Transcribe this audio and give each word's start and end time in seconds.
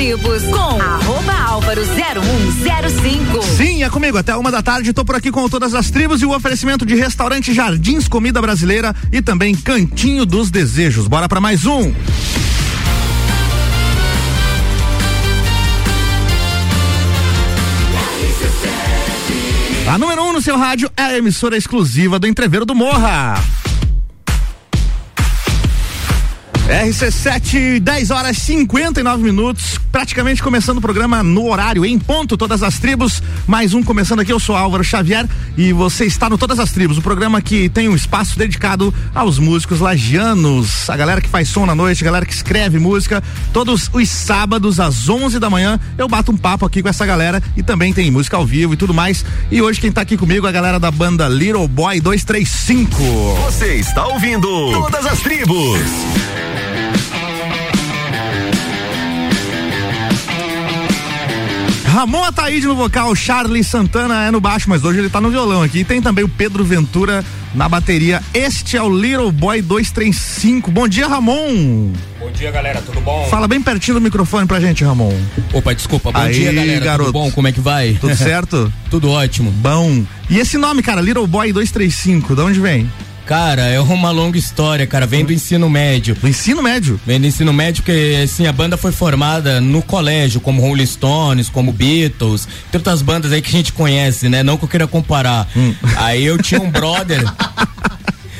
Tribos 0.00 0.44
com 0.44 0.80
arroba 0.80 1.32
álvaro 1.46 1.82
0105. 1.84 3.42
Sim, 3.54 3.82
é 3.82 3.90
comigo. 3.90 4.16
Até 4.16 4.34
uma 4.34 4.50
da 4.50 4.62
tarde, 4.62 4.94
tô 4.94 5.04
por 5.04 5.14
aqui 5.14 5.30
com 5.30 5.46
todas 5.46 5.74
as 5.74 5.90
tribos 5.90 6.22
e 6.22 6.24
o 6.24 6.34
oferecimento 6.34 6.86
de 6.86 6.94
restaurante 6.94 7.52
Jardins 7.52 8.08
Comida 8.08 8.40
Brasileira 8.40 8.96
e 9.12 9.20
também 9.20 9.54
Cantinho 9.54 10.24
dos 10.24 10.50
Desejos. 10.50 11.06
Bora 11.06 11.28
para 11.28 11.38
mais 11.38 11.66
um. 11.66 11.92
A 19.86 19.98
número 19.98 20.22
1 20.22 20.26
um 20.26 20.32
no 20.32 20.40
seu 20.40 20.56
rádio 20.56 20.90
é 20.96 21.02
a 21.02 21.18
emissora 21.18 21.58
exclusiva 21.58 22.18
do 22.18 22.26
Entreveiro 22.26 22.64
do 22.64 22.74
Morra. 22.74 23.34
RC7, 26.70 27.80
10 27.80 28.10
horas 28.12 28.38
59 28.38 29.24
minutos, 29.24 29.76
praticamente 29.90 30.40
começando 30.40 30.78
o 30.78 30.80
programa 30.80 31.20
no 31.20 31.50
horário, 31.50 31.84
em 31.84 31.98
ponto, 31.98 32.36
todas 32.36 32.62
as 32.62 32.78
tribos. 32.78 33.20
Mais 33.44 33.74
um 33.74 33.82
começando 33.82 34.20
aqui, 34.20 34.32
eu 34.32 34.38
sou 34.38 34.54
Álvaro 34.54 34.84
Xavier 34.84 35.28
e 35.58 35.72
você 35.72 36.04
está 36.04 36.30
no 36.30 36.38
Todas 36.38 36.60
as 36.60 36.70
Tribos, 36.70 36.96
o 36.96 37.02
programa 37.02 37.42
que 37.42 37.68
tem 37.68 37.88
um 37.88 37.96
espaço 37.96 38.38
dedicado 38.38 38.94
aos 39.12 39.36
músicos 39.40 39.80
lagianos, 39.80 40.88
a 40.88 40.96
galera 40.96 41.20
que 41.20 41.28
faz 41.28 41.48
som 41.48 41.66
na 41.66 41.74
noite, 41.74 42.04
a 42.04 42.06
galera 42.06 42.24
que 42.24 42.32
escreve 42.32 42.78
música. 42.78 43.20
Todos 43.52 43.90
os 43.92 44.08
sábados 44.08 44.78
às 44.78 45.08
11 45.08 45.40
da 45.40 45.50
manhã 45.50 45.78
eu 45.98 46.06
bato 46.06 46.30
um 46.30 46.36
papo 46.36 46.64
aqui 46.64 46.82
com 46.82 46.88
essa 46.88 47.04
galera 47.04 47.42
e 47.56 47.64
também 47.64 47.92
tem 47.92 48.12
música 48.12 48.36
ao 48.36 48.46
vivo 48.46 48.74
e 48.74 48.76
tudo 48.76 48.94
mais. 48.94 49.24
E 49.50 49.60
hoje 49.60 49.80
quem 49.80 49.90
tá 49.90 50.02
aqui 50.02 50.16
comigo 50.16 50.46
é 50.46 50.48
a 50.48 50.52
galera 50.52 50.78
da 50.78 50.92
banda 50.92 51.28
Little 51.28 51.66
Boy 51.66 52.00
235. 52.00 52.94
Você 53.46 53.74
está 53.74 54.06
ouvindo 54.06 54.46
Todas 54.70 55.04
as 55.04 55.18
Tribos. 55.18 55.80
Ramon 61.90 62.22
Ataíde 62.22 62.68
no 62.68 62.76
vocal, 62.76 63.12
Charlie 63.16 63.64
Santana 63.64 64.24
é 64.24 64.30
no 64.30 64.40
baixo, 64.40 64.70
mas 64.70 64.84
hoje 64.84 65.00
ele 65.00 65.10
tá 65.10 65.20
no 65.20 65.28
violão 65.28 65.60
aqui. 65.60 65.80
E 65.80 65.84
tem 65.84 66.00
também 66.00 66.24
o 66.24 66.28
Pedro 66.28 66.64
Ventura 66.64 67.24
na 67.52 67.68
bateria. 67.68 68.22
Este 68.32 68.76
é 68.76 68.82
o 68.82 68.88
Little 68.88 69.32
Boy 69.32 69.60
235. 69.60 70.70
Bom 70.70 70.86
dia, 70.86 71.08
Ramon. 71.08 71.92
Bom 72.20 72.30
dia, 72.32 72.52
galera, 72.52 72.80
tudo 72.80 73.00
bom? 73.00 73.26
Fala 73.28 73.48
bem 73.48 73.60
pertinho 73.60 73.96
do 73.96 74.00
microfone 74.00 74.46
pra 74.46 74.60
gente, 74.60 74.84
Ramon. 74.84 75.12
Opa, 75.52 75.74
desculpa. 75.74 76.12
Bom 76.12 76.18
Aí, 76.20 76.32
dia, 76.32 76.52
galera. 76.52 76.84
garoto. 76.84 77.12
Tudo 77.12 77.24
bom? 77.24 77.32
Como 77.32 77.48
é 77.48 77.52
que 77.52 77.60
vai? 77.60 77.98
Tudo 78.00 78.16
certo? 78.16 78.72
tudo 78.88 79.10
ótimo. 79.10 79.50
Bom. 79.50 80.04
E 80.30 80.38
esse 80.38 80.56
nome, 80.56 80.84
cara, 80.84 81.00
Little 81.00 81.26
Boy 81.26 81.52
235, 81.52 82.36
de 82.36 82.40
onde 82.40 82.60
vem? 82.60 82.88
Cara, 83.30 83.62
é 83.68 83.78
uma 83.78 84.10
longa 84.10 84.36
história, 84.36 84.84
cara. 84.88 85.06
Vem 85.06 85.24
do 85.24 85.32
ensino 85.32 85.70
médio. 85.70 86.16
Do 86.16 86.26
ensino 86.26 86.60
médio? 86.60 87.00
Vem 87.06 87.20
do 87.20 87.28
ensino 87.28 87.52
médio 87.52 87.80
porque, 87.80 88.22
assim, 88.24 88.48
a 88.48 88.52
banda 88.52 88.76
foi 88.76 88.90
formada 88.90 89.60
no 89.60 89.82
colégio, 89.82 90.40
como 90.40 90.60
Rolling 90.60 90.84
Stones, 90.84 91.48
como 91.48 91.70
Beatles, 91.70 92.48
tem 92.72 92.80
outras 92.80 93.02
bandas 93.02 93.30
aí 93.30 93.40
que 93.40 93.48
a 93.48 93.52
gente 93.52 93.72
conhece, 93.72 94.28
né? 94.28 94.42
Não 94.42 94.56
que 94.56 94.64
eu 94.64 94.68
queira 94.68 94.88
comparar. 94.88 95.48
Hum. 95.56 95.72
Aí 95.98 96.26
eu 96.26 96.38
tinha 96.38 96.60
um 96.60 96.68
brother. 96.68 97.22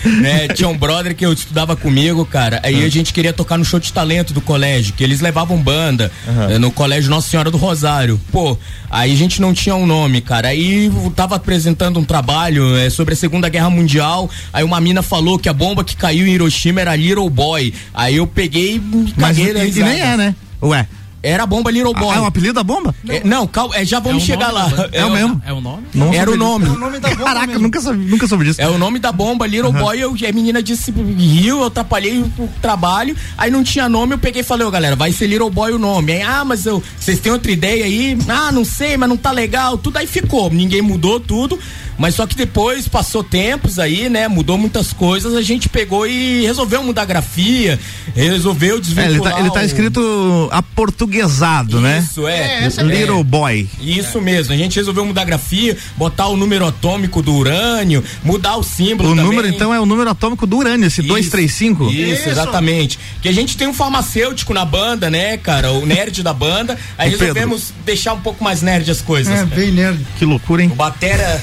né? 0.05 0.49
Tinha 0.49 0.69
um 0.69 0.77
brother 0.77 1.15
que 1.15 1.25
eu 1.25 1.33
estudava 1.33 1.77
comigo, 1.77 2.25
cara. 2.25 2.61
Aí 2.63 2.83
Hum. 2.83 2.87
a 2.87 2.89
gente 2.89 3.13
queria 3.13 3.33
tocar 3.33 3.59
no 3.59 3.65
show 3.65 3.79
de 3.81 3.93
talento 3.93 4.33
do 4.33 4.41
colégio, 4.41 4.93
que 4.95 5.05
eles 5.05 5.21
levavam 5.21 5.57
banda 5.59 6.11
eh, 6.49 6.59
no 6.59 6.71
colégio 6.71 7.11
Nossa 7.11 7.29
Senhora 7.29 7.51
do 7.51 7.57
Rosário. 7.57 8.21
Pô, 8.33 8.57
aí 8.91 9.13
a 9.13 9.17
gente 9.17 9.41
não 9.41 9.53
tinha 9.53 9.75
um 9.75 9.87
nome, 9.87 10.21
cara. 10.21 10.49
Aí 10.49 10.87
eu 10.87 11.13
tava 11.15 11.37
apresentando 11.37 11.99
um 12.01 12.05
trabalho 12.05 12.77
eh, 12.77 12.91
sobre 12.91 13.15
a 13.15 13.17
Segunda 13.17 13.49
Guerra 13.49 13.71
Mundial. 13.71 14.31
Aí 14.53 14.65
uma 14.65 14.81
mina 14.81 15.03
falou 15.03 15.39
que 15.39 15.49
a 15.49 15.53
bomba 15.53 15.85
que 15.85 15.97
caiu 15.97 16.27
em 16.27 16.31
Hiroshima 16.33 16.81
era 16.81 16.97
Little 16.97 17.29
Boy. 17.31 17.73
Aí 17.93 18.17
eu 18.17 18.27
peguei 18.27 18.77
e 18.77 18.79
me 18.79 19.13
Mas 19.17 19.37
caguei 19.37 19.53
na 19.53 19.65
e, 19.65 19.71
e 19.71 19.83
nem 19.83 20.01
é, 20.01 20.17
né? 20.17 20.35
Ué. 20.63 20.87
Era 21.23 21.43
a 21.43 21.47
bomba 21.47 21.71
Little 21.71 21.93
Boy. 21.93 22.15
Ah, 22.15 22.19
é 22.19 22.21
o 22.21 22.25
apelido 22.25 22.55
da 22.55 22.63
bomba? 22.65 22.95
É, 23.09 23.23
não, 23.25 23.47
calma, 23.47 23.77
é, 23.77 23.85
já 23.85 24.01
vamos 24.01 24.23
É 24.23 24.25
o 24.25 24.27
chegar 24.27 24.53
nome 24.53 24.59
lá. 24.59 24.65
da 24.69 24.77
banda. 24.77 24.91
É 24.93 25.05
o 25.05 25.11
mesmo? 25.11 25.43
É 25.47 25.53
o 25.53 25.61
nome? 25.61 25.83
Não 25.95 26.15
Era 26.15 26.31
o 26.31 26.37
nome. 26.37 26.65
disso. 26.67 27.17
Caraca, 27.17 27.59
nunca 27.59 27.81
soube, 27.81 27.99
nunca 28.05 28.27
soube 28.27 28.45
disso. 28.45 28.61
É 28.61 28.69
o 28.69 28.79
nome 28.79 28.99
da 28.99 29.13
bomba, 29.13 29.47
Little 29.47 29.73
Boy, 29.73 29.99
eu, 30.01 30.15
a 30.29 30.33
menina 30.33 30.63
disse 30.63 30.91
riu, 30.91 31.59
eu 31.59 31.65
atrapalhei 31.65 32.21
o 32.21 32.49
trabalho, 32.63 33.15
aí 33.37 33.51
não 33.51 33.63
tinha 33.63 33.89
nome, 33.89 34.15
eu 34.15 34.19
peguei 34.19 34.41
e 34.41 34.45
falei, 34.45 34.67
ô 34.67 34.71
galera, 34.71 34.97
vai 34.97 35.13
ser 35.13 35.27
Little 35.27 35.51
Boy 35.51 35.73
o 35.73 35.79
nome. 35.79 36.13
Aí, 36.13 36.23
ah, 36.23 36.45
mas 36.45 36.65
eu, 36.65 36.83
vocês 36.99 37.21
têm 37.21 37.31
outra 37.33 37.51
ideia 37.53 37.85
aí? 37.85 38.17
Ah, 38.29 38.51
não 38.51 38.65
sei, 38.65 38.97
mas 38.97 39.09
não 39.09 39.17
tá 39.17 39.31
legal, 39.31 39.77
tudo 39.77 39.99
aí 39.99 40.07
ficou, 40.07 40.51
ninguém 40.51 40.81
mudou 40.81 41.21
tudo, 41.21 41.59
mas 42.01 42.15
só 42.17 42.27
que 42.27 42.35
depois 42.35 42.89
passou 42.89 43.23
tempos 43.23 43.79
aí, 43.79 44.09
né, 44.09 44.27
mudou 44.27 44.57
muitas 44.59 44.93
coisas, 44.93 45.35
a 45.37 45.43
gente 45.43 45.69
pegou 45.69 46.07
e 46.07 46.43
resolveu 46.45 46.83
mudar 46.83 47.03
a 47.03 47.05
grafia, 47.05 47.79
resolveu 48.17 48.79
É, 48.79 48.81
desvincular 48.81 49.11
ele, 49.13 49.21
tá, 49.21 49.41
ele 49.41 49.51
tá 49.51 49.61
o- 49.61 49.65
escrito 49.65 50.49
aportuguesado, 50.51 51.81
né? 51.81 51.99
Isso, 52.05 52.27
é. 52.27 52.69
Little 52.83 53.23
Boy. 53.23 53.69
Isso 53.81 54.21
mesmo, 54.21 54.53
a 54.53 54.57
gente 54.57 54.77
resolveu 54.77 55.05
mudar 55.05 55.23
a 55.23 55.25
grafia, 55.25 55.77
botar 55.97 56.29
o 56.29 56.37
número 56.37 56.67
atômico 56.67 57.23
do 57.23 57.35
urânio, 57.35 58.03
mudar 58.25 58.57
o 58.57 58.63
símbolo 58.63 59.11
O 59.11 59.13
também. 59.15 59.25
número, 59.31 59.49
então, 59.49 59.73
é 59.73 59.79
o 59.81 59.87
número 59.87 60.11
atômico 60.11 60.47
do 60.47 60.57
urânio, 60.57 60.87
esse 60.87 61.03
235. 61.03 61.91
Isso, 61.91 62.29
exatamente. 62.29 62.99
Que 63.23 63.29
a 63.29 63.33
gente 63.33 63.57
tem 63.57 63.69
um 63.69 63.75
farmacêutico 63.75 64.53
na 64.55 64.65
banda, 64.65 65.11
né, 65.11 65.37
cara? 65.37 65.73
O 65.73 65.85
nerd 65.87 66.23
da 66.23 66.33
banda. 66.33 66.79
Aí 66.97 67.09
O 67.09 67.13
Pedro. 67.13 67.27
resolvemos 67.35 67.73
deixar 67.85 68.15
um 68.15 68.21
pouco 68.21 68.43
mais 68.43 68.63
nerd 68.63 68.91
as 68.91 69.01
coisas. 69.01 69.39
É, 69.39 69.45
bem 69.45 69.71
nerd. 69.71 70.05
Que 70.19 70.25
loucura, 70.25 70.63
hein? 70.63 70.71
O 70.73 70.75
batera. 70.75 71.43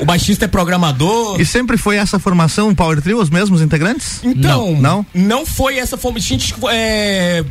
o 0.00 0.04
baixista 0.04 0.44
é 0.44 0.48
programador. 0.48 1.40
E 1.40 1.44
sempre 1.46 1.76
foi 1.76 1.96
essa 1.96 2.18
formação, 2.18 2.68
o 2.70 2.74
Power 2.74 3.00
Trio, 3.00 3.20
os 3.20 3.30
mesmos 3.30 3.60
integrantes? 3.62 4.20
Então, 4.22 4.76
Não? 4.76 5.06
não 5.14 5.46
foi 5.46 5.78
essa 5.78 5.96
forma. 5.96 6.18
A 6.18 6.20
gente 6.20 6.54
é, 6.70 7.44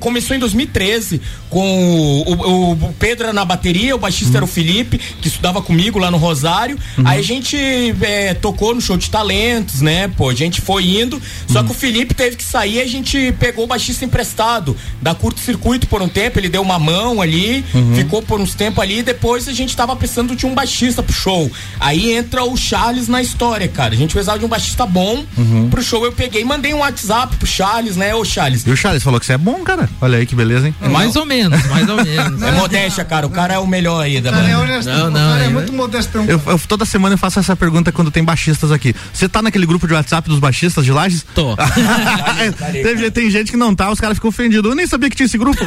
começou 0.00 0.34
em 0.36 0.38
2013 0.38 1.20
com 1.50 2.22
o, 2.26 2.32
o- 2.32 2.72
o 2.72 2.94
Pedro 2.98 3.24
era 3.24 3.32
na 3.32 3.44
bateria, 3.44 3.94
o 3.94 3.98
baixista 3.98 4.38
era 4.38 4.44
o 4.44 4.48
Felipe, 4.48 4.98
que 4.98 5.28
estudava 5.28 5.60
comigo 5.62 5.98
lá 5.98 6.10
no 6.10 6.16
Rosário. 6.16 6.78
Aí 7.04 7.18
a 7.18 7.22
gente 7.22 7.56
é, 8.02 8.34
tocou 8.34 8.74
no 8.74 8.80
show 8.80 8.96
de 8.96 9.10
talentos, 9.10 9.80
né? 9.80 10.08
Pô, 10.08 10.28
a 10.30 10.34
gente 10.34 10.60
foi 10.60 10.84
indo. 11.00 11.20
Só 11.48 11.62
que 11.62 11.70
o 11.70 11.74
Felipe 11.74 12.14
teve 12.14 12.36
que 12.36 12.44
sair, 12.44 12.80
a 12.80 12.86
gente 12.86 13.32
pegou 13.38 13.64
o 13.64 13.66
baixista 13.68 14.04
emprestado 14.04 14.76
da 15.00 15.14
curto-circuito 15.14 15.86
por 15.86 16.00
um 16.02 16.08
tempo. 16.08 16.38
Ele 16.38 16.48
deu 16.48 16.62
uma 16.62 16.78
mão 16.78 17.20
ali, 17.20 17.64
ficou 17.94 18.22
por 18.22 18.40
uns 18.40 18.54
tempos 18.54 18.82
ali. 18.82 18.98
E 18.98 19.02
depois 19.02 19.48
a 19.48 19.52
gente 19.52 19.76
tava 19.76 19.94
precisando 19.96 20.34
de 20.34 20.46
um 20.46 20.54
baixista 20.54 21.02
pro 21.02 21.12
show. 21.14 21.50
Aí 21.82 22.12
entra 22.12 22.44
o 22.44 22.56
Charles 22.56 23.08
na 23.08 23.20
história, 23.20 23.66
cara. 23.68 23.92
A 23.94 23.96
gente 23.96 24.12
precisava 24.12 24.38
de 24.38 24.44
um 24.44 24.48
baixista 24.48 24.86
bom 24.86 25.24
pro 25.70 25.82
show. 25.82 26.04
Eu 26.04 26.12
peguei, 26.12 26.44
mandei 26.44 26.72
um 26.72 26.78
WhatsApp 26.78 27.36
pro 27.36 27.46
Charles, 27.46 27.96
né? 27.96 28.14
Ô, 28.14 28.24
Charles. 28.24 28.64
E 28.66 28.70
o 28.70 28.76
Charles 28.76 29.02
falou 29.02 29.18
que 29.18 29.26
você 29.26 29.32
é 29.32 29.38
bom, 29.38 29.62
cara. 29.64 29.88
Olha 30.00 30.18
aí 30.18 30.26
que 30.26 30.34
beleza, 30.34 30.68
hein? 30.68 30.74
Mais 30.90 31.16
ou 31.16 31.26
menos, 31.26 31.64
mais 31.66 31.88
ou 31.88 31.96
menos. 31.96 32.42
É 32.42 32.52
modéstia, 32.52 33.04
cara. 33.04 33.26
O 33.26 33.30
cara 33.30 33.54
é 33.54 33.58
o 33.58 33.66
melhor 33.66 34.00
aí 34.00 34.20
da 34.20 34.30
banda. 34.30 34.48
Não, 34.84 35.10
não, 35.10 35.36
é 35.36 35.46
é- 35.46 35.48
muito 35.48 35.72
modestão. 35.72 36.24
Eu, 36.24 36.40
eu- 36.46 36.58
toda 36.68 36.84
semana 36.84 37.14
eu 37.14 37.18
faço 37.18 37.38
essa 37.40 37.56
pergunta 37.56 37.90
quando 37.90 38.10
tem 38.10 38.22
baixistas 38.22 38.70
aqui. 38.70 38.94
Você 39.12 39.28
tá 39.28 39.42
naquele 39.42 39.66
grupo 39.66 39.86
de 39.86 39.94
WhatsApp 39.94 40.28
dos 40.28 40.38
baixistas 40.38 40.84
de 40.84 40.92
Lages? 40.92 41.24
Tô. 41.34 41.56
tem, 42.72 43.10
tem 43.10 43.30
gente 43.30 43.50
que 43.50 43.56
não 43.56 43.74
tá, 43.74 43.90
os 43.90 44.00
caras 44.00 44.16
ficam 44.16 44.28
ofendidos. 44.28 44.70
Eu 44.70 44.76
nem 44.76 44.86
sabia 44.86 45.10
que 45.10 45.16
tinha 45.16 45.26
esse 45.26 45.38
grupo. 45.38 45.58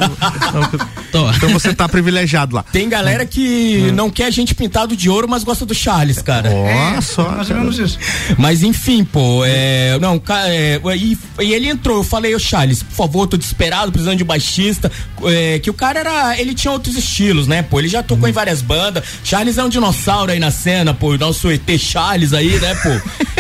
Tô. 1.12 1.30
então 1.32 1.50
você 1.50 1.74
tá 1.74 1.88
privilegiado 1.90 2.56
lá. 2.56 2.64
Tem 2.72 2.88
galera 2.88 3.26
que 3.26 3.92
não 3.94 4.10
quer 4.10 4.26
a 4.26 4.32
gente 4.32 4.54
pintado 4.56 4.96
de 4.96 5.10
ouro, 5.10 5.28
mas 5.28 5.44
gosta 5.44 5.66
do 5.66 5.74
Charles, 5.74 6.05
cara. 6.22 6.50
Ó, 6.52 7.02
só. 7.02 7.30
Mais 7.32 7.50
ou 7.50 7.56
menos 7.58 7.80
isso. 7.80 7.98
Mas 8.38 8.64
enfim, 8.64 9.04
pô, 9.04 9.44
é. 9.46 9.98
Não, 10.00 10.18
ca- 10.20 10.48
é, 10.48 10.80
e, 10.98 11.18
e 11.42 11.54
ele 11.54 11.68
entrou, 11.68 11.98
eu 11.98 12.04
falei, 12.04 12.34
ô 12.36 12.40
Charles, 12.40 12.82
por 12.84 12.94
favor, 12.96 13.28
tô 13.28 13.38
desesperado, 13.38 13.92
precisando 13.92 14.18
de 14.18 14.24
baixista. 14.24 14.92
É, 15.26 15.60
que 15.60 15.70
o 15.70 15.74
cara 15.74 16.00
era. 16.00 16.40
Ele 16.40 16.54
tinha 16.54 16.72
outros 16.72 16.96
estilos, 16.98 17.48
né, 17.48 17.62
pô? 17.62 17.80
Ele 17.80 17.88
já 17.88 18.02
tocou 18.04 18.28
em 18.28 18.32
várias 18.32 18.62
bandas. 18.62 19.04
Charles 19.24 19.58
é 19.58 19.64
um 19.64 19.70
dinossauro 19.70 20.32
aí 20.32 20.40
na 20.40 20.52
cena, 20.52 20.94
pô. 20.94 21.10
O 21.12 21.18
nosso 21.18 21.50
ET 21.52 21.78
Charles 21.78 22.34
aí, 22.34 22.60
né, 22.60 22.76
pô? 22.76 22.90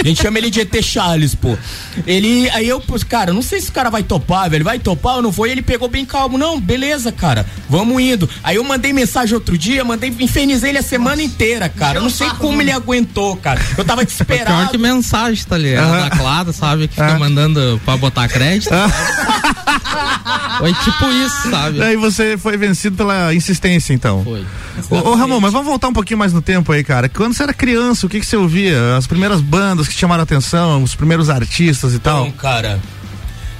A 0.06 0.08
gente 0.08 0.22
chama 0.22 0.38
ele 0.38 0.52
de 0.52 0.62
ET 0.62 0.84
Charles, 0.84 1.34
pô. 1.34 1.58
Ele. 2.06 2.48
Aí 2.52 2.70
eu, 2.70 2.80
cara, 3.10 3.34
não 3.34 3.42
sei 3.42 3.60
se 3.60 3.70
o 3.70 3.72
cara 3.72 3.90
vai 3.90 4.04
topar, 4.04 4.48
velho. 4.52 4.64
Vai 4.64 4.78
topar 4.78 5.16
ou 5.16 5.22
não 5.24 5.32
vou? 5.32 5.48
E 5.48 5.52
ele 5.52 5.64
pegou 5.64 5.88
bem 5.88 6.06
calmo. 6.06 6.38
Não, 6.38 6.62
beleza, 6.62 7.12
cara. 7.12 7.44
Vamos 7.68 8.00
indo. 8.00 8.30
Aí 8.44 8.58
eu 8.58 8.64
mandei 8.64 8.94
mensagem 8.94 9.34
outro 9.34 9.58
dia, 9.58 9.84
mandei, 9.84 10.14
infernizei 10.20 10.70
ele 10.70 10.78
a 10.78 10.84
semana 10.84 11.24
inteira, 11.24 11.68
cara. 11.68 11.98
Eu 11.98 12.04
não 12.04 12.12
sei 12.12 12.30
como 12.38 12.62
ele 12.62 12.72
aguentou, 12.72 13.36
cara. 13.38 13.60
Eu 13.76 13.84
tava 13.84 14.02
Pior 14.06 14.12
desesperado. 14.12 14.70
que 14.70 14.78
mensagem, 14.78 15.44
tá 15.44 15.58
ligado? 15.58 15.88
Aham. 15.88 16.10
Da 16.10 16.16
Clara, 16.16 16.54
sabe? 16.54 16.88
Que 16.88 16.94
fica 16.94 17.18
mandando 17.18 17.82
pra 17.84 17.98
botar 17.98 18.28
crédito. 18.28 18.70
Foi 20.60 20.74
tipo 20.74 21.06
isso, 21.12 21.50
sabe? 21.50 21.80
Daí 21.80 21.96
você 21.96 22.38
foi 22.38 22.58
vencido 22.58 22.96
pela 22.96 23.34
insistência, 23.34 23.94
então. 23.94 24.24
Foi. 24.24 24.46
Ô, 24.90 25.10
ô, 25.10 25.16
Ramon, 25.16 25.40
mas 25.40 25.52
vamos 25.52 25.68
voltar 25.68 25.88
um 25.88 25.94
pouquinho 25.94 26.18
mais 26.18 26.34
no 26.34 26.42
tempo 26.42 26.72
aí, 26.72 26.84
cara. 26.84 27.10
Quando 27.10 27.34
você 27.34 27.44
era 27.44 27.54
criança, 27.54 28.06
o 28.06 28.10
que, 28.10 28.20
que 28.20 28.26
você 28.26 28.38
ouvia? 28.38 28.96
As 28.98 29.08
primeiras 29.08 29.42
bandas 29.42 29.88
que 29.88 29.95
chamaram 29.98 30.22
a 30.22 30.24
atenção, 30.24 30.84
os 30.84 30.96
primeiros 30.96 31.30
artistas 31.30 31.94
e 31.94 32.00
tal? 32.00 32.28
Então, 32.28 32.38
cara. 32.38 32.80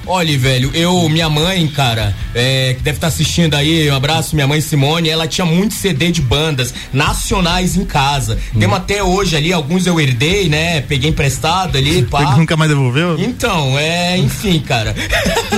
Olha, 0.08 0.38
velho, 0.38 0.70
eu, 0.72 1.08
minha 1.08 1.28
mãe, 1.28 1.66
cara, 1.66 2.14
é, 2.32 2.74
que 2.74 2.82
deve 2.82 2.98
estar 2.98 3.08
tá 3.08 3.12
assistindo 3.12 3.54
aí, 3.54 3.90
um 3.90 3.96
abraço, 3.96 4.36
minha 4.36 4.46
mãe 4.46 4.60
Simone, 4.60 5.08
ela 5.08 5.26
tinha 5.26 5.44
muito 5.44 5.74
CD 5.74 6.12
de 6.12 6.22
bandas 6.22 6.72
nacionais 6.92 7.76
em 7.76 7.84
casa. 7.84 8.38
Hum. 8.54 8.60
Temos 8.60 8.76
até 8.76 9.02
hoje 9.02 9.36
ali, 9.36 9.52
alguns 9.52 9.84
eu 9.84 10.00
herdei, 10.00 10.48
né? 10.48 10.80
Peguei 10.80 11.10
emprestado 11.10 11.76
ali, 11.76 12.02
pá. 12.06 12.36
Nunca 12.36 12.56
mais 12.56 12.70
devolveu? 12.70 13.18
Então, 13.18 13.76
é, 13.76 14.16
enfim, 14.16 14.60
cara. 14.60 14.94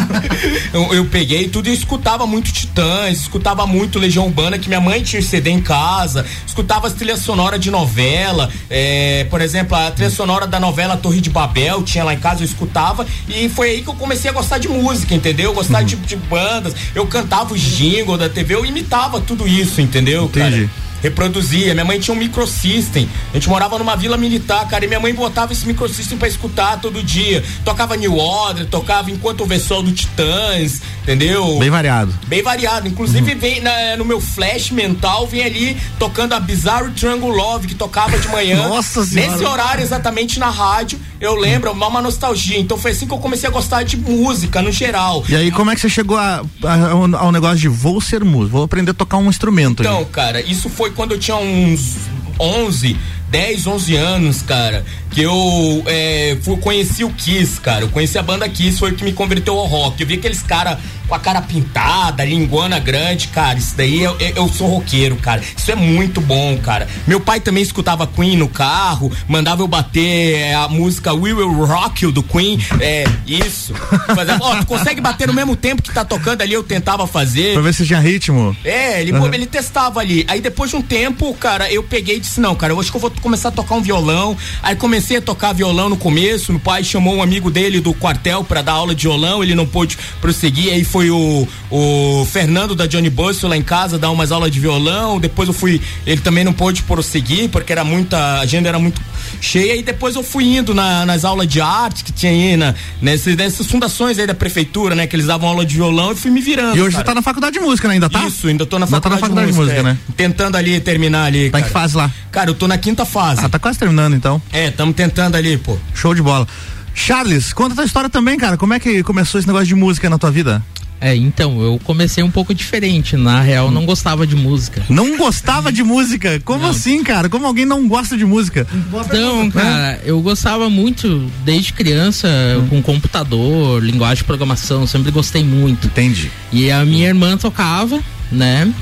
eu, 0.73 0.94
eu, 0.94 1.05
peguei 1.05 1.49
tudo 1.49 1.69
e 1.69 1.75
escutava 1.75 2.27
muito 2.27 2.51
Titãs, 2.51 3.21
escutava 3.21 3.67
muito 3.67 3.99
Legião 3.99 4.27
Urbana, 4.27 4.59
que 4.59 4.69
minha 4.69 4.81
mãe 4.81 5.03
tinha 5.03 5.21
CD 5.21 5.51
em 5.51 5.61
casa, 5.61 6.25
escutava 6.47 6.87
as 6.87 6.94
trilhas 6.94 7.21
sonoras 7.21 7.61
de 7.61 7.71
novela, 7.71 8.49
é, 8.71 9.27
por 9.29 9.43
exemplo, 9.43 9.77
a 9.77 9.91
trilha 9.91 10.11
sonora 10.11 10.47
da 10.47 10.59
novela 10.59 10.97
Torre 10.97 11.21
de 11.21 11.29
Babel, 11.29 11.83
tinha 11.83 12.03
lá 12.03 12.15
em 12.15 12.19
casa, 12.19 12.41
eu 12.41 12.47
escutava, 12.47 13.06
e 13.29 13.49
foi 13.51 13.71
aí 13.71 13.83
que 13.83 13.89
eu 13.89 13.94
comecei 13.94 14.31
a 14.31 14.38
gostar 14.38 14.58
de 14.58 14.69
música, 14.69 15.14
entendeu? 15.14 15.52
Gostar 15.52 15.81
uhum. 15.81 15.85
de, 15.85 15.96
de, 15.96 16.17
bandas. 16.17 16.75
Eu 16.94 17.06
cantava 17.06 17.52
os 17.55 17.61
jingles 17.61 18.19
da 18.19 18.29
TV, 18.29 18.55
eu 18.55 18.64
imitava 18.64 19.20
tudo 19.20 19.46
isso, 19.46 19.81
entendeu? 19.81 20.25
Entendi. 20.25 20.67
Cara? 20.67 20.88
Reproduzia. 21.03 21.75
Minha 21.75 21.85
mãe 21.85 21.99
tinha 21.99 22.15
um 22.15 22.19
microsystem. 22.19 23.09
A 23.31 23.35
gente 23.35 23.49
morava 23.49 23.79
numa 23.79 23.97
vila 23.97 24.17
militar, 24.17 24.67
cara, 24.69 24.85
e 24.85 24.89
minha 24.89 25.00
mãe 25.00 25.15
botava 25.15 25.53
esse 25.53 25.67
microsystem 25.67 26.19
para 26.19 26.29
escutar 26.29 26.81
todo 26.81 27.03
dia. 27.03 27.45
Tocava 27.65 27.97
New 27.97 28.17
Order, 28.17 28.67
tocava 28.67 29.11
enquanto 29.11 29.43
o 29.43 29.47
Vessol 29.47 29.83
do 29.83 29.93
Titãs, 29.93 30.81
entendeu? 31.03 31.59
Bem 31.59 31.71
variado. 31.71 32.15
Bem 32.27 32.43
variado. 32.43 32.89
Inclusive, 32.89 33.33
uhum. 33.33 33.39
vem 33.39 33.61
na, 33.61 33.97
no 33.97 34.05
meu 34.05 34.21
flash 34.21 34.71
mental, 34.71 35.27
vem 35.27 35.43
ali 35.43 35.77
tocando 35.99 36.35
a 36.35 36.41
Bizarre 36.41 36.91
Triangle 36.93 37.31
Love, 37.31 37.69
que 37.69 37.75
tocava 37.75 38.19
de 38.19 38.29
manhã. 38.29 38.56
Nossa 38.69 39.05
senhora. 39.05 39.33
Nesse 39.33 39.44
horário, 39.44 39.83
exatamente 39.83 40.39
na 40.39 40.51
rádio, 40.51 40.99
eu 41.21 41.35
lembro, 41.35 41.71
uma, 41.73 41.89
uma 41.89 42.03
nostalgia. 42.03 42.59
Então 42.59 42.77
foi 42.77 42.93
assim 42.93 43.06
que 43.06 43.12
eu 43.12 43.19
comecei 43.19 43.49
a 43.49 43.53
gostar 43.53 43.83
de 43.83 43.97
música, 43.97 44.62
no 44.62 44.71
geral. 44.71 45.25
E 45.29 45.35
aí, 45.35 45.51
como 45.51 45.71
é 45.71 45.75
que 45.75 45.81
você 45.81 45.89
chegou 45.89 46.17
a, 46.17 46.43
a, 46.65 47.19
ao 47.19 47.33
negócio 47.33 47.59
de 47.59 47.69
vou 47.69 48.01
ser 48.01 48.25
músico, 48.25 48.53
vou 48.53 48.65
aprender 48.65 48.93
a 48.93 48.94
tocar 48.94 49.19
um 49.19 49.29
instrumento? 49.29 49.83
Então, 49.83 50.05
cara, 50.06 50.41
isso 50.41 50.69
foi 50.69 50.88
quando 50.90 51.12
eu 51.12 51.19
tinha 51.19 51.37
uns 51.37 51.96
11, 52.38 52.96
10, 53.31 53.67
11 53.67 53.97
anos, 53.97 54.43
cara, 54.43 54.85
que 55.11 55.23
eu 55.23 55.83
é, 55.87 56.37
fui, 56.43 56.57
conheci 56.59 57.05
o 57.05 57.11
Kiss, 57.11 57.61
cara. 57.61 57.83
Eu 57.83 57.89
conheci 57.89 58.19
a 58.19 58.23
banda 58.23 58.49
Kiss, 58.49 58.79
foi 58.79 58.93
o 58.93 58.95
que 58.95 59.05
me 59.05 59.13
converteu 59.13 59.59
ao 59.59 59.67
rock. 59.67 60.01
Eu 60.01 60.07
vi 60.07 60.15
aqueles 60.15 60.43
caras 60.43 60.79
com 61.09 61.15
a 61.15 61.19
cara 61.19 61.41
pintada, 61.41 62.25
linguana 62.25 62.79
grande, 62.79 63.29
cara. 63.29 63.59
Isso 63.59 63.75
daí 63.77 64.03
eu, 64.03 64.17
eu, 64.19 64.49
sou 64.49 64.69
roqueiro, 64.69 65.17
cara. 65.17 65.43
Isso 65.57 65.71
é 65.73 65.75
muito 65.75 66.21
bom, 66.21 66.57
cara. 66.59 66.87
Meu 67.07 67.19
pai 67.19 67.41
também 67.41 67.63
escutava 67.63 68.07
Queen 68.07 68.37
no 68.37 68.49
carro, 68.49 69.11
mandava 69.27 69.63
eu 69.63 69.69
bater 69.69 70.35
é, 70.35 70.55
a 70.55 70.69
música 70.69 71.13
We 71.15 71.33
Will 71.33 71.65
Rock 71.65 72.05
You 72.05 72.13
do 72.13 72.23
Queen. 72.23 72.59
É, 72.81 73.05
isso. 73.27 73.73
Fazia, 74.15 74.39
ó, 74.41 74.57
tu 74.57 74.67
consegue 74.67 75.01
bater 75.01 75.27
no 75.27 75.35
mesmo 75.35 75.57
tempo 75.57 75.83
que 75.83 75.93
tá 75.93 76.05
tocando 76.05 76.43
ali, 76.43 76.53
eu 76.53 76.63
tentava 76.63 77.07
fazer. 77.07 77.55
Pra 77.55 77.63
ver 77.63 77.75
se 77.75 77.87
tinha 77.87 78.01
ritmo. 78.01 78.55
É, 78.63 79.01
ele, 79.01 79.13
uhum. 79.13 79.33
ele 79.33 79.47
testava 79.47 80.01
ali. 80.01 80.27
Aí 80.29 80.41
depois 80.41 80.71
de 80.71 80.77
um 80.77 80.83
tempo, 80.83 81.33
cara, 81.35 81.73
eu 81.73 81.83
peguei 81.83 82.17
e 82.17 82.21
disse: 82.21 82.41
não, 82.41 82.55
cara, 82.55 82.75
eu 82.75 82.81
acho 82.81 82.91
que 82.91 82.97
eu 82.97 83.01
vou 83.01 83.11
começar 83.20 83.49
a 83.49 83.53
tocar 83.53 83.75
um 83.75 83.82
violão. 83.82 84.37
Aí 84.62 84.76
comecei 84.76 85.19
a 85.19 85.23
tocar 85.23 85.53
violão 85.53 85.88
no 85.88 85.97
começo. 85.97 86.53
Meu 86.53 86.61
pai 86.61 86.85
chamou 86.85 87.17
um 87.17 87.23
amigo 87.23 87.50
dele 87.50 87.81
do 87.81 87.93
quartel 87.94 88.44
para 88.44 88.62
dar 88.62 88.73
aula 88.73 88.94
de 88.94 89.03
violão, 89.03 89.43
ele 89.43 89.55
não 89.55 89.67
pôde 89.67 89.99
prosseguir. 90.20 90.73
Aí 90.73 90.85
foi 90.85 91.11
o, 91.11 91.47
o 91.70 92.26
Fernando 92.31 92.75
da 92.75 92.87
Johnny 92.87 93.11
Busso 93.11 93.47
lá 93.47 93.56
em 93.56 93.62
casa 93.62 93.99
dar 93.99 94.11
umas 94.11 94.32
aulas 94.32 94.50
de 94.50 94.61
violão. 94.61 95.19
Depois 95.19 95.49
eu 95.49 95.55
fui, 95.55 95.81
ele 96.06 96.20
também 96.20 96.44
não 96.44 96.53
pôde 96.53 96.82
prosseguir 96.82 97.49
porque 97.49 97.73
era 97.73 97.85
muita, 97.85 98.17
a 98.17 98.41
agenda 98.41 98.69
era 98.69 98.79
muito 98.79 99.00
cheia. 99.41 99.77
E 99.77 99.83
depois 99.83 100.17
eu 100.17 100.23
fui 100.23 100.57
indo 100.57 100.75
na, 100.75 101.05
nas 101.07 101.25
aulas 101.25 101.47
de 101.47 101.61
arte 101.61 102.05
que 102.05 102.13
tinha 102.13 102.33
aí 102.33 102.57
na, 102.57 102.75
nessas, 103.01 103.37
nessas 103.37 103.67
fundações 103.67 104.19
aí 104.19 104.27
da 104.27 104.35
prefeitura, 104.35 104.95
né? 104.95 105.07
Que 105.07 105.17
eles 105.17 105.27
davam 105.27 105.49
aula 105.49 105.65
de 105.65 105.75
violão 105.75 106.13
e 106.13 106.15
fui 106.17 106.31
me 106.31 106.41
virando. 106.41 106.77
E 106.77 106.81
hoje 106.81 106.93
cara. 106.93 107.05
você 107.05 107.05
tá 107.05 107.15
na 107.15 107.23
faculdade 107.23 107.59
de 107.59 107.61
música, 107.61 107.89
né? 107.89 107.95
Ainda 107.95 108.11
tá? 108.11 108.27
Isso, 108.27 108.47
ainda 108.47 108.67
tô 108.67 108.79
na 108.79 108.87
faculdade, 108.87 109.03
tá 109.03 109.11
na 109.11 109.19
faculdade 109.19 109.53
de, 109.53 109.59
música, 109.59 109.77
de 109.77 109.83
música, 109.83 110.01
é, 110.01 110.11
né? 110.11 110.17
Tentando 110.17 110.57
ali 110.57 110.81
terminar 110.81 111.25
ali. 111.25 111.51
Tá 111.51 111.61
em 111.61 111.65
que 111.65 111.71
fase 111.71 111.97
lá? 111.97 112.11
Cara, 112.31 112.51
eu 112.51 112.55
tô 112.55 112.69
na 112.69 112.79
quinta 112.79 113.05
fase. 113.05 113.45
Ah, 113.45 113.49
tá 113.49 113.59
quase 113.59 113.79
terminando 113.79 114.15
então. 114.15 114.41
É, 114.53 114.69
estamos 114.69 114.95
tentando 114.95 115.37
ali, 115.37 115.57
pô. 115.57 115.77
Show 115.95 116.15
de 116.15 116.23
bola. 116.23 116.47
Charles, 116.95 117.53
conta 117.53 117.75
a 117.75 117.77
tua 117.77 117.85
história 117.85 118.11
também, 118.11 118.37
cara. 118.37 118.57
Como 118.57 118.75
é 118.75 118.81
que 118.81 119.03
começou 119.05 119.39
esse 119.39 119.47
negócio 119.47 119.69
de 119.69 119.75
música 119.75 120.11
na 120.11 120.19
tua 120.19 120.33
vida? 120.33 120.63
É, 121.00 121.15
então, 121.15 121.61
eu 121.62 121.81
comecei 121.85 122.25
um 122.25 122.31
pouco 122.31 122.53
diferente. 122.53 123.17
Na 123.17 123.41
real, 123.41 123.71
não 123.71 123.87
gostava 123.87 124.27
de 124.27 124.35
música. 124.35 124.83
Não 124.89 125.17
gostava 125.17 125.71
de 125.73 125.83
música? 125.83 126.41
Como 126.45 126.62
não. 126.62 126.71
assim, 126.71 127.03
cara? 127.05 127.29
Como 127.29 127.47
alguém 127.47 127.65
não 127.65 127.87
gosta 127.87 128.17
de 128.17 128.25
música? 128.25 128.67
Então, 129.06 129.50
cara, 129.50 130.00
eu 130.05 130.21
gostava 130.21 130.69
muito 130.69 131.31
desde 131.45 131.73
criança 131.73 132.29
hum. 132.59 132.67
com 132.69 132.83
computador, 132.83 133.83
linguagem 133.83 134.19
de 134.19 134.25
programação, 134.25 134.87
sempre 134.87 135.11
gostei 135.11 135.45
muito. 135.45 135.87
Entendi. 135.87 136.31
E 136.53 136.71
a 136.71 136.85
minha 136.85 137.06
irmã 137.06 137.37
tocava, 137.37 138.01
né? 138.31 138.73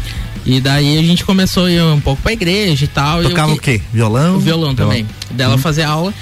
E 0.47 0.61
daí 0.61 0.97
a 0.97 1.03
gente 1.03 1.25
começou 1.25 1.65
a 1.65 1.71
ir 1.71 1.83
um 1.83 2.01
pouco 2.01 2.23
pra 2.23 2.33
igreja 2.33 2.85
e 2.85 2.89
tal. 2.89 3.23
Tocava 3.23 3.51
eu, 3.51 3.57
o 3.57 3.61
quê? 3.61 3.81
Violão? 3.93 4.39
Violão 4.39 4.75
também. 4.75 5.03
Violão. 5.03 5.37
Dela 5.37 5.55
hum. 5.57 5.59
fazer 5.59 5.83
aula. 5.83 6.15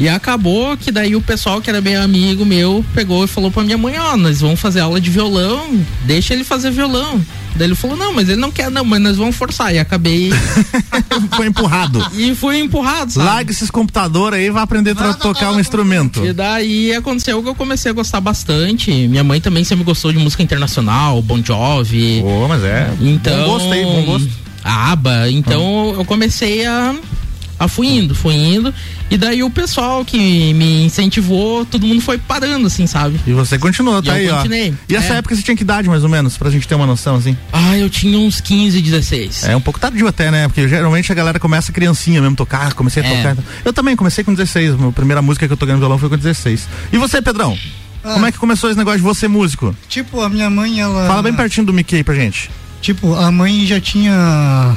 E 0.00 0.08
acabou 0.08 0.78
que 0.78 0.90
daí 0.90 1.14
o 1.14 1.20
pessoal 1.20 1.60
que 1.60 1.68
era 1.68 1.78
bem 1.78 1.94
amigo 1.94 2.42
meu 2.46 2.82
pegou 2.94 3.22
e 3.22 3.28
falou 3.28 3.50
pra 3.50 3.62
minha 3.62 3.76
mãe, 3.76 3.98
ó, 3.98 4.14
oh, 4.14 4.16
nós 4.16 4.40
vamos 4.40 4.58
fazer 4.58 4.80
aula 4.80 4.98
de 4.98 5.10
violão, 5.10 5.78
deixa 6.06 6.32
ele 6.32 6.42
fazer 6.42 6.70
violão. 6.70 7.20
Daí 7.54 7.68
ele 7.68 7.74
falou, 7.74 7.98
não, 7.98 8.14
mas 8.14 8.26
ele 8.30 8.40
não 8.40 8.50
quer, 8.50 8.70
não, 8.70 8.82
mas 8.82 8.98
nós 9.02 9.18
vamos 9.18 9.36
forçar. 9.36 9.74
E 9.74 9.78
acabei. 9.78 10.30
foi 11.36 11.48
empurrado. 11.48 12.02
E 12.14 12.34
fui 12.34 12.58
empurrado, 12.58 13.12
sabe? 13.12 13.26
Larga 13.26 13.50
esses 13.50 13.70
computadores 13.70 14.38
aí 14.38 14.46
e 14.46 14.50
vai 14.50 14.62
aprender 14.62 14.96
a 14.98 15.12
tocar 15.12 15.52
um 15.52 15.60
instrumento. 15.60 16.24
E 16.24 16.32
daí 16.32 16.94
aconteceu 16.94 17.42
que 17.42 17.48
eu 17.50 17.54
comecei 17.54 17.90
a 17.90 17.94
gostar 17.94 18.22
bastante. 18.22 18.90
Minha 18.90 19.22
mãe 19.22 19.38
também 19.38 19.64
sempre 19.64 19.84
gostou 19.84 20.10
de 20.10 20.18
música 20.18 20.42
internacional, 20.42 21.20
Bon 21.20 21.42
Jovi. 21.44 22.20
Pô, 22.22 22.44
oh, 22.44 22.48
mas 22.48 22.64
é. 22.64 22.90
Então. 23.02 23.36
Bom 23.44 23.52
gosto 23.52 23.72
aí, 23.72 23.84
bom 23.84 24.04
gosto. 24.04 24.30
Aba. 24.64 25.30
Então 25.30 25.94
eu 25.98 26.04
comecei 26.06 26.64
a 26.64 26.94
ah, 27.60 27.68
fui 27.68 27.88
indo, 27.88 28.14
fui 28.14 28.34
indo. 28.34 28.72
E 29.10 29.18
daí 29.18 29.42
o 29.42 29.50
pessoal 29.50 30.02
que 30.02 30.54
me 30.54 30.86
incentivou, 30.86 31.66
todo 31.66 31.86
mundo 31.86 32.00
foi 32.00 32.16
parando, 32.16 32.66
assim, 32.66 32.86
sabe? 32.86 33.20
E 33.26 33.34
você 33.34 33.58
continuou, 33.58 34.02
tá 34.02 34.14
aí, 34.14 34.30
continuei. 34.30 34.70
ó. 34.70 34.74
E 34.88 34.96
essa 34.96 35.12
é. 35.12 35.16
época 35.18 35.36
você 35.36 35.42
tinha 35.42 35.54
que 35.54 35.62
idade, 35.62 35.86
mais 35.86 36.02
ou 36.02 36.08
menos, 36.08 36.38
pra 36.38 36.48
gente 36.48 36.66
ter 36.66 36.74
uma 36.74 36.86
noção, 36.86 37.16
assim? 37.16 37.36
Ah, 37.52 37.76
eu 37.76 37.90
tinha 37.90 38.18
uns 38.18 38.40
15, 38.40 38.80
16. 38.80 39.44
É 39.44 39.54
um 39.54 39.60
pouco 39.60 39.78
tardio 39.78 40.08
até, 40.08 40.30
né? 40.30 40.48
Porque 40.48 40.66
geralmente 40.66 41.12
a 41.12 41.14
galera 41.14 41.38
começa 41.38 41.70
criancinha 41.70 42.22
mesmo, 42.22 42.34
tocar, 42.34 42.72
comecei 42.72 43.02
a 43.02 43.06
é. 43.06 43.16
tocar. 43.16 43.36
Eu 43.62 43.74
também 43.74 43.94
comecei 43.94 44.24
com 44.24 44.32
16, 44.32 44.76
a 44.82 44.92
primeira 44.92 45.20
música 45.20 45.46
que 45.46 45.52
eu 45.52 45.56
toquei 45.58 45.74
no 45.74 45.80
violão 45.80 45.98
foi 45.98 46.08
com 46.08 46.16
16. 46.16 46.66
E 46.90 46.96
você, 46.96 47.20
Pedrão? 47.20 47.58
Ah. 48.02 48.14
Como 48.14 48.24
é 48.24 48.32
que 48.32 48.38
começou 48.38 48.70
esse 48.70 48.78
negócio 48.78 49.00
de 49.00 49.04
você 49.04 49.28
músico? 49.28 49.76
Tipo, 49.86 50.22
a 50.22 50.30
minha 50.30 50.48
mãe, 50.48 50.80
ela. 50.80 51.06
Fala 51.06 51.22
bem 51.22 51.34
pertinho 51.34 51.66
do 51.66 51.74
Mickey 51.74 52.02
pra 52.02 52.14
gente. 52.14 52.50
Tipo, 52.80 53.14
a 53.14 53.30
mãe 53.30 53.66
já 53.66 53.78
tinha 53.78 54.74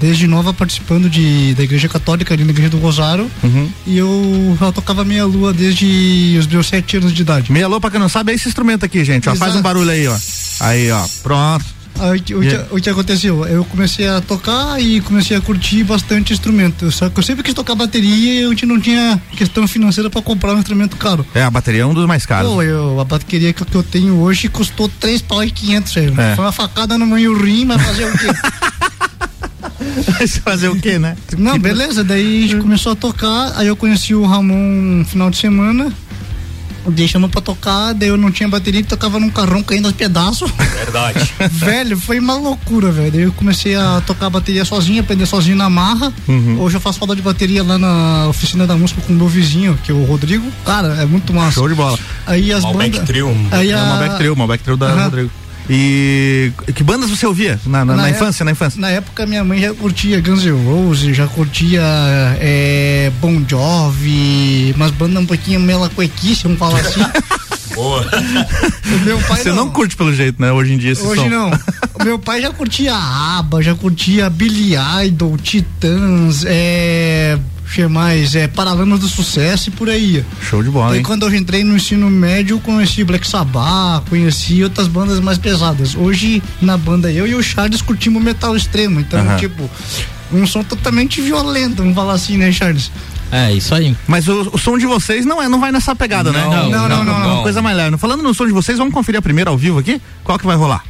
desde 0.00 0.26
nova 0.26 0.52
participando 0.52 1.08
de, 1.08 1.54
da 1.54 1.62
igreja 1.62 1.88
católica 1.88 2.34
ali 2.34 2.44
na 2.44 2.50
igreja 2.50 2.70
do 2.70 2.78
Rosário. 2.78 3.30
Uhum. 3.42 3.68
E 3.86 3.96
eu, 3.96 4.56
eu 4.60 4.72
tocava 4.72 5.04
meia 5.04 5.24
lua 5.24 5.52
desde 5.52 6.36
os 6.38 6.46
meus 6.46 6.68
sete 6.68 6.96
anos 6.96 7.12
de 7.12 7.22
idade. 7.22 7.52
Meia 7.52 7.68
lua, 7.68 7.80
pra 7.80 7.90
quem 7.90 8.00
não 8.00 8.08
sabe, 8.08 8.32
é 8.32 8.34
esse 8.34 8.48
instrumento 8.48 8.84
aqui, 8.84 9.04
gente. 9.04 9.28
Ó, 9.28 9.34
faz 9.34 9.54
um 9.54 9.62
barulho 9.62 9.90
aí, 9.90 10.06
ó. 10.06 10.16
Aí, 10.60 10.90
ó. 10.90 11.04
Pronto. 11.22 11.76
Aí, 11.98 12.22
o, 12.34 12.42
yeah. 12.42 12.66
o, 12.70 12.76
que 12.80 12.90
aconteceu? 12.90 13.46
Eu 13.46 13.64
comecei 13.64 14.06
a 14.06 14.20
tocar 14.20 14.80
e 14.80 15.00
comecei 15.00 15.36
a 15.36 15.40
curtir 15.40 15.82
bastante 15.82 16.32
instrumento. 16.32 16.90
Só 16.92 17.08
que 17.08 17.18
eu 17.18 17.22
sempre 17.22 17.42
quis 17.42 17.54
tocar 17.54 17.74
bateria 17.74 18.40
e 18.40 18.42
eu 18.42 18.68
não 18.68 18.80
tinha 18.80 19.20
questão 19.36 19.66
financeira 19.66 20.10
para 20.10 20.20
comprar 20.20 20.54
um 20.54 20.58
instrumento 20.58 20.96
caro. 20.96 21.26
É, 21.34 21.42
a 21.42 21.50
bateria 21.50 21.82
é 21.82 21.86
um 21.86 21.94
dos 21.94 22.06
mais 22.06 22.26
caros. 22.26 22.50
Pô, 22.50 22.62
eu, 22.62 23.00
a 23.00 23.04
bateria 23.04 23.52
que, 23.52 23.64
que 23.64 23.74
eu 23.74 23.82
tenho 23.82 24.20
hoje 24.20 24.48
custou 24.48 24.90
3 25.00 25.22
pau 25.22 25.42
e 25.42 25.50
500 25.50 25.96
é. 25.96 26.34
Foi 26.36 26.44
uma 26.44 26.52
facada 26.52 26.98
no 26.98 27.06
meu 27.06 27.36
rim, 27.36 27.64
mas 27.64 27.80
fazer 27.80 28.04
o 28.04 28.12
quê? 28.12 28.26
fazer 30.42 30.68
o 30.68 30.76
quê, 30.76 30.98
né? 30.98 31.16
Não, 31.36 31.58
beleza, 31.58 32.02
daí 32.02 32.44
a 32.44 32.48
gente 32.48 32.56
começou 32.60 32.92
a 32.92 32.96
tocar, 32.96 33.52
aí 33.56 33.66
eu 33.66 33.76
conheci 33.76 34.14
o 34.14 34.24
Ramon 34.24 34.98
no 34.98 35.04
final 35.04 35.30
de 35.30 35.36
semana, 35.36 35.92
deixando 36.90 37.28
pra 37.28 37.40
tocar, 37.40 37.92
daí 37.92 38.08
eu 38.08 38.16
não 38.16 38.30
tinha 38.30 38.48
bateria, 38.48 38.82
tocava 38.84 39.18
num 39.18 39.30
carrão 39.30 39.62
caindo 39.62 39.86
aos 39.86 39.94
pedaços. 39.94 40.50
Verdade. 40.50 41.32
velho, 41.50 41.98
foi 41.98 42.18
uma 42.18 42.34
loucura, 42.34 42.90
velho. 42.90 43.12
Daí 43.12 43.22
eu 43.22 43.32
comecei 43.32 43.74
a 43.74 44.02
tocar 44.06 44.30
bateria 44.30 44.64
sozinho, 44.64 45.00
aprender 45.00 45.26
sozinho 45.26 45.56
na 45.56 45.68
marra. 45.68 46.12
Uhum. 46.28 46.60
Hoje 46.60 46.76
eu 46.76 46.80
faço 46.80 46.98
falta 46.98 47.16
de 47.16 47.22
bateria 47.22 47.62
lá 47.62 47.78
na 47.78 48.28
oficina 48.28 48.66
da 48.66 48.76
música 48.76 49.00
com 49.00 49.12
o 49.12 49.16
meu 49.16 49.28
vizinho, 49.28 49.78
que 49.82 49.90
é 49.90 49.94
o 49.94 50.04
Rodrigo. 50.04 50.46
Cara, 50.64 50.88
é 51.00 51.06
muito 51.06 51.32
massa. 51.32 51.52
Show 51.52 51.68
de 51.68 51.74
bola. 51.74 51.98
Aí 52.26 52.52
as 52.52 52.62
Malbec 52.62 52.90
bandas. 52.92 53.08
Trio. 53.08 53.36
Aí 53.50 53.72
a... 53.72 53.78
É 53.78 53.88
Malbec 53.88 54.16
Trio, 54.16 54.36
Malbec 54.36 54.64
Trio 54.64 54.76
da 54.76 54.94
uhum. 54.94 55.04
Rodrigo. 55.04 55.30
E 55.68 56.52
que 56.74 56.82
bandas 56.82 57.10
você 57.10 57.26
ouvia 57.26 57.58
na, 57.66 57.84
na, 57.84 57.96
na, 57.96 58.02
na 58.02 58.10
infância, 58.10 58.44
na 58.44 58.52
infância? 58.52 58.80
Na 58.80 58.88
época 58.88 59.26
minha 59.26 59.42
mãe 59.42 59.60
já 59.60 59.74
curtia 59.74 60.20
Guns 60.20 60.44
N' 60.44 60.64
Roses, 60.64 61.16
já 61.16 61.26
curtia 61.26 61.82
é, 62.40 63.10
Bon 63.20 63.44
Jovi, 63.48 64.72
umas 64.76 64.92
bandas 64.92 65.22
um 65.22 65.26
pouquinho 65.26 65.60
melacuequice, 65.60 66.44
vamos 66.44 66.58
falar 66.58 66.80
assim. 66.80 67.00
Boa. 67.74 68.06
meu 69.04 69.18
pai 69.20 69.42
Você 69.42 69.50
não. 69.50 69.56
não. 69.56 69.70
curte 69.70 69.96
pelo 69.96 70.14
jeito, 70.14 70.40
né? 70.40 70.50
Hoje 70.50 70.72
em 70.72 70.78
dia. 70.78 70.92
Hoje 70.92 71.22
som. 71.22 71.28
não. 71.28 71.50
O 71.94 72.04
meu 72.04 72.18
pai 72.18 72.40
já 72.40 72.50
curtia 72.50 72.94
ABBA, 72.94 73.62
já 73.62 73.74
curtia 73.74 74.30
Billy 74.30 74.74
Idol, 75.04 75.36
Titãs, 75.36 76.44
é 76.46 77.38
mais 77.88 78.34
é, 78.34 78.48
Paralamas 78.48 79.00
do 79.00 79.08
Sucesso 79.08 79.68
e 79.68 79.72
por 79.72 79.90
aí. 79.90 80.24
Show 80.40 80.62
de 80.62 80.70
bola, 80.70 80.96
hein? 80.96 81.02
quando 81.02 81.26
eu 81.26 81.34
entrei 81.34 81.62
no 81.62 81.76
ensino 81.76 82.08
médio, 82.08 82.58
conheci 82.60 83.04
Black 83.04 83.26
Sabbath, 83.26 84.08
conheci 84.08 84.62
outras 84.64 84.88
bandas 84.88 85.20
mais 85.20 85.36
pesadas. 85.36 85.94
Hoje, 85.94 86.42
na 86.60 86.76
banda, 86.76 87.12
eu 87.12 87.26
e 87.26 87.34
o 87.34 87.42
Charles 87.42 87.82
curtimos 87.82 88.22
metal 88.22 88.56
extremo. 88.56 89.00
Então, 89.00 89.36
tipo, 89.36 89.68
um 90.32 90.46
som 90.46 90.62
totalmente 90.62 91.20
violento, 91.20 91.76
vamos 91.76 91.94
falar 91.94 92.14
assim, 92.14 92.36
né, 92.36 92.50
Charles? 92.50 92.90
É, 93.30 93.52
isso 93.52 93.74
aí. 93.74 93.96
Mas 94.06 94.28
o, 94.28 94.50
o 94.52 94.58
som 94.58 94.78
de 94.78 94.86
vocês 94.86 95.26
não 95.26 95.42
é, 95.42 95.48
não 95.48 95.60
vai 95.60 95.72
nessa 95.72 95.94
pegada, 95.94 96.30
né? 96.32 96.42
Não, 96.42 96.70
não, 96.70 96.88
não, 96.88 97.04
não, 97.04 97.22
É 97.22 97.26
uma 97.26 97.42
coisa 97.42 97.60
mais 97.60 97.76
leve. 97.76 97.96
Falando 97.98 98.22
no 98.22 98.32
som 98.32 98.46
de 98.46 98.52
vocês, 98.52 98.78
vamos 98.78 98.94
conferir 98.94 99.18
a 99.18 99.22
primeira 99.22 99.50
ao 99.50 99.58
vivo 99.58 99.78
aqui? 99.78 100.00
Qual 100.22 100.38
que 100.38 100.46
vai 100.46 100.56
rolar? 100.56 100.84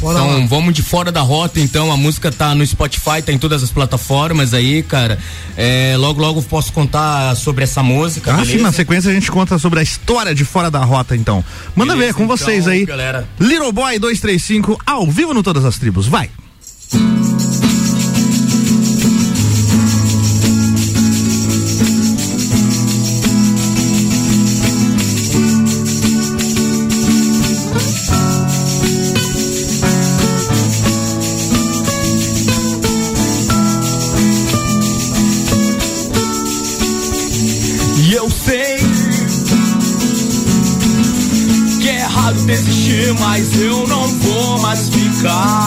Bora 0.00 0.18
Então 0.18 0.40
lá. 0.40 0.46
vamos 0.46 0.74
de 0.74 0.82
fora 0.82 1.10
da 1.12 1.20
rota, 1.20 1.60
então. 1.60 1.90
A 1.92 1.96
música 1.96 2.30
tá 2.30 2.54
no 2.54 2.66
Spotify, 2.66 3.22
tá 3.24 3.32
em 3.32 3.38
todas 3.38 3.62
as 3.62 3.70
plataformas 3.70 4.54
aí, 4.54 4.82
cara. 4.82 5.18
É, 5.56 5.94
logo, 5.98 6.20
logo 6.20 6.42
posso 6.42 6.72
contar 6.72 7.34
sobre 7.36 7.64
essa 7.64 7.82
música. 7.82 8.32
Ah, 8.32 8.36
beleza? 8.36 8.56
sim, 8.58 8.62
na 8.62 8.72
sequência 8.72 9.10
a 9.10 9.14
gente 9.14 9.30
conta 9.30 9.58
sobre 9.58 9.80
a 9.80 9.82
história 9.82 10.34
de 10.34 10.44
Fora 10.44 10.70
da 10.70 10.84
Rota, 10.84 11.16
então. 11.16 11.44
Manda 11.74 11.92
Beleza, 11.94 12.12
ver 12.12 12.14
com 12.16 12.24
então, 12.24 12.36
vocês 12.36 12.66
aí. 12.68 12.84
galera. 12.84 13.28
Little 13.40 13.72
Boy 13.72 13.98
235, 13.98 14.78
ao 14.86 15.06
vivo 15.10 15.34
no 15.34 15.42
Todas 15.42 15.64
as 15.64 15.78
Tribos. 15.78 16.06
Vai! 16.06 16.30
E 16.92 17.77
mais 45.22 45.57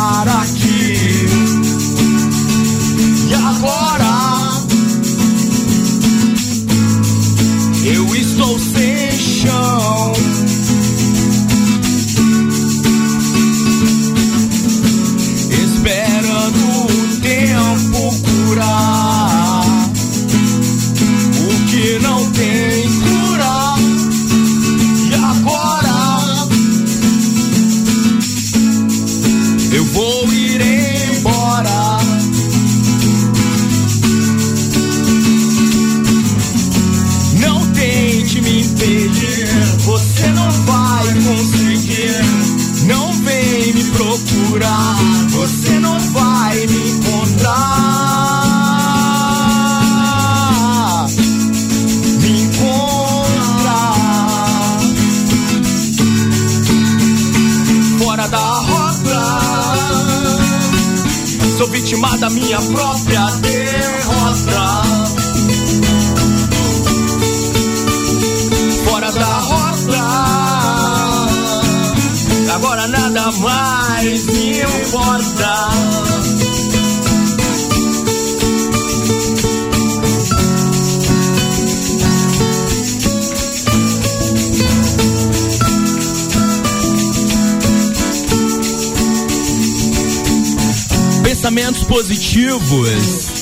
Agora 72.53 72.86
nada 72.88 73.31
mais 73.31 74.25
me 74.25 74.60
importa. 74.60 75.70
Pensamentos 91.24 91.84
positivos 91.86 93.41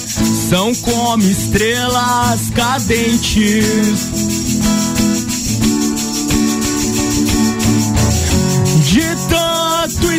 são 0.49 0.73
como 0.75 1.23
estrelas 1.23 2.49
cadentes. 2.55 4.08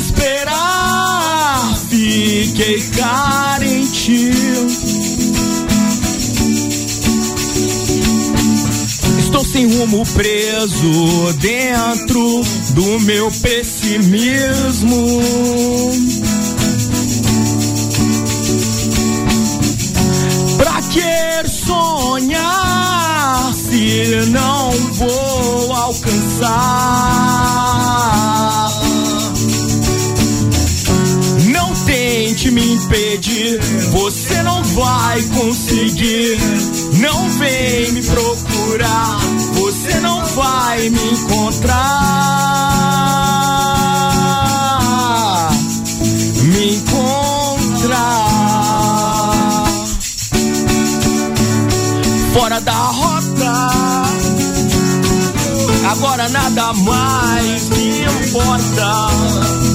Esperar, 0.01 1.77
fiquei 1.89 2.81
carente. 2.97 4.31
Estou 9.19 9.45
sem 9.45 9.67
rumo 9.77 10.03
preso 10.15 11.33
dentro 11.39 12.41
do 12.71 12.99
meu 13.01 13.31
pessimismo. 13.43 15.21
Pra 20.57 20.81
que 20.83 21.49
sonhar 21.49 23.53
se 23.55 24.27
não 24.31 24.71
vou 24.95 25.73
alcançar? 25.75 27.21
Me 32.51 32.75
impedir, 32.75 33.61
você 33.91 34.43
não 34.43 34.63
vai 34.65 35.23
conseguir. 35.23 36.39
Não 36.95 37.31
vem 37.31 37.93
me 37.93 38.03
procurar, 38.03 39.19
você 39.55 40.01
não 40.01 40.25
vai 40.27 40.91
me 40.91 41.13
encontrar. 41.13 41.81
Me 46.43 46.77
encontrar 46.77 47.21
fora 52.33 52.61
da 52.61 52.73
rota. 52.73 53.71
Agora 55.91 56.29
nada 56.29 56.73
mais 56.75 57.69
me 57.69 58.03
importa. 58.27 59.70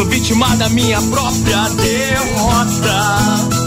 Sou 0.00 0.08
vítima 0.08 0.56
da 0.56 0.66
minha 0.70 0.98
própria 1.02 1.68
derrota. 1.68 3.59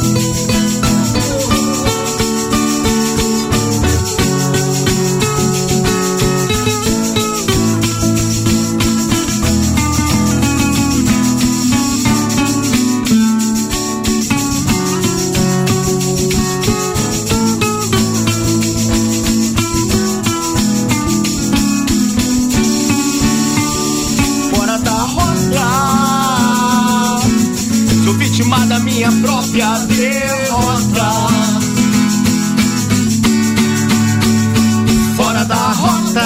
Minha 28.93 29.11
própria 29.11 29.73
derrota. 29.87 31.11
Fora 35.15 35.43
da 35.45 35.55
rota. 35.55 36.21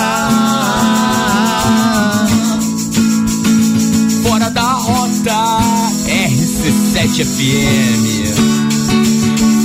Fora 4.24 4.50
da 4.50 4.74
rota. 4.74 5.60
RC7 6.08 7.26
FM. 7.26 8.04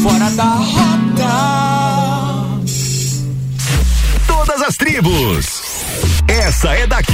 Fora 0.02 0.30
da 0.30 0.44
rota. 0.44 1.32
Todas 4.28 4.62
as 4.62 4.76
tribos. 4.76 5.62
Essa 6.28 6.70
é 6.70 6.86
daqui. 6.86 7.11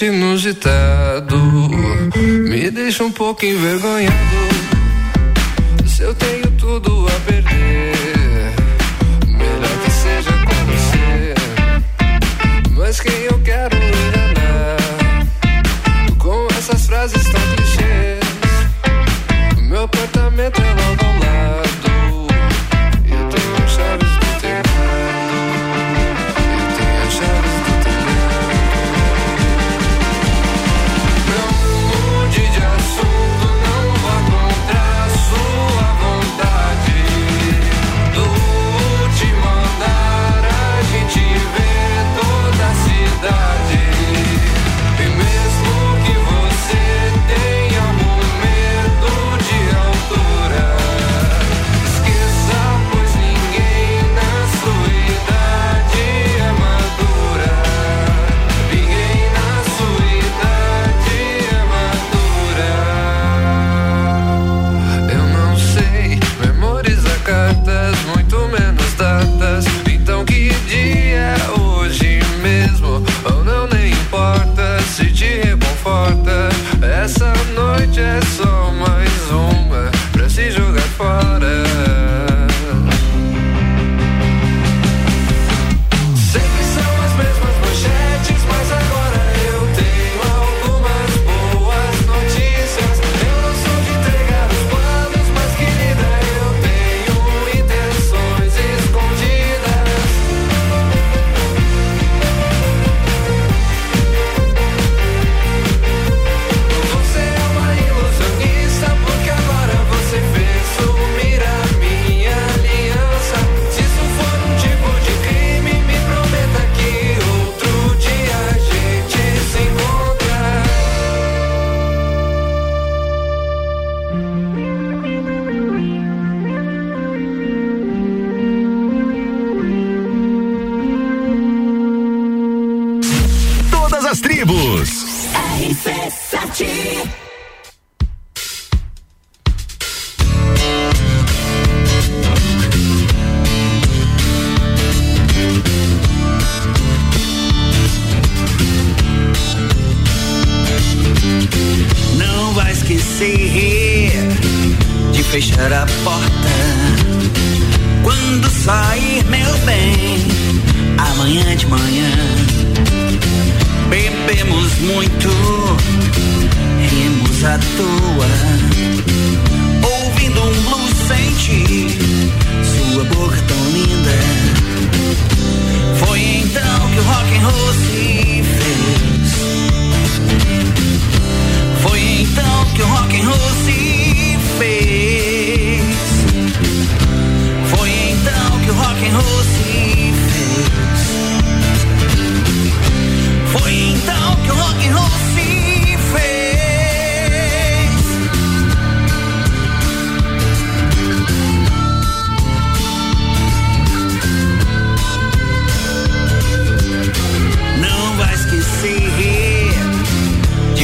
inusitado 0.00 1.36
me 2.48 2.70
deixa 2.70 3.04
um 3.04 3.12
pouco 3.12 3.44
envergonhado. 3.44 4.71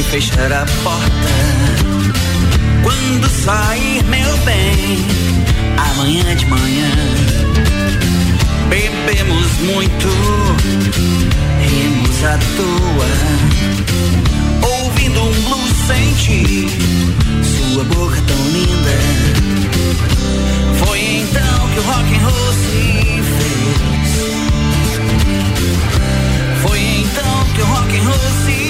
fechar 0.09 0.51
a 0.51 0.65
porta. 0.83 1.29
Quando 2.81 3.29
sair, 3.29 4.03
meu 4.05 4.37
bem, 4.39 5.05
amanhã 5.77 6.35
de 6.35 6.45
manhã. 6.47 6.89
Bebemos 8.69 9.51
muito, 9.59 10.07
rimos 11.61 12.23
à 12.23 12.39
toa. 12.57 13.11
Ouvindo 14.67 15.21
um 15.21 15.41
blues 15.43 15.73
sem 15.87 16.13
ti, 16.13 16.67
sua 17.43 17.83
boca 17.83 18.19
tão 18.25 18.47
linda. 18.49 18.97
Foi 20.85 20.99
então 20.99 21.69
que 21.69 21.79
o 21.79 21.83
rock 21.83 22.15
and 22.15 22.21
roll 22.25 22.53
se 22.53 23.21
fez. 23.37 24.11
Foi 26.63 26.79
então 26.79 27.45
que 27.53 27.61
o 27.61 27.65
rock 27.65 27.95
and 27.95 28.03
roll 28.03 28.31
se 28.45 28.68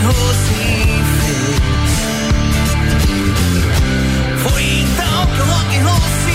rock 0.00 0.06
and 0.06 0.12
roll 0.12 0.32
se 0.34 0.54
fez. 1.20 1.60
Foi 4.42 4.62
então 4.80 5.26
que 5.26 5.40
o 5.40 5.44
rock 5.44 5.76
and 5.76 5.84
roll 5.84 6.00
se 6.24 6.29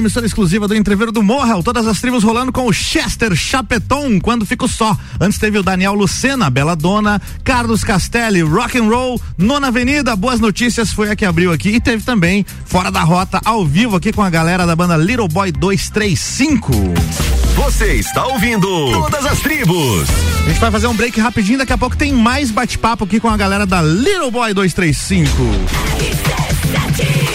emissora 0.00 0.26
exclusiva 0.26 0.66
do 0.66 0.74
Entreveiro 0.74 1.12
do 1.12 1.22
Morra. 1.22 1.62
Todas 1.62 1.86
as 1.86 2.00
tribos 2.00 2.24
rolando 2.24 2.50
com 2.50 2.66
o 2.66 2.72
Chester 2.72 3.34
Chapeton, 3.34 4.18
quando 4.18 4.44
fico 4.44 4.66
só. 4.66 4.96
Antes 5.20 5.38
teve 5.38 5.58
o 5.58 5.62
Daniel 5.62 5.94
Lucena, 5.94 6.50
Bela 6.50 6.74
Dona, 6.74 7.20
Carlos 7.44 7.84
Castelli, 7.84 8.42
Rock 8.42 8.78
and 8.78 8.88
Roll, 8.88 9.20
Nona 9.38 9.68
Avenida, 9.68 10.16
Boas 10.16 10.40
Notícias 10.40 10.92
foi 10.92 11.10
a 11.10 11.16
que 11.16 11.24
abriu 11.24 11.52
aqui. 11.52 11.70
E 11.70 11.80
teve 11.80 12.02
também 12.02 12.44
Fora 12.64 12.90
da 12.90 13.02
Rota, 13.02 13.40
ao 13.44 13.64
vivo 13.64 13.96
aqui 13.96 14.12
com 14.12 14.22
a 14.22 14.30
galera 14.30 14.66
da 14.66 14.74
banda 14.74 14.96
Little 14.96 15.28
Boy 15.28 15.52
235. 15.52 16.72
Você 17.56 17.94
está 17.94 18.26
ouvindo 18.26 18.66
Todas 18.92 19.26
as 19.26 19.40
Tribos. 19.40 20.08
A 20.44 20.48
gente 20.48 20.60
vai 20.60 20.70
fazer 20.70 20.86
um 20.86 20.94
break 20.94 21.20
rapidinho, 21.20 21.58
daqui 21.58 21.72
a 21.72 21.78
pouco 21.78 21.96
tem 21.96 22.12
mais 22.12 22.50
bate-papo 22.50 23.04
aqui 23.04 23.20
com 23.20 23.28
a 23.28 23.36
galera 23.36 23.66
da 23.66 23.82
Little 23.82 24.30
Boy 24.30 24.54
235. 24.54 26.29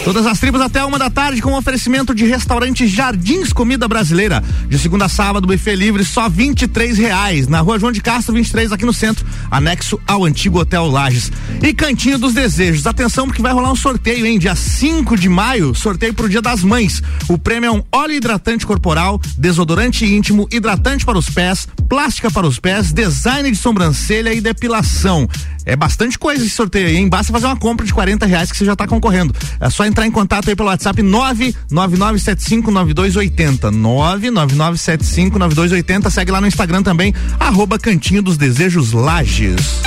Todas 0.05 0.27
as 0.27 0.39
tribos 0.39 0.61
até 0.61 0.85
uma 0.85 0.99
da 0.99 1.09
tarde 1.09 1.41
com 1.41 1.57
oferecimento 1.57 2.13
de 2.13 2.27
restaurante 2.27 2.85
Jardins 2.85 3.51
Comida 3.51 3.87
Brasileira. 3.87 4.43
De 4.69 4.77
segunda 4.77 5.05
a 5.05 5.09
sábado, 5.09 5.47
buffet 5.47 5.75
livre, 5.75 6.05
só 6.05 6.27
R$ 6.27 6.53
reais. 6.95 7.47
Na 7.47 7.59
rua 7.59 7.79
João 7.79 7.91
de 7.91 8.01
Castro, 8.01 8.35
23, 8.35 8.71
aqui 8.71 8.85
no 8.85 8.93
centro, 8.93 9.25
anexo 9.49 9.99
ao 10.05 10.23
antigo 10.23 10.59
Hotel 10.59 10.85
Lages. 10.85 11.31
E 11.59 11.73
Cantinho 11.73 12.19
dos 12.19 12.35
Desejos. 12.35 12.85
Atenção, 12.85 13.25
porque 13.25 13.41
vai 13.41 13.51
rolar 13.51 13.71
um 13.71 13.75
sorteio, 13.75 14.27
hein? 14.27 14.37
Dia 14.37 14.55
5 14.55 15.17
de 15.17 15.27
maio, 15.27 15.73
sorteio 15.73 16.13
pro 16.13 16.29
Dia 16.29 16.39
das 16.39 16.61
Mães. 16.61 17.01
O 17.27 17.39
prêmio 17.39 17.67
é 17.67 17.71
um 17.71 17.83
óleo 17.91 18.13
hidratante 18.13 18.63
corporal, 18.63 19.19
desodorante 19.35 20.05
íntimo, 20.05 20.47
hidratante 20.51 21.03
para 21.03 21.17
os 21.17 21.31
pés, 21.31 21.67
plástica 21.89 22.29
para 22.29 22.45
os 22.45 22.59
pés, 22.59 22.93
design 22.93 23.49
de 23.49 23.57
sobrancelha 23.57 24.31
e 24.31 24.39
depilação. 24.39 25.27
É 25.65 25.75
bastante 25.75 26.19
coisa 26.19 26.45
esse 26.45 26.53
sorteio 26.53 26.87
hein? 26.89 27.09
Basta 27.09 27.33
fazer 27.33 27.47
uma 27.47 27.55
compra 27.55 27.85
de 27.85 27.91
40 27.91 28.25
reais 28.27 28.51
que 28.51 28.57
você 28.57 28.65
já 28.65 28.73
está 28.73 28.87
concorrendo. 28.87 29.33
É 29.59 29.67
só 29.69 29.83
entrar 29.83 29.94
em 30.03 30.12
contato 30.12 30.49
aí 30.49 30.55
pelo 30.55 30.69
WhatsApp 30.69 31.03
999759280. 31.03 33.69
999759280. 33.71 36.10
Segue 36.10 36.31
lá 36.31 36.41
no 36.41 36.47
Instagram 36.47 36.81
também, 36.81 37.13
arroba 37.39 37.77
Cantinho 37.77 38.23
dos 38.23 38.38
Desejos 38.38 38.93
Lages. 38.93 39.81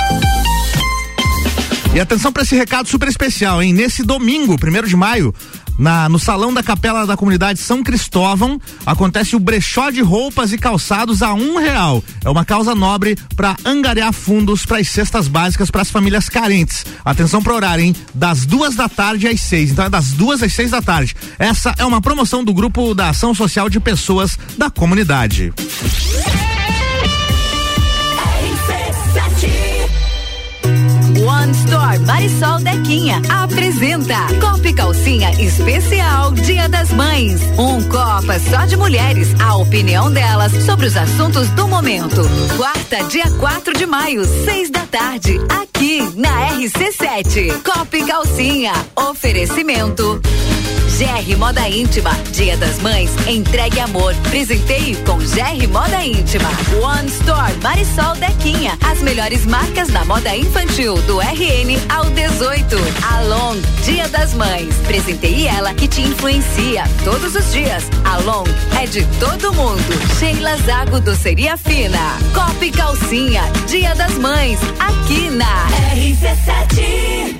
E 1.93 1.99
atenção 1.99 2.31
para 2.31 2.43
esse 2.43 2.55
recado 2.55 2.87
super 2.87 3.09
especial, 3.09 3.63
hein? 3.63 3.73
Nesse 3.73 4.03
domingo, 4.03 4.59
primeiro 4.59 4.87
de 4.87 4.95
maio, 4.95 5.33
na, 5.79 6.09
no 6.09 6.19
salão 6.19 6.53
da 6.53 6.61
capela 6.61 7.07
da 7.07 7.15
comunidade 7.15 7.59
São 7.59 7.81
Cristóvão 7.81 8.59
acontece 8.85 9.35
o 9.35 9.39
brechó 9.39 9.89
de 9.89 10.01
roupas 10.01 10.51
e 10.51 10.57
calçados 10.57 11.23
a 11.23 11.33
um 11.33 11.57
real. 11.57 12.03
É 12.23 12.29
uma 12.29 12.43
causa 12.43 12.75
nobre 12.75 13.17
para 13.35 13.55
angariar 13.65 14.13
fundos 14.13 14.65
para 14.65 14.77
as 14.77 14.89
cestas 14.89 15.27
básicas 15.27 15.71
para 15.71 15.81
as 15.81 15.89
famílias 15.89 16.27
carentes. 16.27 16.85
Atenção 17.03 17.41
para 17.41 17.55
horário, 17.55 17.85
hein? 17.85 17.95
Das 18.13 18.45
duas 18.45 18.75
da 18.75 18.89
tarde 18.89 19.27
às 19.27 19.39
seis. 19.39 19.71
Então 19.71 19.85
é 19.85 19.89
das 19.89 20.11
duas 20.11 20.43
às 20.43 20.53
seis 20.53 20.71
da 20.71 20.81
tarde. 20.81 21.15
Essa 21.37 21.73
é 21.77 21.85
uma 21.85 22.01
promoção 22.01 22.43
do 22.43 22.53
grupo 22.53 22.93
da 22.93 23.09
Ação 23.09 23.33
Social 23.33 23.69
de 23.69 23.79
Pessoas 23.79 24.37
da 24.57 24.69
Comunidade. 24.69 25.53
One 31.29 31.51
Store 31.51 31.99
Marisol 31.99 32.57
Dequinha 32.59 33.21
apresenta 33.29 34.15
Copa 34.41 34.67
e 34.67 34.73
Calcinha 34.73 35.29
Especial 35.39 36.31
Dia 36.33 36.67
das 36.67 36.89
Mães. 36.91 37.39
Um 37.55 37.83
Copa 37.83 38.39
só 38.49 38.65
de 38.65 38.75
mulheres. 38.75 39.29
A 39.39 39.55
opinião 39.57 40.11
delas 40.11 40.51
sobre 40.65 40.87
os 40.87 40.97
assuntos 40.97 41.47
do 41.51 41.67
momento. 41.67 42.21
Quarta, 42.57 43.03
dia 43.09 43.29
4 43.29 43.77
de 43.77 43.85
maio, 43.85 44.25
seis 44.43 44.71
da 44.71 44.87
tarde, 44.87 45.39
aqui 45.49 46.01
na 46.15 46.49
RC7. 46.49 47.61
Copa 47.61 47.97
e 47.97 48.05
Calcinha. 48.05 48.73
Oferecimento. 48.95 50.19
GR 50.99 51.37
Moda 51.37 51.65
Íntima, 51.69 52.11
Dia 52.33 52.57
das 52.57 52.77
Mães, 52.79 53.09
entregue 53.25 53.79
amor, 53.79 54.13
presenteie 54.29 54.97
com 55.05 55.17
GR 55.17 55.65
Moda 55.71 56.03
Íntima. 56.03 56.49
One 56.83 57.07
Store 57.07 57.53
Marisol 57.63 58.15
Dequinha, 58.15 58.77
as 58.85 59.01
melhores 59.01 59.45
marcas 59.45 59.87
da 59.87 60.03
moda 60.03 60.35
infantil 60.35 60.95
do 61.03 61.21
RN 61.21 61.79
ao 61.87 62.03
18. 62.03 62.75
Along, 63.15 63.61
Dia 63.85 64.09
das 64.09 64.33
Mães, 64.33 64.75
presenteie 64.87 65.47
ela 65.47 65.73
que 65.73 65.87
te 65.87 66.01
influencia 66.01 66.83
todos 67.05 67.33
os 67.33 67.49
dias. 67.53 67.85
Along 68.03 68.43
é 68.77 68.85
de 68.85 69.05
todo 69.21 69.53
mundo. 69.53 70.17
Sheila 70.19 70.57
Zago 70.65 70.99
Doceria 70.99 71.55
Fina, 71.55 72.17
Copa 72.33 72.65
e 72.65 72.71
Calcinha, 72.71 73.43
Dia 73.69 73.95
das 73.95 74.15
Mães, 74.15 74.59
aqui 74.81 75.29
na 75.29 75.65
RC7. 75.95 77.39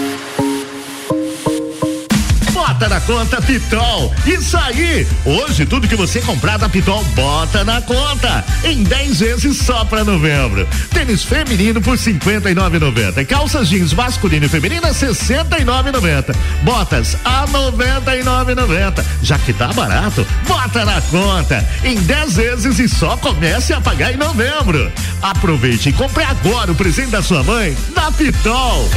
Bota 2.81 2.95
na 2.95 3.01
conta 3.01 3.41
Pitol. 3.43 4.11
Isso 4.25 4.57
aí! 4.57 5.07
Hoje 5.23 5.67
tudo 5.67 5.87
que 5.87 5.95
você 5.95 6.19
comprar 6.19 6.57
da 6.57 6.67
Pitol 6.67 7.03
bota 7.13 7.63
na 7.63 7.79
conta. 7.79 8.43
Em 8.63 8.81
10 8.81 9.19
vezes 9.19 9.57
só 9.57 9.85
pra 9.85 10.03
novembro. 10.03 10.67
Tênis 10.89 11.23
feminino 11.23 11.79
por 11.79 11.95
59,90. 11.95 13.23
Calças 13.27 13.69
jeans 13.69 13.93
masculino 13.93 14.47
e 14.47 14.49
feminina 14.49 14.89
69,90. 14.89 16.35
Botas 16.63 17.15
a 17.23 17.45
99,90. 17.49 19.05
Já 19.21 19.37
que 19.37 19.53
tá 19.53 19.67
barato, 19.73 20.25
bota 20.47 20.83
na 20.83 20.99
conta. 21.01 21.63
Em 21.83 21.99
10 21.99 22.35
vezes 22.35 22.79
e 22.79 22.89
só 22.89 23.15
comece 23.15 23.73
a 23.73 23.79
pagar 23.79 24.11
em 24.11 24.17
novembro. 24.17 24.91
Aproveite 25.21 25.89
e 25.89 25.93
compre 25.93 26.23
agora 26.23 26.71
o 26.71 26.75
presente 26.75 27.11
da 27.11 27.21
sua 27.21 27.43
mãe 27.43 27.77
na 27.95 28.11
Pitol. 28.11 28.89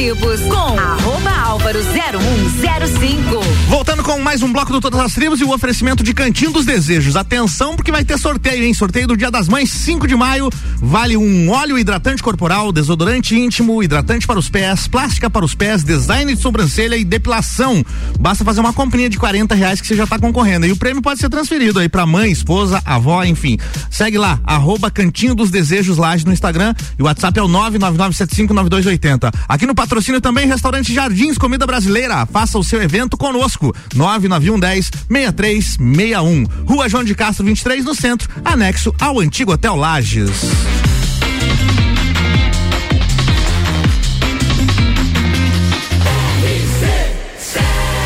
Tribos 0.00 0.40
com 0.40 0.78
arroba 0.78 1.30
álvaro 1.44 1.78
0105. 1.82 3.44
Voltando 3.68 4.02
com 4.02 4.18
mais 4.18 4.42
um 4.42 4.50
bloco 4.50 4.72
do 4.72 4.80
Todas 4.80 4.98
as 4.98 5.12
Tribos 5.12 5.42
e 5.42 5.44
o 5.44 5.52
oferecimento 5.52 6.02
de 6.02 6.14
Cantinho 6.14 6.52
dos 6.52 6.64
Desejos. 6.64 7.16
Atenção, 7.16 7.76
porque 7.76 7.92
vai 7.92 8.02
ter 8.02 8.18
sorteio, 8.18 8.64
hein? 8.64 8.72
Sorteio 8.72 9.08
do 9.08 9.14
Dia 9.14 9.30
das 9.30 9.46
Mães, 9.46 9.70
5 9.70 10.08
de 10.08 10.16
maio. 10.16 10.48
Vale 10.78 11.18
um 11.18 11.50
óleo 11.50 11.78
hidratante 11.78 12.22
corporal, 12.22 12.72
desodorante 12.72 13.38
íntimo, 13.38 13.82
hidratante 13.82 14.26
para 14.26 14.38
os 14.38 14.48
pés, 14.48 14.88
plástica 14.88 15.28
para 15.28 15.44
os 15.44 15.54
pés, 15.54 15.84
design 15.84 16.34
de 16.34 16.40
sobrancelha 16.40 16.96
e 16.96 17.04
depilação. 17.04 17.84
Basta 18.18 18.42
fazer 18.42 18.60
uma 18.60 18.72
comprinha 18.72 19.10
de 19.10 19.18
40 19.18 19.54
reais 19.54 19.82
que 19.82 19.86
você 19.86 19.96
já 19.96 20.04
está 20.04 20.18
concorrendo. 20.18 20.64
E 20.64 20.72
o 20.72 20.76
prêmio 20.76 21.02
pode 21.02 21.20
ser 21.20 21.28
transferido 21.28 21.78
aí 21.78 21.90
para 21.90 22.06
mãe, 22.06 22.32
esposa, 22.32 22.80
avó, 22.86 23.22
enfim. 23.22 23.58
Segue 23.90 24.16
lá, 24.16 24.40
arroba 24.44 24.90
Cantinho 24.90 25.34
dos 25.34 25.50
Desejos 25.50 25.98
Laje 25.98 26.24
no 26.24 26.32
Instagram 26.32 26.74
e 26.98 27.02
o 27.02 27.04
WhatsApp 27.04 27.38
é 27.38 27.42
o 27.42 27.48
999759280. 27.48 29.30
Aqui 29.46 29.66
no 29.66 29.74
patrocínio 29.74 29.89
também 30.20 30.46
Restaurante 30.46 30.94
Jardins 30.94 31.36
Comida 31.36 31.66
Brasileira. 31.66 32.24
Faça 32.26 32.58
o 32.58 32.62
seu 32.62 32.80
evento 32.80 33.16
conosco. 33.16 33.74
99110 33.94 34.90
6361. 35.08 36.44
Rua 36.64 36.88
João 36.88 37.02
de 37.02 37.14
Castro 37.14 37.44
23 37.44 37.84
no 37.84 37.94
centro, 37.94 38.30
anexo 38.44 38.94
ao 39.00 39.18
antigo 39.18 39.52
Hotel 39.52 39.74
Lages. 39.74 40.30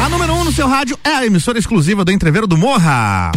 A 0.02 0.08
número 0.08 0.32
1 0.32 0.38
um 0.38 0.44
no 0.44 0.52
seu 0.52 0.66
rádio 0.66 0.98
é 1.04 1.10
a 1.10 1.26
emissora 1.26 1.58
exclusiva 1.58 2.04
do 2.04 2.12
Entreveiro 2.12 2.46
do 2.46 2.56
Morra. 2.56 3.30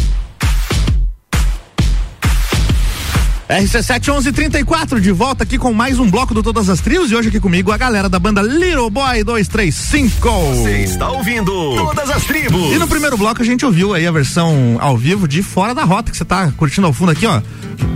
RC7 3.50 4.12
1134, 4.12 5.00
de 5.00 5.10
volta 5.14 5.46
aqui 5.46 5.58
com 5.58 5.72
mais 5.72 5.98
um 6.00 6.12
bloco 6.12 6.34
do 6.34 6.44
Todas 6.44 6.70
as 6.70 6.82
Trios 6.82 7.10
e 7.10 7.16
hoje 7.16 7.30
aqui 7.30 7.40
comigo 7.40 7.72
a 7.72 7.78
galera 7.78 8.10
da 8.10 8.20
banda 8.20 8.42
Little 8.42 8.90
Boy 8.90 9.24
235. 9.24 10.30
Você 10.30 10.84
está 10.84 11.10
ouvindo 11.10 11.46
Todas 11.78 12.10
as 12.10 12.26
Tribos. 12.26 12.74
E 12.74 12.78
no 12.78 12.90
primeiro 12.90 13.16
bloco 13.16 13.42
a 13.42 13.46
gente 13.46 13.66
ouviu 13.66 13.94
aí 13.94 14.06
a 14.06 14.12
versão 14.12 14.78
ao 14.82 14.98
vivo 14.98 15.30
de 15.30 15.42
Fora 15.42 15.74
da 15.74 15.86
Rota, 15.86 16.12
que 16.12 16.18
você 16.18 16.26
tá 16.26 16.52
curtindo 16.58 16.88
ao 16.88 16.92
fundo 16.92 17.14
aqui, 17.14 17.26
ó. 17.26 17.42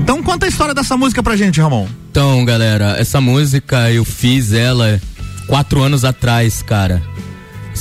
Então 0.02 0.24
conta 0.24 0.46
a 0.46 0.50
história 0.50 0.74
dessa 0.74 0.96
música 0.96 1.22
pra 1.22 1.36
gente, 1.36 1.60
Ramon. 1.60 1.86
Então, 2.10 2.46
galera, 2.46 2.96
essa 2.98 3.20
música 3.20 3.92
eu 3.92 4.06
fiz 4.06 4.54
ela 4.54 5.02
quatro 5.48 5.82
anos 5.82 6.06
atrás, 6.06 6.62
cara. 6.62 7.04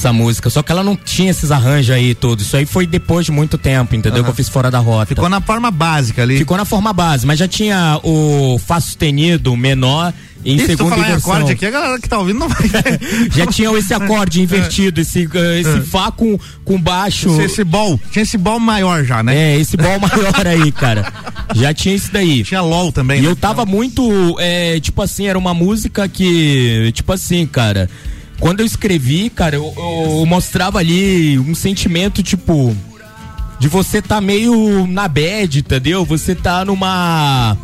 Essa 0.01 0.15
música. 0.15 0.49
Só 0.49 0.63
que 0.63 0.73
ela 0.73 0.83
não 0.83 0.97
tinha 0.97 1.31
esses 1.31 1.51
arranjos 1.51 1.95
aí 1.95 2.15
todos. 2.15 2.47
Isso 2.47 2.57
aí 2.57 2.65
foi 2.65 2.87
depois 2.87 3.27
de 3.27 3.33
muito 3.33 3.59
tempo, 3.59 3.95
entendeu? 3.95 4.21
Aham. 4.21 4.25
Que 4.25 4.31
eu 4.31 4.35
fiz 4.35 4.49
fora 4.49 4.71
da 4.71 4.79
rota. 4.79 5.07
Ficou 5.07 5.29
na 5.29 5.43
forma 5.43 5.71
básica 5.71 6.23
ali. 6.23 6.39
Ficou 6.39 6.57
na 6.57 6.65
forma 6.65 6.91
base, 6.93 7.27
mas 7.27 7.39
já 7.39 7.47
tinha 7.47 8.01
o 8.03 8.59
Fá 8.59 8.81
sustenido, 8.81 9.55
menor, 9.55 10.15
em 10.43 10.57
E 10.57 10.61
tu 10.61 10.67
segunda 10.69 10.91
falar 10.91 11.03
em 11.03 11.11
inversão. 11.11 11.33
acorde 11.33 11.53
aqui, 11.53 11.67
a 11.67 11.71
galera 11.71 12.01
que 12.01 12.09
tá 12.09 12.19
ouvindo 12.19 12.39
não 12.39 12.49
vai 12.49 12.59
Já 13.31 13.47
tinha 13.47 13.71
esse 13.77 13.93
acorde 13.93 14.41
invertido, 14.41 15.01
esse, 15.01 15.27
uh, 15.27 15.53
esse 15.59 15.81
Fá 15.83 16.11
com, 16.11 16.39
com 16.65 16.81
baixo. 16.81 17.29
Esse, 17.29 17.43
esse 17.43 17.65
bol, 17.65 18.01
tinha 18.11 18.23
esse 18.23 18.39
bol 18.39 18.59
maior 18.59 19.05
já, 19.05 19.23
né? 19.23 19.37
É, 19.37 19.59
esse 19.59 19.77
bol 19.77 20.01
maior 20.01 20.47
aí, 20.47 20.73
cara. 20.73 21.13
Já 21.55 21.75
tinha 21.75 21.95
isso 21.95 22.11
daí. 22.11 22.43
Tinha 22.43 22.63
LOL 22.63 22.91
também. 22.91 23.19
E 23.19 23.23
né? 23.23 23.29
eu 23.29 23.37
tava 23.37 23.67
muito, 23.67 24.37
é, 24.39 24.81
tipo 24.81 25.03
assim, 25.03 25.27
era 25.27 25.39
uma 25.39 25.53
música 25.53 26.09
que, 26.09 26.91
tipo 26.95 27.13
assim, 27.13 27.47
cara, 27.47 27.91
quando 28.41 28.61
eu 28.61 28.67
escrevi, 28.67 29.31
cara, 29.31 29.57
eu, 29.57 29.73
eu 29.77 30.27
mostrava 30.27 30.79
ali 30.79 31.39
um 31.39 31.55
sentimento, 31.55 32.23
tipo, 32.23 32.75
de 33.61 33.69
você 33.69 34.01
tá 34.01 34.21
meio 34.21 34.87
na 34.87 35.07
bad, 35.07 35.59
entendeu? 35.59 36.05
Você 36.05 36.35
tá 36.35 36.65
numa 36.65 37.57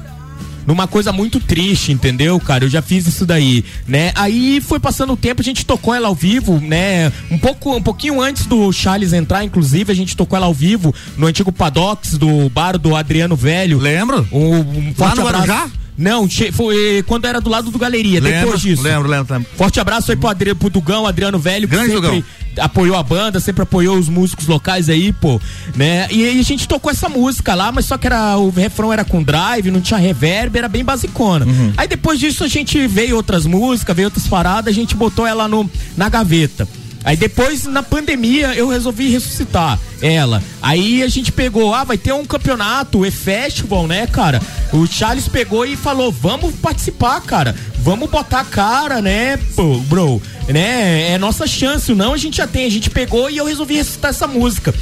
numa 0.66 0.88
coisa 0.88 1.12
muito 1.12 1.38
triste, 1.38 1.92
entendeu, 1.92 2.38
cara? 2.40 2.64
Eu 2.64 2.68
já 2.68 2.82
fiz 2.82 3.06
isso 3.06 3.24
daí, 3.24 3.64
né? 3.86 4.12
Aí 4.16 4.60
foi 4.60 4.80
passando 4.80 5.12
o 5.12 5.16
tempo, 5.16 5.40
a 5.40 5.44
gente 5.44 5.64
tocou 5.64 5.94
ela 5.94 6.08
ao 6.08 6.14
vivo, 6.14 6.58
né? 6.60 7.10
Um 7.30 7.38
pouco, 7.38 7.74
um 7.74 7.82
pouquinho 7.82 8.20
antes 8.20 8.46
do 8.46 8.70
Charles 8.72 9.12
entrar, 9.12 9.44
inclusive, 9.44 9.92
a 9.92 9.94
gente 9.94 10.16
tocou 10.16 10.36
ela 10.36 10.46
ao 10.46 10.54
vivo 10.54 10.92
no 11.16 11.26
antigo 11.26 11.52
Padox 11.52 12.18
do 12.18 12.50
bar 12.50 12.76
do 12.76 12.96
Adriano 12.96 13.36
Velho. 13.36 13.78
Lembro? 13.78 14.26
Um, 14.32 14.58
um 14.58 14.94
forte 14.94 15.16
no 15.16 15.26
abraço. 15.26 15.46
Guarujá? 15.46 15.70
Não, 15.96 16.28
foi 16.52 17.02
quando 17.06 17.24
era 17.24 17.40
do 17.40 17.48
lado 17.48 17.70
do 17.70 17.78
Galeria, 17.78 18.20
Lembro, 18.20 18.40
depois 18.40 18.60
disso. 18.60 18.82
lembro, 18.82 19.08
lembro, 19.08 19.32
lembro. 19.34 19.48
Forte 19.56 19.80
abraço 19.80 20.10
aí 20.10 20.16
pro, 20.16 20.28
Adri, 20.28 20.54
pro 20.54 20.68
Dugão, 20.68 21.06
Adriano 21.06 21.38
Velho, 21.38 21.66
que 21.66 21.74
Grande 21.74 21.92
sempre 21.92 22.08
Dugão. 22.10 22.24
apoiou 22.64 22.96
a 22.96 23.02
banda, 23.02 23.40
sempre 23.40 23.62
apoiou 23.62 23.96
os 23.98 24.08
músicos 24.08 24.46
locais 24.46 24.88
aí, 24.90 25.12
pô, 25.12 25.40
né? 25.74 26.06
E 26.10 26.24
aí 26.24 26.38
a 26.38 26.42
gente 26.42 26.68
tocou 26.68 26.90
essa 26.90 27.08
música 27.08 27.54
lá, 27.54 27.72
mas 27.72 27.86
só 27.86 27.96
que 27.96 28.06
era 28.06 28.36
o 28.36 28.50
refrão 28.50 28.92
era 28.92 29.04
com 29.04 29.22
drive, 29.22 29.70
não 29.70 29.80
tinha 29.80 29.98
reverb, 29.98 30.56
era 30.58 30.68
bem 30.68 30.84
basicona. 30.84 31.46
Uhum. 31.46 31.72
Aí 31.76 31.88
depois 31.88 32.20
disso 32.20 32.44
a 32.44 32.48
gente 32.48 32.86
veio 32.86 33.16
outras 33.16 33.46
músicas, 33.46 33.96
veio 33.96 34.08
outras 34.08 34.26
paradas, 34.26 34.72
a 34.72 34.74
gente 34.74 34.94
botou 34.94 35.26
ela 35.26 35.48
no, 35.48 35.68
na 35.96 36.08
gaveta. 36.08 36.68
Aí 37.06 37.16
depois, 37.16 37.62
na 37.66 37.84
pandemia, 37.84 38.52
eu 38.54 38.66
resolvi 38.66 39.08
ressuscitar 39.08 39.78
ela. 40.02 40.42
Aí 40.60 41.04
a 41.04 41.08
gente 41.08 41.30
pegou, 41.30 41.72
ah, 41.72 41.84
vai 41.84 41.96
ter 41.96 42.12
um 42.12 42.24
campeonato, 42.24 42.98
o 42.98 43.06
E-Festival, 43.06 43.86
né, 43.86 44.08
cara? 44.08 44.42
O 44.72 44.84
Charles 44.88 45.28
pegou 45.28 45.64
e 45.64 45.76
falou, 45.76 46.10
vamos 46.10 46.56
participar, 46.56 47.20
cara. 47.20 47.54
Vamos 47.78 48.10
botar 48.10 48.40
a 48.40 48.44
cara, 48.44 49.00
né, 49.00 49.36
pô, 49.54 49.78
bro? 49.82 50.20
Né? 50.48 51.12
É 51.12 51.16
nossa 51.16 51.46
chance, 51.46 51.94
não 51.94 52.12
a 52.12 52.16
gente 52.16 52.38
já 52.38 52.46
tem. 52.48 52.66
A 52.66 52.70
gente 52.70 52.90
pegou 52.90 53.30
e 53.30 53.36
eu 53.36 53.44
resolvi 53.44 53.76
ressuscitar 53.76 54.10
essa 54.10 54.26
música. 54.26 54.74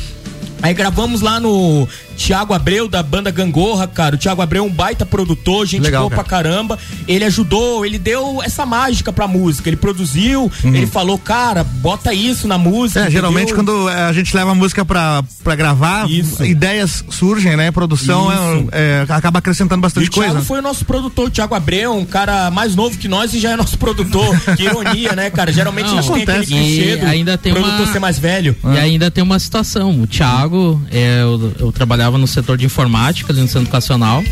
Aí 0.62 0.72
gravamos 0.72 1.20
lá 1.20 1.38
no 1.38 1.86
Tiago 2.14 2.54
Abreu, 2.54 2.88
da 2.88 3.02
banda 3.02 3.30
Gangorra, 3.30 3.86
cara. 3.86 4.14
O 4.14 4.18
Tiago 4.18 4.40
Abreu 4.42 4.64
é 4.64 4.66
um 4.66 4.70
baita 4.70 5.04
produtor, 5.04 5.66
gente 5.66 5.82
Legal, 5.82 6.02
boa 6.02 6.10
cara. 6.10 6.22
pra 6.22 6.30
caramba. 6.30 6.78
Ele 7.06 7.24
ajudou, 7.24 7.84
ele 7.84 7.98
deu 7.98 8.40
essa 8.42 8.64
mágica 8.64 9.12
pra 9.12 9.26
música. 9.28 9.68
Ele 9.68 9.76
produziu, 9.76 10.50
ele 10.64 10.86
falou, 10.86 11.18
cara, 11.18 11.62
bota 11.64 12.12
isso 12.14 12.46
na 12.48 12.56
música. 12.58 13.00
Uhum. 13.00 13.06
É, 13.06 13.10
geralmente 13.10 13.52
entendeu? 13.52 13.74
quando 13.74 13.88
é, 13.88 14.04
a 14.04 14.12
gente 14.12 14.34
leva 14.34 14.52
a 14.52 14.54
música 14.54 14.84
pra, 14.84 15.22
pra 15.42 15.54
gravar, 15.54 16.06
ideias 16.42 17.04
surgem, 17.10 17.56
né? 17.56 17.70
Produção 17.70 18.30
Isso. 18.32 18.68
é, 18.72 19.04
é, 19.08 19.12
acaba 19.12 19.38
acrescentando 19.38 19.80
E 19.80 19.82
bastante 19.82 20.08
o 20.08 20.10
Thiago 20.10 20.32
coisa. 20.32 20.46
foi 20.46 20.58
o 20.58 20.62
nosso 20.62 20.84
produtor, 20.84 21.26
o 21.26 21.30
Thiago 21.30 21.54
Abreu, 21.54 21.92
um 21.94 22.04
cara 22.04 22.50
mais 22.50 22.74
novo 22.74 22.96
que 22.98 23.08
nós 23.08 23.34
e 23.34 23.40
já 23.40 23.50
é 23.50 23.56
nosso 23.56 23.76
produtor. 23.78 24.34
que 24.56 24.62
ironia, 24.64 25.12
né, 25.12 25.30
cara? 25.30 25.52
Geralmente 25.52 25.86
Não, 25.90 25.98
a 25.98 26.02
gente 26.02 26.12
tem 26.12 26.22
aquele 26.22 26.36
acontece. 26.38 26.52
clichê 26.54 26.92
E 26.92 26.96
do 26.96 27.06
ainda 27.06 27.38
tem 27.38 27.52
produtor 27.52 27.80
uma- 27.80 27.92
ser 27.92 27.98
mais 27.98 28.18
velho. 28.18 28.56
E 28.64 28.78
ainda 28.78 29.10
tem 29.10 29.22
uma 29.22 29.38
situação. 29.38 30.00
O 30.00 30.06
Thiago, 30.06 30.80
é, 30.90 31.22
eu, 31.22 31.52
eu 31.58 31.72
trabalhava 31.72 32.03
no 32.12 32.26
setor 32.26 32.58
de 32.58 32.64
informática 32.64 33.32
ali 33.32 33.40
no 33.40 33.48
centro 33.48 33.68
educacional. 33.68 34.22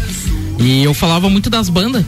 E 0.62 0.84
eu 0.84 0.94
falava 0.94 1.28
muito 1.28 1.50
das 1.50 1.68
bandas. 1.68 2.04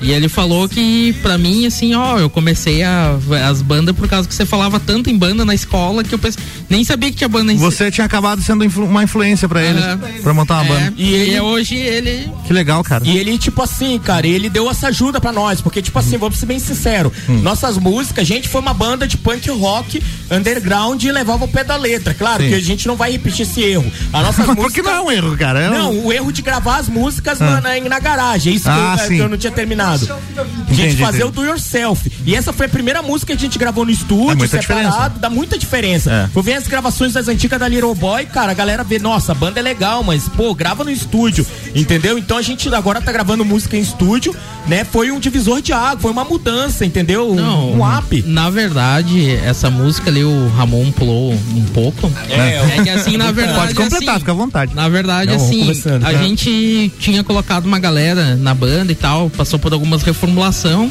E 0.00 0.12
ele 0.12 0.28
falou 0.28 0.68
que, 0.68 1.12
pra 1.22 1.36
mim, 1.36 1.66
assim, 1.66 1.94
ó, 1.94 2.18
eu 2.18 2.30
comecei 2.30 2.82
a, 2.82 3.16
as 3.50 3.60
bandas 3.62 3.96
por 3.96 4.06
causa 4.08 4.28
que 4.28 4.34
você 4.34 4.46
falava 4.46 4.78
tanto 4.78 5.10
em 5.10 5.18
banda 5.18 5.44
na 5.44 5.54
escola 5.54 6.04
que 6.04 6.14
eu 6.14 6.18
pense, 6.18 6.38
nem 6.70 6.84
sabia 6.84 7.10
que 7.10 7.16
tinha 7.16 7.28
banda 7.28 7.52
em 7.52 7.56
Você 7.56 7.90
tinha 7.90 8.04
acabado 8.04 8.40
sendo 8.42 8.64
influ- 8.64 8.84
uma 8.86 9.02
influência 9.02 9.48
pra 9.48 9.62
eles, 9.64 9.82
É. 9.82 9.96
pra 10.22 10.32
montar 10.32 10.62
uma 10.62 10.64
É, 10.64 10.68
banda. 10.68 10.94
e 10.96 11.12
ele- 11.14 11.40
hoje 11.40 11.74
ele. 11.74 12.30
Que 12.46 12.52
legal, 12.52 12.82
cara. 12.84 13.02
E 13.06 13.16
ele, 13.18 13.36
tipo 13.38 13.60
assim, 13.62 13.98
cara, 13.98 14.26
ele 14.26 14.48
deu 14.48 14.70
essa 14.70 14.88
ajuda 14.88 15.20
pra 15.20 15.32
nós, 15.32 15.60
porque, 15.60 15.82
tipo 15.82 15.98
assim, 15.98 16.16
vamos 16.16 16.38
ser 16.38 16.46
bem 16.46 16.58
sincero, 16.60 17.12
Hum. 17.28 17.40
nossas 17.40 17.76
músicas, 17.76 18.22
a 18.22 18.24
gente 18.26 18.48
foi 18.48 18.60
uma 18.60 18.72
banda 18.74 19.06
de 19.08 19.16
punk 19.16 19.50
rock 19.50 20.00
underground 20.30 21.02
e 21.02 21.10
levava 21.10 21.44
o 21.44 21.48
pé 21.48 21.64
da 21.64 21.76
letra. 21.76 22.14
Claro 22.14 22.42
Sim. 22.42 22.50
que 22.50 22.54
a 22.54 22.60
gente 22.60 22.86
não 22.86 22.94
vai 22.96 23.10
repetir 23.12 23.42
esse 23.42 23.60
erro. 23.62 23.90
A 24.12 24.22
nossa 24.22 24.44
Porque 24.44 24.62
música 24.62 24.82
não 24.82 24.90
é 24.92 25.00
um 25.00 25.10
erro, 25.10 25.36
cara. 25.36 25.60
é 25.60 25.70
um- 25.70 25.74
Não, 25.74 26.04
o 26.06 26.12
erro 26.12 26.32
de 26.32 26.42
gravar 26.42 26.76
as 26.78 26.88
músicas 26.88 27.40
Ah. 27.40 27.60
na, 27.60 27.78
na, 27.88 27.95
na 27.96 28.00
garagem. 28.00 28.52
É 28.52 28.56
isso 28.56 28.64
que, 28.64 28.70
Ah, 28.70 28.96
eu, 29.00 29.06
sim. 29.08 29.16
que 29.16 29.20
eu 29.22 29.28
não 29.28 29.36
tinha 29.38 29.50
terminado. 29.52 30.04
A 30.12 30.44
gente 30.72 30.82
Entendi, 30.88 30.96
fazer 31.02 31.18
entendi. 31.24 31.38
o 31.38 31.42
do 31.42 31.44
yourself. 31.44 32.12
E 32.24 32.34
essa 32.34 32.52
foi 32.52 32.66
a 32.66 32.68
primeira 32.68 33.02
música 33.02 33.32
que 33.32 33.38
a 33.38 33.40
gente 33.40 33.58
gravou 33.58 33.84
no 33.84 33.90
É 33.90 33.94
estúdio, 33.94 34.36
muita 34.36 34.60
separado, 34.60 34.88
diferença. 34.90 35.18
dá 35.20 35.30
muita 35.30 35.58
diferença. 35.58 36.10
É. 36.12 36.26
Vou 36.32 36.42
ver 36.42 36.54
as 36.54 36.66
gravações 36.66 37.12
das 37.14 37.28
antigas 37.28 37.58
da 37.58 37.68
Little 37.68 37.94
Boy, 37.94 38.26
cara, 38.26 38.52
a 38.52 38.54
galera 38.54 38.84
vê, 38.84 38.98
nossa, 38.98 39.32
a 39.32 39.34
banda 39.34 39.58
é 39.60 39.62
legal, 39.62 40.02
mas, 40.02 40.28
pô, 40.28 40.54
grava 40.54 40.84
no 40.84 40.90
estúdio, 40.90 41.46
entendeu? 41.74 42.18
Então 42.18 42.36
a 42.36 42.42
gente 42.42 42.72
agora 42.74 43.00
tá 43.00 43.10
gravando 43.12 43.44
música 43.44 43.76
em 43.76 43.80
estúdio, 43.80 44.34
né? 44.66 44.84
Foi 44.84 45.10
um 45.10 45.18
divisor 45.20 45.60
de 45.62 45.72
água, 45.72 45.98
foi 46.00 46.10
uma 46.10 46.24
mudança, 46.24 46.84
entendeu? 46.84 47.30
Um, 47.32 47.76
um 47.78 47.98
up. 47.98 48.22
Na 48.26 48.50
verdade, 48.50 49.30
essa 49.44 49.70
música 49.70 50.10
ali, 50.10 50.24
o 50.24 50.48
Ramon 50.56 50.90
pulou 50.92 51.32
um 51.32 51.64
pouco. 51.72 52.10
É, 52.28 52.78
É 52.78 52.82
que 52.82 52.90
assim, 52.90 53.16
na 53.16 53.30
verdade. 53.32 53.58
Pode 53.58 53.74
completar, 53.74 54.10
assim, 54.16 54.18
fica 54.20 54.32
à 54.32 54.34
vontade. 54.34 54.74
Na 54.74 54.88
verdade, 54.88 55.30
Não, 55.30 55.36
assim, 55.36 55.70
a 55.70 55.98
tá? 56.00 56.12
gente 56.14 56.92
tinha 56.98 57.22
colocado 57.24 57.64
uma 57.66 57.75
galera 57.78 58.34
na 58.36 58.54
banda 58.54 58.90
e 58.92 58.94
tal, 58.94 59.30
passou 59.30 59.58
por 59.58 59.72
algumas 59.72 60.02
reformulação. 60.02 60.90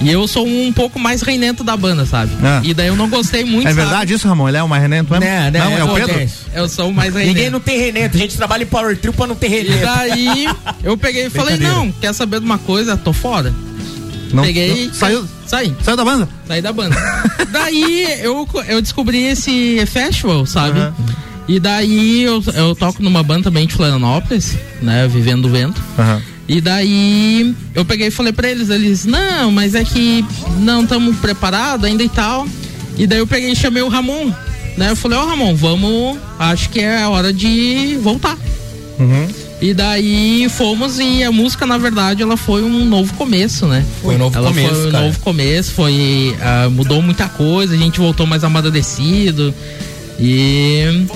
E 0.00 0.10
eu 0.10 0.26
sou 0.26 0.44
um 0.44 0.72
pouco 0.72 0.98
mais 0.98 1.22
reinento 1.22 1.62
da 1.62 1.76
banda, 1.76 2.04
sabe? 2.04 2.32
Ah. 2.42 2.60
E 2.64 2.74
daí 2.74 2.88
eu 2.88 2.96
não 2.96 3.08
gostei 3.08 3.44
muito. 3.44 3.68
É 3.68 3.70
sabe? 3.72 3.82
verdade 3.82 4.12
isso, 4.14 4.26
Ramon? 4.26 4.48
Ele 4.48 4.56
é 4.56 4.62
o 4.62 4.68
mais 4.68 4.82
renento 4.82 5.08
mesmo? 5.12 5.24
Né, 5.24 5.48
né, 5.52 5.60
não, 5.60 5.78
é 5.78 5.84
o 5.84 5.94
Pedro? 5.94 6.10
acontece. 6.10 6.34
Eu 6.52 6.68
sou 6.68 6.88
o 6.88 6.92
mais 6.92 7.14
reinento. 7.14 7.34
Ninguém 7.36 7.50
não 7.50 7.60
tem 7.60 7.78
renento, 7.78 8.16
a 8.16 8.18
gente 8.18 8.36
trabalha 8.36 8.64
em 8.64 8.66
Power 8.66 8.96
Trio 8.98 9.12
pra 9.12 9.28
não 9.28 9.36
ter 9.36 9.46
E 9.46 9.50
renento. 9.50 9.84
daí 9.84 10.48
eu 10.82 10.98
peguei 10.98 11.26
e 11.26 11.30
falei, 11.30 11.56
não, 11.56 11.92
quer 11.92 12.12
saber 12.12 12.40
de 12.40 12.46
uma 12.46 12.58
coisa? 12.58 12.96
Tô 12.96 13.12
fora. 13.12 13.54
Não- 14.32 14.42
Peguei. 14.42 14.86
não- 14.86 14.94
saiu- 14.94 15.28
Saí. 15.46 15.76
Saiu 15.84 15.96
da 15.96 16.04
banda? 16.04 16.28
Saí 16.48 16.62
da 16.62 16.72
banda. 16.72 16.96
daí 17.52 18.06
eu, 18.22 18.48
eu 18.66 18.80
descobri 18.82 19.22
esse 19.24 19.84
festival, 19.86 20.44
sabe? 20.46 20.80
Aham. 20.80 20.94
E 21.48 21.58
daí 21.58 22.22
eu, 22.22 22.42
eu 22.54 22.74
toco 22.74 23.02
numa 23.02 23.22
banda 23.22 23.44
também 23.44 23.66
de 23.66 23.74
Florianópolis, 23.74 24.56
né? 24.80 25.08
Vivendo 25.08 25.42
do 25.42 25.48
Vento. 25.48 25.80
Aham. 25.98 26.22
E 26.48 26.60
daí 26.60 27.54
eu 27.74 27.84
peguei 27.84 28.08
e 28.08 28.10
falei 28.10 28.32
pra 28.32 28.50
eles, 28.50 28.68
eles, 28.68 29.04
não, 29.06 29.50
mas 29.50 29.74
é 29.74 29.84
que 29.84 30.24
não 30.58 30.82
estamos 30.82 31.16
preparados 31.16 31.84
ainda 31.86 32.02
e 32.02 32.08
tal. 32.08 32.46
E 32.98 33.06
daí 33.06 33.18
eu 33.18 33.26
peguei 33.26 33.52
e 33.52 33.56
chamei 33.56 33.82
o 33.82 33.88
Ramon, 33.88 34.30
né? 34.76 34.90
Eu 34.90 34.96
falei, 34.96 35.18
ó 35.18 35.24
Ramon, 35.24 35.54
vamos, 35.54 36.18
acho 36.38 36.68
que 36.70 36.80
é 36.80 37.00
a 37.02 37.08
hora 37.08 37.32
de 37.32 37.96
voltar. 38.02 38.36
E 39.60 39.72
daí 39.72 40.48
fomos 40.50 40.98
e 40.98 41.22
a 41.22 41.30
música, 41.30 41.64
na 41.64 41.78
verdade, 41.78 42.22
ela 42.22 42.36
foi 42.36 42.62
um 42.64 42.84
novo 42.84 43.14
começo, 43.14 43.66
né? 43.66 43.84
Foi 44.02 44.16
um 44.16 44.18
novo 44.18 44.36
ela 44.36 44.48
começo, 44.48 44.74
Foi 44.74 44.88
um 44.88 44.90
cara. 44.92 45.04
novo 45.06 45.18
começo, 45.20 45.72
foi. 45.72 46.36
ah, 46.40 46.68
mudou 46.68 47.00
muita 47.00 47.28
coisa, 47.28 47.74
a 47.74 47.78
gente 47.78 47.98
voltou 47.98 48.26
mais 48.26 48.42
amadurecido. 48.44 49.54
E. 50.18 51.06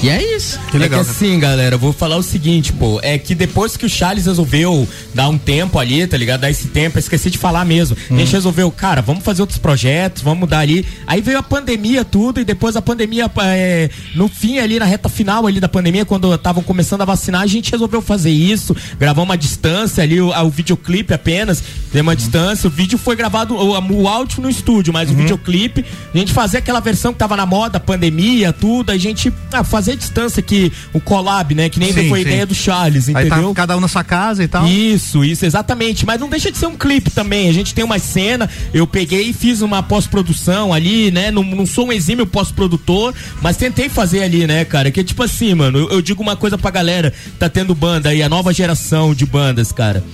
E 0.00 0.08
é 0.08 0.36
isso. 0.36 0.60
é 0.84 0.88
que 0.88 0.94
assim, 0.94 1.40
galera, 1.40 1.74
eu 1.74 1.78
vou 1.78 1.92
falar 1.92 2.16
o 2.16 2.22
seguinte, 2.22 2.72
pô, 2.72 3.00
é 3.02 3.18
que 3.18 3.34
depois 3.34 3.76
que 3.76 3.84
o 3.84 3.88
Charles 3.88 4.26
resolveu 4.26 4.86
dar 5.12 5.28
um 5.28 5.36
tempo 5.36 5.76
ali, 5.76 6.06
tá 6.06 6.16
ligado? 6.16 6.42
Dar 6.42 6.50
esse 6.50 6.68
tempo, 6.68 6.98
eu 6.98 7.00
esqueci 7.00 7.28
de 7.30 7.36
falar 7.36 7.64
mesmo. 7.64 7.96
A 8.08 8.14
gente 8.14 8.32
resolveu, 8.32 8.70
cara, 8.70 9.02
vamos 9.02 9.24
fazer 9.24 9.42
outros 9.42 9.58
projetos, 9.58 10.22
vamos 10.22 10.38
mudar 10.38 10.60
ali. 10.60 10.86
Aí 11.04 11.20
veio 11.20 11.38
a 11.38 11.42
pandemia, 11.42 12.04
tudo, 12.04 12.40
e 12.40 12.44
depois 12.44 12.76
a 12.76 12.82
pandemia, 12.82 13.28
é, 13.42 13.90
no 14.14 14.28
fim 14.28 14.58
ali, 14.58 14.78
na 14.78 14.84
reta 14.84 15.08
final 15.08 15.48
ali 15.48 15.58
da 15.58 15.68
pandemia, 15.68 16.04
quando 16.04 16.32
estavam 16.32 16.62
começando 16.62 17.00
a 17.00 17.04
vacinar, 17.04 17.42
a 17.42 17.46
gente 17.48 17.72
resolveu 17.72 18.00
fazer 18.00 18.30
isso, 18.30 18.76
gravar 19.00 19.22
uma 19.22 19.36
distância 19.36 20.04
ali, 20.04 20.20
o, 20.20 20.28
o 20.28 20.50
videoclipe 20.50 21.12
apenas, 21.12 21.60
tem 21.92 22.02
uma 22.02 22.14
distância, 22.14 22.68
o 22.68 22.70
vídeo 22.70 22.98
foi 22.98 23.16
gravado, 23.16 23.56
o, 23.56 23.76
o 23.94 24.06
áudio 24.06 24.42
no 24.42 24.48
estúdio, 24.48 24.92
mas 24.92 25.10
o 25.10 25.14
videoclipe, 25.14 25.84
a 26.14 26.16
gente 26.16 26.32
fazer 26.32 26.58
aquela 26.58 26.78
versão 26.78 27.12
que 27.12 27.18
tava 27.18 27.36
na 27.36 27.44
moda, 27.44 27.80
pandemia, 27.80 28.52
tudo, 28.52 28.92
a 28.92 28.96
gente 28.96 29.32
ah, 29.52 29.64
fazer 29.88 29.92
a 29.92 29.96
distância 29.96 30.40
aqui, 30.40 30.72
o 30.92 31.00
collab, 31.00 31.54
né, 31.54 31.68
que 31.68 31.78
nem 31.78 31.92
Sim, 31.92 32.08
foi 32.08 32.20
a 32.20 32.22
sim. 32.22 32.28
ideia 32.28 32.46
do 32.46 32.54
Charles, 32.54 33.08
Aí 33.08 33.26
entendeu? 33.26 33.48
tá 33.48 33.54
cada 33.54 33.76
um 33.76 33.80
na 33.80 33.88
sua 33.88 34.04
casa 34.04 34.44
e 34.44 34.48
tal. 34.48 34.66
Isso, 34.66 35.24
isso, 35.24 35.46
exatamente. 35.46 36.04
Mas 36.04 36.20
não 36.20 36.28
deixa 36.28 36.50
de 36.50 36.58
ser 36.58 36.66
um 36.66 36.76
clipe 36.76 37.10
também. 37.10 37.48
A 37.48 37.52
gente 37.52 37.74
tem 37.74 37.84
uma 37.84 37.98
cena, 37.98 38.48
eu 38.74 38.86
peguei 38.86 39.30
e 39.30 39.32
fiz 39.32 39.62
uma 39.62 39.82
pós-produção 39.82 40.72
ali, 40.72 41.10
né? 41.10 41.30
Não, 41.30 41.42
não 41.42 41.66
sou 41.66 41.86
um 41.86 41.92
exímio 41.92 42.26
pós-produtor, 42.26 43.14
mas 43.40 43.56
tentei 43.56 43.88
fazer 43.88 44.22
ali, 44.22 44.46
né, 44.46 44.64
cara? 44.64 44.90
Que 44.90 45.00
é 45.00 45.04
tipo 45.04 45.22
assim, 45.22 45.54
mano, 45.54 45.78
eu, 45.78 45.90
eu 45.90 46.02
digo 46.02 46.22
uma 46.22 46.36
coisa 46.36 46.58
pra 46.58 46.70
galera, 46.70 47.12
tá 47.38 47.48
tendo 47.48 47.74
banda 47.74 48.10
aí, 48.10 48.22
a 48.22 48.28
nova 48.28 48.52
geração 48.52 49.14
de 49.14 49.24
bandas, 49.24 49.72
cara. 49.72 50.04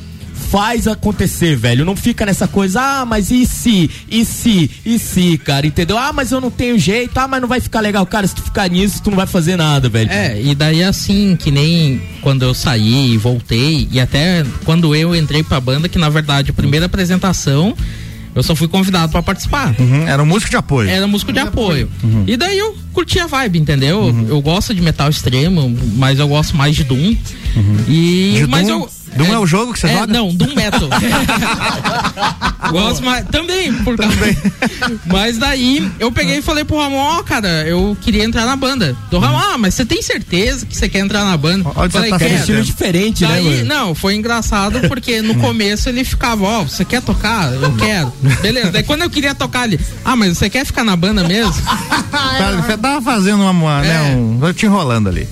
Faz 0.55 0.86
acontecer, 0.86 1.57
velho. 1.57 1.84
Não 1.84 1.96
fica 1.96 2.24
nessa 2.24 2.46
coisa, 2.46 2.80
ah, 2.80 3.05
mas 3.05 3.28
e 3.32 3.44
se? 3.44 3.90
E 4.09 4.24
se? 4.24 4.70
E 4.86 5.00
se, 5.00 5.36
cara? 5.38 5.66
Entendeu? 5.66 5.98
Ah, 5.98 6.12
mas 6.12 6.30
eu 6.30 6.40
não 6.40 6.48
tenho 6.48 6.78
jeito, 6.78 7.18
ah, 7.18 7.26
mas 7.26 7.40
não 7.40 7.48
vai 7.48 7.59
ficar 7.59 7.80
legal. 7.80 8.07
Cara, 8.07 8.24
se 8.24 8.36
tu 8.36 8.42
ficar 8.42 8.70
nisso, 8.70 9.02
tu 9.02 9.11
não 9.11 9.16
vai 9.16 9.26
fazer 9.26 9.57
nada, 9.57 9.88
velho. 9.88 10.09
É, 10.12 10.40
e 10.40 10.55
daí 10.55 10.84
assim, 10.84 11.34
que 11.36 11.50
nem 11.50 12.00
quando 12.22 12.44
eu 12.44 12.55
saí 12.55 13.14
e 13.14 13.18
voltei, 13.18 13.88
e 13.90 13.98
até 13.98 14.46
quando 14.64 14.94
eu 14.94 15.12
entrei 15.16 15.42
pra 15.42 15.59
banda, 15.61 15.88
que 15.88 15.98
na 15.98 16.09
verdade 16.09 16.52
a 16.52 16.55
primeira 16.55 16.86
apresentação 16.86 17.74
eu 18.32 18.42
só 18.44 18.55
fui 18.55 18.68
convidado 18.68 19.11
pra 19.11 19.24
participar. 19.24 19.74
Uhum, 19.76 20.07
Era 20.07 20.22
um 20.22 20.26
músico 20.26 20.50
de 20.52 20.57
apoio. 20.57 20.88
Era 20.88 21.05
músico 21.09 21.32
de 21.32 21.40
apoio. 21.40 21.90
Uhum. 22.00 22.22
E 22.28 22.36
daí 22.36 22.57
eu 22.57 22.76
curti 22.92 23.18
a 23.18 23.26
vibe, 23.26 23.59
entendeu? 23.59 24.14
Eu 24.28 24.40
gosto 24.40 24.72
de 24.72 24.80
metal 24.80 25.11
extremo, 25.11 25.76
mas 25.96 26.20
eu 26.20 26.28
gosto 26.28 26.57
mais 26.57 26.76
de 26.76 26.84
Doom. 26.84 27.16
E 27.88 28.34
De 28.38 28.46
mas 28.46 28.68
Doom? 28.68 28.82
eu 28.82 28.90
Doom 29.16 29.32
é 29.32 29.38
o 29.38 29.46
jogo 29.46 29.72
que 29.72 29.80
você 29.80 29.86
é, 29.86 29.92
joga? 29.94 30.12
Não, 30.12 30.34
Doom 30.34 30.54
Metal. 30.54 30.88
gosto 32.70 33.04
mais 33.04 33.24
também, 33.28 33.72
por 33.84 33.96
também. 33.96 34.36
Mas 35.06 35.38
daí 35.38 35.90
eu 35.98 36.10
peguei 36.10 36.38
e 36.38 36.42
falei 36.42 36.64
pro 36.64 36.78
Ramon, 36.78 36.96
ó, 37.18 37.22
cara, 37.22 37.48
eu 37.66 37.96
queria 38.00 38.24
entrar 38.24 38.46
na 38.46 38.56
banda. 38.56 38.96
Do 39.10 39.18
Ramon, 39.18 39.38
ah, 39.38 39.58
mas 39.58 39.74
você 39.74 39.84
tem 39.84 40.02
certeza 40.02 40.66
que 40.66 40.76
você 40.76 40.88
quer 40.88 41.00
entrar 41.00 41.24
na 41.24 41.36
banda? 41.36 41.70
Olha, 41.74 41.90
você 41.90 41.98
Falei, 41.98 42.10
tá 42.10 42.18
sendo 42.18 42.34
estilo 42.34 42.62
diferente, 42.62 43.22
né, 43.22 43.28
Daí, 43.34 43.44
mano? 43.44 43.64
não, 43.64 43.94
foi 43.94 44.14
engraçado 44.14 44.80
porque 44.88 45.22
no 45.22 45.36
começo 45.40 45.88
ele 45.88 46.04
ficava, 46.04 46.44
ó, 46.44 46.62
você 46.62 46.84
quer 46.84 47.02
tocar? 47.02 47.52
Eu 47.52 47.72
quero. 47.76 48.12
Beleza. 48.40 48.70
Daí 48.72 48.82
quando 48.82 49.02
eu 49.02 49.10
queria 49.10 49.34
tocar 49.34 49.66
ele, 49.66 49.78
ah, 50.04 50.16
mas 50.16 50.36
você 50.36 50.50
quer 50.50 50.64
ficar 50.64 50.84
na 50.84 50.96
banda 50.96 51.22
mesmo? 51.24 51.54
Cara, 52.10 52.56
você 52.56 52.76
tava 52.76 53.00
fazendo 53.02 53.42
uma, 53.42 53.80
né, 53.82 54.12
É. 54.12 54.16
um, 54.16 54.52
te 54.52 54.66
enrolando 54.66 55.08
ali. 55.08 55.28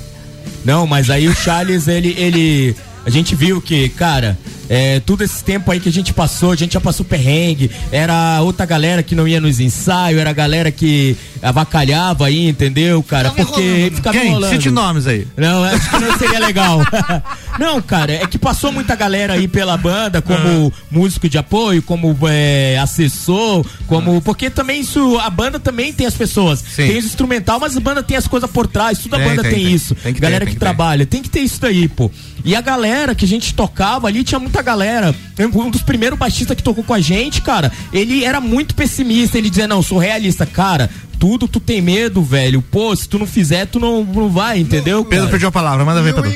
Não, 0.64 0.86
mas 0.86 1.10
aí 1.10 1.26
o 1.28 1.34
Charles, 1.34 1.88
ele, 1.88 2.14
ele. 2.16 2.76
A 3.04 3.10
gente 3.10 3.34
viu 3.34 3.60
que, 3.60 3.88
cara, 3.88 4.38
é, 4.74 5.00
todo 5.00 5.22
esse 5.22 5.44
tempo 5.44 5.70
aí 5.70 5.78
que 5.78 5.88
a 5.90 5.92
gente 5.92 6.14
passou, 6.14 6.50
a 6.50 6.56
gente 6.56 6.72
já 6.72 6.80
passou 6.80 7.04
perrengue, 7.04 7.70
era 7.90 8.40
outra 8.40 8.64
galera 8.64 9.02
que 9.02 9.14
não 9.14 9.28
ia 9.28 9.38
nos 9.38 9.60
ensaios, 9.60 10.18
era 10.18 10.30
a 10.30 10.32
galera 10.32 10.72
que 10.72 11.14
avacalhava 11.42 12.26
aí, 12.26 12.48
entendeu, 12.48 13.02
cara? 13.02 13.30
Porque 13.32 13.92
ficava 13.94 14.16
Quem? 14.18 14.28
enrolando. 14.28 14.50
Cite 14.50 14.70
nomes 14.70 15.06
aí. 15.06 15.26
Não, 15.36 15.62
acho 15.64 15.90
que 15.90 15.98
não 15.98 16.16
seria 16.18 16.38
legal. 16.38 16.78
não, 17.60 17.82
cara, 17.82 18.12
é 18.12 18.26
que 18.26 18.38
passou 18.38 18.72
muita 18.72 18.96
galera 18.96 19.34
aí 19.34 19.46
pela 19.46 19.76
banda, 19.76 20.22
como 20.22 20.72
Ah. 20.74 20.82
músico 20.90 21.28
de 21.28 21.36
apoio, 21.36 21.82
como 21.82 22.16
é, 22.26 22.78
assessor, 22.78 23.66
como. 23.86 24.22
Porque 24.22 24.48
também 24.48 24.80
isso, 24.80 25.18
a 25.18 25.28
banda 25.28 25.60
também 25.60 25.92
tem 25.92 26.06
as 26.06 26.14
pessoas. 26.14 26.62
Tem 26.62 26.96
os 26.96 27.04
instrumental, 27.04 27.60
mas 27.60 27.76
a 27.76 27.80
banda 27.80 28.02
tem 28.02 28.16
as 28.16 28.26
coisas 28.26 28.50
por 28.50 28.66
trás, 28.66 28.98
tudo 28.98 29.16
a 29.16 29.18
Tem, 29.18 29.28
banda 29.28 29.42
tem, 29.42 29.52
tem, 29.52 29.64
tem. 29.64 29.74
isso. 29.74 29.94
Tem 29.94 30.14
que 30.14 30.20
ter, 30.20 30.26
galera 30.26 30.44
tem 30.46 30.54
que, 30.54 30.58
ter. 30.58 30.64
trabalha, 30.64 31.04
tem 31.04 31.22
que 31.22 31.28
ter 31.28 31.40
isso 31.40 31.60
daí, 31.60 31.88
pô. 31.88 32.10
E 32.44 32.56
a 32.56 32.60
galera 32.60 33.14
que 33.14 33.24
a 33.24 33.28
gente 33.28 33.54
tocava 33.54 34.08
ali, 34.08 34.24
tinha 34.24 34.38
muita 34.38 34.61
galera. 34.62 35.14
Um 35.54 35.70
dos 35.70 35.82
primeiros 35.82 36.18
baixistas 36.18 36.56
que 36.56 36.62
tocou 36.62 36.82
com 36.84 36.94
a 36.94 37.00
gente, 37.00 37.42
cara, 37.42 37.70
ele 37.92 38.24
era 38.24 38.40
muito 38.40 38.74
pessimista. 38.74 39.36
Ele 39.38 39.48
dizia, 39.50 39.66
não, 39.68 39.82
sou 39.82 39.98
realista, 39.98 40.46
cara. 40.46 40.88
Tudo 41.18 41.46
tu 41.46 41.60
tem 41.60 41.80
medo, 41.80 42.22
velho. 42.22 42.60
Pô, 42.62 42.94
se 42.96 43.08
tu 43.08 43.18
não 43.18 43.26
fizer, 43.26 43.66
tu 43.66 43.78
não, 43.78 44.02
não 44.04 44.28
vai, 44.28 44.58
entendeu? 44.58 45.04
Pedro 45.04 45.26
pediu 45.30 45.48
a 45.48 45.52
palavra, 45.52 45.84
manda 45.84 46.02
ver, 46.02 46.14
Pedro. 46.14 46.30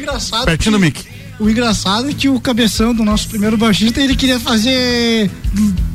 Pertinho 0.44 0.78
do 0.78 0.78
que- 0.78 0.84
mic. 1.02 1.25
O 1.38 1.50
engraçado 1.50 2.08
é 2.08 2.14
que 2.14 2.28
o 2.30 2.40
cabeção 2.40 2.94
do 2.94 3.04
nosso 3.04 3.28
primeiro 3.28 3.58
baixista, 3.58 4.00
ele 4.00 4.16
queria 4.16 4.40
fazer. 4.40 5.30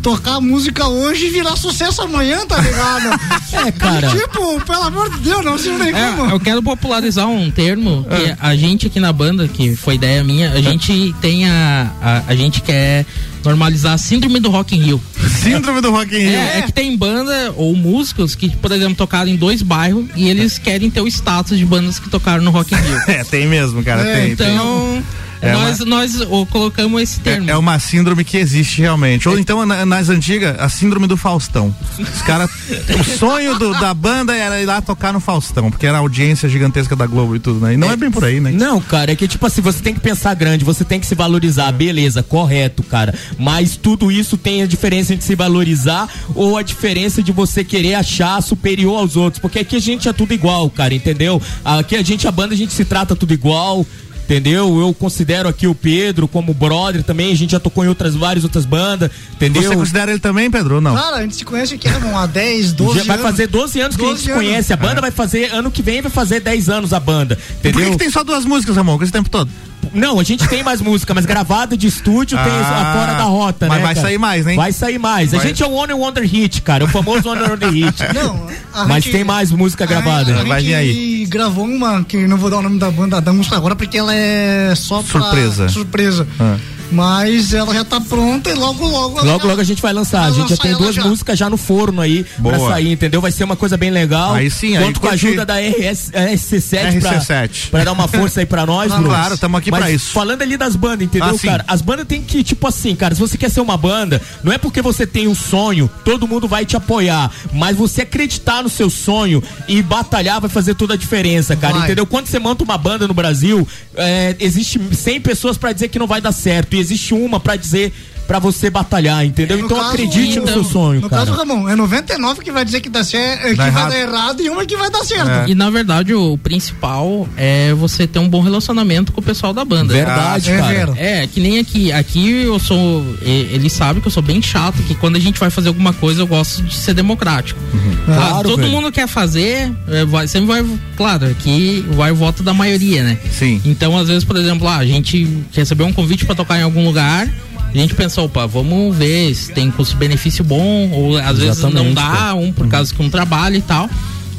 tocar 0.03 0.39
música 0.39 0.87
hoje 0.87 1.25
e 1.25 1.29
virar 1.29 1.55
sucesso 1.55 2.01
amanhã, 2.03 2.45
tá 2.45 2.57
ligado? 2.59 3.19
é, 3.67 3.71
cara. 3.71 4.09
Tipo, 4.09 4.61
pelo 4.61 4.83
amor 4.83 5.09
de 5.09 5.19
Deus, 5.19 5.43
não 5.43 5.57
se 5.57 5.69
tem 5.69 5.91
como. 5.93 6.29
É, 6.29 6.33
eu 6.33 6.39
quero 6.39 6.61
popularizar 6.61 7.27
um 7.27 7.49
termo 7.49 8.05
que 8.05 8.35
a 8.39 8.55
gente 8.55 8.85
aqui 8.87 8.99
na 8.99 9.11
banda, 9.11 9.47
que 9.47 9.75
foi 9.75 9.95
ideia 9.95 10.23
minha, 10.23 10.51
a 10.51 10.61
gente 10.61 11.13
tem 11.21 11.47
a, 11.47 11.91
a. 12.01 12.21
A 12.27 12.35
gente 12.35 12.61
quer 12.61 13.05
normalizar 13.43 13.93
a 13.93 13.97
síndrome 13.97 14.39
do 14.39 14.49
Rock 14.51 14.75
in 14.75 14.81
Rio. 14.81 15.01
Síndrome 15.41 15.81
do 15.81 15.89
Rock 15.89 16.15
in 16.15 16.19
Rio. 16.19 16.37
É, 16.37 16.59
é 16.59 16.61
que 16.61 16.71
tem 16.71 16.95
banda 16.95 17.51
ou 17.57 17.75
músicos 17.75 18.35
que, 18.35 18.49
por 18.57 18.71
exemplo, 18.71 18.95
tocaram 18.95 19.27
em 19.29 19.35
dois 19.35 19.63
bairros 19.63 20.05
e 20.15 20.29
eles 20.29 20.59
querem 20.59 20.89
ter 20.91 21.01
o 21.01 21.07
status 21.07 21.57
de 21.57 21.65
bandas 21.65 21.97
que 21.97 22.09
tocaram 22.09 22.43
no 22.43 22.51
Rock 22.51 22.75
in 22.75 22.77
Rio. 22.77 23.01
É, 23.07 23.23
tem 23.23 23.47
mesmo, 23.47 23.83
cara, 23.83 24.07
É, 24.07 24.21
tem. 24.21 24.31
então, 24.33 25.03
É 25.41 25.53
nós, 25.53 25.79
nós 25.79 26.21
ô, 26.21 26.45
colocamos 26.45 27.01
esse 27.01 27.19
termo. 27.19 27.49
É 27.49 27.57
uma 27.57 27.79
síndrome 27.79 28.23
que 28.23 28.37
existe 28.37 28.81
realmente. 28.81 29.27
Ou 29.27 29.39
então, 29.39 29.65
na- 29.65 29.85
nas 29.85 30.07
antigas, 30.09 30.55
a 30.59 30.69
síndrome 30.69 31.07
do 31.07 31.17
Faustão. 31.17 31.75
Os 31.97 32.21
caras. 32.21 32.49
o 32.99 33.03
sonho 33.17 33.57
do- 33.57 33.73
da 33.79 33.93
banda 33.93 34.35
era 34.35 34.61
ir 34.61 34.65
lá 34.65 34.81
tocar 34.81 35.11
no 35.11 35.19
Faustão, 35.19 35.71
porque 35.71 35.87
era 35.87 35.97
a 35.97 36.01
audiência 36.01 36.47
gigantesca 36.47 36.95
da 36.95 37.07
Globo 37.07 37.35
e 37.35 37.39
tudo, 37.39 37.59
né? 37.59 37.73
E 37.73 37.77
não 37.77 37.91
é, 37.91 37.97
bem 37.97 38.11
por 38.11 38.23
aí, 38.23 38.39
né? 38.39 38.51
Não, 38.51 38.79
cara, 38.79 39.11
é 39.11 39.15
que 39.15 39.27
tipo 39.27 39.45
assim, 39.45 39.61
você 39.61 39.81
tem 39.81 39.93
que 39.93 39.99
pensar 39.99 40.33
grande, 40.35 40.63
você 40.63 40.83
tem 40.85 40.99
que 40.99 41.05
se 41.07 41.15
valorizar, 41.15 41.71
beleza, 41.71 42.21
correto, 42.21 42.83
cara. 42.83 43.13
Mas 43.39 43.75
tudo 43.75 44.11
isso 44.11 44.37
tem 44.37 44.61
a 44.61 44.67
diferença 44.67 45.13
entre 45.13 45.25
se 45.25 45.35
valorizar 45.35 46.07
ou 46.35 46.57
a 46.57 46.61
diferença 46.61 47.23
de 47.23 47.31
você 47.31 47.63
querer 47.63 47.95
achar 47.95 48.41
superior 48.43 48.99
aos 48.99 49.15
outros. 49.15 49.41
Porque 49.41 49.59
aqui 49.59 49.75
a 49.75 49.81
gente 49.81 50.07
é 50.07 50.13
tudo 50.13 50.33
igual, 50.33 50.69
cara, 50.69 50.93
entendeu? 50.93 51.41
Aqui 51.65 51.95
a 51.95 52.03
gente, 52.03 52.27
a 52.27 52.31
banda, 52.31 52.53
a 52.53 52.57
gente 52.57 52.73
se 52.73 52.85
trata 52.85 53.15
tudo 53.15 53.33
igual. 53.33 53.85
Entendeu? 54.23 54.79
Eu 54.79 54.93
considero 54.93 55.49
aqui 55.49 55.67
o 55.67 55.75
Pedro 55.75 56.27
como 56.27 56.53
brother 56.53 57.03
também. 57.03 57.31
A 57.31 57.35
gente 57.35 57.51
já 57.51 57.59
tocou 57.59 57.83
em 57.83 57.87
outras 57.89 58.15
várias 58.15 58.43
outras 58.43 58.63
bandas. 58.65 59.11
Entendeu? 59.33 59.61
Você 59.63 59.75
considera 59.75 60.11
ele 60.11 60.19
também, 60.19 60.49
Pedro, 60.49 60.75
ou 60.75 60.81
não? 60.81 60.95
Cara, 60.95 61.17
a 61.17 61.21
gente 61.21 61.35
se 61.35 61.43
conhece 61.45 61.75
aqui 61.75 61.87
irmão, 61.87 62.17
há 62.17 62.25
10, 62.25 62.73
12 62.73 62.99
Já 62.99 63.03
vai 63.05 63.17
anos. 63.17 63.29
fazer 63.31 63.47
12 63.47 63.81
anos 63.81 63.95
que 63.97 64.01
a 64.01 64.05
gente 64.05 64.13
12 64.15 64.23
se 64.25 64.31
anos. 64.31 64.43
conhece. 64.45 64.73
A 64.73 64.77
banda 64.77 65.01
vai 65.01 65.11
fazer, 65.11 65.51
ano 65.53 65.69
que 65.69 65.81
vem 65.81 66.01
vai 66.01 66.11
fazer 66.11 66.39
10 66.39 66.69
anos 66.69 66.93
a 66.93 66.99
banda. 66.99 67.37
E 67.37 67.37
por 67.37 67.67
Entendeu? 67.69 67.85
que, 67.85 67.91
que 67.91 67.97
tem 67.97 68.09
só 68.09 68.23
duas 68.23 68.45
músicas, 68.45 68.75
Ramon, 68.77 68.97
com 68.97 69.03
esse 69.03 69.11
tempo 69.11 69.29
todo? 69.29 69.49
Não, 69.93 70.19
a 70.19 70.23
gente 70.23 70.47
tem 70.47 70.63
mais 70.63 70.79
música, 70.81 71.13
mas 71.13 71.25
gravada 71.25 71.75
de 71.75 71.87
estúdio 71.87 72.37
tem 72.37 72.51
Ah, 72.51 72.93
a 72.93 72.97
fora 72.99 73.13
da 73.17 73.23
rota, 73.23 73.67
mas 73.67 73.77
né? 73.79 73.83
vai 73.85 73.95
cara? 73.95 74.07
sair 74.07 74.17
mais, 74.17 74.47
hein? 74.47 74.55
Vai 74.55 74.71
sair 74.71 74.97
mais. 74.97 75.33
A 75.33 75.37
Vai. 75.37 75.47
gente 75.47 75.61
é 75.63 75.65
o 75.65 75.71
One 75.71 75.93
Wonder 75.93 76.23
Hit, 76.23 76.61
cara. 76.61 76.85
O 76.85 76.87
famoso 76.87 77.29
One 77.29 77.41
Wonder 77.41 77.69
Hit. 77.69 77.95
Não, 78.13 78.47
a 78.73 78.85
mas 78.85 79.03
gente- 79.03 79.13
tem 79.13 79.23
mais 79.23 79.51
música 79.51 79.85
gravada. 79.85 80.33
A 80.41 80.59
gente 80.61 81.25
gravou 81.27 81.65
uma, 81.65 82.03
que 82.03 82.25
não 82.27 82.37
vou 82.37 82.49
dar 82.49 82.57
o 82.57 82.61
nome 82.61 82.79
da 82.79 82.89
banda, 82.91 83.19
da 83.21 83.33
música 83.33 83.55
agora, 83.57 83.75
porque 83.75 83.97
ela 83.97 84.13
é 84.15 84.73
só 84.75 85.01
pra... 85.03 85.21
Surpresa. 85.21 85.69
Surpresa. 85.69 86.27
Ah. 86.39 86.57
Mas 86.91 87.53
ela 87.53 87.73
já 87.73 87.83
tá 87.83 87.99
pronta 88.01 88.49
e 88.49 88.53
logo, 88.53 88.85
logo... 88.87 89.19
ela 89.19 89.31
Logo, 89.31 89.43
já- 89.43 89.47
logo 89.49 89.61
a 89.61 89.63
gente 89.63 89.81
vai 89.81 89.93
lançar. 89.93 90.23
A 90.23 90.27
gente 90.27 90.35
já 90.35 90.41
lançar 90.43 90.57
tem 90.61 90.71
ela 90.71 90.79
duas 90.79 90.95
já. 90.95 91.03
músicas 91.05 91.39
já 91.39 91.49
no 91.49 91.57
forno 91.57 92.01
aí 92.01 92.23
pra 92.41 92.57
Boa. 92.57 92.69
sair, 92.71 92.91
entendeu? 92.91 93.21
Vai 93.21 93.31
ser 93.31 93.43
uma 93.43 93.55
coisa 93.55 93.77
bem 93.77 93.89
legal. 93.91 94.33
Aí 94.33 94.49
sim, 94.51 94.75
aí 94.77 94.83
Conto 94.85 94.99
com 94.99 95.07
a 95.07 95.11
ajuda 95.11 95.45
da 95.45 95.55
RS, 95.59 96.11
RC7, 96.11 96.99
pra, 97.01 97.19
RC7. 97.19 97.69
pra 97.69 97.83
dar 97.83 97.91
uma 97.93 98.07
força 98.07 98.39
aí 98.41 98.45
pra 98.45 98.65
nós, 98.65 98.91
Ah, 98.91 98.95
Bruno. 98.99 99.09
claro, 99.09 99.37
tamo 99.37 99.57
aqui 99.57 99.71
Mas 99.71 99.79
pra 99.79 99.91
isso. 99.91 100.11
Falando 100.11 100.41
ali 100.41 100.57
das 100.57 100.75
bandas, 100.75 101.01
entendeu, 101.05 101.29
Ah, 101.35 101.39
cara? 101.47 101.65
As 101.67 101.81
bandas 101.81 102.05
tem 102.07 102.21
que, 102.21 102.43
tipo 102.43 102.67
assim, 102.67 102.95
cara, 102.95 103.15
se 103.15 103.21
você 103.21 103.37
quer 103.37 103.49
ser 103.49 103.61
uma 103.61 103.77
banda, 103.77 104.21
não 104.43 104.51
é 104.51 104.57
porque 104.57 104.81
você 104.81 105.07
tem 105.07 105.27
um 105.27 105.35
sonho, 105.35 105.89
todo 106.03 106.27
mundo 106.27 106.47
vai 106.47 106.65
te 106.65 106.75
apoiar. 106.75 107.31
Mas 107.53 107.75
você 107.77 108.01
acreditar 108.01 108.63
no 108.63 108.69
seu 108.69 108.89
sonho 108.89 109.41
e 109.67 109.81
batalhar 109.81 110.41
vai 110.41 110.49
fazer 110.49 110.75
toda 110.75 110.93
a 110.93 110.97
diferença, 110.97 111.55
cara. 111.55 111.73
Vai. 111.75 111.83
Entendeu? 111.85 112.05
Quando 112.05 112.27
você 112.27 112.39
monta 112.39 112.63
uma 112.63 112.77
banda 112.77 113.07
no 113.07 113.13
Brasil, 113.13 113.67
é, 113.95 114.35
existe 114.39 114.79
100 114.93 115.21
pessoas 115.21 115.57
pra 115.57 115.71
dizer 115.73 115.87
que 115.87 115.97
não 115.99 116.07
vai 116.07 116.19
dar 116.21 116.31
certo. 116.31 116.75
E 116.75 116.80
existe 116.81 117.13
uma 117.13 117.39
pra 117.39 117.55
dizer 117.55 117.93
pra 118.27 118.39
você 118.39 118.69
batalhar, 118.69 119.25
entendeu? 119.25 119.57
No 119.57 119.65
então 119.65 119.77
caso, 119.77 119.89
acredite 119.89 120.37
no 120.37 120.43
então, 120.43 120.53
seu 120.53 120.63
sonho, 120.63 121.01
No 121.01 121.09
cara. 121.09 121.25
caso, 121.25 121.37
Ramon, 121.37 121.67
é 121.67 121.75
99 121.75 122.41
que 122.43 122.51
vai 122.51 122.63
dizer 122.63 122.79
que, 122.81 122.89
dá 122.89 123.03
certo, 123.03 123.43
que 123.49 123.55
Dá 123.55 123.63
vai 123.63 123.67
errado. 123.69 123.89
dar 123.89 123.99
errado 123.99 124.41
e 124.41 124.49
uma 124.49 124.65
que 124.65 124.77
vai 124.77 124.89
dar 124.89 125.03
certo. 125.03 125.49
E 125.49 125.55
na 125.55 125.69
verdade 125.69 126.13
o 126.13 126.37
principal 126.37 127.27
é 127.35 127.73
você 127.73 128.07
ter 128.07 128.19
um 128.19 128.29
bom 128.29 128.41
relacionamento 128.41 129.11
com 129.11 129.19
o 129.19 129.23
pessoal 129.23 129.53
da 129.53 129.65
banda. 129.65 129.93
Verdade, 129.93 130.49
Ah, 130.51 130.53
é 130.53 130.57
cara. 130.59 130.73
vero. 130.73 130.93
É, 130.97 131.27
que 131.27 131.39
nem 131.39 131.59
aqui. 131.59 131.91
Aqui 131.91 132.29
eu 132.43 132.57
sou. 132.59 133.03
e- 133.21 133.49
Ele 133.51 133.69
sabe 133.69 133.99
que 134.01 134.07
eu 134.07 134.11
sou 134.11 134.23
bem 134.23 134.41
chato, 134.41 134.81
que 134.83 134.95
quando 134.95 135.15
a 135.15 135.19
gente 135.19 135.39
vai 135.39 135.49
fazer 135.49 135.67
alguma 135.69 135.91
coisa 135.93 136.21
eu 136.21 136.27
gosto 136.27 136.61
de 136.63 136.75
ser 136.75 136.93
democrático. 136.93 137.59
Ah, 138.07 138.13
Claro, 138.15 138.49
todo 138.49 138.61
velho. 138.61 138.71
mundo 138.71 138.91
quer 138.91 139.07
fazer, 139.07 139.71
é, 139.89 140.05
vai, 140.05 140.27
sempre 140.27 140.47
vai. 140.47 140.65
Claro, 140.95 141.25
aqui 141.27 141.85
vai 141.91 142.11
o 142.11 142.15
voto 142.15 142.43
da 142.43 142.53
maioria, 142.53 143.03
né? 143.03 143.17
Sim. 143.31 143.61
Então, 143.65 143.97
às 143.97 144.07
vezes, 144.07 144.23
por 144.23 144.35
exemplo, 144.37 144.67
ah, 144.67 144.77
a 144.77 144.85
gente 144.85 145.27
recebeu 145.51 145.85
um 145.85 145.93
convite 145.93 146.25
pra 146.25 146.35
tocar 146.35 146.59
em 146.59 146.63
algum 146.63 146.85
lugar. 146.85 147.27
A 147.73 147.77
gente 147.77 147.95
pensou, 147.95 148.25
opa, 148.25 148.45
vamos 148.45 148.95
ver 148.95 149.33
se 149.33 149.51
tem 149.53 149.71
custo-benefício 149.71 150.43
bom, 150.43 150.89
ou 150.91 151.17
às 151.17 151.39
vezes 151.39 151.61
não 151.61 151.69
Exatamente, 151.69 151.95
dá, 151.95 152.33
um 152.35 152.51
por 152.51 152.67
causa 152.67 152.93
que 152.93 153.01
um 153.01 153.09
trabalho 153.09 153.55
e 153.55 153.61
tal. 153.61 153.89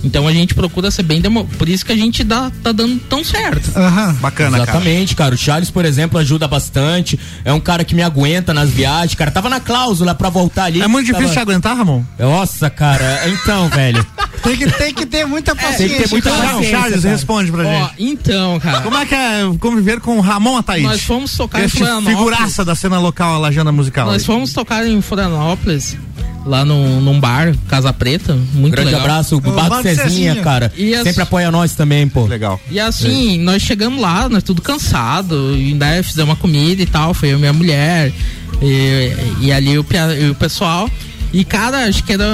Então 0.05 0.27
a 0.27 0.33
gente 0.33 0.55
procura 0.55 0.91
ser 0.91 1.03
bem 1.03 1.21
demo... 1.21 1.45
Por 1.59 1.69
isso 1.69 1.85
que 1.87 1.93
a 1.93 1.97
gente 1.97 2.25
dá, 2.25 2.51
tá 2.63 2.73
dando 2.73 2.99
tão 3.09 3.23
certo. 3.25 3.71
Aham. 3.77 4.13
Bacana, 4.21 4.51
cara. 4.59 4.63
Exatamente, 4.65 5.15
cara. 5.15 5.35
O 5.35 5.39
Charles, 5.39 5.71
por 5.71 5.85
exemplo, 5.85 6.19
ajuda 6.19 6.49
bastante. 6.49 7.19
É 7.45 7.53
um 7.53 7.61
cara 7.61 7.85
que 7.85 7.95
me 7.95 8.03
aguenta 8.03 8.53
nas 8.53 8.71
viagens. 8.71 9.15
Cara, 9.15 9.31
tava 9.31 9.49
na 9.49 9.61
cláusula 9.61 10.15
pra 10.15 10.29
voltar 10.29 10.65
ali. 10.65 10.83
É 10.83 10.89
muito 10.89 11.07
Tava- 11.07 11.19
difícil 11.19 11.35
te 11.41 11.43
aguentar, 11.43 11.77
Ramon? 11.77 12.03
Nossa, 12.19 12.69
cara. 12.69 13.29
Então, 13.29 13.69
velho. 13.69 14.05
Tem 14.43 14.57
que, 14.57 14.69
tem 14.73 14.93
que 14.93 15.07
ter 15.07 15.25
muita 15.25 15.55
paciência. 15.55 15.87
tem 15.89 15.97
que 15.99 16.03
ter 16.03 16.11
muita 16.11 16.31
cara. 16.31 16.43
Não, 16.43 16.49
paciência, 16.55 16.77
Charles, 16.77 17.03
cara. 17.03 17.15
responde 17.15 17.53
pra 17.53 17.63
Ó, 17.65 17.89
gente. 17.91 17.95
então, 18.01 18.59
cara. 18.59 18.81
Como 18.81 18.97
é 18.97 19.07
que 19.07 19.15
é 19.15 19.43
conviver 19.61 20.01
com 20.01 20.19
o 20.19 20.21
Ramon 20.21 20.57
Ataíde? 20.57 20.89
Nós 20.89 21.01
fomos 21.05 21.33
tocar 21.37 21.63
em 21.65 21.69
Florianópolis. 21.69 22.19
figuraça 22.19 22.65
da 22.65 22.75
cena 22.75 22.99
local, 22.99 23.35
a 23.37 23.39
Lajana 23.39 23.71
Musical. 23.71 24.07
Nós 24.07 24.27
fomos 24.27 24.53
tocar 24.53 24.85
em 24.85 25.01
Florianópolis, 25.01 25.97
lá 26.45 26.65
no, 26.65 27.01
num 27.01 27.21
bar, 27.21 27.55
Casa 27.69 27.93
Preta, 27.93 28.37
muito 28.55 28.73
Grande 28.73 28.87
legal. 28.91 29.01
abraço, 29.03 29.37
o 29.37 29.41
Bar 29.41 29.69
do 29.69 29.83
Cezinha, 29.83 30.05
Cezinha. 30.09 30.37
cara. 30.37 30.73
E 30.77 30.95
as- 30.95 31.05
Sempre 31.05 31.23
apoia 31.23 31.51
nós 31.51 31.75
também, 31.75 32.09
pô. 32.09 32.25
Legal. 32.27 32.61
E 32.71 32.81
assim, 32.81 33.39
nós 33.39 33.63
chegamos 33.63 34.01
lá, 34.01 34.29
nós 34.29 34.43
tudo 34.43 34.61
cansado, 34.61 35.57
e 35.57 35.73
daí 35.75 36.03
fizemos 36.03 36.31
uma 36.31 36.37
comida 36.37 36.83
e 36.83 36.87
tal, 36.87 37.15
foi 37.15 37.31
eu 37.33 37.37
e 37.37 37.41
minha 37.41 37.53
mulher, 37.53 38.13
e, 38.61 39.13
e 39.41 39.53
ali 39.53 39.79
o, 39.79 39.87
e 40.21 40.31
o 40.31 40.35
pessoal. 40.35 40.89
E 41.33 41.45
cara, 41.45 41.87
acho 41.87 42.05
que 42.05 42.13
era. 42.13 42.27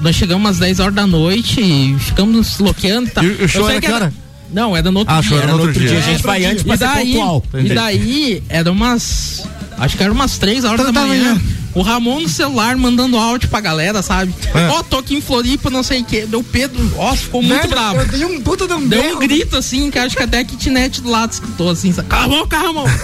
Nós 0.00 0.16
chegamos 0.16 0.48
às 0.50 0.58
10 0.58 0.80
horas 0.80 0.94
da 0.94 1.06
noite 1.06 1.60
e 1.60 1.94
ficamos 1.98 2.34
nos 2.34 2.58
loqueando 2.58 3.08
e 3.08 3.10
tal. 3.10 3.24
E 3.24 3.28
o 3.44 3.48
show 3.48 3.62
Eu 3.62 3.66
sei 3.66 3.76
era 3.76 3.86
que 3.86 3.92
hora? 3.92 4.12
Não, 4.50 4.74
era 4.76 4.90
no 4.90 5.00
outro 5.00 5.12
Ah, 5.14 5.20
dia. 5.20 5.28
show 5.28 5.38
era 5.38 5.52
no 5.52 5.58
outro 5.60 5.72
dia. 5.78 5.98
A 5.98 6.00
gente 6.00 6.22
vai 6.22 6.44
antes 6.46 6.62
pra 6.62 6.74
E 6.74 6.78
ser 6.78 6.84
daí, 6.86 7.12
pontual. 7.12 7.44
e 7.62 7.68
daí 7.68 8.42
era 8.48 8.70
umas. 8.72 9.44
Acho 9.76 9.96
que 9.96 10.02
era 10.02 10.10
umas 10.12 10.38
3 10.38 10.64
horas 10.64 10.80
Três 10.80 10.94
da 10.94 11.00
da 11.02 11.06
manhã. 11.06 11.38
O 11.76 11.82
Ramon 11.82 12.20
no 12.20 12.28
celular 12.28 12.74
mandando 12.76 13.18
áudio 13.18 13.48
pra 13.50 13.60
galera, 13.60 14.02
sabe? 14.02 14.34
É. 14.54 14.68
Ó, 14.68 14.82
tô 14.82 14.98
aqui 14.98 15.14
em 15.14 15.20
Floripa, 15.20 15.68
não 15.70 15.82
sei 15.82 16.00
o 16.00 16.04
quê. 16.04 16.24
Deu 16.26 16.42
Pedro, 16.42 16.90
ó, 16.96 17.14
ficou 17.14 17.42
muito 17.42 17.58
Velho, 17.60 17.68
bravo. 17.70 18.00
Eu 18.00 18.06
dei 18.08 18.24
um 18.24 18.40
puta 18.40 18.66
de 18.66 18.72
um 18.72 18.88
Deu 18.88 19.02
berro. 19.02 19.16
um 19.16 19.18
grito 19.20 19.56
assim, 19.56 19.90
que 19.90 19.98
acho 19.98 20.16
que 20.16 20.22
até 20.22 20.38
a 20.38 20.44
kitnet 20.44 21.02
do 21.02 21.10
lado 21.10 21.32
escutou 21.32 21.70
assim, 21.70 21.92
sabe? 21.92 22.08
cala 22.08 22.24
a 22.24 22.28
boca, 22.28 22.56
Ramon! 22.58 22.84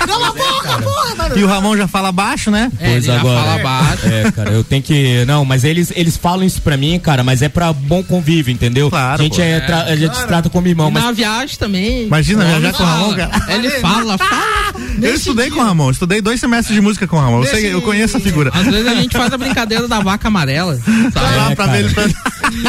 Cala 0.00 0.28
a 0.28 0.32
boca, 0.32 0.82
porra, 0.82 1.14
mano. 1.14 1.38
E 1.38 1.44
o 1.44 1.46
Ramon 1.46 1.76
já 1.76 1.86
fala 1.86 2.10
baixo, 2.10 2.50
né? 2.50 2.72
É, 2.80 2.92
ele 2.92 3.00
já 3.02 3.20
fala 3.20 3.58
baixo. 3.62 4.06
É, 4.06 4.30
cara, 4.32 4.50
eu 4.50 4.64
tenho 4.64 4.82
que. 4.82 5.24
Não, 5.26 5.44
mas 5.44 5.62
eles, 5.62 5.92
eles 5.94 6.16
falam 6.16 6.42
isso 6.44 6.60
pra 6.62 6.76
mim, 6.76 6.98
cara, 6.98 7.22
mas 7.22 7.42
é 7.42 7.48
pra 7.50 7.70
bom 7.72 8.02
convívio, 8.02 8.50
entendeu? 8.52 8.88
Claro, 8.88 9.20
A 9.20 9.24
gente, 9.24 9.40
é, 9.42 9.60
tra- 9.60 9.84
a 9.84 9.94
gente 9.96 10.16
se 10.16 10.26
trata 10.26 10.48
como 10.48 10.66
irmão, 10.66 10.88
E 10.88 10.92
mas 10.92 11.04
na 11.04 11.12
viagem 11.12 11.56
também. 11.58 12.06
Imagina 12.06 12.44
viajar 12.44 12.72
com 12.72 12.82
o 12.82 12.86
Ramon, 12.86 13.14
cara. 13.14 13.54
Ele 13.54 13.70
fala, 13.72 14.16
fala. 14.18 14.74
Eu 15.02 15.14
estudei 15.14 15.50
com 15.50 15.60
o 15.60 15.62
Ramon, 15.64 15.90
estudei 15.90 16.20
dois 16.22 16.40
semestres 16.40 16.74
de 16.74 16.80
música 16.80 17.06
com 17.06 17.16
o 17.16 17.20
Ramon. 17.20 17.44
Eu, 17.44 17.50
sei, 17.50 17.72
eu 17.72 17.82
conheço 17.82 18.09
a 18.16 18.20
figura. 18.20 18.50
Às 18.54 18.64
vezes 18.66 18.86
a 18.86 18.94
gente 18.94 19.16
faz 19.16 19.32
a 19.32 19.38
brincadeira 19.38 19.86
da 19.88 20.00
vaca 20.00 20.28
amarela, 20.28 20.76
sabe? 21.12 21.36
lá 21.36 21.50
É, 21.50 21.54
pra 21.54 21.66
cara. 21.66 21.78
ver 21.78 21.84
ele. 21.84 21.94
Pra... 21.94 22.04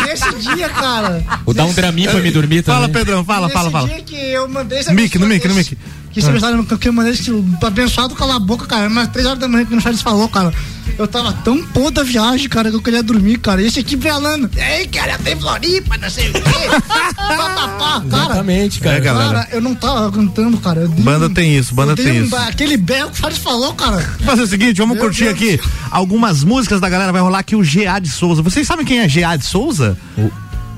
Nesse 0.06 0.36
dia, 0.36 0.70
cara. 0.70 1.24
vou 1.46 1.54
dar 1.54 1.66
um 1.66 1.74
draminha 1.74 2.10
pra 2.12 2.20
me 2.20 2.32
dormir 2.32 2.62
também. 2.62 2.82
Fala, 2.82 2.90
Pedrão, 2.90 3.26
fala, 3.26 3.48
nesse 3.48 3.58
fala, 3.58 3.72
fala. 3.72 3.88
dia 3.88 4.02
que 4.04 4.16
eu 4.16 4.48
mandei 4.48 4.80
essa 4.80 4.94
Mic, 4.94 5.18
no 5.18 5.26
mic, 5.28 5.48
no 5.48 5.56
mic. 5.56 5.78
Que 6.12 6.20
essa 6.20 6.32
mensagem 6.32 6.64
que 6.66 6.88
eu 6.88 6.94
mandei 6.94 7.14
esse 7.14 7.32
abençoado 7.64 8.14
calar 8.16 8.36
a 8.36 8.40
boca, 8.40 8.66
cara. 8.68 8.90
Mas 8.90 9.08
três 9.10 9.26
horas 9.26 9.40
da 9.40 9.48
manhã 9.48 9.66
que 9.66 9.74
o 9.74 9.80
Charles 9.82 10.02
falou, 10.02 10.28
cara. 10.28 10.54
Eu 10.98 11.08
tava 11.08 11.34
tão 11.44 11.64
pô 11.68 11.90
da 11.90 12.04
viagem, 12.04 12.48
cara, 12.50 12.70
que 12.70 12.76
eu 12.76 12.82
queria 12.82 13.02
dormir, 13.02 13.38
cara. 13.40 13.62
E 13.62 13.68
esse 13.68 13.80
aqui 13.80 13.98
falando, 13.98 14.50
ei, 14.56 14.86
cara, 14.88 15.18
tem 15.18 15.36
Floripa, 15.36 15.98
não 15.98 16.10
sei 16.10 16.30
o 16.30 16.34
quê. 16.34 16.42
Papapá, 17.16 18.04
cara. 18.10 18.24
Exatamente, 18.26 18.80
cara. 18.80 18.98
É, 18.98 19.00
galera. 19.00 19.34
Cara, 19.34 19.48
eu 19.52 19.62
não 19.62 19.74
tava 19.76 20.06
aguentando, 20.06 20.58
cara. 20.60 20.88
Banda 21.00 21.28
um- 21.28 21.34
tem 21.34 21.58
isso, 21.58 21.74
banda 21.74 21.96
tem 21.96 22.22
um- 22.22 22.26
isso. 22.26 22.36
Aquele 22.36 22.78
berro 22.78 23.10
que 23.10 23.18
o 23.18 23.22
Charles 23.22 23.40
falou, 23.40 23.74
cara. 23.74 23.98
Vamos 23.98 24.26
fazer 24.26 24.42
o 24.44 24.48
seguinte, 24.48 24.78
vamos 24.78 24.96
Meu 24.96 25.04
curtir 25.06 25.24
Deus 25.26 25.36
aqui 25.36 25.60
algumas 25.90 26.44
músicas 26.44 26.80
da 26.80 26.90
galera. 26.90 27.12
Vai 27.12 27.22
rolar 27.22 27.40
aqui 27.40 27.56
o 27.56 27.62
GA 27.64 28.00
de 28.00 28.10
Souza. 28.10 28.42
Vocês 28.42 28.68
sabem 28.68 28.86
quem 28.86 29.00
é 29.00 29.08
GA 29.08 29.36
de 29.36 29.46
Souza? 29.46 29.98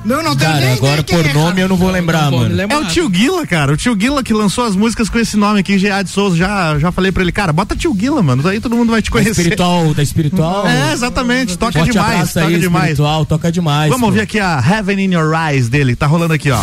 Não, 0.06 0.22
não 0.22 0.36
tem 0.36 0.48
Cara, 0.48 0.60
nem 0.60 0.74
agora 0.74 1.02
por 1.04 1.26
é, 1.26 1.34
nome 1.34 1.48
cara. 1.52 1.62
eu 1.62 1.70
não 1.70 1.78
vou 1.78 1.90
lembrar, 1.90 2.30
Não 2.30 2.40
mano. 2.40 2.56
lembrar. 2.56 2.76
É 2.78 2.80
o 2.82 2.86
tio 2.88 3.08
Guila, 3.10 3.48
cara. 3.48 3.72
O 3.74 3.78
tio 3.78 3.96
Guila 3.96 4.22
que 4.22 4.34
lançou 4.34 4.66
as 4.66 4.76
músicas 4.76 5.10
com 5.10 5.18
esse 5.18 5.38
nome 5.38 5.62
aqui, 5.62 5.78
GA 5.80 6.02
de 6.04 6.10
Souza. 6.10 6.36
Já, 6.36 6.78
já 6.78 6.92
falei 6.92 7.12
pra 7.12 7.24
ele, 7.24 7.32
cara, 7.32 7.54
bota 7.54 7.76
tio 7.76 7.94
Guila, 7.94 8.22
mano. 8.22 8.44
Daí 8.44 8.60
todo 8.60 8.76
mundo 8.76 8.92
vai 8.92 9.02
te 9.02 9.06
Da 9.10 9.12
conhecer. 9.12 9.32
espiritual, 9.32 9.94
da 9.94 10.04
espiritual. 10.04 10.66
É, 10.74 10.94
exatamente. 10.94 11.58
Toca 11.58 11.74
Forte 11.80 11.92
demais, 11.92 12.34
toca 12.34 12.46
aí, 12.48 12.60
demais. 12.60 12.84
espiritual, 12.92 13.26
toca 13.26 13.52
demais. 13.52 13.90
Vamos 13.90 14.02
pô. 14.02 14.06
ouvir 14.08 14.22
aqui 14.22 14.40
a 14.40 14.62
Heaven 14.62 15.00
in 15.06 15.14
Your 15.14 15.34
Eyes 15.34 15.70
dele. 15.70 15.96
Tá 15.96 16.06
rolando 16.06 16.34
aqui, 16.34 16.52
ó. 16.52 16.62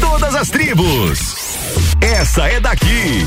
Todas 0.00 0.34
as 0.34 0.48
tribos. 0.50 1.18
Essa 2.00 2.46
é 2.48 2.60
daqui. 2.60 3.24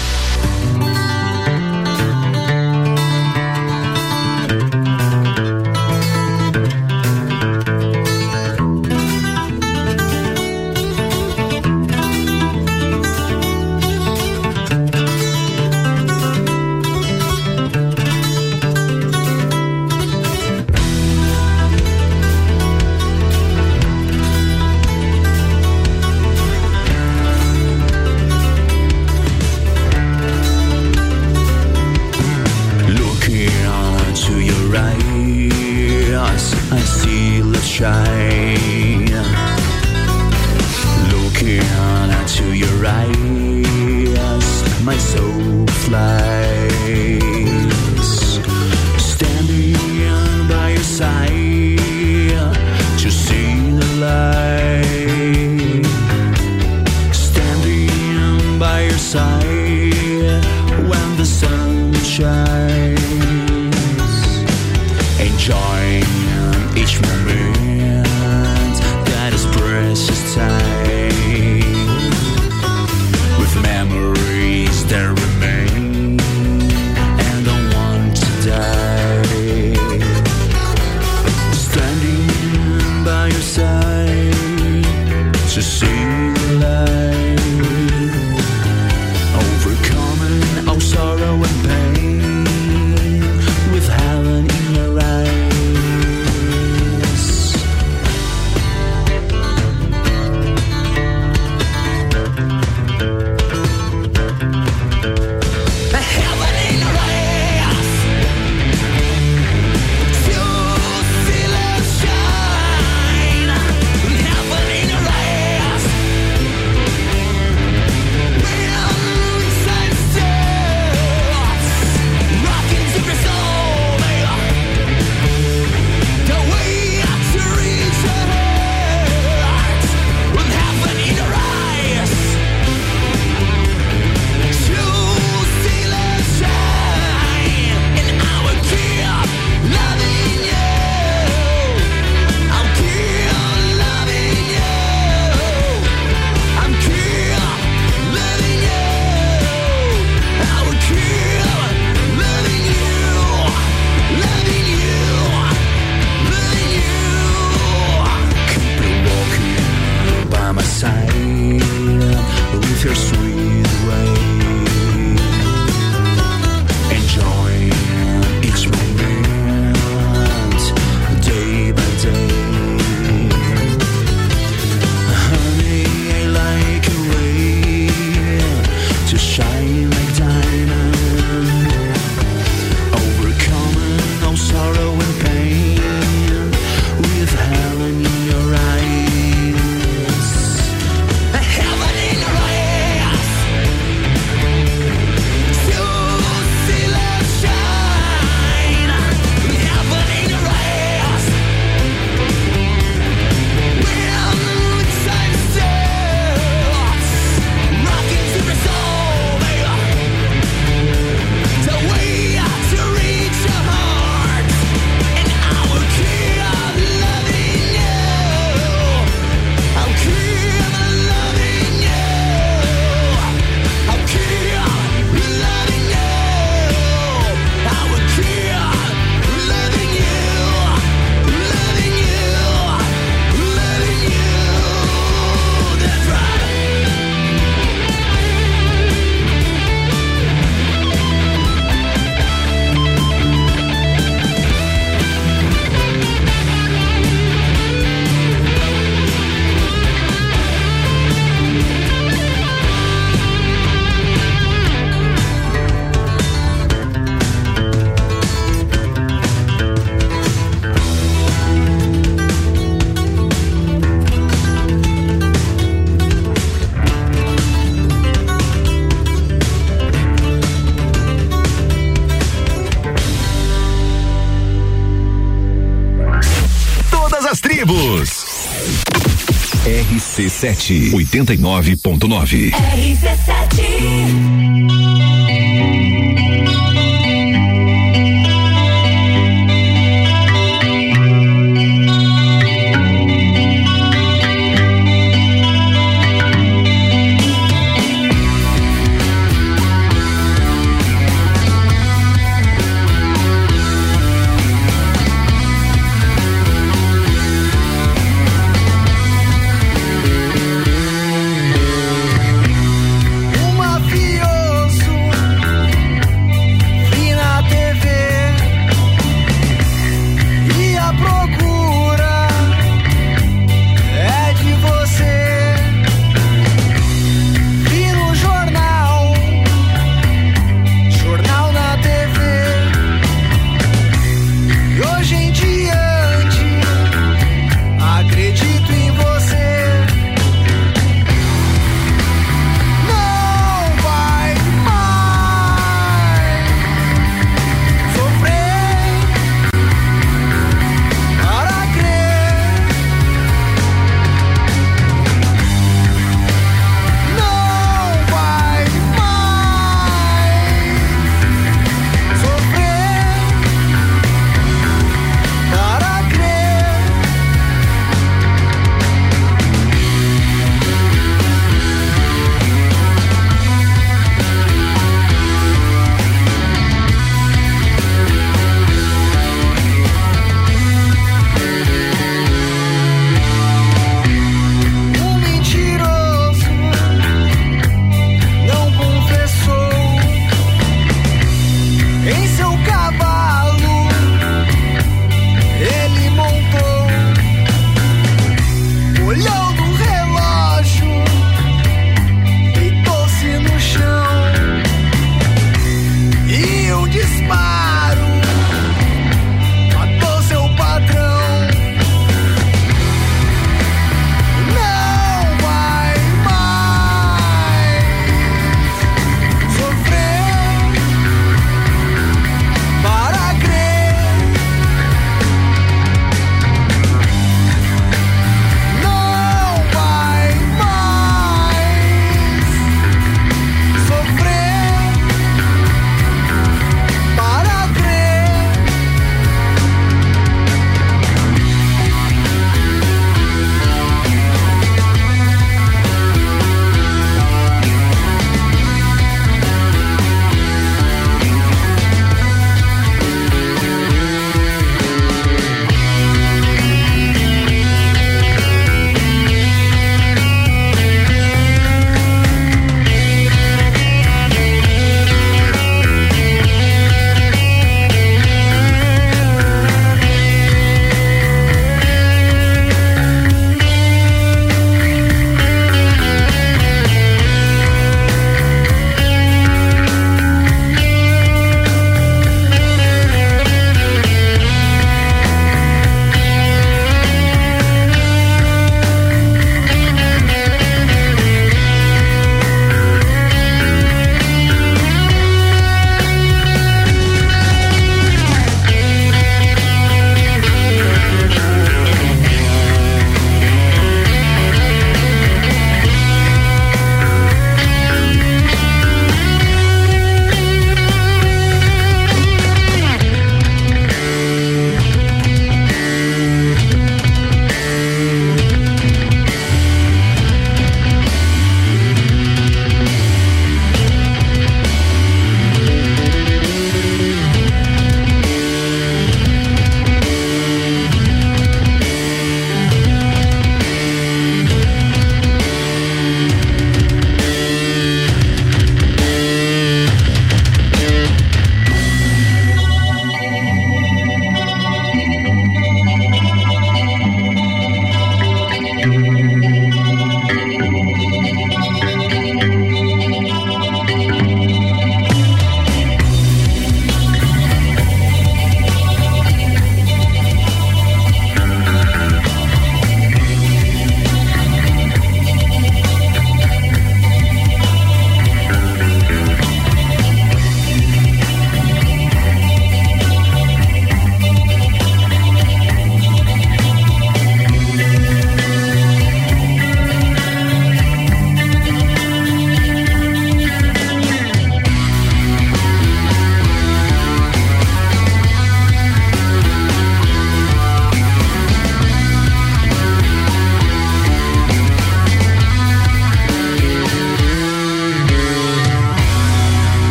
RC7 280.45 280.93
89.9. 280.93 282.51
RC7 282.51 284.84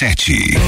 RC7. 0.00 0.59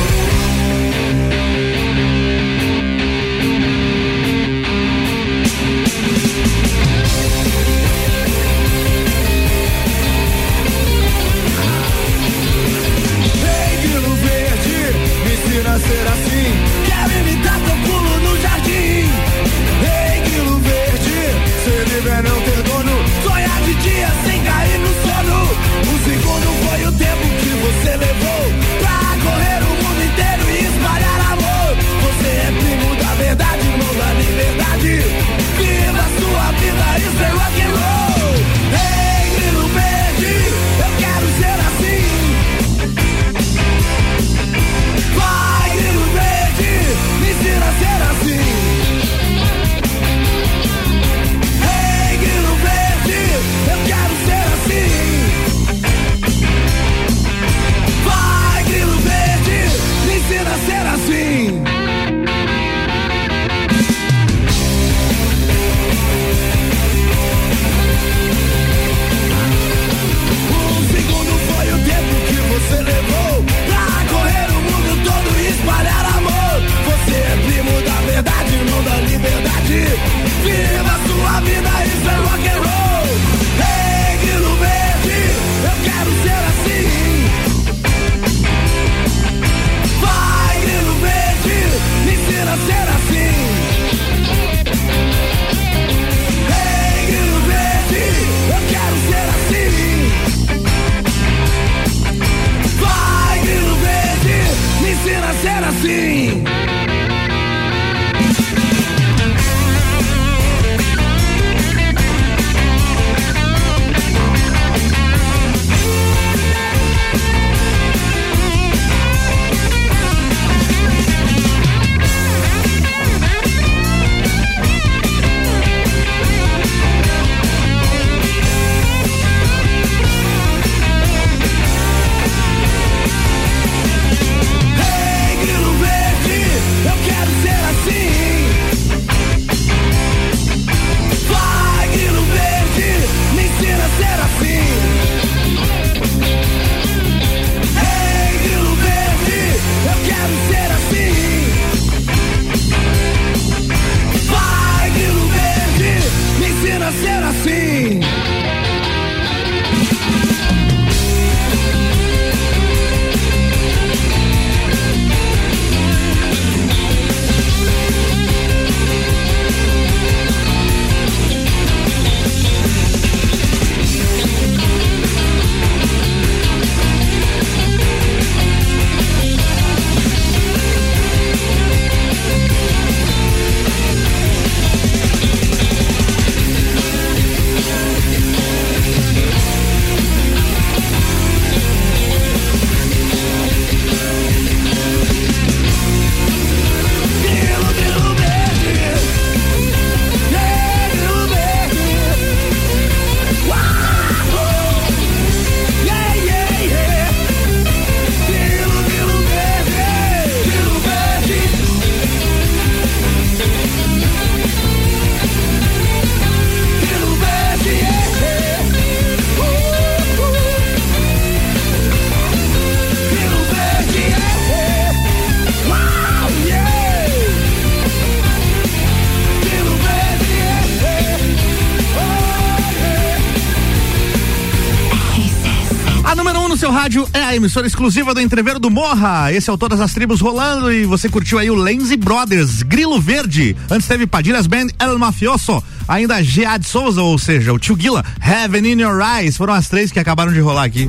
Emissora 237.43 237.67
exclusiva 237.67 238.15
do 238.15 238.21
Entreveiro 238.21 238.61
do 238.61 238.71
Morra. 238.71 239.33
Esse 239.33 239.51
é 239.51 239.53
o 239.53 239.59
Todas 239.59 239.81
as 239.81 239.93
Tribos 239.93 240.21
rolando 240.21 240.73
e 240.73 240.85
você 240.85 241.09
curtiu 241.09 241.41
aí 241.41 241.51
o 241.51 241.57
Lenzi 241.57 241.97
Brothers, 241.97 242.63
Grilo 242.63 243.01
Verde. 243.01 243.57
Antes 243.69 243.89
teve 243.89 244.07
Padilhas 244.07 244.47
Band, 244.47 244.69
El 244.79 244.97
Mafioso. 244.97 245.63
Ainda 245.89 246.23
G.A. 246.23 246.57
de 246.57 246.69
Souza, 246.69 247.03
ou 247.03 247.19
seja, 247.19 247.53
o 247.53 247.59
Tio 247.59 247.75
Guila, 247.75 248.05
Heaven 248.25 248.73
in 248.73 248.81
Your 248.81 249.01
Eyes. 249.01 249.37
Foram 249.37 249.55
as 249.55 249.69
três 249.69 249.91
que 249.91 249.99
acabaram 249.99 250.33
de 250.33 250.39
rolar 250.39 250.63
aqui. 250.63 250.89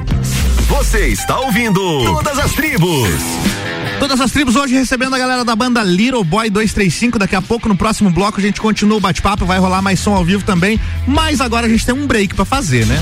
Você 0.70 1.08
está 1.08 1.40
ouvindo 1.40 1.80
Todas 2.06 2.38
as 2.38 2.52
Tribos. 2.54 3.10
Todas 4.00 4.20
as 4.22 4.32
tribos 4.32 4.56
hoje 4.56 4.76
recebendo 4.76 5.16
a 5.16 5.20
galera 5.20 5.46
da 5.46 5.56
banda 5.56 5.82
Little 5.82 6.24
Boy 6.24 6.50
235. 6.50 7.18
Daqui 7.18 7.36
a 7.36 7.42
pouco, 7.42 7.68
no 7.68 7.76
próximo 7.76 8.12
bloco, 8.12 8.40
a 8.40 8.44
gente 8.44 8.62
continua 8.62 8.98
o 8.98 9.02
bate-papo. 9.02 9.46
Vai 9.46 9.58
rolar 9.60 9.82
mais 9.82 10.00
som 10.00 10.14
ao 10.14 10.24
vivo 10.24 10.44
também. 10.44 10.80
Mas 11.08 11.42
agora 11.42 11.66
a 11.66 11.70
gente 11.70 11.86
tem 11.86 11.96
um 11.96 12.06
break 12.06 12.36
pra 12.36 12.46
fazer, 12.46 12.86
né? 12.86 13.00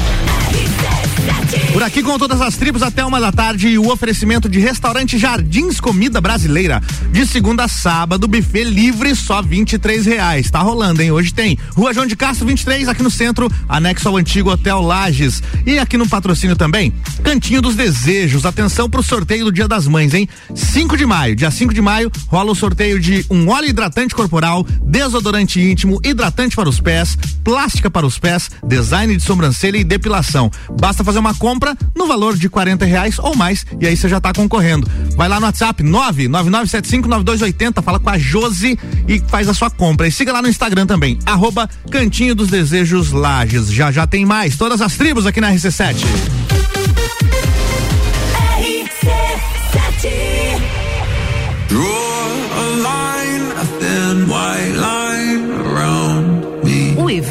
Por 1.82 1.88
aqui 1.88 2.04
com 2.04 2.16
todas 2.20 2.40
as 2.42 2.58
tribos 2.58 2.84
até 2.84 3.04
uma 3.04 3.20
da 3.20 3.32
tarde 3.32 3.70
e 3.70 3.80
o 3.80 3.92
oferecimento 3.92 4.48
de 4.48 4.60
restaurante 4.60 5.18
Jardins 5.18 5.80
Comida 5.80 6.22
Brasileira. 6.22 6.80
De 7.12 7.26
segunda 7.26 7.64
a 7.64 7.68
sábado, 7.68 8.28
buffet 8.28 8.66
livre, 8.66 9.16
só 9.16 9.42
23 9.42 10.06
reais. 10.06 10.52
Tá 10.52 10.60
rolando, 10.60 11.02
hein? 11.02 11.12
Hoje 11.12 11.34
tem 11.34 11.58
Rua 11.76 11.92
João 11.92 12.06
de 12.06 12.16
Castro 12.16 12.46
23, 12.46 12.88
aqui 12.88 13.02
no 13.02 13.10
centro, 13.10 13.52
anexo 13.68 14.08
ao 14.08 14.16
antigo 14.16 14.52
Hotel 14.52 14.80
Lages. 14.80 15.42
E 15.66 15.80
aqui 15.80 15.98
no 15.98 16.08
patrocínio 16.08 16.56
também, 16.56 16.94
Cantinho 17.24 17.64
dos 17.64 17.76
Desejos. 17.76 18.46
Atenção 18.46 18.88
pro 18.88 19.02
sorteio 19.02 19.46
do 19.46 19.52
Dia 19.52 19.68
das 19.68 19.88
Mães, 19.88 20.14
hein? 20.14 20.30
5 20.54 20.96
de 20.96 21.08
maio, 21.08 21.36
dia 21.36 21.50
5 21.50 21.74
de 21.74 21.82
maio, 21.82 22.12
rola 22.28 22.52
o 22.52 22.56
sorteio 22.56 23.00
de 23.00 23.26
um 23.28 23.50
óleo 23.50 23.70
hidratante 23.70 24.14
corporal, 24.14 24.64
desodorante 24.84 25.60
íntimo, 25.60 26.00
hidratante 26.04 26.56
para 26.56 26.70
os 26.70 26.80
pés, 26.80 27.18
plástica 27.44 27.90
para 27.90 28.06
os 28.06 28.20
pés, 28.20 28.52
design 28.68 29.18
de 29.18 29.24
sobrancelha 29.24 29.78
e 29.78 29.84
depilação. 29.84 30.52
Basta 30.80 31.04
fazer 31.04 31.18
uma 31.18 31.34
compra 31.34 31.71
no 31.96 32.08
valor 32.08 32.36
de 32.36 32.50
40 32.50 32.86
reais 32.86 33.20
ou 33.20 33.36
mais 33.36 33.66
e 33.80 33.88
aí 33.88 33.96
você 33.96 34.10
já 34.10 34.20
tá 34.20 34.34
concorrendo. 34.34 34.90
Vai 35.16 35.30
lá 35.30 35.40
no 35.40 35.46
WhatsApp 35.46 35.84
999759280, 35.84 37.84
fala 37.84 38.00
com 38.00 38.10
a 38.10 38.18
Josi 38.18 38.78
e 39.08 39.20
faz 39.28 39.48
a 39.48 39.54
sua 39.54 39.70
compra. 39.70 40.08
E 40.08 40.12
siga 40.12 40.34
lá 40.34 40.42
no 40.42 40.50
Instagram 40.50 40.86
também, 40.86 41.18
arroba 41.26 41.70
Cantinho 41.90 42.36
dos 42.36 42.50
Desejos 42.50 43.12
Lages. 43.12 43.72
Já 43.72 43.92
já 43.92 44.08
tem 44.08 44.26
mais, 44.26 44.58
todas 44.58 44.82
as 44.82 44.96
tribos 44.96 45.26
aqui 45.26 45.42
na 45.42 45.52
RC7. 45.52 45.96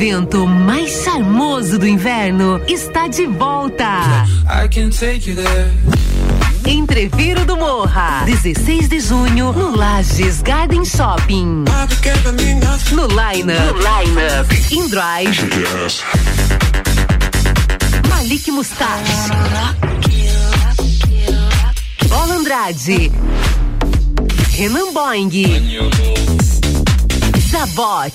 Evento 0.01 0.47
mais 0.47 1.05
charmoso 1.05 1.79
do 1.79 1.87
inverno 1.87 2.59
está 2.67 3.07
de 3.07 3.27
volta. 3.27 4.25
Entreviro 6.67 7.45
do 7.45 7.55
Morra, 7.59 8.23
16 8.25 8.89
de 8.89 8.99
junho, 8.99 9.53
no 9.53 9.77
Lages 9.77 10.41
Garden 10.41 10.87
Shopping. 10.87 11.65
No 12.93 13.07
Line 13.09 13.53
Up, 13.53 13.75
no 13.75 13.77
line. 13.77 14.17
In 14.71 14.89
Drive, 14.89 15.39
Malik 18.09 18.51
Mustache, 18.51 19.13
Bola 22.09 22.35
Andrade, 22.37 23.13
Renan 24.57 24.95
Boing, 24.95 25.31
Zabot, 27.51 28.15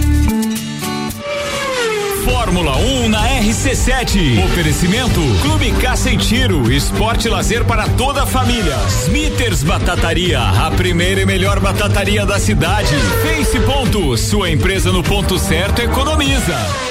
Fórmula 2.23 2.77
1 2.77 3.09
na 3.09 3.27
RC7. 3.39 4.43
Oferecimento 4.45 5.19
Clube 5.41 5.71
Caça 5.81 6.11
e 6.11 6.17
Tiro, 6.17 6.71
esporte 6.71 7.27
lazer 7.27 7.65
para 7.65 7.87
toda 7.89 8.23
a 8.23 8.25
família. 8.25 8.75
Smithers 9.05 9.63
Batataria, 9.63 10.39
a 10.39 10.69
primeira 10.71 11.21
e 11.21 11.25
melhor 11.25 11.59
batataria 11.59 12.25
da 12.25 12.39
cidade. 12.39 12.95
Face 13.23 13.59
Ponto, 13.61 14.15
sua 14.17 14.51
empresa 14.51 14.91
no 14.91 15.01
ponto 15.01 15.39
certo 15.39 15.81
economiza. 15.81 16.90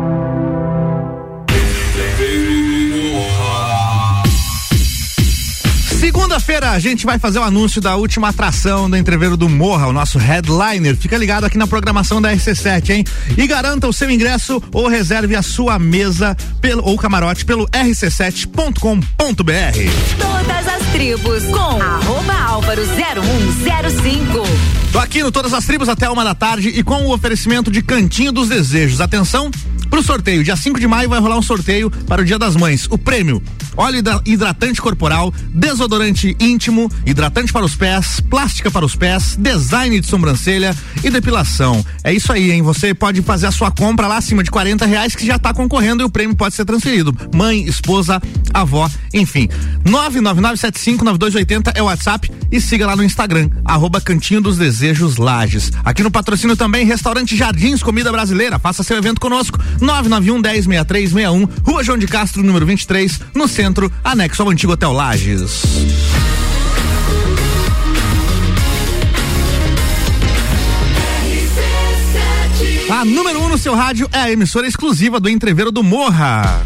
Segunda-feira 6.31 6.71
a 6.71 6.79
gente 6.79 7.05
vai 7.05 7.19
fazer 7.19 7.39
o 7.39 7.43
anúncio 7.43 7.81
da 7.81 7.97
última 7.97 8.29
atração 8.29 8.89
do 8.89 8.95
entreveiro 8.95 9.35
do 9.35 9.49
Morra, 9.49 9.87
o 9.87 9.91
nosso 9.91 10.17
headliner. 10.17 10.95
Fica 10.95 11.17
ligado 11.17 11.43
aqui 11.43 11.57
na 11.57 11.67
programação 11.67 12.21
da 12.21 12.33
RC7, 12.33 12.89
hein? 12.91 13.03
E 13.37 13.45
garanta 13.45 13.85
o 13.85 13.91
seu 13.91 14.09
ingresso 14.09 14.63
ou 14.71 14.87
reserve 14.87 15.35
a 15.35 15.41
sua 15.41 15.77
mesa 15.77 16.33
pelo, 16.61 16.85
ou 16.85 16.97
camarote 16.97 17.43
pelo 17.43 17.67
rc7.com.br. 17.67 19.11
Todas 20.17 20.67
as 20.69 20.81
tribos 20.93 21.43
com 21.43 21.81
arroba 21.81 22.33
álvaro 22.33 22.81
0105. 22.85 24.81
Tô 24.93 24.99
aqui 24.99 25.23
no 25.23 25.31
Todas 25.31 25.53
as 25.53 25.65
Tribos 25.65 25.89
até 25.89 26.09
uma 26.09 26.23
da 26.23 26.35
tarde 26.35 26.69
e 26.69 26.83
com 26.83 27.07
o 27.07 27.13
oferecimento 27.13 27.71
de 27.71 27.81
Cantinho 27.81 28.31
dos 28.31 28.49
Desejos. 28.49 28.99
Atenção 28.99 29.49
pro 29.91 30.01
sorteio. 30.01 30.43
Dia 30.43 30.55
5 30.55 30.79
de 30.79 30.87
maio 30.87 31.07
vai 31.09 31.19
rolar 31.19 31.37
um 31.37 31.41
sorteio 31.43 31.91
para 31.91 32.21
o 32.21 32.25
Dia 32.25 32.39
das 32.39 32.55
Mães. 32.55 32.87
O 32.89 32.97
prêmio: 32.97 33.43
óleo 33.77 33.97
hidra- 33.99 34.21
hidratante 34.25 34.81
corporal, 34.81 35.31
desodorante 35.53 36.35
íntimo, 36.39 36.89
hidratante 37.05 37.53
para 37.53 37.65
os 37.65 37.75
pés, 37.75 38.19
plástica 38.29 38.71
para 38.71 38.85
os 38.85 38.95
pés, 38.95 39.35
design 39.37 39.99
de 39.99 40.07
sobrancelha 40.07 40.75
e 41.03 41.09
depilação. 41.11 41.85
É 42.03 42.11
isso 42.13 42.31
aí, 42.33 42.51
hein? 42.51 42.61
Você 42.63 42.93
pode 42.93 43.21
fazer 43.21 43.45
a 43.47 43.51
sua 43.51 43.69
compra 43.69 44.07
lá 44.07 44.17
acima 44.17 44.43
de 44.43 44.49
40 44.49 44.85
reais 44.85 45.13
que 45.15 45.25
já 45.27 45.37
tá 45.37 45.53
concorrendo 45.53 46.01
e 46.01 46.05
o 46.05 46.09
prêmio 46.09 46.35
pode 46.35 46.55
ser 46.55 46.65
transferido. 46.65 47.13
Mãe, 47.35 47.63
esposa, 47.65 48.21
avó, 48.53 48.89
enfim. 49.13 49.47
999759280 49.85 51.71
é 51.75 51.81
o 51.81 51.85
WhatsApp 51.85 52.31
e 52.51 52.59
siga 52.61 52.85
lá 52.85 52.95
no 52.95 53.03
Instagram, 53.03 53.49
arroba 53.65 53.99
Cantinho 54.01 54.41
dos 54.41 54.57
Desejos 54.57 55.17
Lages. 55.17 55.71
Aqui 55.83 56.03
no 56.03 56.11
patrocínio 56.11 56.55
também, 56.55 56.85
Restaurante 56.85 57.35
Jardins 57.35 57.81
Comida 57.83 58.11
Brasileira. 58.11 58.59
Faça 58.59 58.83
seu 58.83 58.97
evento 58.97 59.19
conosco. 59.19 59.59
991 59.81 60.41
10 60.41 60.65
6361, 60.65 61.49
Rua 61.63 61.83
João 61.83 61.97
de 61.97 62.07
Castro, 62.07 62.43
número 62.43 62.65
23, 62.65 63.19
no 63.35 63.47
centro, 63.47 63.91
anexo 64.03 64.41
ao 64.43 64.49
antigo 64.49 64.73
Hotel 64.73 64.93
Lages. 64.93 65.63
A 72.89 73.05
número 73.05 73.39
1 73.39 73.45
um 73.45 73.49
no 73.49 73.57
seu 73.57 73.73
rádio 73.73 74.07
é 74.11 74.19
a 74.19 74.31
emissora 74.31 74.67
exclusiva 74.67 75.19
do 75.19 75.29
Entreveiro 75.29 75.71
do 75.71 75.81
Morra. 75.81 76.61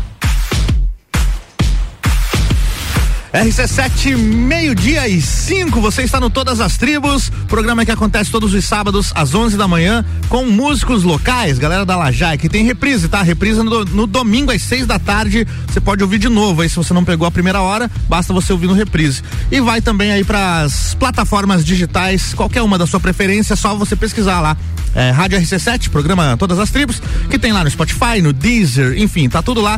RC7, 3.35 4.15
meio-dia 4.15 5.09
e 5.09 5.21
cinco, 5.21 5.81
você 5.81 6.03
está 6.03 6.21
no 6.21 6.29
Todas 6.29 6.61
as 6.61 6.77
Tribos, 6.77 7.29
programa 7.49 7.83
que 7.83 7.91
acontece 7.91 8.31
todos 8.31 8.53
os 8.53 8.63
sábados 8.63 9.11
às 9.13 9.35
11 9.35 9.57
da 9.57 9.67
manhã, 9.67 10.05
com 10.29 10.45
músicos 10.45 11.03
locais, 11.03 11.59
galera 11.59 11.85
da 11.85 11.97
Lajai, 11.97 12.37
que 12.37 12.47
tem 12.47 12.63
reprise, 12.63 13.09
tá? 13.09 13.21
Reprise 13.21 13.61
no, 13.61 13.83
no 13.83 14.07
domingo 14.07 14.53
às 14.53 14.61
seis 14.61 14.87
da 14.87 14.97
tarde, 14.97 15.45
você 15.67 15.81
pode 15.81 16.01
ouvir 16.01 16.17
de 16.17 16.29
novo 16.29 16.61
aí, 16.61 16.69
se 16.69 16.77
você 16.77 16.93
não 16.93 17.03
pegou 17.03 17.27
a 17.27 17.31
primeira 17.31 17.61
hora, 17.61 17.91
basta 18.07 18.31
você 18.31 18.53
ouvir 18.53 18.67
no 18.67 18.73
reprise. 18.73 19.21
E 19.51 19.59
vai 19.59 19.81
também 19.81 20.13
aí 20.13 20.23
para 20.23 20.61
as 20.61 20.95
plataformas 20.95 21.65
digitais, 21.65 22.33
qualquer 22.33 22.61
uma 22.61 22.77
da 22.77 22.87
sua 22.87 23.01
preferência, 23.01 23.51
é 23.51 23.57
só 23.57 23.75
você 23.75 23.97
pesquisar 23.97 24.39
lá, 24.39 24.55
é, 24.95 25.11
Rádio 25.11 25.37
RC7, 25.41 25.89
programa 25.89 26.37
Todas 26.37 26.57
as 26.57 26.71
Tribos, 26.71 27.01
que 27.29 27.37
tem 27.37 27.51
lá 27.51 27.65
no 27.65 27.69
Spotify, 27.69 28.21
no 28.23 28.31
Deezer, 28.31 28.97
enfim, 28.97 29.27
tá 29.27 29.41
tudo 29.41 29.59
lá. 29.59 29.77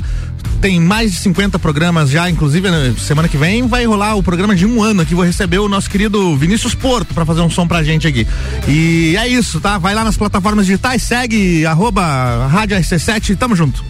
Tem 0.61 0.79
mais 0.79 1.11
de 1.11 1.19
50 1.19 1.59
programas 1.59 2.09
já, 2.09 2.29
inclusive 2.29 2.69
né, 2.69 2.93
semana 2.97 3.27
que 3.27 3.37
vem 3.37 3.67
vai 3.67 3.85
rolar 3.85 4.15
o 4.15 4.23
programa 4.23 4.55
de 4.55 4.65
um 4.65 4.81
ano 4.81 5.01
aqui. 5.01 5.13
Vou 5.13 5.23
receber 5.23 5.59
o 5.59 5.69
nosso 5.69 5.89
querido 5.89 6.35
Vinícius 6.35 6.73
Porto 6.73 7.13
para 7.13 7.25
fazer 7.25 7.41
um 7.41 7.49
som 7.49 7.67
pra 7.67 7.83
gente 7.83 8.07
aqui. 8.07 8.27
E 8.67 9.15
é 9.17 9.27
isso, 9.27 9.61
tá? 9.61 9.77
Vai 9.77 9.93
lá 9.93 10.03
nas 10.03 10.17
plataformas 10.17 10.65
digitais, 10.65 11.03
segue 11.03 11.65
arroba 11.65 12.47
Rádio 12.47 12.77
RC7, 12.77 13.37
tamo 13.37 13.55
junto. 13.55 13.85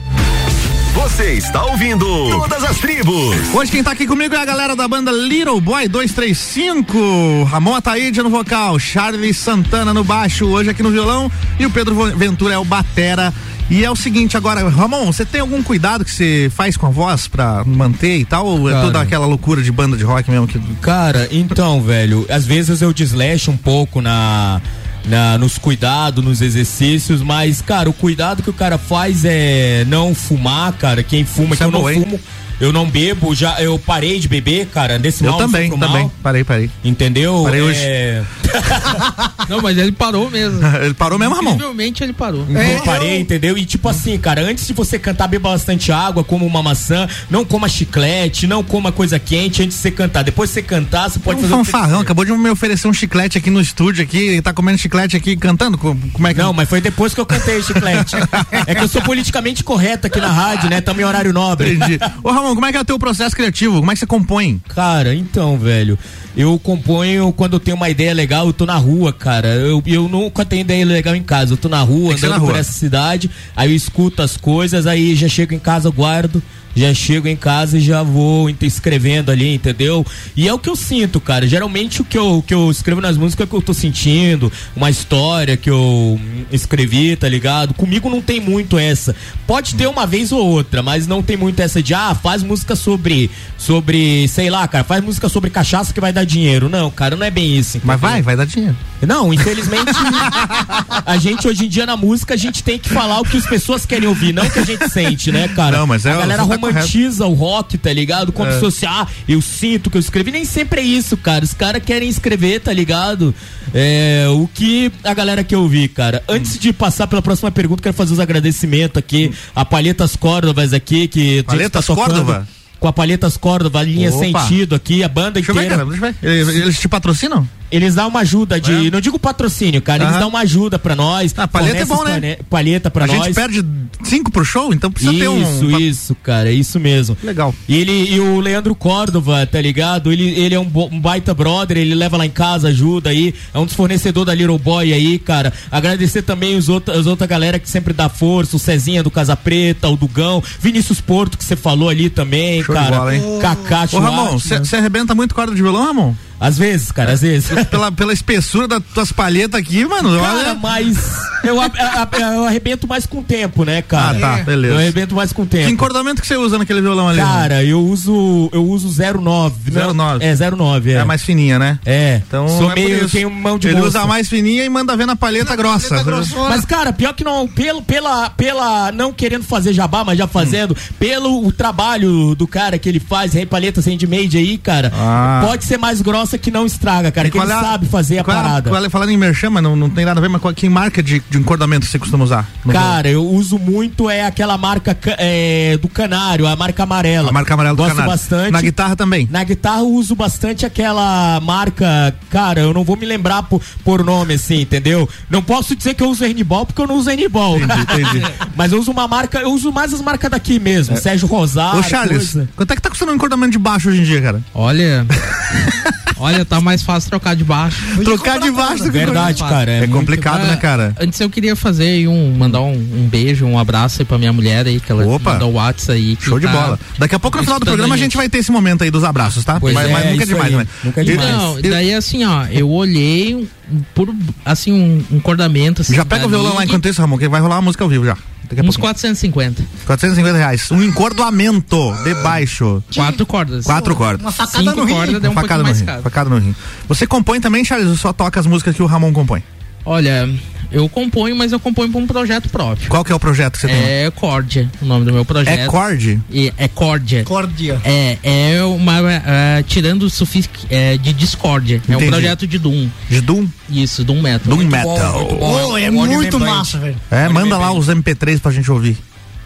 Você 0.97 1.33
está 1.33 1.63
ouvindo 1.63 2.05
Todas 2.31 2.63
as 2.63 2.79
Tribos. 2.79 3.35
Hoje 3.53 3.71
quem 3.71 3.83
tá 3.83 3.91
aqui 3.91 4.07
comigo 4.07 4.33
é 4.33 4.39
a 4.39 4.45
galera 4.45 4.75
da 4.75 4.87
banda 4.87 5.11
Little 5.11 5.61
Boy 5.61 5.87
235. 5.87 7.43
Ramon 7.43 7.75
Ataíde 7.75 8.21
no 8.23 8.31
vocal, 8.31 8.79
Charles 8.79 9.37
Santana 9.37 9.93
no 9.93 10.03
baixo, 10.03 10.47
hoje 10.47 10.71
aqui 10.71 10.81
no 10.81 10.89
violão 10.89 11.31
e 11.59 11.65
o 11.65 11.69
Pedro 11.69 12.17
Ventura 12.17 12.55
é 12.55 12.57
o 12.57 12.65
batera. 12.65 13.31
E 13.70 13.84
é 13.84 13.91
o 13.91 13.95
seguinte 13.97 14.38
agora, 14.38 14.68
Ramon, 14.70 15.05
você 15.07 15.26
tem 15.26 15.41
algum 15.41 15.61
cuidado 15.61 16.05
que 16.05 16.11
você 16.11 16.49
faz 16.55 16.78
com 16.78 16.86
a 16.86 16.89
voz 16.89 17.28
pra 17.28 17.65
manter 17.65 18.18
e 18.18 18.24
tal? 18.24 18.45
Ou 18.45 18.70
é 18.70 18.72
Cara. 18.72 18.86
toda 18.86 19.01
aquela 19.01 19.26
loucura 19.26 19.61
de 19.61 19.72
banda 19.72 19.97
de 19.97 20.05
rock 20.05 20.32
mesmo 20.32 20.47
que 20.47 20.57
Cara, 20.82 21.28
então, 21.32 21.82
velho, 21.82 22.26
às 22.30 22.45
vezes 22.45 22.82
eu 22.82 22.93
desleixo 22.93 23.51
um 23.51 23.57
pouco 23.57 23.99
na, 24.01 24.61
na 25.05 25.38
nos 25.38 25.57
cuidados, 25.57 26.24
nos 26.24 26.41
exercícios, 26.41 27.22
mas, 27.22 27.61
cara, 27.61 27.89
o 27.89 27.93
cuidado 27.93 28.41
que 28.41 28.49
o 28.49 28.53
cara 28.53 28.78
faz 28.78 29.26
é 29.26 29.84
não 29.86 30.15
fumar, 30.15 30.72
cara. 30.74 31.03
Quem 31.03 31.26
fuma, 31.26 31.49
Isso 31.49 31.57
que 31.57 31.63
é 31.63 31.65
eu 31.65 31.72
não 31.72 31.89
hein? 31.89 32.03
fumo. 32.03 32.20
Eu 32.59 32.73
não 32.73 32.89
bebo, 32.89 33.35
já 33.35 33.61
eu 33.61 33.77
parei 33.77 34.19
de 34.19 34.27
beber, 34.27 34.67
cara, 34.67 34.97
desse 34.97 35.23
Eu 35.23 35.31
mal 35.31 35.39
não 35.39 35.47
também, 35.47 35.69
também. 35.69 35.89
mal. 36.03 36.11
Parei, 36.23 36.43
parei. 36.43 36.69
Entendeu? 36.83 37.43
Parei 37.43 37.61
hoje. 37.61 37.79
É, 37.81 38.23
Não, 39.49 39.61
mas 39.61 39.77
ele 39.77 39.91
parou 39.91 40.29
mesmo. 40.29 40.59
ele 40.83 40.93
parou 40.93 41.17
mesmo, 41.19 41.35
Ramon? 41.35 41.51
Incrivelmente 41.51 42.03
ele 42.03 42.13
parou. 42.13 42.45
eu 42.49 42.83
parei, 42.83 43.19
entendeu? 43.19 43.57
E 43.57 43.65
tipo 43.65 43.87
assim, 43.87 44.17
cara, 44.17 44.41
antes 44.41 44.65
de 44.67 44.73
você 44.73 44.97
cantar, 44.99 45.27
beba 45.27 45.49
bastante 45.49 45.91
água, 45.91 46.23
coma 46.23 46.45
uma 46.45 46.61
maçã, 46.63 47.07
não 47.29 47.45
coma 47.45 47.67
chiclete, 47.69 48.47
não 48.47 48.63
coma 48.63 48.91
coisa 48.91 49.19
quente 49.19 49.61
antes 49.63 49.77
de 49.77 49.81
você 49.81 49.91
cantar. 49.91 50.23
Depois 50.23 50.49
de 50.49 50.55
você 50.55 50.61
cantar, 50.61 51.09
você 51.09 51.19
pode 51.19 51.39
um 51.39 51.41
fazer 51.43 51.53
você 51.53 51.71
fanfarrão, 51.71 51.99
acabou 52.01 52.25
de 52.25 52.31
me 52.31 52.49
oferecer 52.49 52.87
um 52.87 52.93
chiclete 52.93 53.37
aqui 53.37 53.49
no 53.49 53.61
estúdio 53.61 54.03
aqui, 54.03 54.35
e 54.37 54.41
tá 54.41 54.53
comendo 54.53 54.77
chiclete 54.77 55.15
aqui 55.15 55.35
cantando, 55.37 55.77
Co- 55.77 55.95
como 56.13 56.27
é 56.27 56.33
que 56.33 56.39
Não, 56.41 56.53
mas 56.53 56.67
foi 56.67 56.81
depois 56.81 57.13
que 57.13 57.19
eu 57.21 57.25
cantei 57.25 57.57
o 57.57 57.63
chiclete. 57.63 58.15
é 58.65 58.75
que 58.75 58.83
eu 58.83 58.87
sou 58.87 59.01
politicamente 59.01 59.63
correto 59.63 60.07
aqui 60.07 60.19
na 60.19 60.31
rádio, 60.31 60.69
né? 60.69 60.81
Tamo 60.81 61.01
em 61.01 61.03
horário 61.03 61.31
nobre. 61.31 61.73
Entendi. 61.73 61.99
Ô 62.23 62.31
Ramon, 62.31 62.46
como 62.53 62.65
é 62.65 62.71
que 62.71 62.77
é 62.77 62.81
o 62.81 62.85
teu 62.85 62.99
processo 62.99 63.35
criativo? 63.35 63.79
Como 63.79 63.91
é 63.91 63.93
que 63.93 63.99
você 63.99 64.05
compõe? 64.05 64.61
Cara, 64.69 65.13
então, 65.13 65.57
velho, 65.57 65.97
eu 66.35 66.57
componho 66.59 67.31
quando 67.33 67.53
eu 67.53 67.59
tenho 67.59 67.77
uma 67.77 67.89
ideia 67.89 68.13
legal, 68.13 68.47
eu 68.47 68.53
tô 68.53 68.65
na 68.65 68.76
rua, 68.76 69.11
cara. 69.11 69.47
Eu, 69.47 69.81
eu 69.85 70.07
nunca 70.07 70.45
tenho 70.45 70.61
ideia 70.61 70.85
legal 70.85 71.15
em 71.15 71.23
casa. 71.23 71.53
Eu 71.53 71.57
tô 71.57 71.69
na 71.69 71.81
rua, 71.81 72.13
andando 72.13 72.30
na 72.30 72.39
por 72.39 72.49
rua. 72.49 72.59
essa 72.59 72.72
cidade, 72.72 73.30
aí 73.55 73.72
eu 73.72 73.76
escuto 73.76 74.22
as 74.22 74.38
coisas, 74.38 74.85
aí 74.85 75.15
já 75.15 75.27
chego 75.27 75.53
em 75.53 75.59
casa, 75.59 75.88
eu 75.88 75.91
guardo. 75.93 76.41
Já 76.77 76.93
chego 76.93 77.27
em 77.27 77.35
casa 77.35 77.77
e 77.77 77.81
já 77.81 78.03
vou 78.03 78.49
escrevendo 78.61 79.31
ali, 79.31 79.55
entendeu? 79.55 80.05
E 80.35 80.47
é 80.47 80.53
o 80.53 80.59
que 80.59 80.69
eu 80.69 80.75
sinto, 80.75 81.19
cara. 81.19 81.47
Geralmente 81.47 82.01
o 82.01 82.05
que 82.05 82.17
eu, 82.17 82.43
que 82.45 82.53
eu 82.53 82.69
escrevo 82.69 83.01
nas 83.01 83.17
músicas 83.17 83.41
é 83.41 83.45
o 83.45 83.49
que 83.49 83.55
eu 83.55 83.61
tô 83.61 83.73
sentindo, 83.73 84.51
uma 84.75 84.89
história 84.89 85.57
que 85.57 85.69
eu 85.69 86.19
escrevi, 86.51 87.15
tá 87.15 87.27
ligado? 87.27 87.73
Comigo 87.73 88.09
não 88.09 88.21
tem 88.21 88.39
muito 88.39 88.77
essa. 88.77 89.15
Pode 89.47 89.75
ter 89.75 89.87
uma 89.87 90.05
vez 90.05 90.31
ou 90.31 90.45
outra, 90.45 90.83
mas 90.83 91.07
não 91.07 91.23
tem 91.23 91.35
muito 91.35 91.59
essa 91.59 91.81
de, 91.81 91.93
ah, 91.93 92.13
faz 92.15 92.43
música 92.43 92.75
sobre, 92.75 93.31
sobre, 93.57 94.27
sei 94.27 94.49
lá, 94.49 94.67
cara, 94.67 94.83
faz 94.83 95.03
música 95.03 95.27
sobre 95.27 95.49
cachaça 95.49 95.93
que 95.93 95.99
vai 95.99 96.13
dar 96.13 96.25
dinheiro. 96.25 96.69
Não, 96.69 96.91
cara, 96.91 97.15
não 97.15 97.25
é 97.25 97.31
bem 97.31 97.57
isso. 97.57 97.81
Mas 97.83 97.97
entendeu? 97.97 98.09
vai, 98.11 98.21
vai 98.21 98.35
dar 98.35 98.45
dinheiro. 98.45 98.75
Não, 99.01 99.33
infelizmente, 99.33 99.91
a 101.05 101.17
gente 101.17 101.47
hoje 101.47 101.65
em 101.65 101.69
dia 101.69 101.85
na 101.85 101.95
música, 101.95 102.33
a 102.33 102.37
gente 102.37 102.63
tem 102.63 102.79
que 102.79 102.89
falar 102.89 103.19
o 103.19 103.23
que 103.23 103.37
as 103.37 103.45
pessoas 103.45 103.85
querem 103.85 104.07
ouvir, 104.07 104.33
não 104.33 104.43
o 104.45 104.49
que 104.49 104.59
a 104.59 104.65
gente 104.65 104.89
sente, 104.89 105.31
né, 105.31 105.47
cara? 105.49 105.77
Não, 105.77 105.87
mas 105.87 106.05
é- 106.05 106.11
a 106.11 106.17
galera 106.17 106.45
tá 106.45 106.57
romantiza 106.73 107.26
o 107.26 107.34
rock, 107.34 107.77
tá 107.77 107.91
ligado? 107.91 108.31
Como 108.31 108.49
É. 108.49 108.53
se 108.53 108.60
fosse, 108.60 108.85
ah, 108.85 109.07
eu 109.27 109.41
sinto 109.41 109.89
que 109.89 109.98
eu 109.98 110.02
escrevi. 110.02 110.31
Nem 110.31 110.45
sempre 110.45 110.81
é 110.81 110.84
isso, 110.84 111.15
cara. 111.18 111.44
Os 111.44 111.53
caras 111.53 111.81
querem 111.84 112.07
escrever, 112.10 112.60
tá 112.61 112.73
ligado? 112.73 113.34
É, 113.73 114.26
o 114.30 114.48
que 114.53 114.91
a 115.03 115.14
galera 115.14 115.44
quer 115.44 115.57
ouvir, 115.57 115.89
cara. 115.89 116.23
Antes 116.27 116.57
de 116.57 116.72
passar 116.73 117.07
pela 117.07 117.22
próxima 117.22 117.52
pergunta, 117.52 117.81
quero 117.81 117.95
fazer 117.95 118.14
os 118.14 118.19
agradecimentos 118.19 118.98
aqui 118.98 119.31
a 119.56 119.65
Palhetas 119.65 120.15
Córdovas 120.15 120.73
aqui, 120.73 121.07
que 121.07 121.44
Palhetas 121.44 121.85
tá 121.85 121.95
Córdova? 121.95 122.48
Com 122.80 122.88
a 122.88 122.94
Palhetas 122.94 123.38
Córdova, 123.38 123.81
linha 123.81 124.11
Opa. 124.14 124.19
Sentido 124.45 124.76
aqui, 124.76 125.03
a 125.03 125.07
banda 125.10 125.31
Deixa 125.31 125.49
eu 125.52 125.56
ver, 125.56 125.65
inteira. 125.65 125.77
cara, 125.85 125.89
deixa 125.99 126.15
eu 126.22 126.45
ver. 126.45 126.61
Eles 126.61 126.80
te 126.80 126.88
patrocinam? 126.88 127.48
Eles 127.72 127.95
dão 127.95 128.07
uma 128.07 128.22
ajuda 128.22 128.60
de. 128.60 128.89
Não 128.91 129.02
digo 129.02 129.19
patrocínio, 129.19 129.81
cara. 129.81 130.03
Eles 130.03 130.14
Aham. 130.14 130.19
dão 130.22 130.30
uma 130.30 130.39
ajuda 130.39 130.80
pra 130.80 130.95
nós. 130.95 131.34
Ah, 131.38 131.48
palheta 131.48 131.81
é 131.81 131.85
bom, 131.85 132.03
né? 132.03 132.38
Palheta 132.49 132.89
pra 132.89 133.06
a 133.06 133.07
nós. 133.07 133.26
gente 133.26 133.35
perde 133.35 133.65
cinco 134.03 134.31
pro 134.31 134.45
show, 134.45 134.73
então 134.73 134.91
precisa 134.91 135.14
ter 135.14 135.27
um. 135.27 135.41
Isso, 135.41 135.80
isso, 135.81 136.15
cara, 136.23 136.49
é 136.49 136.53
isso 136.53 136.80
mesmo. 136.80 137.18
Legal. 137.23 137.53
E 137.68 137.76
ele 137.76 137.91
e 138.14 138.19
o 138.19 138.39
Leandro 138.39 138.73
Córdova, 138.76 139.45
tá 139.45 139.60
ligado? 139.61 140.11
Ele, 140.11 140.30
ele 140.30 140.56
é 140.56 140.60
um, 140.60 140.69
um 140.91 140.99
baita 140.99 141.34
brother, 141.34 141.77
ele 141.77 141.94
leva 141.95 142.15
lá 142.18 142.26
em 142.26 142.30
casa, 142.30 142.69
ajuda 142.69 143.10
aí. 143.10 143.34
É 143.53 143.60
um 143.60 143.65
dos 143.65 143.73
fornecedores 143.76 144.27
da 144.27 144.34
Little 144.34 144.57
Boy 144.57 144.94
aí, 144.94 145.19
cara. 145.19 145.52
Agradecer 145.72 146.22
também 146.22 146.56
os 146.56 146.69
outros, 146.69 146.98
as 146.98 147.06
outra 147.06 147.27
galera 147.27 147.60
que 147.60 147.69
sempre 147.69 147.94
dá 147.94 148.07
força, 148.07 148.56
o 148.56 148.60
Cezinha 148.60 149.03
do 149.03 149.11
Casa 149.11 149.35
Preta, 149.35 149.89
o 149.89 149.98
Dugão, 149.98 150.41
Vinícius 150.60 151.02
Porto, 151.02 151.38
que 151.38 151.44
você 151.44 151.56
falou 151.56 151.89
ali 151.89 152.10
também, 152.10 152.64
Show 152.64 152.73
de 152.76 152.81
cara. 152.81 152.98
bola, 152.98 153.15
hein? 153.15 153.22
Kaká, 153.41 153.88
Ô, 153.91 153.99
Ramon, 153.99 154.38
você 154.39 154.76
arrebenta 154.76 155.14
muito 155.14 155.35
corda 155.35 155.53
de 155.53 155.61
violão, 155.61 155.85
Ramon? 155.85 156.14
Às 156.39 156.57
vezes, 156.57 156.91
cara, 156.91 157.11
às 157.14 157.22
vezes. 157.22 157.49
pela, 157.65 157.91
pela 157.91 158.14
espessura 158.14 158.68
das 158.68 158.81
tuas 158.93 159.11
palhetas 159.11 159.59
aqui, 159.59 159.85
mano. 159.85 160.19
Cara, 160.19 160.34
olha. 160.34 160.55
mas 160.55 160.97
eu, 161.43 161.59
a- 161.59 161.65
a- 161.65 162.19
eu 162.19 162.45
arrebento 162.45 162.88
mais 162.88 163.05
com 163.05 163.19
o 163.19 163.23
tempo, 163.23 163.64
né, 163.64 163.81
cara? 163.81 164.18
Ah, 164.18 164.38
tá, 164.38 164.43
beleza. 164.43 164.73
Eu 164.73 164.77
arrebento 164.77 165.15
mais 165.15 165.31
com 165.34 165.43
o 165.43 165.45
tempo. 165.45 165.65
Que 165.65 165.72
encordamento 165.72 166.22
que 166.22 166.27
você 166.27 166.35
usa 166.38 166.57
naquele 166.57 166.81
violão 166.81 167.07
ali? 167.09 167.19
Cara, 167.19 167.64
eu 167.64 167.80
uso 167.81 168.49
eu 168.53 168.64
uso 168.65 168.89
09. 168.89 169.72
não- 169.72 169.93
09. 169.93 170.26
É 170.26 170.35
09, 170.35 170.91
é. 170.91 170.95
É 170.95 171.03
mais 171.03 171.22
fininha, 171.23 171.57
né? 171.57 171.80
É. 171.85 172.22
Então, 172.27 172.47
Sou 172.47 172.72
é 172.72 172.76
por 172.76 172.76
meio, 172.76 172.97
isso. 173.05 173.09
tenho 173.09 173.30
mão 173.30 173.57
de 173.57 173.68
Ele 173.68 173.77
moça. 173.77 173.88
usa 173.89 174.01
a 174.01 174.07
mais 174.07 174.27
fininha 174.27 174.64
e 174.65 174.69
manda 174.69 174.95
ver 174.95 175.05
na 175.05 175.15
palheta 175.15 175.55
grossa. 175.55 176.03
Mas, 176.49 176.65
cara, 176.65 176.91
pior 176.93 177.14
que 177.14 177.23
não, 177.23 177.47
pelo, 177.47 177.81
pela, 177.81 178.30
pela, 178.30 178.91
não 178.91 179.11
querendo 179.14 179.43
fazer 179.43 179.73
jabá, 179.73 180.03
mas 180.03 180.18
já 180.18 180.27
fazendo, 180.27 180.72
Hum. 180.73 180.93
pelo 180.99 181.45
o 181.47 181.51
trabalho 181.51 182.35
do 182.35 182.47
cara 182.47 182.77
que 182.77 182.88
ele 182.89 182.99
faz, 182.99 183.31
Palhetas 183.49 183.85
Handmade 183.85 184.38
aí, 184.38 184.57
cara, 184.57 184.91
Ah. 184.93 185.41
pode 185.45 185.64
ser 185.64 185.77
mais 185.77 186.01
grossa 186.01 186.26
que 186.35 186.49
não 186.49 186.65
estraga, 186.65 187.11
cara, 187.11 187.27
E 187.27 187.31
que 187.31 187.37
ele 187.37 187.51
é 187.51 187.53
a- 187.53 187.61
sabe 187.61 187.85
fazer 187.85 188.17
a 188.17 188.23
qual 188.23 188.35
é 188.35 188.41
parada. 188.41 188.69
Qual 188.71 188.83
é, 188.83 188.89
falando 188.89 189.09
em 189.11 189.17
merchan, 189.17 189.51
mas 189.51 189.61
não, 189.61 189.75
não 189.75 189.87
tem 189.87 190.03
nada 190.03 190.19
a 190.19 190.21
ver, 190.21 190.29
mas 190.29 190.41
qual, 190.41 190.51
que 190.51 190.67
marca 190.67 191.03
de, 191.03 191.21
de 191.29 191.37
encordamento 191.37 191.85
você 191.85 191.99
costuma 191.99 192.23
usar? 192.23 192.49
Cara, 192.71 193.07
eu 193.07 193.23
uso 193.23 193.59
muito 193.59 194.09
é 194.09 194.25
aquela 194.25 194.57
marca 194.57 194.95
ca- 194.95 195.15
é, 195.19 195.77
do 195.77 195.87
Canário, 195.87 196.47
a 196.47 196.55
marca 196.55 196.81
amarela. 196.81 197.29
A 197.29 197.31
marca 197.31 197.53
amarela 197.53 197.75
do 197.75 197.83
Gosto 197.83 197.91
Canário. 197.95 198.11
bastante. 198.11 198.51
Na 198.51 198.61
guitarra 198.61 198.95
também. 198.95 199.27
Na 199.29 199.43
guitarra 199.43 199.81
eu 199.81 199.89
uso 199.89 200.15
bastante 200.15 200.65
aquela 200.65 201.39
marca, 201.43 202.15
cara, 202.31 202.61
eu 202.61 202.73
não 202.73 202.83
vou 202.83 202.97
me 202.97 203.05
lembrar 203.05 203.43
por, 203.43 203.61
por 203.83 204.03
nome 204.03 204.33
assim, 204.33 204.61
entendeu? 204.61 205.07
Não 205.29 205.43
posso 205.43 205.75
dizer 205.75 205.93
que 205.93 206.01
eu 206.01 206.09
uso 206.09 206.23
Hernibol 206.25 206.65
porque 206.65 206.81
eu 206.81 206.87
não 206.87 206.95
uso 206.95 207.09
Hernibol. 207.11 207.59
entendi. 207.61 208.23
Mas 208.55 208.71
eu 208.71 208.79
uso 208.79 208.89
uma 208.91 209.07
marca, 209.07 209.39
eu 209.39 209.51
uso 209.51 209.71
mais 209.71 209.93
as 209.93 210.01
marcas 210.01 210.31
daqui 210.31 210.57
mesmo, 210.59 210.97
Sérgio 210.97 211.27
Rosário. 211.27 211.79
Ô, 211.79 211.83
Charles, 211.83 212.31
coisa. 212.33 212.49
quanto 212.55 212.71
é 212.71 212.75
que 212.75 212.81
tá 212.81 212.89
custando 212.89 213.11
um 213.11 213.15
encordamento 213.15 213.51
de 213.51 213.59
baixo 213.59 213.89
hoje 213.89 214.01
em 214.01 214.03
dia, 214.05 214.21
cara? 214.21 214.41
Olha. 214.55 215.05
Olha, 216.19 216.44
tá 216.45 216.60
mais 216.60 216.81
fácil 216.84 217.10
trocar 217.10 217.35
de 217.35 217.44
baixo. 217.44 217.77
Trocar 218.03 218.39
de 218.39 218.52
baixo 218.52 218.84
do 218.84 218.91
que 218.91 218.98
Verdade, 218.98 219.39
cara. 219.44 219.72
É, 219.72 219.80
muito- 219.81 219.94
complicado, 219.94 220.45
né, 220.48 220.56
cara? 220.56 220.94
Antes 220.99 221.19
eu 221.19 221.30
queria 221.30 221.56
fazer 221.56 221.85
aí 221.85 222.07
um, 222.07 222.34
mandar 222.35 222.61
um, 222.61 222.73
um 222.73 223.07
beijo, 223.07 223.45
um 223.45 223.57
abraço 223.60 224.02
aí 224.02 224.06
pra 224.06 224.18
minha 224.18 224.34
mulher 224.34 224.65
aí, 224.65 224.80
que 224.80 224.91
ela 224.91 225.06
Opa. 225.06 225.34
mandou 225.34 225.52
o 225.52 225.53
WhatsApp 225.56 225.91
aí. 225.98 226.15
que 226.15 226.26
Show 226.26 226.39
de 226.39 226.45
tá 226.48 226.52
bola. 226.52 226.80
Daqui 226.98 227.15
a 227.15 227.19
pouco 227.19 227.38
no 227.38 227.44
final 227.44 227.60
do 227.60 227.65
programa 227.65 227.95
a 227.95 227.98
gente 227.98 228.18
vai 228.18 228.27
ter 228.30 228.39
esse 228.39 228.52
momento 228.52 228.84
aí 228.84 228.91
dos 228.91 229.03
abraços, 229.03 229.44
tá? 229.45 229.60
Pois 229.60 229.73
mas, 229.73 229.89
é, 229.89 229.91
mas 229.94 230.06
nunca 230.11 230.23
é 230.23 230.26
demais, 230.26 230.52
né? 230.53 230.68
Nunca 230.84 231.02
é 231.02 231.03
demais. 231.03 231.30
Não, 231.31 231.61
daí 231.61 231.94
assim, 231.94 232.26
ó, 232.26 232.45
eu 232.52 232.69
olhei 232.69 233.48
por, 233.94 234.14
assim, 234.45 234.72
um, 234.72 235.18
um 235.18 235.19
cordamento. 235.19 235.81
Assim, 235.81 235.95
Já 235.95 236.06
pega 236.06 236.26
o 236.26 236.30
violão 236.30 236.56
lá 236.56 236.64
enquanto 236.64 236.88
isso, 236.88 237.02
Ramon, 237.02 237.18
que 237.18 237.27
vai 237.27 237.41
rolar 237.41 237.56
uma 237.56 237.61
música 237.64 237.84
ao 237.84 237.89
vivo 237.89 238.06
já. 238.06 238.18
Daqui 238.49 238.61
a 238.61 238.64
Uns 238.64 238.77
pouquinho. 238.77 238.81
450. 238.94 239.64
450 239.85 240.38
reais. 240.38 240.72
Um 240.72 240.81
encordoamento 240.81 241.94
de 242.03 242.14
baixo. 242.15 242.81
Quatro 242.95 243.26
cordas. 243.26 243.65
Quatro 243.65 243.95
cordas. 243.95 244.22
Uma 244.22 244.31
facada 244.31 244.64
Cinco 244.64 244.76
no 244.77 244.85
rim. 244.85 244.94
cordas 244.94 245.22
deu 245.22 245.31
um 245.31 245.34
facada 245.34 245.57
no 245.60 245.64
mais 245.65 245.80
rim. 245.81 245.85
Facada 246.02 246.30
no 246.30 246.38
rim. 246.38 246.56
Você 246.88 247.06
compõe 247.06 247.41
também, 247.41 247.65
Charles, 247.65 247.89
ou 247.89 247.98
só 247.98 248.14
toca 248.14 248.39
as 248.39 248.45
músicas 248.45 248.76
que 248.76 248.81
o 248.81 248.85
Ramon 248.85 249.11
compõe? 249.11 249.44
Olha, 249.89 250.30
eu 250.69 250.89
componho, 250.89 251.34
mas 251.34 251.53
eu 251.53 251.59
componho 251.61 251.89
pra 251.89 252.01
um 252.01 252.05
projeto 252.05 252.49
próprio. 252.49 252.89
Qual 252.89 253.05
que 253.05 253.11
é 253.11 253.15
o 253.15 253.19
projeto 253.19 253.53
que 253.53 253.61
você 253.61 253.68
tem? 253.68 253.77
É 253.77 254.11
Cordia, 254.11 254.69
o 254.81 254.85
nome 254.85 255.05
do 255.05 255.14
meu 255.14 255.23
projeto. 255.23 255.57
É 255.61 255.65
Cord? 255.65 256.19
E 256.30 256.53
é 256.57 256.68
Cordia. 256.68 257.23
Cordia. 257.23 257.80
É, 257.85 258.18
é 258.22 258.64
uma. 258.65 258.99
é, 259.09 259.64
tirando 259.65 260.03
o 260.03 260.09
sufixo 260.09 260.49
é, 260.69 260.97
de 260.97 261.14
discórdia. 261.14 261.81
É 261.88 261.91
um 261.93 261.95
Entendi. 261.95 262.11
projeto 262.11 262.45
de 262.45 262.57
Doom. 262.59 262.89
De 263.09 263.22
Doom? 263.22 263.47
Isso, 263.69 264.03
Doom 264.03 264.22
Metal. 264.22 264.55
Doom 264.57 264.65
Metal. 264.65 265.26
Pô, 265.26 265.77
é 265.77 265.89
Um 265.89 265.99
ódio 265.99 266.15
muito 266.15 266.38
membrante. 266.38 266.57
massa, 266.57 266.77
velho. 266.80 266.97
É, 267.09 267.22
Pode 267.23 267.34
manda 267.34 267.57
lá 267.57 267.72
os 267.72 267.88
MP3 267.88 268.41
pra 268.41 268.51
gente 268.51 268.69
ouvir. 268.69 268.97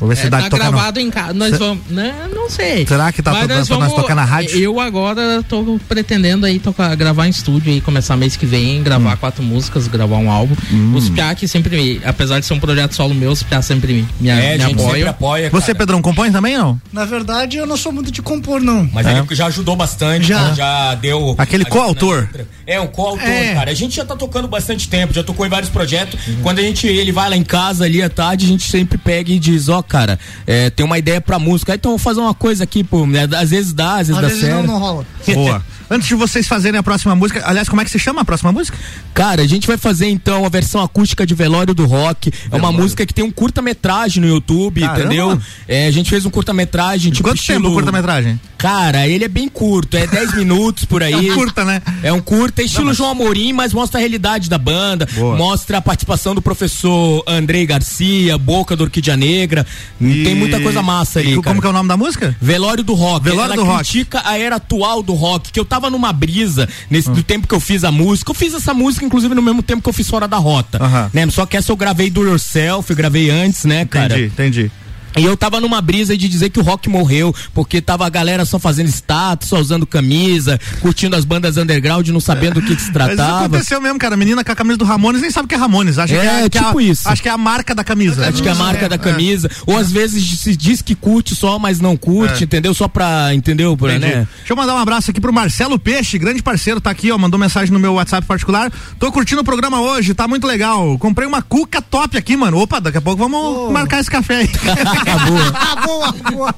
Vou 0.01 0.09
ver 0.09 0.15
se 0.17 0.25
É, 0.25 0.29
dá 0.31 0.41
tá 0.41 0.49
tocar 0.49 0.65
no- 0.65 0.71
gravado 0.71 0.99
em 0.99 1.11
casa. 1.11 1.33
Nós 1.33 1.51
Cê- 1.51 1.57
vamos. 1.59 1.83
Né, 1.87 2.11
não 2.35 2.49
sei. 2.49 2.87
Será 2.87 3.11
que 3.11 3.21
tá 3.21 3.31
Mas 3.31 3.67
pra- 3.67 3.77
nós 3.77 3.93
tocar 3.93 4.15
na 4.15 4.25
rádio? 4.25 4.59
Eu 4.59 4.79
agora 4.79 5.43
tô 5.47 5.79
pretendendo 5.87 6.45
aí 6.45 6.57
tocar, 6.57 6.93
gravar 6.95 7.27
em 7.27 7.29
estúdio 7.29 7.71
aí, 7.71 7.79
começar 7.79 8.17
mês 8.17 8.35
que 8.35 8.45
vem, 8.45 8.79
Hum. 8.79 8.83
gravar 8.83 9.15
quatro 9.17 9.43
músicas, 9.43 9.87
gravar 9.87 10.17
um 10.17 10.31
álbum. 10.31 10.55
Os 10.95 11.07
Piá 11.09 11.35
que 11.35 11.47
sempre, 11.47 11.77
me- 11.77 12.01
apesar 12.03 12.39
de 12.39 12.47
ser 12.47 12.53
um 12.55 12.59
projeto 12.59 12.93
solo 12.95 13.13
meu, 13.13 13.29
os 13.31 13.43
Piá 13.43 13.61
sempre 13.61 13.93
me, 13.93 14.07
me, 14.19 14.29
É, 14.29 14.57
me 14.57 14.63
apoiam. 14.63 15.09
apoia, 15.09 15.49
Você, 15.51 15.75
Pedrão, 15.75 16.01
compõe 16.01 16.31
também 16.31 16.57
não? 16.57 16.81
Na 16.91 17.05
verdade, 17.05 17.57
eu 17.57 17.67
não 17.67 17.77
sou 17.77 17.91
muito 17.91 18.11
de 18.11 18.23
compor, 18.23 18.59
não. 18.59 18.89
Mas 18.91 19.05
É. 19.05 19.19
ele 19.19 19.27
já 19.35 19.45
ajudou 19.45 19.75
bastante, 19.75 20.25
Já. 20.27 20.49
já, 20.49 20.53
já 20.55 20.95
deu. 20.95 21.35
Aquele 21.37 21.63
na 21.63 21.69
coautor. 21.69 22.27
É, 22.65 22.79
um 22.81 22.87
coautor, 22.87 23.27
É. 23.27 23.53
cara. 23.53 23.69
A 23.69 23.73
gente 23.75 23.95
já 23.95 24.03
tá 24.05 24.15
tocando 24.15 24.47
bastante 24.47 24.87
tempo, 24.89 25.13
já 25.13 25.23
tocou 25.23 25.45
em 25.45 25.49
vários 25.49 25.69
projetos. 25.69 26.19
Uhum. 26.27 26.37
Quando 26.41 26.57
a 26.59 26.61
gente, 26.63 26.87
ele 26.87 27.11
vai 27.11 27.29
lá 27.29 27.37
em 27.37 27.43
casa 27.43 27.85
ali 27.85 28.01
à 28.01 28.09
tarde, 28.09 28.45
a 28.45 28.47
gente 28.47 28.69
sempre 28.69 28.97
pega 28.97 29.31
e 29.31 29.37
diz, 29.37 29.69
ó, 29.69 29.81
cara, 29.91 30.17
é, 30.47 30.69
tem 30.69 30.85
uma 30.85 30.97
ideia 30.97 31.19
pra 31.19 31.37
música. 31.37 31.75
Então 31.75 31.91
vou 31.91 31.99
fazer 31.99 32.21
uma 32.21 32.33
coisa 32.33 32.63
aqui, 32.63 32.81
pô. 32.81 33.05
né? 33.05 33.27
Às 33.37 33.49
vezes 33.49 33.73
dá, 33.73 33.97
às 33.97 34.07
vezes 34.07 34.15
Às 34.15 34.21
dá 34.21 34.27
vezes 34.29 34.43
não, 34.43 34.49
certo. 34.51 34.67
não 34.67 34.79
rola. 34.79 35.05
Boa. 35.33 35.61
Antes 35.91 36.07
de 36.07 36.15
vocês 36.15 36.47
fazerem 36.47 36.79
a 36.79 36.83
próxima 36.83 37.13
música, 37.13 37.43
aliás, 37.45 37.67
como 37.67 37.81
é 37.81 37.83
que 37.83 37.91
se 37.91 37.99
chama 37.99 38.21
a 38.21 38.25
próxima 38.25 38.49
música? 38.49 38.77
Cara, 39.13 39.41
a 39.41 39.45
gente 39.45 39.67
vai 39.67 39.75
fazer 39.75 40.07
então 40.07 40.45
a 40.45 40.49
versão 40.49 40.81
acústica 40.81 41.25
de 41.25 41.35
Velório 41.35 41.73
do 41.73 41.85
Rock. 41.85 42.31
É 42.49 42.55
uma 42.55 42.71
música 42.71 43.05
que 43.05 43.13
tem 43.13 43.25
um 43.25 43.29
curta-metragem 43.29 44.21
no 44.21 44.27
YouTube, 44.29 44.79
Caramba. 44.79 45.01
entendeu? 45.01 45.41
É, 45.67 45.87
a 45.87 45.91
gente 45.91 46.09
fez 46.09 46.25
um 46.25 46.29
curta-metragem, 46.29 47.11
tipo 47.11 47.27
Quanto 47.27 47.39
estilo... 47.39 47.59
tempo 47.59 47.71
o 47.71 47.73
curta-metragem? 47.73 48.39
Cara, 48.57 49.05
ele 49.05 49.25
é 49.25 49.27
bem 49.27 49.49
curto, 49.49 49.97
é 49.97 50.07
10 50.07 50.35
minutos 50.37 50.85
por 50.85 51.03
aí. 51.03 51.27
É 51.27 51.33
um 51.33 51.35
curta, 51.35 51.65
né? 51.65 51.81
É 52.03 52.13
um 52.13 52.21
curta, 52.21 52.61
é 52.61 52.65
estilo 52.65 52.93
João 52.93 53.11
Amorim, 53.11 53.51
mas 53.51 53.73
mostra 53.73 53.99
a 53.99 54.01
realidade 54.01 54.49
da 54.49 54.57
banda, 54.57 55.05
Boa. 55.13 55.35
mostra 55.35 55.79
a 55.79 55.81
participação 55.81 56.33
do 56.33 56.41
professor 56.41 57.21
Andrei 57.27 57.65
Garcia, 57.65 58.37
Boca 58.37 58.77
do 58.77 58.85
Orquídea 58.85 59.17
Negra. 59.17 59.65
Tem 59.99 60.35
muita 60.35 60.61
coisa 60.61 60.81
massa 60.81 61.19
ali. 61.19 61.31
E 61.31 61.33
cara. 61.33 61.43
como 61.43 61.59
que 61.61 61.67
é 61.67 61.69
o 61.69 61.73
nome 61.73 61.89
da 61.89 61.97
música? 61.97 62.33
Velório 62.39 62.83
do 62.83 62.93
Rock. 62.93 63.25
Velório 63.25 63.53
Ela 63.53 63.55
do 63.55 63.63
Rock. 63.67 63.83
critica 63.83 64.21
a 64.23 64.37
era 64.37 64.55
atual 64.55 65.03
do 65.03 65.13
rock, 65.13 65.51
que 65.51 65.59
eu 65.59 65.65
tava 65.65 65.80
numa 65.89 66.11
brisa 66.13 66.67
nesse 66.89 67.09
do 67.09 67.23
tempo 67.23 67.47
que 67.47 67.53
eu 67.53 67.59
fiz 67.59 67.83
a 67.83 67.91
música. 67.91 68.31
Eu 68.31 68.35
fiz 68.35 68.53
essa 68.53 68.73
música, 68.73 69.05
inclusive, 69.05 69.33
no 69.33 69.41
mesmo 69.41 69.61
tempo 69.63 69.81
que 69.81 69.89
eu 69.89 69.93
fiz 69.93 70.09
Fora 70.09 70.27
da 70.27 70.37
Rota. 70.37 70.79
Né? 71.13 71.29
Só 71.29 71.45
que 71.45 71.57
essa 71.57 71.71
eu 71.71 71.75
gravei 71.77 72.09
do 72.09 72.23
Yourself, 72.23 72.89
eu 72.89 72.95
gravei 72.95 73.29
antes, 73.29 73.65
né, 73.65 73.85
cara? 73.85 74.13
Entendi, 74.13 74.25
entendi. 74.27 74.71
E 75.17 75.23
eu 75.25 75.35
tava 75.35 75.59
numa 75.59 75.81
brisa 75.81 76.15
de 76.17 76.27
dizer 76.29 76.49
que 76.49 76.59
o 76.59 76.63
rock 76.63 76.87
morreu, 76.89 77.35
porque 77.53 77.81
tava 77.81 78.05
a 78.05 78.09
galera 78.09 78.45
só 78.45 78.57
fazendo 78.57 78.87
status, 78.87 79.49
só 79.49 79.57
usando 79.59 79.85
camisa, 79.85 80.59
curtindo 80.79 81.15
as 81.15 81.25
bandas 81.25 81.57
underground, 81.57 82.07
não 82.09 82.19
sabendo 82.19 82.55
do 82.55 82.61
que, 82.61 82.75
que 82.75 82.81
se 82.81 82.91
Mas 82.95 83.07
isso 83.09 83.15
tratava. 83.15 83.45
aconteceu 83.45 83.81
mesmo, 83.81 83.99
cara. 83.99 84.13
A 84.13 84.17
menina 84.17 84.43
com 84.43 84.51
a 84.51 84.55
camisa 84.55 84.77
do 84.77 84.85
Ramones 84.85 85.21
nem 85.21 85.29
sabe 85.31 85.45
o 85.45 85.49
que 85.49 85.55
é 85.55 85.57
Ramones. 85.57 85.97
Acha 85.99 86.15
É, 86.15 86.19
que 86.19 86.27
é, 86.27 86.49
que 86.49 86.57
é 86.57 86.63
tipo 86.63 86.79
a, 86.79 86.83
isso. 86.83 87.09
Acho 87.09 87.21
que 87.21 87.29
é 87.29 87.31
a 87.31 87.37
marca 87.37 87.75
da 87.75 87.83
camisa. 87.83 88.27
Acho 88.27 88.41
que 88.41 88.47
é 88.47 88.51
a 88.51 88.55
marca 88.55 88.87
da 88.87 88.97
camisa. 88.97 89.49
Ou 89.65 89.77
às 89.77 89.91
vezes 89.91 90.39
se 90.39 90.55
diz 90.55 90.81
que 90.81 90.95
curte 90.95 91.35
só, 91.35 91.59
mas 91.59 91.79
não 91.79 91.97
curte, 91.97 92.43
É. 92.43 92.45
entendeu? 92.45 92.73
Só 92.73 92.87
pra, 92.87 93.33
entendeu? 93.33 93.75
Pra, 93.75 93.95
Entendi. 93.95 94.13
né? 94.15 94.27
Deixa 94.37 94.53
eu 94.53 94.55
mandar 94.57 94.75
um 94.75 94.79
abraço 94.79 95.11
aqui 95.11 95.19
pro 95.19 95.33
Marcelo 95.33 95.77
Peixe, 95.79 96.17
grande 96.17 96.41
parceiro, 96.41 96.79
tá 96.79 96.89
aqui, 96.89 97.11
ó, 97.11 97.17
mandou 97.17 97.39
mensagem 97.39 97.73
no 97.73 97.79
meu 97.79 97.93
WhatsApp 97.95 98.25
particular. 98.25 98.71
Tô 98.99 99.11
curtindo 99.11 99.41
o 99.41 99.43
programa 99.43 99.81
hoje, 99.81 100.13
tá 100.13 100.27
muito 100.27 100.47
legal. 100.47 100.97
Comprei 100.97 101.27
uma 101.27 101.41
cuca 101.41 101.81
top 101.81 102.17
aqui, 102.17 102.37
mano. 102.37 102.57
Opa, 102.59 102.79
daqui 102.79 102.97
a 102.97 103.01
pouco 103.01 103.19
vamos 103.27 103.71
marcar 103.71 103.99
esse 103.99 104.09
café 104.09 104.37
aí. 104.37 104.49
Ah, 105.07 105.75
boa, 105.85 106.11
boa. 106.31 106.55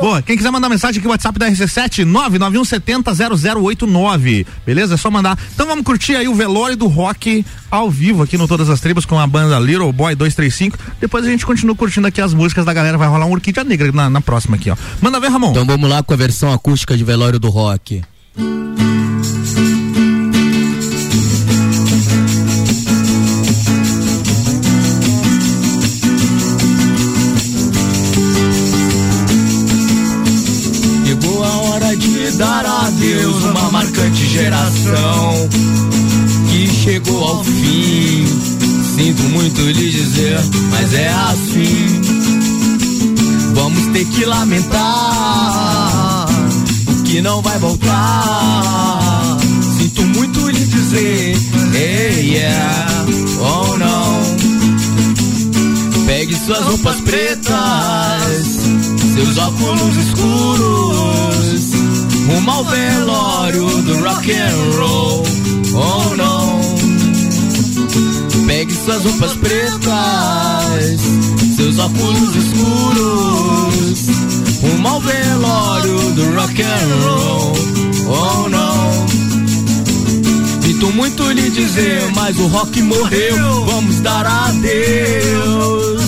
Boa, 0.00 0.22
quem 0.22 0.36
quiser 0.36 0.50
mandar 0.50 0.68
mensagem 0.68 0.98
aqui, 0.98 1.08
WhatsApp 1.08 1.38
da 1.38 1.50
RC7, 1.50 2.04
991700089. 2.04 4.46
Beleza? 4.64 4.94
É 4.94 4.96
só 4.96 5.10
mandar. 5.10 5.38
Então 5.54 5.66
vamos 5.66 5.84
curtir 5.84 6.16
aí 6.16 6.28
o 6.28 6.34
velório 6.34 6.76
do 6.76 6.86
rock 6.86 7.44
ao 7.70 7.90
vivo 7.90 8.22
aqui 8.22 8.38
no 8.38 8.46
Todas 8.46 8.70
as 8.70 8.80
Tribos 8.80 9.04
com 9.04 9.18
a 9.18 9.26
banda 9.26 9.58
Little 9.58 9.92
Boy 9.92 10.14
235. 10.14 10.78
Depois 11.00 11.24
a 11.24 11.28
gente 11.28 11.44
continua 11.44 11.74
curtindo 11.74 12.06
aqui 12.06 12.20
as 12.20 12.34
músicas 12.34 12.64
da 12.64 12.72
galera. 12.72 12.98
Vai 12.98 13.08
rolar 13.08 13.26
um 13.26 13.32
Orquídea 13.32 13.64
Negra 13.64 13.90
na, 13.92 14.10
na 14.10 14.20
próxima 14.20 14.56
aqui, 14.56 14.70
ó. 14.70 14.76
Manda 15.00 15.20
ver, 15.20 15.30
Ramon. 15.30 15.50
Então 15.50 15.66
vamos 15.66 15.88
lá 15.88 16.02
com 16.02 16.14
a 16.14 16.16
versão 16.16 16.52
acústica 16.52 16.96
de 16.96 17.04
Velório 17.04 17.38
do 17.38 17.48
Rock. 17.48 18.02
Chegou 18.36 19.03
dar 33.04 33.04
adeus 33.04 33.44
uma 33.44 33.70
marcante 33.70 34.26
geração 34.26 35.48
que 36.50 36.66
chegou 36.68 37.22
ao 37.22 37.44
fim. 37.44 38.26
Sinto 38.96 39.22
muito 39.24 39.60
lhe 39.60 39.90
dizer, 39.90 40.40
mas 40.70 40.94
é 40.94 41.08
assim. 41.08 42.00
Vamos 43.54 43.86
ter 43.92 44.06
que 44.06 44.24
lamentar 44.24 46.26
o 46.88 47.02
que 47.02 47.20
não 47.20 47.42
vai 47.42 47.58
voltar. 47.58 49.36
Sinto 49.78 50.00
muito 50.02 50.48
lhe 50.48 50.64
dizer, 50.64 51.36
hey 51.74 52.34
yeah, 52.34 53.04
oh 53.40 53.76
não. 53.76 54.24
Pegue 56.06 56.34
suas 56.36 56.64
roupas 56.64 56.96
pretas, 57.00 58.46
seus 59.14 59.36
óculos 59.38 59.96
escuros, 59.96 61.33
rumo 62.26 62.50
ao 62.50 62.64
velório 62.64 63.82
do 63.82 64.04
rock 64.04 64.32
and 64.32 64.78
roll, 64.78 65.22
oh 65.74 66.16
não. 66.16 66.60
Pegue 68.46 68.74
suas 68.74 69.04
roupas 69.04 69.32
pretas, 69.34 71.00
seus 71.56 71.78
óculos 71.78 72.36
escuros, 72.36 74.06
rumo 74.62 74.88
ao 74.88 75.00
velório 75.00 75.98
do 76.14 76.34
rock 76.34 76.62
and 76.62 77.04
roll, 77.04 77.52
oh 78.06 78.48
não. 78.48 79.04
Sinto 80.62 80.90
muito 80.92 81.30
lhe 81.30 81.50
dizer, 81.50 82.10
mas 82.14 82.38
o 82.38 82.46
rock 82.46 82.80
morreu. 82.82 83.64
Vamos 83.66 84.00
dar 84.00 84.26
adeus. 84.26 86.03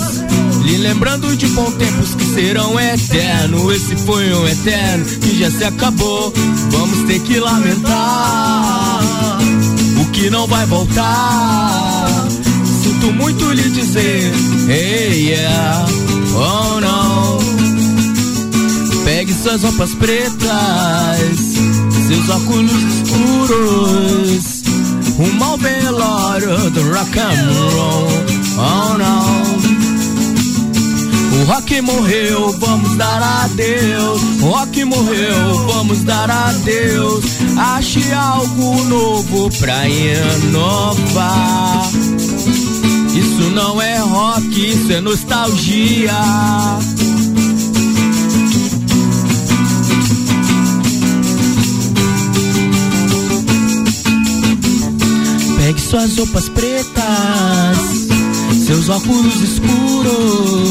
Lembrando 0.87 1.37
de 1.37 1.49
bons 1.49 1.75
tempos 1.75 2.15
que 2.15 2.25
serão 2.27 2.79
eternos. 2.79 3.75
Esse 3.75 3.97
foi 3.97 4.33
um 4.33 4.47
eterno 4.47 5.05
que 5.05 5.37
já 5.37 5.51
se 5.51 5.65
acabou. 5.65 6.33
Vamos 6.71 7.09
ter 7.09 7.19
que 7.23 7.41
lamentar 7.41 9.01
o 10.01 10.07
que 10.13 10.31
não 10.31 10.47
vai 10.47 10.65
voltar. 10.67 12.29
Sinto 12.85 13.13
muito 13.15 13.51
lhe 13.51 13.69
dizer, 13.69 14.33
hey 14.69 15.31
yeah, 15.31 15.87
oh 16.37 16.81
não. 16.81 17.39
Pegue 19.05 19.35
suas 19.35 19.65
roupas 19.65 19.93
pretas, 19.95 21.37
seus 22.07 22.29
óculos 22.29 22.71
escuros, 23.03 24.63
rumo 25.19 25.45
ao 25.45 25.59
velório 25.59 26.71
do 26.71 26.93
rock 26.93 27.19
and 27.19 27.51
roll. 27.75 28.09
Oh 28.57 28.99
não. 28.99 29.86
Rock 31.47 31.81
morreu, 31.81 32.53
vamos 32.59 32.97
dar 32.97 33.23
adeus. 33.45 34.21
Rock 34.41 34.85
morreu, 34.85 35.67
vamos 35.69 36.03
dar 36.03 36.29
adeus. 36.29 37.25
Ache 37.57 38.13
algo 38.13 38.85
novo 38.85 39.49
pra 39.59 39.89
inovar. 39.89 41.89
Isso 43.17 43.51
não 43.55 43.81
é 43.81 43.99
rock, 43.99 44.73
isso 44.73 44.93
é 44.93 45.01
nostalgia. 45.01 46.13
Pegue 55.57 55.81
suas 55.81 56.17
roupas 56.17 56.49
pretas, 56.49 57.79
seus 58.67 58.89
óculos 58.89 59.43
escuros, 59.43 60.66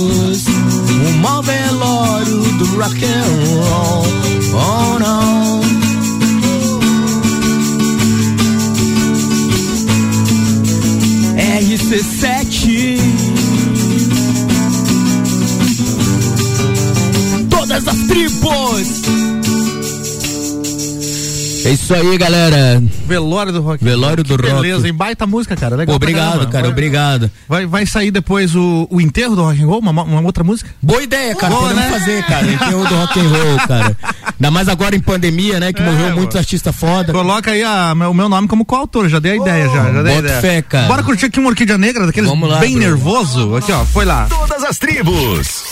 isso 21.76 21.94
aí, 21.94 22.18
galera. 22.18 22.82
Velório 23.06 23.52
do 23.54 23.62
rock. 23.62 23.84
Velório 23.84 24.24
do 24.24 24.38
Que 24.38 24.42
rock. 24.50 24.62
Beleza, 24.62 24.88
hein? 24.88 24.94
Baita 24.94 25.26
música, 25.28 25.56
cara. 25.56 25.76
Legal. 25.76 25.86
pra 26.00 26.08
Obrigado, 26.08 26.32
caramba. 26.32 26.52
cara, 26.52 26.64
Vai- 26.64 26.72
obrigado. 26.72 27.32
Vai, 27.48 27.66
vai 27.66 27.86
sair 27.86 28.12
depois 28.12 28.56
o, 28.56 28.88
o 28.90 29.00
enterro 29.00 29.36
do 29.36 29.44
rock 29.44 29.62
and 29.62 29.66
roll, 29.68 29.80
uma, 29.80 29.92
uma 30.04 30.22
outra 30.22 30.44
música? 30.44 30.70
Boa 30.82 31.02
ideia, 31.04 31.36
cara. 31.36 31.54
Boa, 31.54 31.70
Podemos 31.70 31.84
né? 31.92 32.00
fazer, 32.00 32.24
cara. 32.26 32.48
Enterro 32.52 32.88
do 32.88 32.96
rock 32.96 33.20
and 33.20 33.28
roll, 33.30 33.58
cara. 33.68 33.98
Ainda 34.38 34.52
mais 34.52 34.68
agora 34.68 34.96
em 34.96 35.00
pandemia, 35.00 35.60
né? 35.60 35.72
Que 35.72 35.82
É, 35.82 35.86
morreu 35.86 36.16
muitos 36.16 36.36
artistas 36.36 36.76
foda. 36.76 37.14
Coloca 37.14 37.52
aí 37.52 37.64
a- 37.64 37.94
o 38.10 38.14
meu 38.14 38.28
nome 38.30 38.48
como 38.48 38.66
coautor, 38.66 39.08
já 39.10 39.20
dei 39.20 39.34
a 39.34 39.36
ideia, 39.36 39.66
já. 39.70 39.92
já 39.94 40.02
dei 40.04 40.12
a 40.14 40.16
bota 40.16 40.28
ideia. 40.28 40.42
fé, 40.42 40.62
cara. 40.62 40.88
Bora 40.88 41.04
curtir 41.04 41.26
aqui 41.28 41.40
uma 41.40 41.50
orquídea 41.50 41.78
negra, 41.78 42.06
daqueles 42.06 42.30
Vamos 42.30 42.50
lá, 42.50 42.60
bem 42.60 42.72
Bruno. 42.74 42.88
nervoso. 42.88 43.56
Aqui, 43.56 43.72
ó, 43.72 43.86
foi 43.86 44.06
lá. 44.06 44.28
Todas 44.30 44.64
as 44.64 44.78
tribos. 44.78 45.64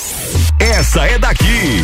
essa 0.60 1.02
é 1.06 1.18
daqui. 1.18 1.84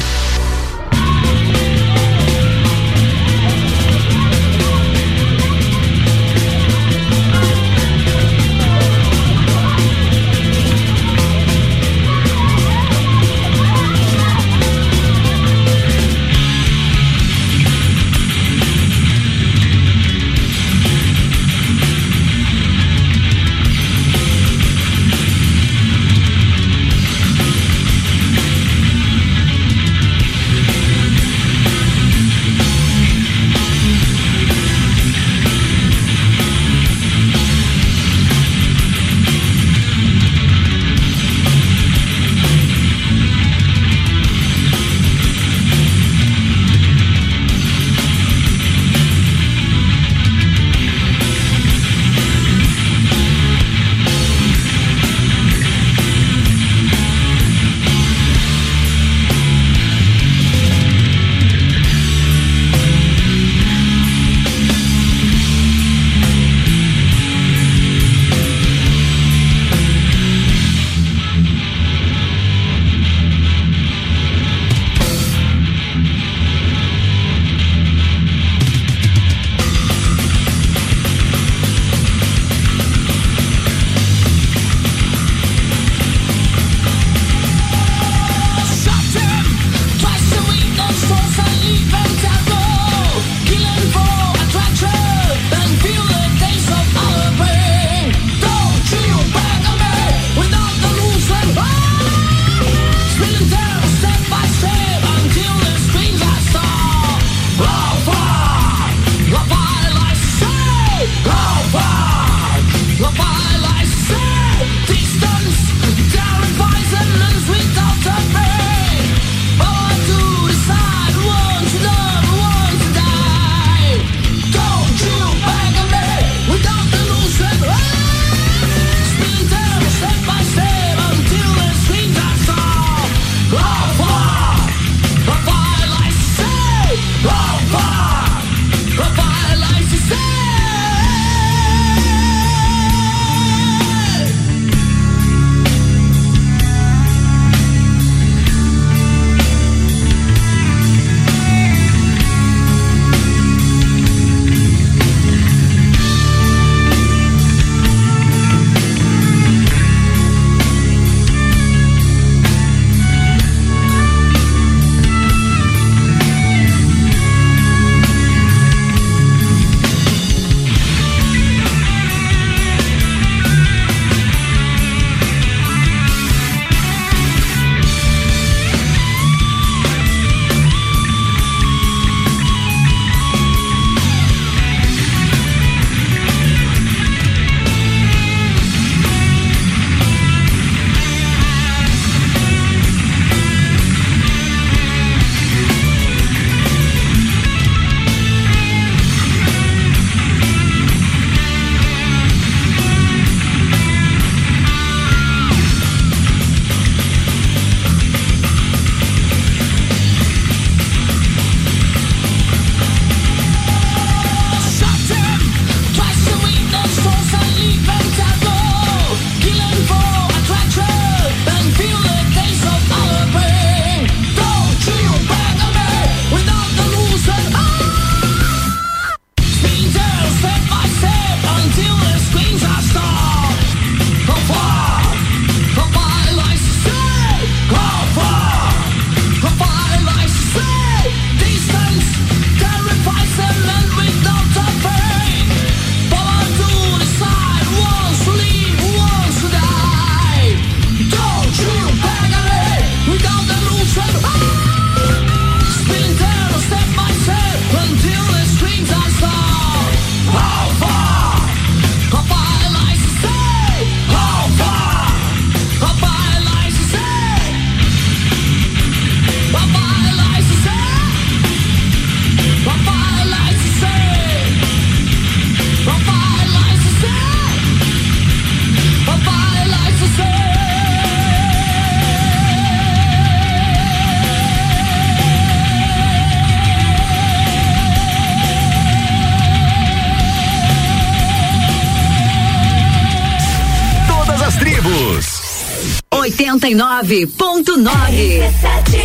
89.9. 296.76 298.99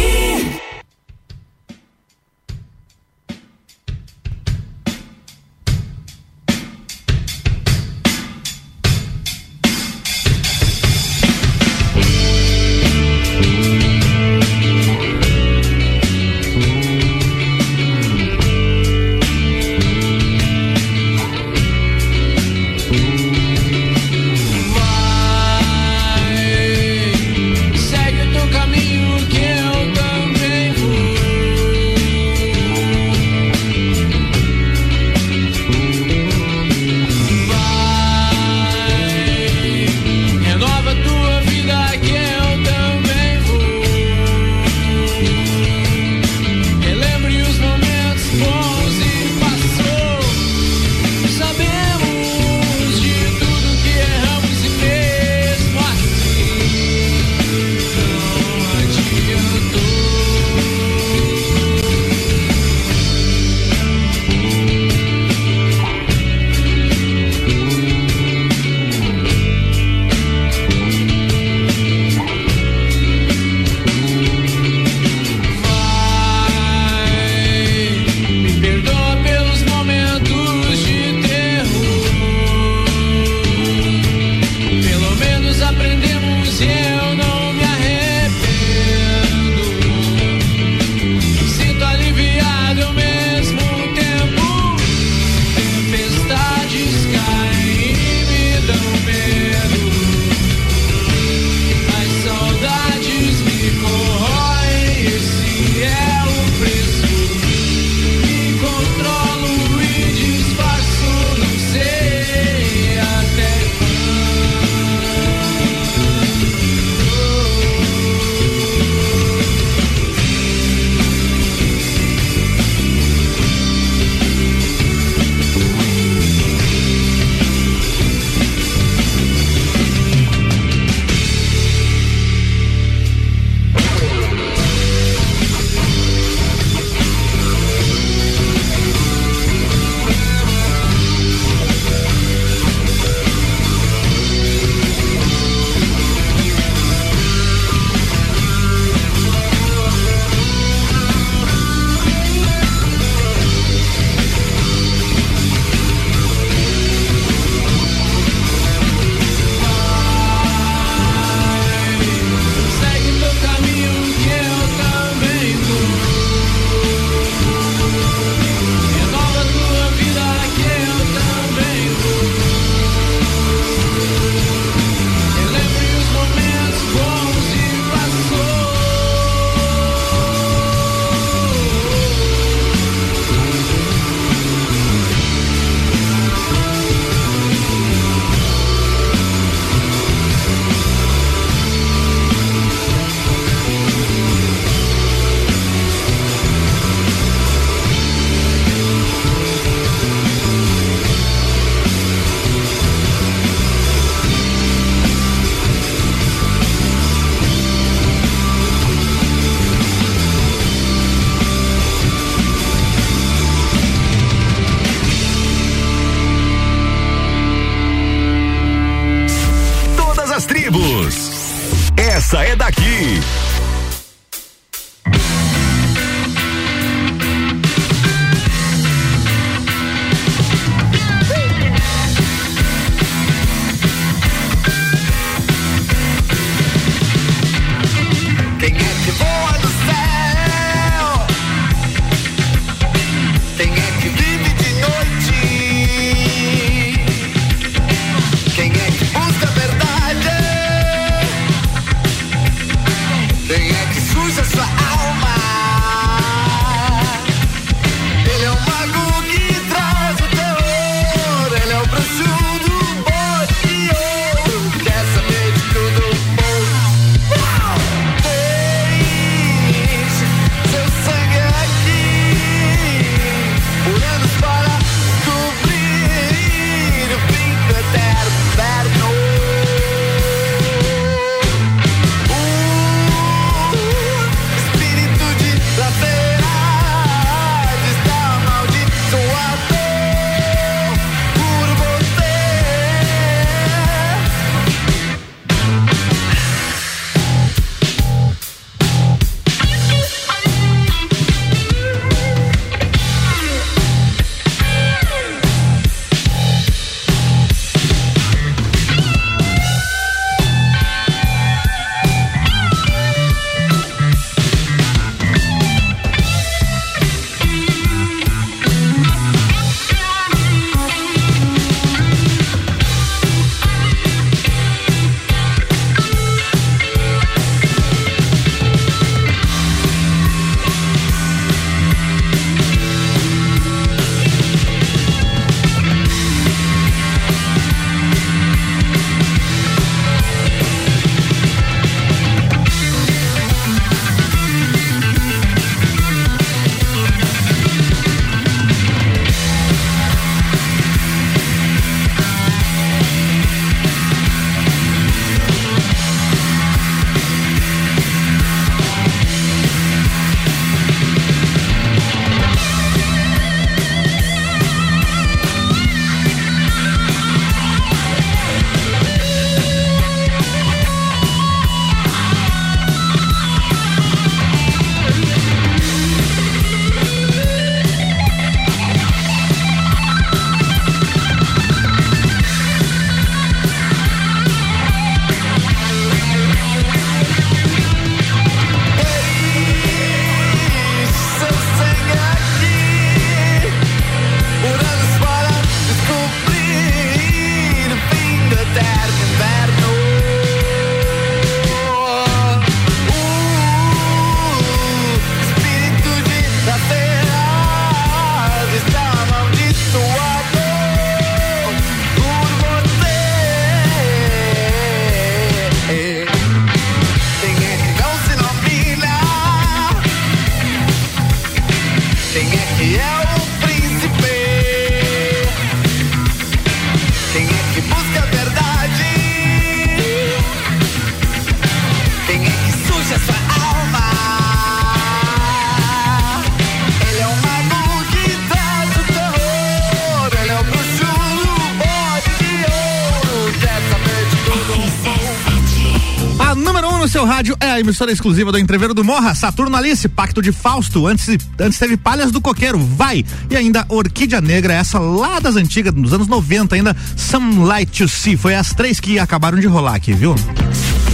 emissora 447.95 448.11
exclusiva 448.11 448.51
do 448.51 448.59
Entreveiro 448.59 448.93
do 448.93 449.05
Morra, 449.05 449.37
Saturno 449.37 449.77
Alice, 449.77 450.09
Pacto 450.09 450.43
de 450.43 450.51
Fausto, 450.51 451.07
antes, 451.07 451.29
antes 451.61 451.79
teve 451.79 451.97
Palhas 451.97 452.33
do 452.33 452.41
Coqueiro, 452.41 452.77
Vai, 452.77 453.25
e 453.49 453.57
ainda 453.57 453.87
Orquídea 453.89 454.41
Negra, 454.41 454.75
essa 454.75 454.99
lá 454.99 455.39
das 455.39 455.55
antigas, 455.55 455.95
dos 455.95 456.13
anos 456.13 456.27
90 456.27 456.75
ainda, 456.75 456.97
Some 457.17 457.65
Light 457.65 458.03
to 458.03 458.09
See, 458.09 458.37
foi 458.37 458.57
as 458.57 458.75
três 458.75 458.99
que 458.99 459.17
acabaram 459.21 459.61
de 459.61 459.69
rolar 459.69 459.95
aqui, 459.95 460.13
viu? 460.13 460.35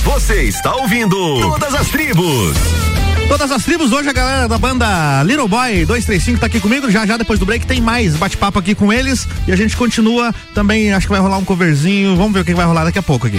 Você 0.04 0.44
está 0.44 0.74
ouvindo 0.74 1.14
Todas 1.42 1.74
as 1.74 1.88
Tribos. 1.88 2.56
Todas 3.28 3.52
as 3.52 3.62
tribos, 3.62 3.92
hoje 3.92 4.08
a 4.08 4.12
galera 4.12 4.48
da 4.48 4.58
banda 4.58 5.22
Little 5.22 5.46
Boy 5.46 5.84
235 5.84 6.40
tá 6.40 6.46
aqui 6.46 6.58
comigo. 6.58 6.90
Já 6.90 7.06
já 7.06 7.16
depois 7.16 7.38
do 7.38 7.46
break 7.46 7.64
tem 7.64 7.80
mais 7.80 8.16
bate-papo 8.16 8.58
aqui 8.58 8.74
com 8.74 8.92
eles. 8.92 9.28
E 9.46 9.52
a 9.52 9.56
gente 9.56 9.76
continua 9.76 10.34
também. 10.52 10.92
Acho 10.92 11.06
que 11.06 11.12
vai 11.12 11.20
rolar 11.20 11.38
um 11.38 11.44
coverzinho. 11.44 12.16
Vamos 12.16 12.32
ver 12.32 12.40
o 12.40 12.44
que 12.44 12.52
vai 12.54 12.66
rolar 12.66 12.82
daqui 12.82 12.98
a 12.98 13.02
pouco 13.02 13.28
aqui. 13.28 13.38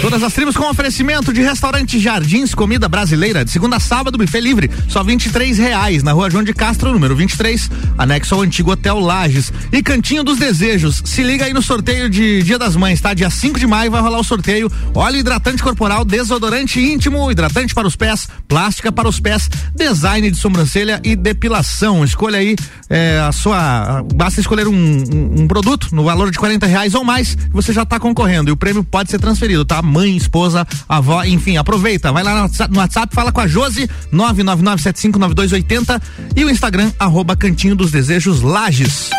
Todas 0.00 0.22
as 0.22 0.32
tribos 0.32 0.56
com 0.56 0.68
oferecimento 0.68 1.32
de 1.32 1.42
restaurante 1.42 1.98
Jardins 2.00 2.54
Comida 2.54 2.88
Brasileira, 2.88 3.44
de 3.44 3.50
segunda 3.50 3.76
a 3.76 3.80
sábado, 3.80 4.16
buffet 4.16 4.40
livre, 4.40 4.70
só 4.88 5.02
23 5.02 5.58
reais, 5.58 6.02
na 6.02 6.12
rua 6.12 6.30
João 6.30 6.42
de 6.42 6.54
Castro, 6.54 6.92
número 6.92 7.14
23, 7.14 7.70
anexo 7.98 8.34
ao 8.34 8.40
antigo 8.40 8.72
Hotel 8.72 8.98
Lages. 8.98 9.52
E 9.70 9.82
Cantinho 9.82 10.24
dos 10.24 10.38
Desejos, 10.38 11.02
se 11.04 11.22
liga 11.22 11.44
aí 11.44 11.52
no 11.52 11.62
sorteio 11.62 12.08
de 12.08 12.42
Dia 12.42 12.58
das 12.58 12.74
Mães, 12.74 13.00
tá? 13.00 13.12
Dia 13.12 13.28
5 13.28 13.58
de 13.58 13.66
maio 13.66 13.90
vai 13.90 14.00
rolar 14.00 14.18
o 14.18 14.24
sorteio. 14.24 14.70
Óleo 14.94 15.18
hidratante 15.18 15.62
corporal, 15.62 16.04
desodorante 16.04 16.80
íntimo, 16.80 17.30
hidratante 17.30 17.74
para 17.74 17.86
os 17.86 17.94
pés, 17.94 18.28
plástica 18.48 18.90
para 18.90 19.08
os 19.08 19.20
pés, 19.20 19.48
design 19.74 20.30
de 20.30 20.36
sobrancelha 20.36 21.00
e 21.04 21.14
depilação. 21.14 22.02
Escolha 22.02 22.38
aí 22.38 22.56
é, 22.88 23.20
a 23.20 23.32
sua. 23.32 24.02
Basta 24.14 24.40
escolher 24.40 24.66
um, 24.66 24.72
um, 24.72 25.42
um 25.42 25.48
produto 25.48 25.88
no 25.92 26.04
valor 26.04 26.30
de 26.30 26.38
40 26.38 26.66
reais 26.66 26.94
ou 26.94 27.04
mais, 27.04 27.36
você 27.50 27.72
já 27.72 27.82
está 27.82 28.00
concorrendo. 28.00 28.50
E 28.50 28.52
o 28.52 28.56
prêmio 28.56 28.82
pode 28.82 29.10
ser 29.10 29.20
transferido, 29.20 29.64
tá? 29.64 29.81
Mãe, 29.82 30.16
esposa, 30.16 30.66
avó, 30.88 31.24
enfim, 31.24 31.56
aproveita. 31.56 32.12
Vai 32.12 32.22
lá 32.22 32.48
no 32.70 32.78
WhatsApp, 32.78 33.14
fala 33.14 33.32
com 33.32 33.40
a 33.40 33.46
Josi, 33.46 33.88
999759280 34.12 36.02
e 36.36 36.44
o 36.44 36.50
Instagram, 36.50 36.90
arroba 36.98 37.36
Cantinho 37.36 37.76
dos 37.76 37.90
Desejos 37.90 38.42
Lages. 38.42 39.10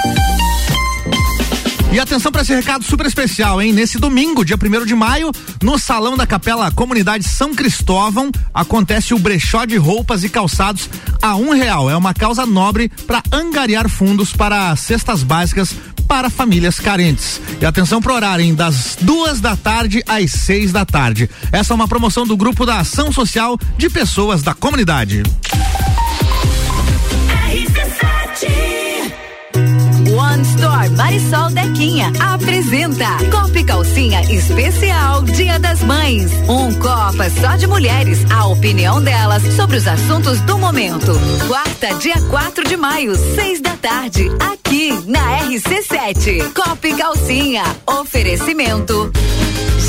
E 1.94 2.00
atenção 2.00 2.32
para 2.32 2.42
esse 2.42 2.56
recado 2.56 2.84
super 2.84 3.06
especial, 3.06 3.62
hein? 3.62 3.72
Nesse 3.72 4.00
domingo, 4.00 4.44
dia 4.44 4.58
1 4.58 4.84
de 4.84 4.96
maio, 4.96 5.32
no 5.62 5.78
Salão 5.78 6.18
da 6.18 6.26
Capela 6.26 6.72
Comunidade 6.72 7.24
São 7.24 7.54
Cristóvão, 7.54 8.32
acontece 8.52 9.14
o 9.14 9.20
brechó 9.20 9.64
de 9.64 9.78
roupas 9.78 10.24
e 10.24 10.30
calçados 10.30 10.90
a 11.22 11.36
um 11.36 11.52
real. 11.52 11.92
É 11.92 11.96
uma 11.96 12.12
causa 12.12 12.48
nobre 12.48 12.90
para 13.06 13.22
angariar 13.32 13.88
fundos 13.88 14.34
para 14.34 14.76
cestas 14.76 15.22
básicas 15.22 15.76
para 16.08 16.32
famílias 16.32 16.80
carentes. 16.80 17.40
E 17.62 17.66
atenção 17.66 18.02
pro 18.02 18.16
horário, 18.16 18.44
hein? 18.44 18.56
Das 18.56 18.98
duas 19.00 19.40
da 19.40 19.56
tarde 19.56 20.02
às 20.08 20.32
seis 20.32 20.72
da 20.72 20.86
tarde. 20.86 21.30
Essa 21.52 21.74
é 21.74 21.76
uma 21.76 21.88
promoção 21.88 22.26
do 22.26 22.36
grupo 22.36 22.66
da 22.66 22.80
Ação 22.80 23.12
Social 23.12 23.56
de 23.78 23.88
Pessoas 23.88 24.42
da 24.42 24.56
Comunidade. 24.56 25.22
One 30.14 30.44
Store 30.44 30.90
Marisol 30.92 31.50
Dequinha 31.50 32.12
apresenta 32.20 33.18
Copa 33.32 33.60
e 33.60 33.64
Calcinha 33.64 34.22
Especial 34.32 35.24
Dia 35.24 35.58
das 35.58 35.82
Mães. 35.82 36.32
Um 36.48 36.72
Copa 36.76 37.30
só 37.42 37.56
de 37.56 37.66
mulheres, 37.66 38.20
a 38.32 38.46
opinião 38.46 39.02
delas 39.02 39.42
sobre 39.56 39.78
os 39.78 39.88
assuntos 39.88 40.40
do 40.42 40.60
momento. 40.60 41.14
Quarta, 41.48 41.96
dia 41.96 42.22
4 42.30 42.64
de 42.64 42.78
maio, 42.78 43.16
seis 43.34 43.60
da 43.60 43.76
tarde, 43.76 44.30
aqui 44.40 44.92
na 45.08 45.40
RC7. 45.48 46.54
Copa 46.54 46.88
e 46.88 46.96
Calcinha. 46.96 47.64
Oferecimento. 47.88 49.12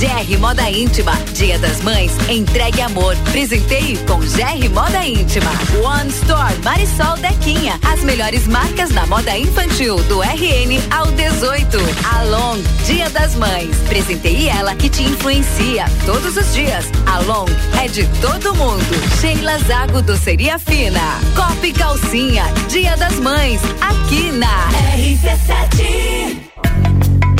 GR 0.05 0.39
Moda 0.39 0.71
Íntima, 0.71 1.13
Dia 1.33 1.59
das 1.59 1.81
Mães, 1.81 2.13
entregue 2.29 2.83
amor, 2.83 3.17
presenteie 3.33 3.97
com 4.07 4.19
GR 4.19 4.69
Moda 4.75 5.03
Íntima. 5.03 5.51
One 5.83 6.11
Store 6.11 6.55
Marisol 6.63 7.17
Dequinha, 7.17 7.81
as 7.91 8.05
melhores 8.05 8.47
marcas 8.47 8.91
da 8.91 9.07
moda 9.07 9.35
infantil 9.39 9.97
do 10.03 10.21
RN 10.21 10.79
ao 10.91 11.07
18. 11.07 11.79
Along, 12.17 12.63
Dia 12.85 13.09
das 13.09 13.35
Mães, 13.37 13.75
presenteie 13.89 14.51
ela 14.51 14.75
que 14.75 14.91
te 14.91 15.03
influencia 15.03 15.87
todos 16.05 16.37
os 16.37 16.53
dias. 16.53 16.85
Along 17.07 17.47
é 17.83 17.89
de 17.89 18.07
todo 18.21 18.55
mundo. 18.55 18.85
Sheila 19.23 19.59
Zago 19.61 20.03
Doceria 20.03 20.59
Fina, 20.59 21.19
Copa 21.35 21.67
e 21.67 21.73
Calcinha, 21.73 22.45
Dia 22.69 22.95
das 22.99 23.19
Mães, 23.21 23.63
aqui 23.81 24.31
na 24.33 24.69
RC7. 24.99 26.45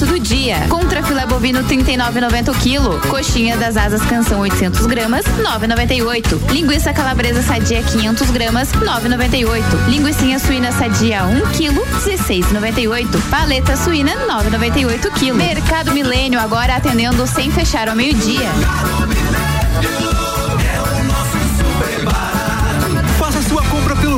Barato 0.00 0.06
do 0.06 0.18
dia. 0.18 0.66
Contra 0.68 1.02
filé 1.02 1.26
bovino 1.26 1.62
39,90 1.64 2.50
o 2.50 2.54
quilo. 2.58 3.00
Coxinha 3.08 3.56
das 3.56 3.76
asas 3.76 4.02
canção 4.02 4.40
800 4.40 4.86
gramas 4.86 5.24
9,98. 5.26 6.50
Linguiça 6.50 6.92
calabresa 6.92 7.42
sadia 7.42 7.82
500 7.82 8.30
gramas 8.30 8.72
9,98. 8.72 9.62
Linguiça 9.88 10.38
suína 10.38 10.72
sadia 10.72 11.24
1 11.24 11.50
quilo 11.52 11.82
16,98. 12.04 13.06
Paleta 13.30 13.76
suína 13.76 14.12
9,98 14.26 15.12
quilo. 15.18 15.36
Mercado 15.36 15.92
Milênio 15.92 16.40
agora 16.40 16.76
atendendo 16.76 17.26
sem 17.26 17.50
fechar 17.50 17.88
ao 17.88 17.96
meio-dia. 17.96 18.48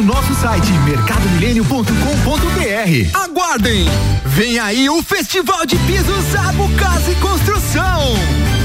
Nosso 0.03 0.35
site 0.35 0.71
mercadomilênio.com.br. 0.85 3.15
Aguardem! 3.15 3.87
Vem 4.25 4.59
aí 4.59 4.91
o 4.91 5.01
Festival 5.03 5.65
de 5.65 5.77
Pisos 5.77 6.25
Zago 6.33 6.69
Casa 6.77 7.13
e 7.13 7.15
Construção. 7.17 8.01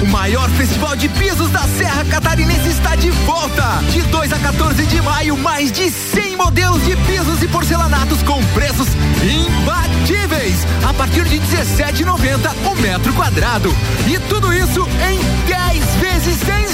O 0.02 0.08
maior 0.08 0.50
festival 0.52 0.96
de 0.96 1.10
pisos 1.10 1.50
da 1.52 1.62
Serra 1.62 2.06
Catarinense 2.06 2.70
está 2.70 2.96
de 2.96 3.10
volta. 3.12 3.82
De 3.92 4.02
2 4.04 4.32
a 4.34 4.40
14 4.40 4.86
de 4.86 5.02
maio, 5.02 5.36
mais 5.38 5.70
de 5.72 5.92
100 5.92 6.38
modelos 6.38 6.84
de 6.86 6.96
pisos 6.98 7.44
e 7.44 7.48
porcelanatos 7.48 8.24
com 8.24 8.44
preços 8.54 8.88
imbatíveis. 9.24 10.66
A 10.88 10.94
partir 10.94 11.26
de 11.26 11.40
17,90 11.40 12.72
o 12.72 12.76
metro 12.76 13.12
quadrado. 13.14 13.76
E 14.08 14.20
tudo 14.28 14.54
isso 14.54 14.88
em 15.10 15.20
10 15.46 15.86
vezes 15.96 16.38
sem 16.40 16.68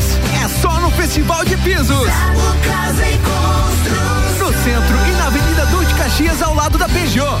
juros. 0.00 0.18
É 0.42 0.48
só 0.60 0.80
no 0.80 0.90
Festival 0.90 1.44
de 1.44 1.56
Pisos. 1.58 2.08
No 4.38 4.46
centro 4.46 5.06
e 5.08 5.12
na 5.16 5.26
Avenida 5.26 5.66
Duque 5.66 5.94
Caxias, 5.94 6.42
ao 6.42 6.54
lado 6.54 6.78
da 6.78 6.88
Peugeot. 6.88 7.40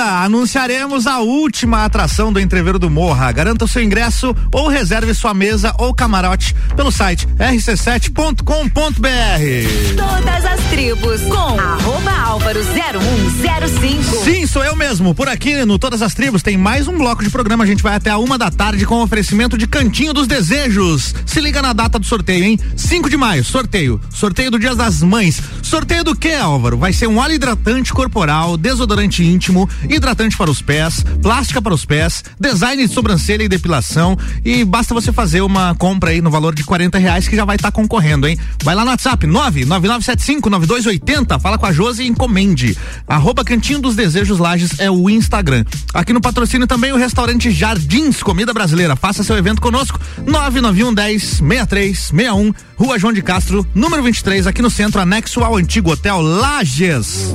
Segunda, 0.00 0.24
anunciaremos 0.24 1.06
a 1.06 1.18
última 1.18 1.84
atração 1.84 2.32
do 2.32 2.40
Entreveiro 2.40 2.78
do 2.78 2.88
Morra. 2.88 3.30
Garanta 3.32 3.66
o 3.66 3.68
seu 3.68 3.82
ingresso 3.82 4.34
ou 4.50 4.66
reserve 4.66 5.12
sua 5.12 5.34
mesa 5.34 5.74
ou 5.78 5.92
camarote 5.92 6.54
pelo 6.74 6.90
site 6.90 7.28
rc7.com.br. 7.38 8.40
Todas 9.96 10.44
as 10.46 10.60
tribos 10.70 11.20
com 11.22 11.60
arroba 11.60 12.10
álvaro 12.30 12.60
0105. 12.60 14.24
Sim, 14.24 14.46
sou 14.46 14.64
eu 14.64 14.74
mesmo. 14.74 15.14
Por 15.14 15.28
aqui 15.28 15.64
no 15.66 15.78
Todas 15.78 16.00
as 16.00 16.14
Tribos 16.14 16.42
tem 16.42 16.56
mais 16.56 16.88
um 16.88 16.96
bloco 16.96 17.22
de 17.22 17.28
programa. 17.28 17.64
A 17.64 17.66
gente 17.66 17.82
vai 17.82 17.94
até 17.94 18.08
a 18.08 18.16
uma 18.16 18.38
da 18.38 18.50
tarde 18.50 18.86
com 18.86 19.02
oferecimento 19.02 19.58
de 19.58 19.66
Cantinho 19.66 20.14
dos 20.14 20.26
Desejos. 20.26 21.14
Se 21.26 21.40
liga 21.40 21.60
na 21.60 21.74
data 21.74 21.98
do 21.98 22.06
sorteio, 22.06 22.44
hein? 22.44 22.58
5 22.74 23.10
de 23.10 23.16
maio, 23.18 23.44
sorteio. 23.44 24.00
Sorteio 24.08 24.50
do 24.50 24.58
Dia 24.58 24.74
das 24.74 25.02
Mães. 25.02 25.42
Sorteio 25.62 26.04
do 26.04 26.16
que, 26.16 26.32
Álvaro? 26.32 26.78
Vai 26.78 26.92
ser 26.92 27.06
um 27.06 27.18
óleo 27.18 27.34
hidratante 27.34 27.92
corporal, 27.92 28.56
desodorante 28.56 29.22
íntimo, 29.24 29.68
hidratante 29.90 30.36
para 30.36 30.50
os 30.50 30.62
pés, 30.62 31.04
plástica 31.22 31.60
para 31.60 31.74
os 31.74 31.84
pés, 31.84 32.24
design 32.38 32.86
de 32.86 32.92
sobrancelha 32.92 33.42
e 33.42 33.48
depilação. 33.48 34.16
E 34.44 34.64
basta 34.64 34.94
você 34.94 35.12
fazer 35.12 35.40
uma 35.42 35.74
compra 35.74 36.10
aí 36.10 36.20
no 36.20 36.30
valor 36.30 36.54
de 36.54 36.62
40 36.64 36.98
reais 36.98 37.26
que 37.28 37.36
já 37.36 37.44
vai 37.44 37.56
estar 37.56 37.72
concorrendo, 37.72 38.28
hein? 38.28 38.38
Vai 38.62 38.74
lá 38.74 38.84
no 38.84 38.90
WhatsApp 38.90 39.26
999759280, 39.26 41.40
fala 41.40 41.58
com 41.58 41.66
a 41.66 41.72
Josi 41.72 42.04
e 42.04 42.08
encomende. 42.08 42.76
Arroba 43.06 43.44
Cantinho 43.44 43.80
dos 43.80 43.96
Desejos 43.96 44.38
Lages 44.38 44.78
é 44.78 44.90
o 44.90 45.10
Instagram. 45.10 45.64
Aqui 45.92 46.12
no 46.12 46.20
patrocínio 46.20 46.66
também 46.66 46.92
o 46.92 46.96
restaurante 46.96 47.50
Jardins 47.50 48.22
Comida 48.22 48.52
Brasileira. 48.52 48.96
Faça 48.96 49.22
seu 49.22 49.36
evento 49.36 49.60
conosco 49.60 50.00
991 50.26 50.94
10 50.94 51.22
6361, 51.22 52.54
Rua 52.76 52.98
João 52.98 53.12
de 53.12 53.22
Castro, 53.22 53.66
número 53.74 54.02
23, 54.02 54.46
aqui 54.46 54.62
no 54.62 54.70
centro, 54.70 55.00
anexo 55.00 55.42
ao 55.42 55.56
antigo 55.56 55.90
Hotel 55.90 56.20
Lages. 56.20 57.34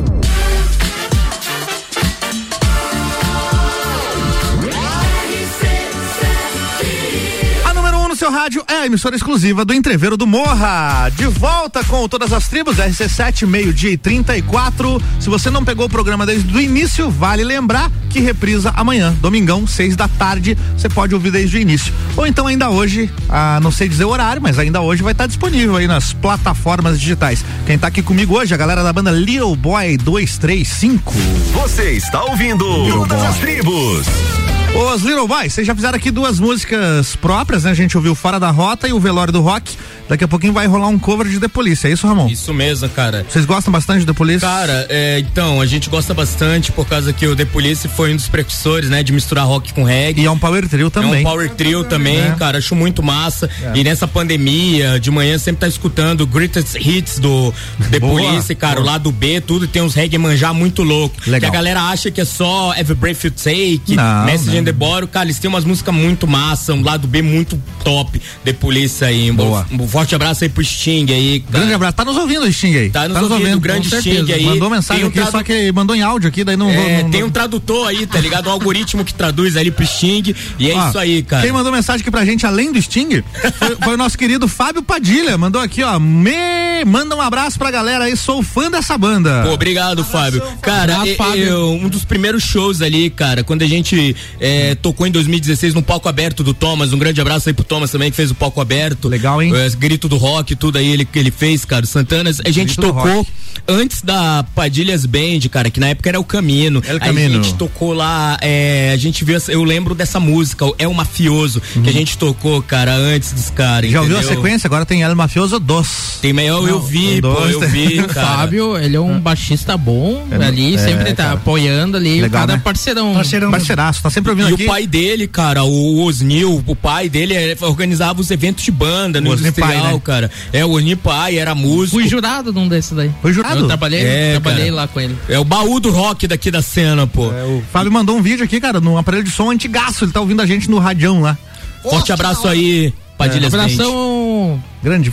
Seu 8.25 8.31
rádio 8.31 8.65
é 8.67 8.73
a 8.73 8.85
emissora 8.87 9.15
exclusiva 9.15 9.63
do 9.63 9.71
Entreveiro 9.71 10.17
do 10.17 10.25
Morra. 10.25 11.11
De 11.15 11.27
volta 11.27 11.83
com 11.83 12.09
todas 12.09 12.33
as 12.33 12.47
tribos, 12.47 12.77
RC7, 12.77 13.45
meio-dia 13.45 13.91
e 13.91 13.97
34. 13.97 14.99
Se 15.19 15.29
você 15.29 15.51
não 15.51 15.63
pegou 15.63 15.85
o 15.85 15.89
programa 15.89 16.25
desde 16.25 16.51
o 16.57 16.59
início, 16.59 17.11
vale 17.11 17.43
lembrar 17.43 17.91
que 18.09 18.19
reprisa 18.19 18.73
amanhã, 18.75 19.15
domingão, 19.21 19.67
seis 19.67 19.95
da 19.95 20.07
tarde. 20.07 20.57
Você 20.75 20.89
pode 20.89 21.13
ouvir 21.13 21.29
desde 21.29 21.55
o 21.55 21.59
início. 21.59 21.93
Ou 22.17 22.25
então 22.25 22.47
ainda 22.47 22.67
hoje, 22.71 23.11
ah, 23.29 23.59
não 23.61 23.71
sei 23.71 23.87
dizer 23.87 24.05
o 24.05 24.09
horário, 24.09 24.41
mas 24.41 24.57
ainda 24.57 24.81
hoje 24.81 25.03
vai 25.03 25.11
estar 25.11 25.27
disponível 25.27 25.75
aí 25.75 25.85
nas 25.85 26.11
plataformas 26.11 26.99
digitais. 26.99 27.45
Quem 27.67 27.77
tá 27.77 27.87
aqui 27.87 28.01
comigo 28.01 28.35
hoje, 28.35 28.55
a 28.55 28.57
galera 28.57 28.81
da 28.81 28.91
banda 28.91 29.11
Little 29.11 29.55
Boy 29.55 29.97
235. 29.97 31.13
Você 31.53 31.91
está 31.91 32.23
ouvindo 32.23 32.65
Todas 32.89 33.21
as 33.21 33.37
Tribos. 33.37 34.44
Os 34.75 35.01
Little 35.03 35.27
Boys, 35.27 35.53
vocês 35.53 35.65
já 35.65 35.73
fizeram 35.73 35.95
aqui 35.95 36.11
duas 36.11 36.37
músicas 36.39 37.15
próprias, 37.15 37.63
né? 37.63 37.71
A 37.71 37.73
gente 37.73 37.95
ouviu 37.95 38.13
Fora 38.13 38.39
da 38.39 38.51
Rota 38.51 38.87
e 38.87 38.93
o 38.93 38.99
Velório 38.99 39.31
do 39.31 39.41
Rock. 39.41 39.73
Daqui 40.07 40.23
a 40.23 40.27
pouquinho 40.27 40.53
vai 40.53 40.67
rolar 40.67 40.87
um 40.87 40.99
cover 40.99 41.27
de 41.27 41.39
The 41.39 41.47
Police, 41.47 41.87
é 41.87 41.91
isso, 41.91 42.05
Ramon? 42.05 42.27
Isso 42.27 42.53
mesmo, 42.53 42.87
cara. 42.89 43.25
Vocês 43.27 43.43
gostam 43.43 43.71
bastante 43.71 44.01
de 44.01 44.05
The 44.05 44.13
Police? 44.13 44.41
Cara, 44.41 44.85
é, 44.89 45.17
então, 45.19 45.59
a 45.59 45.65
gente 45.65 45.89
gosta 45.89 46.13
bastante 46.13 46.71
por 46.71 46.85
causa 46.85 47.11
que 47.11 47.25
o 47.25 47.35
The 47.35 47.45
Police 47.45 47.87
foi 47.87 48.13
um 48.13 48.15
dos 48.15 48.27
precursores, 48.27 48.87
né, 48.89 49.01
de 49.01 49.11
misturar 49.11 49.45
rock 49.47 49.73
com 49.73 49.83
reggae. 49.83 50.21
E 50.21 50.25
é 50.25 50.29
um 50.31 50.37
power 50.37 50.67
trio 50.67 50.91
também. 50.91 51.15
É 51.15 51.19
um 51.21 51.23
power 51.23 51.49
trio 51.55 51.83
também, 51.85 52.19
É. 52.19 52.35
cara, 52.37 52.59
acho 52.59 52.75
muito 52.75 53.01
massa. 53.01 53.49
É. 53.63 53.71
E 53.79 53.83
nessa 53.83 54.07
pandemia, 54.07 54.99
de 54.99 55.09
manhã 55.09 55.37
sempre 55.39 55.61
tá 55.61 55.67
escutando 55.67 56.21
o 56.21 56.27
greatest 56.27 56.75
hits 56.75 57.17
do 57.17 57.51
The 57.89 57.99
Boa, 57.99 58.21
Police, 58.21 58.53
cara, 58.53 58.75
boa. 58.75 58.83
o 58.83 58.85
lado 58.91 59.11
B, 59.11 59.41
tudo, 59.41 59.65
e 59.65 59.67
tem 59.67 59.81
uns 59.81 59.95
reggae 59.95 60.17
manjar 60.19 60.53
muito 60.53 60.83
louco. 60.83 61.15
Legal. 61.25 61.39
Que 61.39 61.45
a 61.57 61.59
galera 61.59 61.81
acha 61.81 62.11
que 62.11 62.21
é 62.21 62.25
só 62.25 62.73
Every 62.77 62.93
Breath 62.93 63.23
You 63.23 63.31
Take, 63.31 63.95
Não, 63.95 64.25
Message 64.25 64.61
não. 64.61 64.64
Bottle, 64.71 65.07
cara, 65.07 65.25
eles 65.25 65.39
têm 65.39 65.49
umas 65.49 65.63
músicas 65.65 65.93
muito 65.93 66.27
massa, 66.27 66.73
um 66.73 66.81
lado 66.83 67.07
B 67.07 67.21
muito 67.21 67.61
top, 67.83 68.21
The 68.43 68.53
Police 68.53 69.03
aí. 69.03 69.31
Um 69.31 69.35
Boa. 69.35 69.65
Um 69.71 69.87
forte 69.87 70.15
abraço 70.15 70.43
aí 70.43 70.49
pro 70.49 70.63
Sting 70.63 71.05
aí, 71.11 71.39
cara. 71.41 71.59
Grande 71.59 71.73
abraço. 71.73 71.93
Tá 71.93 72.05
nos 72.05 72.17
ouvindo, 72.17 72.51
Sting 72.51 72.75
aí. 72.75 72.89
Tá 72.89 73.07
nos 73.07 73.31
ouvindo, 73.31 73.59
grande 73.59 73.89
com 73.89 73.97
Sting 73.99 74.31
aí. 74.31 74.45
Mandou 74.45 74.69
mensagem 74.69 75.03
um 75.03 75.07
aqui, 75.07 75.15
tradu- 75.17 75.31
só 75.31 75.43
que 75.43 75.71
mandou 75.71 75.95
em 75.95 76.01
áudio 76.01 76.27
aqui, 76.29 76.43
daí 76.43 76.57
não 76.57 76.71
vou. 76.71 76.83
É, 76.83 77.03
não- 77.03 77.09
tem 77.11 77.23
um 77.23 77.29
tradutor 77.29 77.87
aí, 77.87 78.05
tá 78.07 78.19
ligado? 78.19 78.47
Um 78.47 78.51
algoritmo 78.51 79.03
que 79.05 79.13
traduz 79.13 79.55
ali 79.57 79.71
pro 79.71 79.85
Sting. 79.85 80.33
E 80.59 80.71
é 80.71 80.75
Ó, 80.75 80.89
isso 80.89 80.97
aí, 80.97 81.21
cara. 81.23 81.43
Quem 81.43 81.51
mandou 81.51 81.71
mensagem 81.71 82.01
aqui 82.01 82.11
pra 82.11 82.25
gente, 82.25 82.45
além 82.45 82.71
do 82.71 82.81
Sting, 82.81 83.23
foi, 83.57 83.75
foi 83.83 83.93
o 83.93 83.97
nosso 83.97 84.17
querido 84.17 84.47
Fábio 84.47 84.81
Padilha. 84.81 85.37
Mandou 85.37 85.61
aqui, 85.61 85.83
ó. 85.83 85.99
Me 85.99 86.83
manda 86.85 87.15
um 87.15 87.21
abraço 87.21 87.57
pra 87.57 87.69
galera 87.71 88.05
aí, 88.05 88.15
sou 88.17 88.41
fã 88.43 88.69
dessa 88.69 88.97
banda. 88.97 89.43
Pô, 89.45 89.53
obrigado, 89.53 90.03
Fábio. 90.03 90.41
Cara, 90.61 90.93
Abraço, 90.93 91.07
e- 91.11 91.15
Fábio. 91.15 91.43
eu- 91.43 91.71
um 91.73 91.87
dos 91.87 92.03
primeiros 92.05 92.43
shows 92.43 92.81
ali, 92.81 93.09
cara, 93.09 93.43
quando 93.43 93.61
a 93.61 93.67
gente 93.67 94.15
é, 94.39 94.54
tocou 94.81 95.07
em 95.07 95.11
2016 95.11 95.73
no 95.73 95.81
palco 95.81 96.07
aberto 96.07 96.43
do 96.43 96.53
Thomas, 96.53 96.93
um 96.93 96.97
grande 96.97 97.19
abraço 97.19 97.49
aí 97.49 97.53
pro 97.53 97.63
Thomas 97.63 97.91
também, 97.91 98.09
que 98.11 98.17
fez 98.17 98.31
o 98.31 98.35
palco 98.35 98.61
aberto. 98.61 99.07
Legal, 99.07 99.41
hein? 99.41 99.51
É, 99.55 99.69
grito 99.71 100.07
do 100.07 100.17
rock, 100.17 100.55
tudo 100.55 100.77
aí 100.77 100.87
ele, 100.91 101.05
que 101.05 101.19
ele 101.19 101.31
fez, 101.31 101.65
cara, 101.65 101.85
Santanas. 101.85 102.41
A 102.45 102.49
gente 102.49 102.75
Grito 102.75 102.81
tocou 102.81 103.25
antes 103.67 104.01
da 104.01 104.45
Padilhas 104.55 105.05
Band, 105.05 105.39
cara, 105.51 105.69
que 105.69 105.79
na 105.79 105.87
época 105.89 106.09
era 106.09 106.19
o 106.19 106.23
Camino. 106.23 106.81
El 106.85 106.95
Aí 106.95 106.99
Camino. 106.99 107.39
A 107.39 107.43
gente 107.43 107.55
tocou 107.55 107.93
lá, 107.93 108.37
é, 108.41 108.91
a 108.93 108.97
gente 108.97 109.23
viu, 109.23 109.37
eu 109.49 109.63
lembro 109.63 109.95
dessa 109.95 110.19
música, 110.19 110.65
o 110.65 110.75
É 110.77 110.87
o 110.87 110.93
Mafioso, 110.93 111.61
que 111.61 111.89
a 111.89 111.93
gente 111.93 112.17
tocou, 112.17 112.61
cara, 112.61 112.93
antes 112.95 113.31
dos 113.31 113.49
caras. 113.49 113.85
Uhum. 113.85 113.91
Já 113.91 114.01
ouviu 114.01 114.17
a 114.19 114.23
sequência? 114.23 114.67
Agora 114.67 114.85
tem 114.85 115.01
El 115.01 115.15
Mafioso 115.15 115.59
2. 115.59 116.19
Tem, 116.21 116.31
eu, 116.39 116.67
eu 116.67 116.81
vi, 116.81 117.21
Não, 117.21 117.33
pô, 117.33 117.41
dois, 117.41 117.53
eu 117.53 117.61
vi, 117.61 117.99
O 117.99 118.07
cara. 118.07 118.27
Fábio, 118.27 118.77
ele 118.77 118.95
é 118.95 118.99
um 118.99 119.19
baixista 119.19 119.77
bom 119.77 120.27
É, 120.31 120.45
ali, 120.45 120.75
é, 120.75 120.77
sempre 120.77 121.13
tá 121.13 121.23
cara. 121.23 121.33
apoiando 121.35 121.97
ali. 121.97 122.21
Legal, 122.21 122.27
o 122.27 122.31
cara 122.31 122.47
né? 122.47 122.53
é 122.55 122.57
parceirão. 122.57 123.13
Parceirão. 123.13 123.51
Parceiraço, 123.51 124.01
tá 124.01 124.09
sempre 124.09 124.31
ouvindo 124.35 124.49
E 124.51 124.53
aqui. 124.53 124.63
o 124.63 124.67
pai 124.67 124.87
dele, 124.87 125.27
cara, 125.27 125.63
o 125.63 126.03
Osnil, 126.03 126.63
o 126.65 126.75
pai 126.75 127.09
dele 127.09 127.33
é, 127.33 127.55
organizava 127.61 128.21
os 128.21 128.29
eventos 128.31 128.63
de 128.63 128.71
banda 128.71 129.19
no 129.21 129.33
industrial, 129.33 129.69
pai, 129.81 129.93
né? 129.93 130.01
cara. 130.03 130.31
É, 130.53 130.65
o 130.65 130.71
Osni 130.71 130.95
pai, 130.95 131.37
era 131.37 131.55
músico. 131.55 131.99
Fui 131.99 132.07
jurado 132.07 132.51
num 132.53 132.67
desses 132.67 132.91
daí. 132.91 133.11
Foi 133.21 133.33
jurado? 133.33 133.61
Eu 133.61 133.67
trabalhei, 133.67 134.01
É, 134.03 134.31
trabalhei 134.31 134.65
cara. 134.65 134.75
lá 134.75 134.87
com 134.87 134.99
ele. 135.01 135.15
É 135.29 135.39
o 135.39 135.43
baú 135.43 135.79
do 135.79 135.89
rock 135.91 136.27
daqui 136.27 136.51
da 136.51 136.61
cena, 136.61 137.07
pô. 137.07 137.31
É, 137.31 137.43
o 137.43 137.63
Fábio 137.71 137.91
mandou 137.91 138.17
um 138.17 138.21
vídeo 138.21 138.43
aqui, 138.43 138.59
cara, 138.59 138.79
no 138.79 138.97
aparelho 138.97 139.23
de 139.23 139.31
som 139.31 139.49
antigaço. 139.51 140.05
Ele 140.05 140.11
tá 140.11 140.19
ouvindo 140.21 140.41
a 140.41 140.45
gente 140.45 140.69
no 140.69 140.79
radião 140.79 141.21
lá. 141.21 141.37
Forte 141.81 142.11
abraço 142.11 142.47
aí, 142.47 142.93
Padilhas 143.17 143.51
Band. 143.53 143.59
Abração. 143.63 144.63
Grande, 144.85 145.11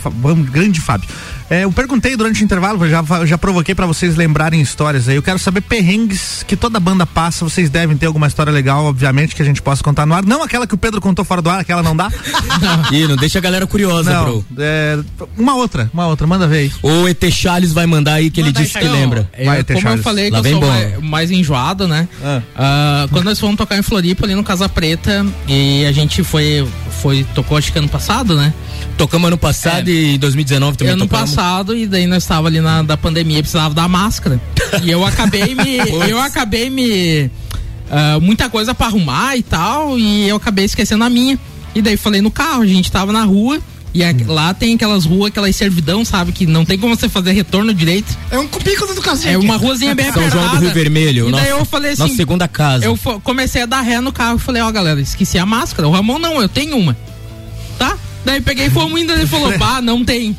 grande 0.51 0.79
Fábio. 0.79 1.09
É, 1.49 1.63
eu 1.63 1.71
perguntei 1.71 2.15
durante 2.15 2.41
o 2.41 2.45
intervalo, 2.45 2.87
já, 2.87 3.03
já 3.25 3.37
provoquei 3.37 3.73
pra 3.73 3.85
vocês 3.87 4.15
lembrarem 4.15 4.61
histórias 4.61 5.09
aí. 5.09 5.15
Eu 5.15 5.23
quero 5.23 5.39
saber 5.39 5.61
perrengues 5.61 6.43
que 6.47 6.55
toda 6.55 6.79
banda 6.79 7.05
passa. 7.07 7.43
Vocês 7.43 7.69
devem 7.71 7.97
ter 7.97 8.05
alguma 8.05 8.27
história 8.27 8.51
legal, 8.51 8.85
obviamente, 8.85 9.35
que 9.35 9.41
a 9.41 9.45
gente 9.45 9.61
possa 9.63 9.83
contar 9.83 10.05
no 10.05 10.13
ar. 10.13 10.23
Não 10.23 10.43
aquela 10.43 10.67
que 10.67 10.75
o 10.75 10.77
Pedro 10.77 11.01
contou 11.01 11.25
fora 11.25 11.41
do 11.41 11.49
ar, 11.49 11.59
aquela 11.59 11.81
não 11.81 11.95
dá. 11.95 12.11
Ih, 12.93 13.07
não 13.07 13.15
deixa 13.15 13.39
a 13.39 13.41
galera 13.41 13.65
curiosa, 13.65 14.11
não, 14.13 14.23
bro. 14.25 14.45
é, 14.59 14.99
uma 15.37 15.55
outra, 15.55 15.89
uma 15.91 16.05
outra, 16.07 16.27
manda 16.27 16.47
ver 16.47 16.57
aí. 16.57 16.71
O 16.83 17.07
ET 17.07 17.23
Charles 17.31 17.73
vai 17.73 17.87
mandar 17.87 18.13
aí 18.13 18.29
que 18.29 18.39
ele 18.39 18.51
disse 18.51 18.77
que 18.77 18.85
Não, 18.85 18.93
lembra. 18.93 19.27
é, 19.33 19.43
Vai, 19.45 19.63
como 19.63 19.81
Charles. 19.81 19.97
eu 19.99 20.03
falei 20.03 20.29
Lá 20.29 20.41
que 20.41 20.47
eu 20.47 20.51
sou 20.59 20.61
mais, 20.67 20.99
mais 21.01 21.31
enjoado, 21.31 21.87
né? 21.87 22.07
Ah. 22.23 22.41
Ah, 22.55 23.07
quando 23.09 23.25
nós 23.25 23.39
fomos 23.39 23.57
tocar 23.57 23.77
em 23.77 23.81
Floripa, 23.81 24.25
ali 24.25 24.35
no 24.35 24.43
Casa 24.43 24.69
Preta, 24.69 25.25
e 25.47 25.83
a 25.85 25.91
gente 25.91 26.23
foi, 26.23 26.67
foi 27.01 27.25
tocou 27.33 27.57
acho 27.57 27.71
que 27.71 27.79
ano 27.79 27.89
passado, 27.89 28.35
né? 28.35 28.53
Tocamos 28.97 29.27
ano 29.27 29.37
passado 29.37 29.62
e 29.89 30.15
em 30.15 30.19
2019 30.19 30.77
também 30.77 30.93
ano 30.93 31.07
passado, 31.07 31.75
e 31.75 31.85
daí 31.87 32.05
nós 32.07 32.23
estava 32.23 32.47
ali 32.47 32.59
na 32.61 32.81
da 32.83 32.97
pandemia, 32.97 33.39
precisava 33.39 33.73
da 33.73 33.87
máscara. 33.87 34.39
e 34.83 34.89
eu 34.89 35.05
acabei 35.05 35.55
me. 35.55 35.77
eu 36.09 36.19
acabei 36.19 36.69
me. 36.69 37.29
ah, 37.91 38.19
muita 38.21 38.49
coisa 38.49 38.73
pra 38.75 38.87
arrumar 38.87 39.35
e 39.37 39.43
tal, 39.43 39.97
e 39.97 40.27
eu 40.27 40.35
acabei 40.35 40.65
esquecendo 40.65 41.03
a 41.03 41.09
minha. 41.09 41.37
E 41.75 41.81
daí 41.81 41.97
falei 41.97 42.21
no 42.21 42.29
carro, 42.31 42.61
a 42.61 42.67
gente 42.67 42.91
tava 42.91 43.11
na 43.11 43.23
rua, 43.23 43.59
E 43.95 44.03
a- 44.03 44.13
lá 44.27 44.53
tem 44.55 44.73
aquelas 44.75 45.05
ruas, 45.05 45.27
aquelas 45.29 45.55
servidão, 45.55 46.03
sabe? 46.05 46.31
Que 46.31 46.45
não 46.47 46.65
tem 46.65 46.77
como 46.79 46.95
você 46.95 47.07
fazer 47.09 47.31
retorno 47.31 47.71
direito. 47.73 48.15
É 48.31 48.37
um 48.39 48.47
cubículo 48.47 48.93
do 48.95 49.01
cacete. 49.01 49.29
É 49.35 49.37
uma 49.37 49.55
ruazinha 49.55 49.93
bem 49.95 50.05
São 50.13 50.21
apertada. 50.21 50.45
João 50.47 50.55
do 50.55 50.65
Rio 50.65 50.73
Vermelho, 50.73 51.29
E 51.29 51.31
daí 51.31 51.49
nosso- 51.49 51.61
eu 51.61 51.65
falei 51.65 51.91
assim. 51.91 52.01
nossa 52.03 52.15
segunda 52.15 52.47
casa. 52.47 52.85
Eu 52.85 52.97
comecei 53.23 53.61
a 53.61 53.65
dar 53.67 53.81
ré 53.81 53.99
no 54.01 54.11
carro 54.11 54.37
e 54.37 54.39
falei, 54.39 54.61
ó, 54.63 54.71
galera, 54.71 54.99
esqueci 55.01 55.37
a 55.37 55.45
máscara. 55.45 55.87
O 55.87 55.91
Ramon 55.91 56.17
não, 56.19 56.41
eu 56.41 56.49
tenho 56.49 56.75
uma. 56.77 56.95
Tá? 57.77 57.95
Daí 58.25 58.41
peguei 58.41 58.69
fomos 58.69 58.99
indo, 58.99 59.13
ele 59.13 59.27
falou, 59.27 59.55
bah, 59.59 59.81
não 59.81 60.03
tem. 60.03 60.35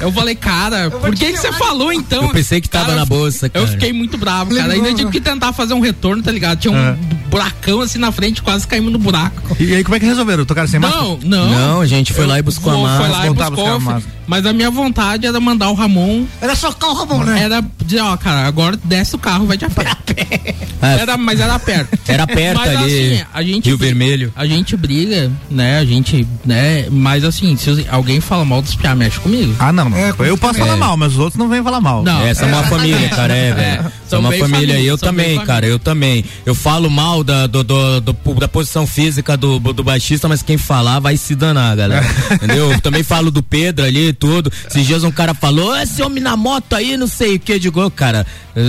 Eu 0.00 0.12
falei, 0.12 0.34
cara, 0.34 0.90
por 0.90 1.14
que, 1.14 1.32
que 1.32 1.38
você 1.38 1.52
falou 1.52 1.92
então? 1.92 2.22
Eu 2.24 2.28
pensei 2.30 2.60
que 2.60 2.68
tava 2.68 2.86
Cara, 2.86 2.98
na 2.98 3.04
bolsa, 3.04 3.48
cara. 3.48 3.64
Eu 3.64 3.68
fiquei 3.68 3.92
muito 3.92 4.16
bravo, 4.18 4.54
cara. 4.54 4.72
Ainda 4.72 4.92
tive 4.94 5.10
que 5.10 5.20
tentar 5.20 5.52
fazer 5.52 5.74
um 5.74 5.80
retorno, 5.80 6.22
tá 6.22 6.30
ligado? 6.30 6.58
Tinha 6.58 6.72
um 6.72 6.76
É. 6.76 6.96
buracão 7.30 7.80
assim 7.80 7.98
na 7.98 8.10
frente, 8.12 8.42
quase 8.42 8.66
caímos 8.66 8.92
no 8.92 8.98
buraco. 8.98 9.56
E 9.60 9.74
aí, 9.74 9.84
como 9.84 9.96
é 9.96 10.00
que 10.00 10.06
resolveram? 10.06 10.44
Tocaram 10.44 10.68
sem 10.68 10.80
máscara? 10.80 11.02
Não, 11.04 11.18
não. 11.24 11.48
Não, 11.50 11.80
a 11.80 11.86
gente 11.86 12.12
foi 12.12 12.24
Eu 12.24 12.28
lá 12.28 12.38
e 12.38 12.42
buscou 12.42 12.72
a 12.72 12.76
máscara. 12.78 12.98
Foi 12.98 13.08
lá 13.18 13.26
e 13.26 13.30
buscou, 13.34 13.66
a 13.74 13.78
máscara. 13.80 14.14
mas 14.26 14.46
a 14.46 14.52
minha 14.52 14.70
vontade 14.70 15.26
era 15.26 15.38
mandar 15.40 15.68
o 15.70 15.74
Ramon. 15.74 16.24
Era 16.40 16.54
socar 16.54 16.90
o 16.90 16.94
Ramon, 16.94 17.24
né? 17.24 17.42
Era 17.44 17.64
dizer, 17.84 18.00
ó, 18.00 18.16
cara, 18.16 18.46
agora 18.46 18.78
desce 18.84 19.14
o 19.14 19.18
carro, 19.18 19.46
vai 19.46 19.56
de 19.56 19.64
a 19.64 19.70
pé. 19.70 19.88
É. 20.16 20.54
Era, 21.00 21.16
mas 21.16 21.40
era 21.40 21.58
perto. 21.58 21.98
Era 22.08 22.26
perto 22.26 22.58
mas, 22.58 22.76
ali, 22.76 23.12
Assim, 23.14 23.24
a 23.34 23.42
gente 23.42 23.66
Rio 23.66 23.78
briga- 23.78 23.94
Vermelho. 23.94 24.32
A 24.34 24.46
gente 24.46 24.76
briga, 24.76 25.30
né? 25.50 25.78
A 25.78 25.84
gente, 25.84 26.26
né? 26.44 26.86
Mas 26.90 27.22
assim, 27.24 27.56
se 27.56 27.86
alguém 27.90 28.20
fala 28.20 28.44
mal 28.44 28.60
dos 28.62 28.74
piá, 28.74 28.94
mexe 28.94 29.18
comigo. 29.20 29.54
Ah, 29.58 29.67
não, 29.72 29.88
não. 29.90 29.98
eu 29.98 30.36
posso 30.36 30.58
falar 30.58 30.74
É. 30.74 30.76
mal, 30.76 30.96
mas 30.96 31.12
os 31.12 31.18
outros 31.18 31.36
não 31.38 31.48
vêm 31.48 31.62
falar 31.62 31.80
mal. 31.80 32.02
Não. 32.02 32.20
Essa 32.26 32.44
é 32.44 32.48
uma 32.52 32.64
família, 32.68 33.08
cara, 33.08 33.34
é, 33.36 33.52
velho. 33.52 33.80
Essa 33.80 33.86
é 33.88 33.92
São 34.08 34.20
uma 34.20 34.32
família 34.32 34.80
Eu 34.80 34.96
também, 34.98 35.38
cara, 35.44 35.66
eu 35.66 35.78
também. 35.78 36.24
Eu 36.46 36.54
falo 36.54 36.90
mal 36.90 37.22
da, 37.24 37.46
do, 37.46 37.62
do- 37.64 38.00
do- 38.00 38.34
da 38.38 38.48
posição 38.48 38.86
física 38.86 39.36
do, 39.36 39.58
do 39.58 39.82
baixista, 39.84 40.28
mas 40.28 40.42
quem 40.42 40.56
falar 40.58 40.98
vai 41.00 41.16
se 41.16 41.34
danar, 41.34 41.76
galera. 41.76 42.06
Entendeu? 42.32 42.72
Eu 42.72 42.80
também 42.80 43.02
falo 43.02 43.30
do 43.30 43.42
Pedro 43.42 43.84
ali 43.84 44.08
e 44.08 44.12
tudo. 44.12 44.50
Esses 44.68 44.86
dias 44.86 45.04
um 45.04 45.10
cara 45.10 45.34
falou, 45.34 45.76
esse 45.76 46.02
homem 46.02 46.22
na 46.22 46.36
moto 46.36 46.74
aí, 46.74 46.96
não 46.96 47.06
sei 47.06 47.36
o 47.36 47.38
que. 47.40 47.52
Eu 47.52 47.58
digo, 47.58 47.84
"Ô, 47.84 47.90
cara, 47.90 48.26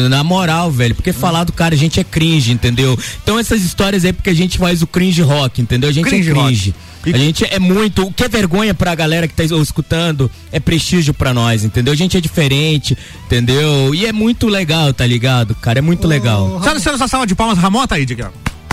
na 0.09 0.23
moral, 0.23 0.71
velho, 0.71 0.95
porque 0.95 1.11
falar 1.13 1.43
do 1.43 1.53
cara, 1.53 1.73
a 1.75 1.77
gente 1.77 1.99
é 1.99 2.03
cringe, 2.03 2.51
entendeu? 2.51 2.97
Então 3.23 3.37
essas 3.39 3.61
histórias 3.63 4.05
aí, 4.05 4.13
porque 4.13 4.29
a 4.29 4.35
gente 4.35 4.57
faz 4.57 4.81
o 4.81 4.87
cringe 4.87 5.21
rock, 5.21 5.61
entendeu? 5.61 5.89
A 5.89 5.93
gente 5.93 6.05
Cringe 6.05 6.29
é 6.29 6.33
rock. 6.33 6.73
Cringe. 7.01 7.17
A 7.17 7.19
gente 7.19 7.45
é 7.45 7.59
muito. 7.59 8.03
O 8.03 8.13
que 8.13 8.23
é 8.23 8.29
vergonha 8.29 8.73
pra 8.73 8.93
galera 8.95 9.27
que 9.27 9.33
tá 9.33 9.43
escutando 9.43 10.29
é 10.51 10.59
prestígio 10.59 11.13
pra 11.13 11.33
nós, 11.33 11.63
entendeu? 11.63 11.93
A 11.93 11.97
gente 11.97 12.17
é 12.17 12.21
diferente, 12.21 12.97
entendeu? 13.25 13.93
E 13.93 14.05
é 14.05 14.11
muito 14.11 14.47
legal, 14.47 14.93
tá 14.93 15.05
ligado? 15.05 15.55
Cara, 15.55 15.79
é 15.79 15.81
muito 15.81 16.07
legal. 16.07 16.59
Senhoras 16.61 16.81
e 16.81 16.83
senhores, 16.83 17.01
a 17.01 17.07
salva 17.07 17.27
de 17.27 17.35
palmas, 17.35 17.57
Ramon 17.57 17.85
tá 17.87 17.95
aí, 17.95 18.05
Diego. 18.05 18.31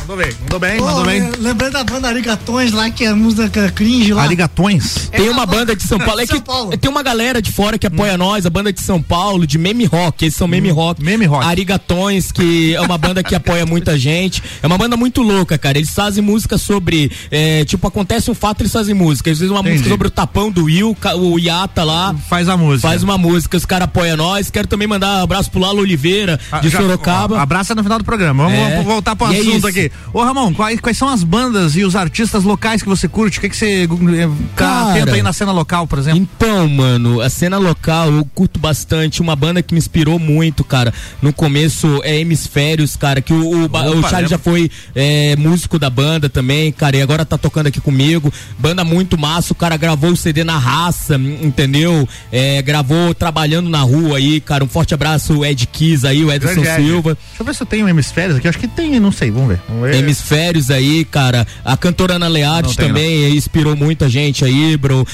Mandou 0.08 0.16
bem, 0.24 0.32
mandou 0.40 0.60
bem, 0.60 0.80
mandou 0.80 1.04
bem. 1.04 1.30
le- 1.30 1.36
Lembrando 1.40 1.72
da 1.72 1.82
banda 1.84 2.08
Arigatões 2.08 2.70
lá, 2.72 2.88
que 2.90 3.04
é 3.04 3.08
a 3.08 3.16
música 3.16 3.70
cringe 3.72 4.12
lá. 4.12 4.22
Arigatões? 4.22 5.08
Tem 5.10 5.28
uma 5.28 5.44
banda 5.44 5.74
de 5.74 5.82
São 5.82 5.98
Paulo, 5.98 6.20
é 6.20 6.26
que 6.26 6.76
tem 6.78 6.88
uma 6.90 7.02
galera 7.02 7.42
de 7.42 7.50
fora 7.50 7.76
que 7.76 7.86
apoia 7.88 8.16
nós, 8.16 8.46
a 8.46 8.50
banda 8.50 8.72
de 8.72 8.80
São 8.80 9.02
Paulo, 9.02 9.44
de 9.46 9.58
meme 9.58 9.84
rock, 9.84 10.24
eles 10.24 10.34
são 10.36 10.46
meme 10.46 10.70
rock. 10.70 11.02
Meme 11.02 11.24
rock. 11.26 11.44
Arigatões, 11.44 12.30
que 12.30 12.74
é 12.74 12.80
uma 12.80 12.96
banda 12.96 13.20
que 13.22 13.34
apoia 13.34 13.66
muita 13.66 13.98
gente. 13.98 14.42
É 14.62 14.66
uma 14.66 14.78
banda 14.78 14.96
muito 14.96 15.22
louca, 15.22 15.58
cara. 15.58 15.76
Eles 15.76 15.90
fazem 15.90 16.22
música 16.22 16.56
sobre, 16.56 17.10
é, 17.30 17.64
tipo, 17.64 17.86
acontece 17.88 18.30
um 18.30 18.34
fato, 18.34 18.60
eles 18.62 18.72
fazem 18.72 18.94
música. 18.94 19.28
Eles 19.28 19.40
fazem 19.40 19.50
uma 19.52 19.60
Entendi. 19.60 19.74
música 19.78 19.90
sobre 19.90 20.06
o 20.06 20.10
tapão 20.10 20.50
do 20.52 20.64
Will, 20.64 20.96
o 21.16 21.38
Iata 21.38 21.82
lá. 21.82 22.14
Faz 22.28 22.48
a 22.48 22.56
música. 22.56 22.88
Faz 22.88 23.02
uma 23.02 23.18
música, 23.18 23.56
os 23.56 23.64
caras 23.64 23.86
apoiam 23.86 24.16
nós. 24.16 24.50
Quero 24.50 24.68
também 24.68 24.86
mandar 24.86 25.20
um 25.20 25.24
abraço 25.24 25.50
pro 25.50 25.60
Lalo 25.60 25.80
Oliveira, 25.80 26.38
Ah, 26.52 26.60
de 26.60 26.68
já- 26.68 26.78
Sorocaba. 26.80 27.34
ó, 27.34 27.38
Abraça 27.40 27.74
no 27.74 27.82
final 27.82 27.98
do 27.98 28.04
programa. 28.04 28.44
Vamos, 28.44 28.58
É. 28.58 28.70
vamos 28.70 28.84
voltar 28.86 29.16
pro 29.16 29.32
E 29.32 29.36
é 29.36 29.40
assunto 29.40 29.56
isso. 29.58 29.66
aqui. 29.66 29.90
Ô, 30.12 30.22
Ramon, 30.22 30.54
quais, 30.54 30.80
quais 30.80 30.96
são 30.96 31.08
as 31.08 31.22
bandas 31.22 31.76
e 31.76 31.84
os 31.84 31.94
artistas 31.94 32.44
locais 32.44 32.82
que 32.82 32.88
você 32.88 33.06
curte? 33.06 33.38
O 33.38 33.40
que, 33.40 33.48
que 33.48 33.56
você 33.56 33.84
eh, 33.84 34.28
tá 34.56 34.90
atento 34.90 35.12
aí 35.12 35.22
na 35.22 35.32
cena 35.32 35.52
local, 35.52 35.86
por 35.86 35.98
exemplo? 35.98 36.20
Então, 36.20 36.68
mano, 36.68 37.20
a 37.20 37.28
cena 37.28 37.58
local 37.58 38.10
eu 38.10 38.24
curto 38.34 38.58
bastante. 38.58 39.20
Uma 39.20 39.36
banda 39.36 39.62
que 39.62 39.74
me 39.74 39.78
inspirou 39.78 40.18
muito, 40.18 40.64
cara. 40.64 40.92
No 41.20 41.32
começo 41.32 42.00
é 42.02 42.18
Hemisférios, 42.18 42.96
cara, 42.96 43.20
que 43.20 43.32
o, 43.32 43.36
o, 43.36 43.64
Opa, 43.64 43.82
o 43.82 44.00
Charlie 44.02 44.16
lembro. 44.22 44.28
já 44.28 44.38
foi 44.38 44.70
é, 44.94 45.36
músico 45.36 45.78
da 45.78 45.90
banda 45.90 46.28
também, 46.28 46.72
cara, 46.72 46.96
e 46.96 47.02
agora 47.02 47.24
tá 47.24 47.36
tocando 47.36 47.66
aqui 47.66 47.80
comigo. 47.80 48.32
Banda 48.58 48.84
muito 48.84 49.18
massa, 49.18 49.52
o 49.52 49.56
cara 49.56 49.76
gravou 49.76 50.12
o 50.12 50.16
CD 50.16 50.44
na 50.44 50.58
raça, 50.58 51.16
entendeu? 51.16 52.08
É, 52.32 52.62
gravou 52.62 53.14
trabalhando 53.14 53.68
na 53.68 53.82
rua 53.82 54.18
aí, 54.18 54.40
cara. 54.40 54.64
Um 54.64 54.68
forte 54.68 54.94
abraço, 54.94 55.44
Ed 55.44 55.66
Kiss 55.66 56.06
aí, 56.06 56.24
o 56.24 56.32
Edson 56.32 56.54
Grande 56.54 56.68
Ed. 56.68 56.86
Silva. 56.86 57.14
Deixa 57.14 57.42
eu 57.42 57.46
ver 57.46 57.54
se 57.54 57.62
eu 57.62 57.66
tenho 57.66 57.88
hemisférios 57.88 58.38
aqui. 58.38 58.48
Acho 58.48 58.58
que 58.58 58.68
tem, 58.68 58.98
não 58.98 59.12
sei. 59.12 59.30
Vamos 59.30 59.48
ver. 59.48 59.60
Vamos 59.68 59.82
ver. 59.82 59.85
Hemisférios 59.94 60.70
aí, 60.70 61.04
cara. 61.04 61.46
A 61.64 61.76
cantora 61.76 62.14
Ana 62.14 62.28
tem, 62.62 62.74
também 62.74 63.34
inspirou 63.36 63.76
muita 63.76 64.08
gente 64.08 64.44
aí, 64.44 64.76
bro. 64.76 65.06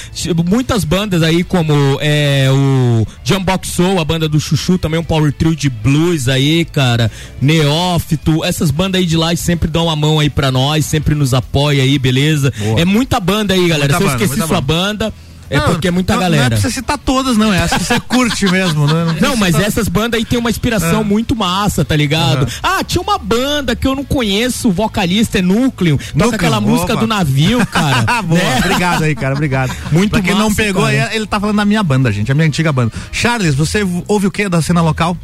Muitas 0.48 0.84
bandas 0.84 1.22
aí, 1.22 1.44
como 1.44 1.72
é, 2.00 2.48
o 2.50 3.06
Jambox 3.24 3.68
Soul, 3.68 4.00
a 4.00 4.04
banda 4.04 4.28
do 4.28 4.40
Chuchu, 4.40 4.78
também 4.78 4.98
um 4.98 5.04
power 5.04 5.32
trio 5.32 5.54
de 5.54 5.68
blues 5.68 6.28
aí, 6.28 6.64
cara. 6.64 7.10
Neófito, 7.40 8.44
essas 8.44 8.70
bandas 8.70 9.00
aí 9.00 9.06
de 9.06 9.16
lá 9.16 9.34
sempre 9.36 9.68
dão 9.68 9.88
a 9.90 9.96
mão 9.96 10.18
aí 10.18 10.30
pra 10.30 10.50
nós, 10.50 10.84
sempre 10.84 11.14
nos 11.14 11.34
apoia 11.34 11.82
aí, 11.82 11.98
beleza? 11.98 12.52
Boa. 12.58 12.80
É 12.80 12.84
muita 12.84 13.20
banda 13.20 13.54
aí, 13.54 13.68
galera. 13.68 13.92
Muita 13.92 13.98
Se 13.98 14.02
eu 14.02 14.08
banda, 14.08 14.24
esqueci 14.24 14.46
sua 14.46 14.60
banda, 14.60 15.14
é 15.52 15.58
Não, 15.58 15.66
porque 15.66 15.88
é 15.88 15.90
muita 15.90 16.14
não, 16.14 16.20
Não 16.20 16.26
é 16.26 16.30
galera. 16.30 16.50
pra 16.50 16.60
você 16.60 16.70
citar 16.70 16.98
todas, 16.98 17.36
não. 17.36 17.52
É 17.52 17.60
as 17.62 17.70
que 17.72 17.84
você 17.84 18.00
curte 18.00 18.50
mesmo. 18.50 18.86
Né? 18.86 19.04
precisa 19.04 19.26
Não, 19.28 19.36
mas 19.36 19.54
citar- 19.54 19.68
essas 19.68 19.88
bandas 19.88 20.18
aí 20.18 20.24
tem 20.24 20.38
uma 20.38 20.50
inspiração 20.50 21.00
Ah. 21.00 21.04
muito 21.04 21.34
massa, 21.36 21.84
tá 21.84 21.94
ligado? 21.96 22.44
Aham. 22.44 22.78
Ah, 22.80 22.84
tinha 22.84 23.02
uma 23.02 23.18
banda 23.18 23.74
que 23.76 23.86
eu 23.86 23.94
não 23.94 24.04
conheço, 24.04 24.68
o 24.68 24.72
vocalista 24.72 25.38
é 25.38 25.42
Núcleo, 25.42 25.96
toca 25.98 26.12
Núcleo, 26.16 26.34
aquela 26.34 26.60
música 26.60 26.96
do 26.96 27.06
navio, 27.06 27.64
cara. 27.66 28.04
Ah, 28.06 28.20
Boa, 28.22 28.40
né? 28.40 28.58
obrigado 28.58 29.04
aí, 29.04 29.14
cara, 29.14 29.34
obrigado. 29.34 29.74
Muito 29.92 30.10
Pra 30.12 30.20
quem 30.22 30.34
não 30.34 30.48
massa, 30.48 30.56
pegou, 30.62 30.82
cara. 30.84 31.08
aí, 31.08 31.16
ele 31.16 31.26
tá 31.26 31.38
falando 31.38 31.56
da 31.56 31.64
minha 31.64 31.82
banda, 31.82 32.10
gente, 32.12 32.30
a 32.32 32.34
minha 32.34 32.46
antiga 32.46 32.72
banda. 32.72 32.92
Charles, 33.10 33.54
você 33.54 33.86
ouve 34.08 34.26
o 34.26 34.30
que 34.30 34.48
da 34.48 34.60
cena 34.62 34.80
local? 34.82 35.16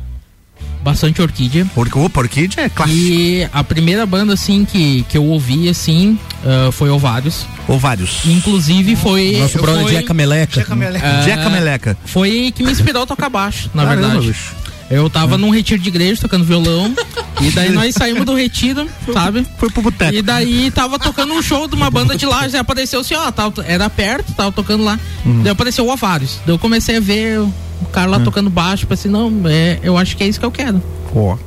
Bastante 0.82 1.20
orquídea. 1.20 1.66
Porque 1.74 1.98
o 1.98 2.10
Orquídea 2.14 2.64
é 2.64 2.68
clássico. 2.68 2.98
E 2.98 3.48
a 3.52 3.62
primeira 3.64 4.06
banda, 4.06 4.34
assim, 4.34 4.64
que, 4.64 5.04
que 5.08 5.18
eu 5.18 5.24
ouvi, 5.24 5.68
assim, 5.68 6.18
ah, 6.44 6.70
foi 6.72 6.90
Ovários. 6.90 7.46
Ovários. 7.66 8.20
Inclusive 8.24 8.96
foi. 8.96 9.36
Nosso 9.38 9.58
brother 9.58 9.82
foi, 9.82 9.92
Jeca 9.92 10.14
Meleca. 10.14 10.60
Jeca 10.60 10.76
Meleca. 10.76 11.06
ah, 11.06 11.22
Jeca 11.22 11.50
Meleca. 11.50 11.96
Foi 12.04 12.52
que 12.54 12.62
me 12.62 12.70
inspirou 12.70 13.02
a 13.02 13.06
tocar 13.06 13.28
baixo, 13.28 13.70
na 13.74 13.84
Caramba, 13.84 14.08
verdade. 14.08 14.28
bicho. 14.28 14.56
Eu 14.90 15.10
tava 15.10 15.36
num 15.36 15.50
retiro 15.50 15.82
de 15.82 15.88
igreja 15.88 16.22
tocando 16.22 16.44
violão. 16.44 16.94
e 17.42 17.50
daí 17.50 17.70
nós 17.70 17.94
saímos 17.94 18.24
do 18.24 18.34
retiro, 18.34 18.88
sabe? 19.12 19.46
Foi 19.58 19.68
pro 19.70 19.82
boteco. 19.82 20.14
E 20.14 20.22
daí 20.22 20.70
tava 20.70 20.98
tocando 20.98 21.34
um 21.34 21.42
show 21.42 21.68
de 21.68 21.74
uma 21.74 21.90
banda 21.90 22.16
de 22.16 22.24
lá. 22.24 22.48
Já 22.48 22.60
apareceu 22.60 23.00
assim, 23.00 23.14
ó, 23.14 23.30
tava, 23.30 23.62
era 23.66 23.90
perto, 23.90 24.32
tava 24.32 24.50
tocando 24.50 24.84
lá. 24.84 24.98
Uhum. 25.26 25.42
Daí 25.42 25.52
apareceu 25.52 25.84
o 25.84 25.92
Ovários. 25.92 26.38
Daí 26.46 26.54
eu 26.54 26.58
comecei 26.58 26.96
a 26.96 27.00
ver 27.00 27.38
o 27.82 27.86
cara 27.86 28.08
lá 28.10 28.20
tocando 28.20 28.50
baixo. 28.50 28.86
Pensei, 28.86 29.10
não, 29.10 29.32
é, 29.46 29.78
eu 29.82 29.96
acho 29.96 30.16
que 30.16 30.22
é 30.24 30.28
isso 30.28 30.38
que 30.40 30.46
eu 30.46 30.50
quero. 30.52 30.82
Pô. 31.12 31.38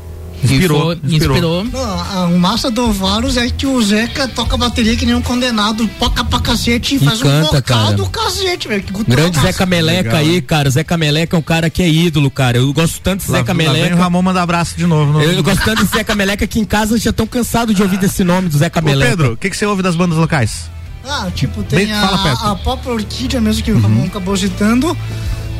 Inspirou, 0.43 0.81
foi- 0.85 0.99
inspirou. 1.03 1.35
inspirou. 1.35 1.63
Não, 1.65 1.99
a- 2.23 2.25
o 2.25 2.39
massa 2.39 2.71
do 2.71 2.91
Varus 2.91 3.37
é 3.37 3.47
que 3.51 3.67
o 3.67 3.79
Zeca 3.83 4.27
toca 4.27 4.57
bateria 4.57 4.95
que 4.95 5.05
nem 5.05 5.13
um 5.13 5.21
condenado, 5.21 5.87
toca 5.99 6.23
pra 6.23 6.39
cacete 6.39 6.95
e, 6.95 6.99
faz 6.99 7.19
um 7.21 7.25
canta, 7.25 7.45
vocal 7.57 7.61
cara. 7.61 7.93
do 7.95 8.09
cacete, 8.09 8.67
velho. 8.67 8.83
Grande. 9.07 9.39
Zeca 9.39 9.67
Meleca 9.67 10.01
Legal. 10.17 10.19
aí, 10.19 10.41
cara. 10.41 10.67
Zeca 10.71 10.97
Meleca 10.97 11.35
é 11.35 11.39
um 11.39 11.43
cara 11.43 11.69
que 11.69 11.83
é 11.83 11.87
ídolo, 11.87 12.31
cara. 12.31 12.57
Eu 12.57 12.73
gosto 12.73 12.99
tanto 13.01 13.23
de 13.23 13.29
Lá- 13.31 13.37
Zeca 13.37 13.51
lá 13.53 13.57
vem 13.57 13.67
o 13.69 13.71
Meleca. 13.73 13.95
Ramon 13.97 14.21
manda 14.23 14.41
abraço 14.41 14.75
de 14.75 14.87
novo. 14.87 15.13
No... 15.13 15.21
Eu, 15.21 15.31
eu 15.33 15.43
gosto 15.43 15.63
tanto 15.63 15.85
de 15.85 15.91
Zeca 15.91 16.15
Meleca 16.15 16.47
que 16.47 16.59
em 16.59 16.65
casa 16.65 16.97
já 16.97 17.11
estão 17.11 17.27
cansados 17.27 17.75
de 17.75 17.83
ouvir 17.83 17.97
desse 17.99 18.23
nome 18.23 18.49
do 18.49 18.57
Zeca 18.57 18.79
Ô, 18.79 18.83
Meleca. 18.83 19.11
Pedro, 19.11 19.33
o 19.33 19.37
que, 19.37 19.47
que 19.47 19.55
você 19.55 19.67
ouve 19.67 19.83
das 19.83 19.95
bandas 19.95 20.17
locais? 20.17 20.71
Ah, 21.07 21.27
tipo, 21.35 21.61
tem 21.61 21.85
Bem, 21.85 21.93
a, 21.93 22.03
a 22.51 22.55
própria 22.55 22.93
Orquídea 22.93 23.39
mesmo 23.39 23.61
que 23.63 23.71
o 23.71 23.79
Ramon 23.79 24.05
acabou 24.05 24.35
citando. 24.35 24.97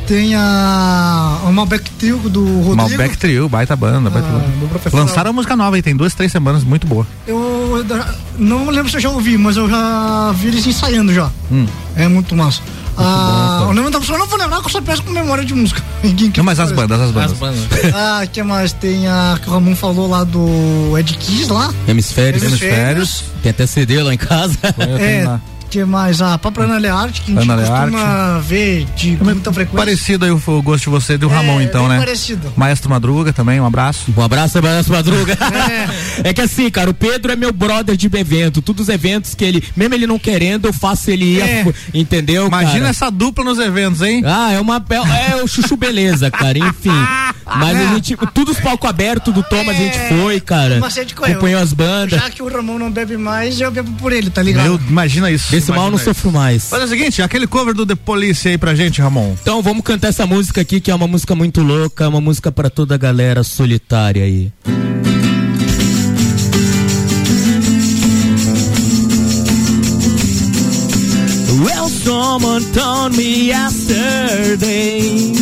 Tem 0.06 0.34
a. 0.34 1.38
O 1.46 1.52
Malbec 1.52 1.88
Trio 1.92 2.18
do 2.28 2.44
Rodrigo. 2.44 2.76
Malbec 2.76 3.16
Trio, 3.16 3.48
baita 3.48 3.74
banda. 3.76 4.10
Baita 4.10 4.28
Ah, 4.28 4.32
banda. 4.32 4.96
Lançaram 4.96 5.30
a 5.30 5.32
música 5.32 5.56
nova 5.56 5.76
aí, 5.76 5.82
tem 5.82 5.96
duas, 5.96 6.12
três 6.14 6.30
semanas, 6.32 6.64
muito 6.64 6.86
boa. 6.86 7.06
Eu 7.26 7.84
da- 7.86 8.14
não 8.38 8.68
lembro 8.70 8.90
se 8.90 8.96
eu 8.96 9.00
já 9.00 9.10
ouvi, 9.10 9.38
mas 9.38 9.56
eu 9.56 9.68
já 9.70 10.32
vi 10.36 10.48
eles 10.48 10.66
ensaiando 10.66 11.14
já. 11.14 11.30
Hum. 11.50 11.66
É 11.96 12.08
muito 12.08 12.34
massa. 12.36 12.60
Ah, 12.94 13.68
o 13.70 13.72
nome 13.72 13.90
da 13.90 13.98
pessoa 13.98 14.16
eu 14.16 14.20
não 14.20 14.26
vou 14.28 14.38
lembrar, 14.38 14.60
que 14.60 14.66
eu 14.66 14.70
só 14.70 14.82
peço 14.82 15.02
com 15.02 15.10
memória 15.12 15.42
de 15.44 15.54
música. 15.54 15.82
Não, 16.36 16.44
mas 16.44 16.60
as 16.60 16.70
parece. 16.72 16.74
bandas, 16.74 17.00
as 17.00 17.10
bandas. 17.38 17.60
Ah, 17.94 18.26
que 18.30 18.42
mais? 18.42 18.72
Tem 18.74 19.06
a 19.08 19.38
que 19.42 19.48
o 19.48 19.52
Ramon 19.52 19.74
falou 19.74 20.08
lá 20.10 20.24
do 20.24 20.98
Ed 20.98 21.14
Kiss 21.16 21.50
lá. 21.50 21.72
Hemisférios. 21.88 22.42
Hemisférios. 22.42 23.24
Tem 23.42 23.48
até 23.50 23.66
CD 23.66 24.02
lá 24.02 24.12
em 24.12 24.18
casa. 24.18 24.58
É, 25.00 25.26
que 25.72 25.84
mais? 25.86 26.20
A 26.20 26.36
própria 26.36 26.64
Ana 26.66 26.76
Learte, 26.76 27.22
que 27.22 27.32
a 27.32 27.40
gente 27.40 27.50
Ana 27.50 27.66
costuma 27.66 28.38
ver 28.40 28.84
de 28.94 29.16
muita 29.24 29.50
frequência. 29.50 29.78
Parecido 29.78 30.26
aí 30.26 30.30
o, 30.30 30.36
o 30.46 30.62
gosto 30.62 30.84
de 30.84 30.90
você 30.90 31.14
e 31.14 31.18
do 31.18 31.30
É, 31.30 31.34
Ramon, 31.34 31.62
então, 31.62 31.88
né? 31.88 31.96
parecido. 31.98 32.52
Maestro 32.54 32.90
Madruga 32.90 33.32
também, 33.32 33.58
um 33.58 33.64
abraço. 33.64 34.12
Um 34.14 34.22
abraço, 34.22 34.58
abraço, 34.58 34.92
Madruga. 34.92 35.36
É. 36.22 36.32
que 36.34 36.40
assim, 36.42 36.68
cara, 36.70 36.90
o 36.90 36.94
Pedro 36.94 37.32
é 37.32 37.36
meu 37.36 37.52
brother 37.52 37.96
de 37.96 38.06
evento. 38.06 38.60
Todos 38.60 38.82
os 38.82 38.88
eventos 38.94 39.34
que 39.34 39.44
ele, 39.44 39.64
mesmo 39.74 39.94
ele 39.94 40.06
não 40.06 40.18
querendo, 40.18 40.66
eu 40.66 40.72
faço 40.72 41.10
ele 41.10 41.36
ir, 41.36 41.40
É. 41.40 41.64
entendeu? 41.94 42.46
Imagina 42.48 42.72
cara? 42.80 42.90
essa 42.90 43.10
dupla 43.10 43.42
nos 43.44 43.58
eventos, 43.58 44.02
hein? 44.02 44.22
Ah, 44.26 44.52
é 44.52 44.60
uma. 44.60 44.84
É, 44.90 45.38
é 45.38 45.42
o 45.42 45.48
chuchu 45.48 45.76
beleza, 45.76 46.30
cara. 46.30 46.58
Enfim. 46.58 46.90
Mas 47.56 47.76
a 47.80 47.94
gente. 47.94 48.16
Tudo 48.34 48.52
os 48.52 48.60
palcos 48.60 48.88
abertos 48.88 49.32
do 49.32 49.42
Thomas, 49.42 49.74
a 49.74 49.78
gente 49.78 49.98
foi, 50.08 50.40
cara. 50.40 50.80
Com. 51.16 51.24
Acompanhou 51.24 51.60
as 51.60 51.72
bandas. 51.72 52.20
Já 52.20 52.30
que 52.30 52.42
o 52.42 52.48
Ramon 52.48 52.78
não 52.78 52.90
bebe 52.90 53.16
mais, 53.16 53.60
eu 53.60 53.70
bebo 53.70 53.90
por 53.92 54.12
ele, 54.12 54.30
tá 54.30 54.42
ligado? 54.42 54.64
Meu, 54.64 54.80
imagina 54.88 55.30
isso. 55.30 55.54
Desse 55.62 55.72
mal 55.72 55.90
não 55.90 55.98
sofro 55.98 56.32
mais. 56.32 56.68
Mas 56.70 56.80
é 56.82 56.84
o 56.84 56.88
seguinte, 56.88 57.22
aquele 57.22 57.46
cover 57.46 57.74
do 57.74 57.86
The 57.86 57.94
Police 57.94 58.48
aí 58.48 58.58
pra 58.58 58.74
gente, 58.74 59.00
Ramon. 59.00 59.34
Então 59.40 59.62
vamos 59.62 59.84
cantar 59.84 60.08
essa 60.08 60.26
música 60.26 60.60
aqui, 60.60 60.80
que 60.80 60.90
é 60.90 60.94
uma 60.94 61.06
música 61.06 61.34
muito 61.34 61.62
louca, 61.62 62.08
uma 62.08 62.20
música 62.20 62.50
pra 62.50 62.68
toda 62.68 62.94
a 62.94 62.98
galera 62.98 63.42
solitária 63.42 64.24
aí. 64.24 64.52
Well, 71.64 71.88
someone 71.88 72.64
told 72.72 73.16
me 73.16 73.46
yesterday 73.46 75.32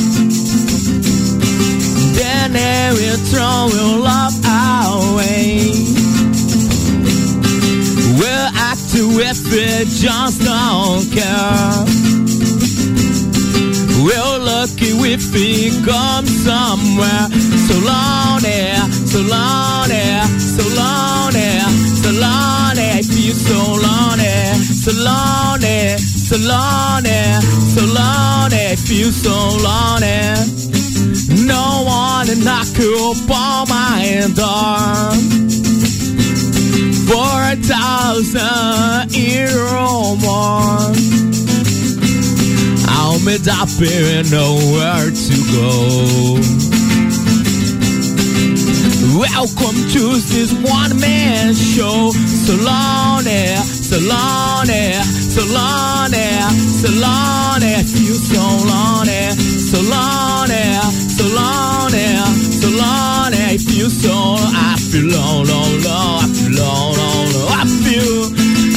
Then 2.12 2.52
they 2.52 2.90
will 2.92 3.18
throw 3.30 3.68
your 3.72 3.98
love 4.01 4.34
away 4.44 5.72
Well, 8.20 8.51
do 9.01 9.20
if 9.20 9.40
we 9.51 9.66
just 10.05 10.43
don't 10.43 11.05
care. 11.16 11.85
We're 14.05 14.39
lucky 14.52 14.93
we've 14.93 15.24
come 15.89 16.27
somewhere. 16.27 17.27
So 17.66 17.74
long 17.90 18.40
there, 18.43 18.82
so 19.12 19.20
long 19.35 19.89
there, 19.89 20.24
so 20.56 20.64
long 20.81 21.32
there, 21.32 21.68
so 22.02 22.10
long 22.24 22.74
there, 22.74 23.02
feel 23.02 23.35
so 23.48 23.60
long 23.86 24.18
there, 24.18 24.55
so 24.85 24.93
long 25.09 25.60
there, 25.60 25.98
so 25.98 26.36
long 26.36 27.02
there, 27.02 27.40
so 27.74 27.82
long 27.98 28.51
there, 28.51 28.77
feel 28.77 29.10
so 29.12 29.36
long 29.66 30.01
there. 30.01 30.36
No 31.52 31.64
one 31.86 32.27
to 32.27 32.36
knock 32.44 32.77
upon 32.77 33.68
my 33.68 34.28
door 34.40 35.80
for 37.10 37.42
a 37.52 37.56
thousand 37.56 39.10
euro 39.16 40.14
more. 40.22 40.94
I'm 42.86 43.26
a 43.26 43.36
and 44.14 44.30
nowhere 44.30 45.10
to 45.10 45.36
go. 45.50 46.38
Welcome 49.18 49.78
to 49.94 50.02
this 50.30 50.52
one 50.62 51.00
man 51.00 51.52
show. 51.54 52.12
Salon 52.12 53.26
air, 53.26 53.56
salon 53.56 54.70
air, 54.70 55.02
salon. 55.02 55.80
Feel 57.90 58.14
so 58.14 58.42
lonely, 58.70 59.30
salon 59.58 60.30
I 63.51 63.59
feel 63.59 63.90
so, 63.90 64.14
I 64.14 64.77
feel 64.78 65.06
low, 65.10 65.43
low, 65.43 65.66
low. 65.82 66.18
I 66.22 66.27
feel 66.39 66.52
low, 66.55 66.93
low, 66.94 67.18
low. 67.35 67.48
I 67.51 67.66
feel. 67.82 68.31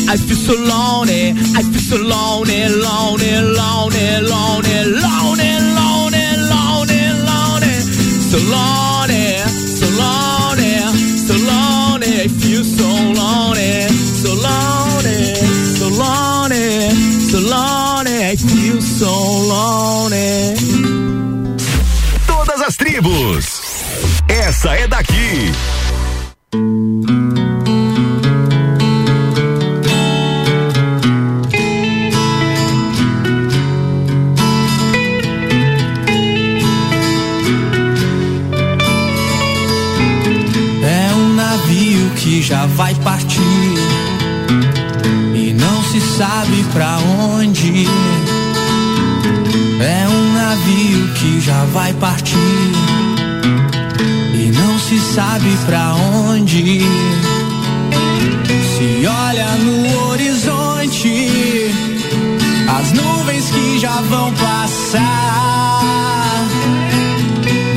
I 0.09 0.17
feel 0.17 0.35
so 0.35 0.55
lonely, 0.55 1.29
I 1.29 1.61
feel 1.61 1.79
so 1.79 1.97
lonely, 2.01 2.65
lonely, 2.81 3.37
lonely, 3.53 4.21
lonely, 4.33 4.77
lonely, 4.97 5.51
lonely, 5.77 6.25
lonely, 6.49 7.03
lonely, 7.29 7.75
so 8.29 8.39
lonely, 8.49 9.37
so 9.77 9.85
lonely, 10.01 10.73
so 11.21 11.35
lonely, 11.37 12.21
I 12.21 12.27
feel 12.41 12.63
so 12.63 12.89
lonely, 13.13 13.87
so 13.93 14.33
lonely, 14.33 15.35
so 15.77 15.87
lonely, 16.01 16.89
so 17.29 17.37
lonely, 17.39 18.25
I 18.25 18.35
feel 18.35 18.81
so 18.81 19.13
lonely. 19.53 20.57
Todas 22.25 22.61
as 22.67 22.75
tribos. 22.75 23.52
Essa 24.63 24.75
é 24.75 24.87
daqui. 24.87 25.51
É 40.81 41.13
um 41.13 41.33
navio 41.35 42.09
que 42.15 42.41
já 42.41 42.65
vai 42.67 42.95
partir 42.95 43.41
e 45.35 45.51
não 45.51 45.83
se 45.83 45.99
sabe 45.99 46.63
pra 46.71 46.99
onde. 47.35 47.85
É 49.81 50.07
um 50.07 50.33
navio 50.33 51.13
que 51.15 51.41
já 51.41 51.65
vai 51.65 51.91
partir 51.95 52.92
se 54.93 55.13
sabe 55.15 55.49
pra 55.65 55.95
onde. 55.95 56.81
Se 58.77 59.07
olha 59.07 59.47
no 59.57 60.09
horizonte, 60.09 61.71
as 62.67 62.91
nuvens 62.91 63.49
que 63.49 63.79
já 63.79 64.01
vão 64.01 64.31
passar. 64.33 65.01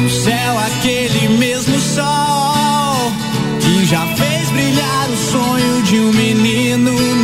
No 0.03 0.11
céu, 0.11 0.59
aquele 0.67 1.29
mesmo 1.39 1.79
sol 1.81 3.13
que 3.61 3.87
já 3.87 4.07
fez 4.17 4.51
brilhar 4.51 5.09
o 5.11 5.17
sonho 5.17 5.83
de 5.83 5.97
um 5.99 6.13
menino 6.13 7.16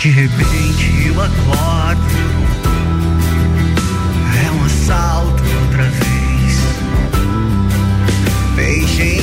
De 0.00 0.08
repente 0.08 1.08
eu 1.08 1.20
acordo. 1.20 2.00
É 4.42 4.50
um 4.50 4.64
assalto 4.64 5.42
outra 5.62 5.82
vez. 5.82 6.58
Beijei 8.56 9.20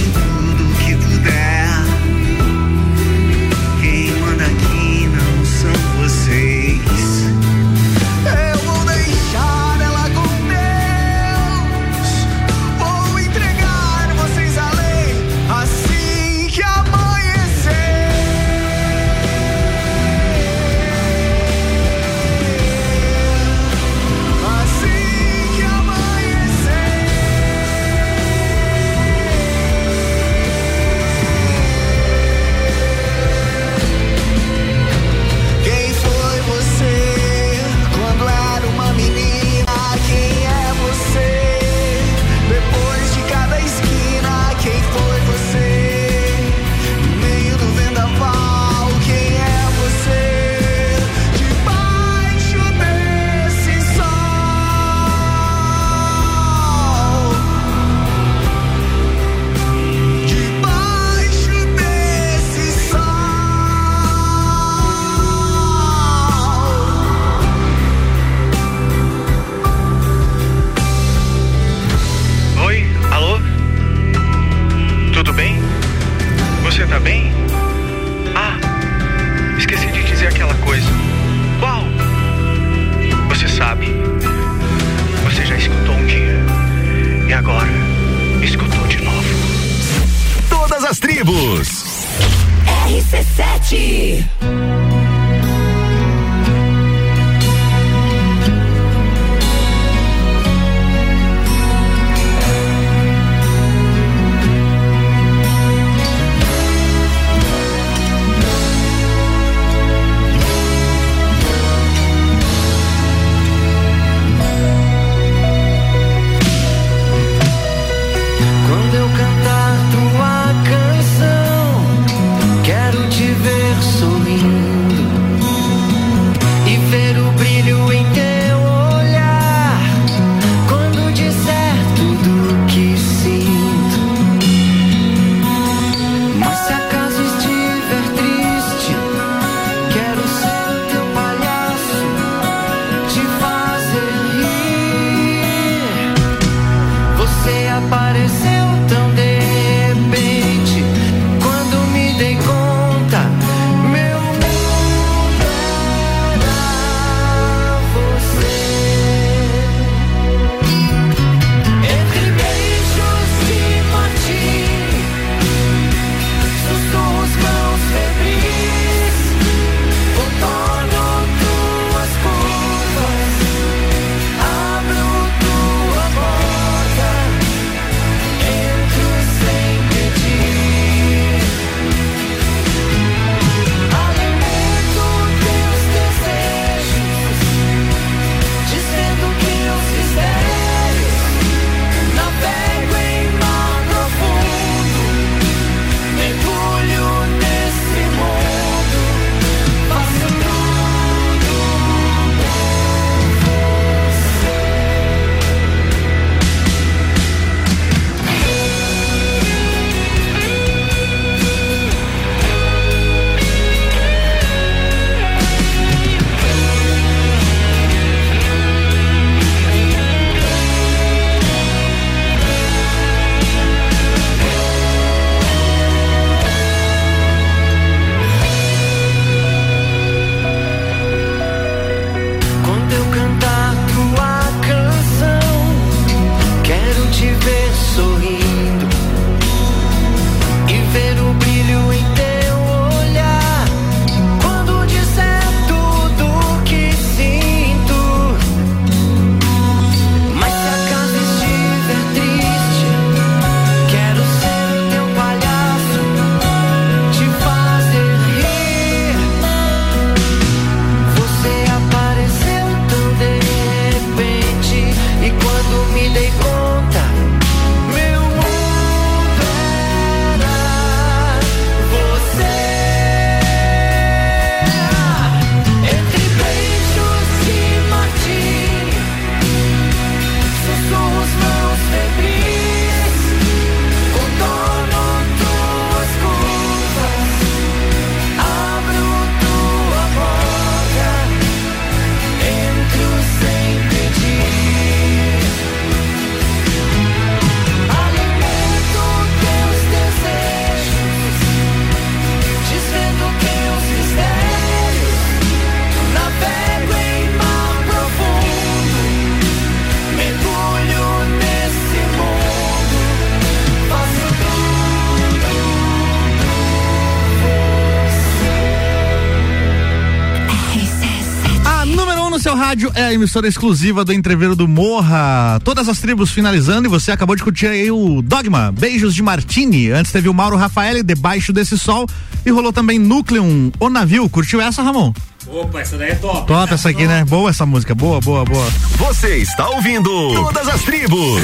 é 323.08 323.12
a 323.12 323.14
emissora 323.14 323.48
exclusiva 323.48 324.04
do 324.04 324.12
Entreveiro 324.12 324.56
do 324.56 324.68
Morra. 324.68 325.60
Todas 325.64 325.88
as 325.88 326.00
tribos 326.00 326.30
finalizando 326.32 326.88
e 326.88 326.90
você 326.90 327.12
acabou 327.12 327.36
de 327.36 327.44
curtir 327.44 327.68
aí 327.68 327.90
o 327.90 328.22
Dogma, 328.22 328.72
Beijos 328.78 329.16
de 329.16 329.24
Martini. 329.24 329.92
Antes 329.92 330.12
teve 330.12 330.28
o 330.28 330.34
Mauro 330.34 330.58
Rafael, 330.58 331.02
Debaixo 331.04 331.54
desse 331.54 331.78
Sol. 331.78 332.06
E 332.46 332.52
rolou 332.52 332.74
também 332.74 333.00
Núcleum, 333.00 333.72
O 333.80 333.90
Navio. 333.90 334.30
Curtiu 334.30 334.60
essa, 334.60 334.84
Ramon? 334.84 335.14
Opa, 335.48 335.80
essa 335.80 335.98
daí 335.98 336.12
é 336.12 336.16
top. 336.16 336.48
Top 336.48 336.74
essa 336.74 336.90
aqui, 336.90 337.08
né? 337.08 337.24
Boa 337.24 337.50
essa 337.50 337.66
música. 337.66 337.96
Boa, 337.96 338.20
boa, 338.20 338.44
boa. 338.44 338.70
Você 338.98 339.38
está 339.38 339.70
ouvindo 339.70 340.10
Todas 340.34 340.68
as 340.68 340.82
Tribos. 340.82 341.42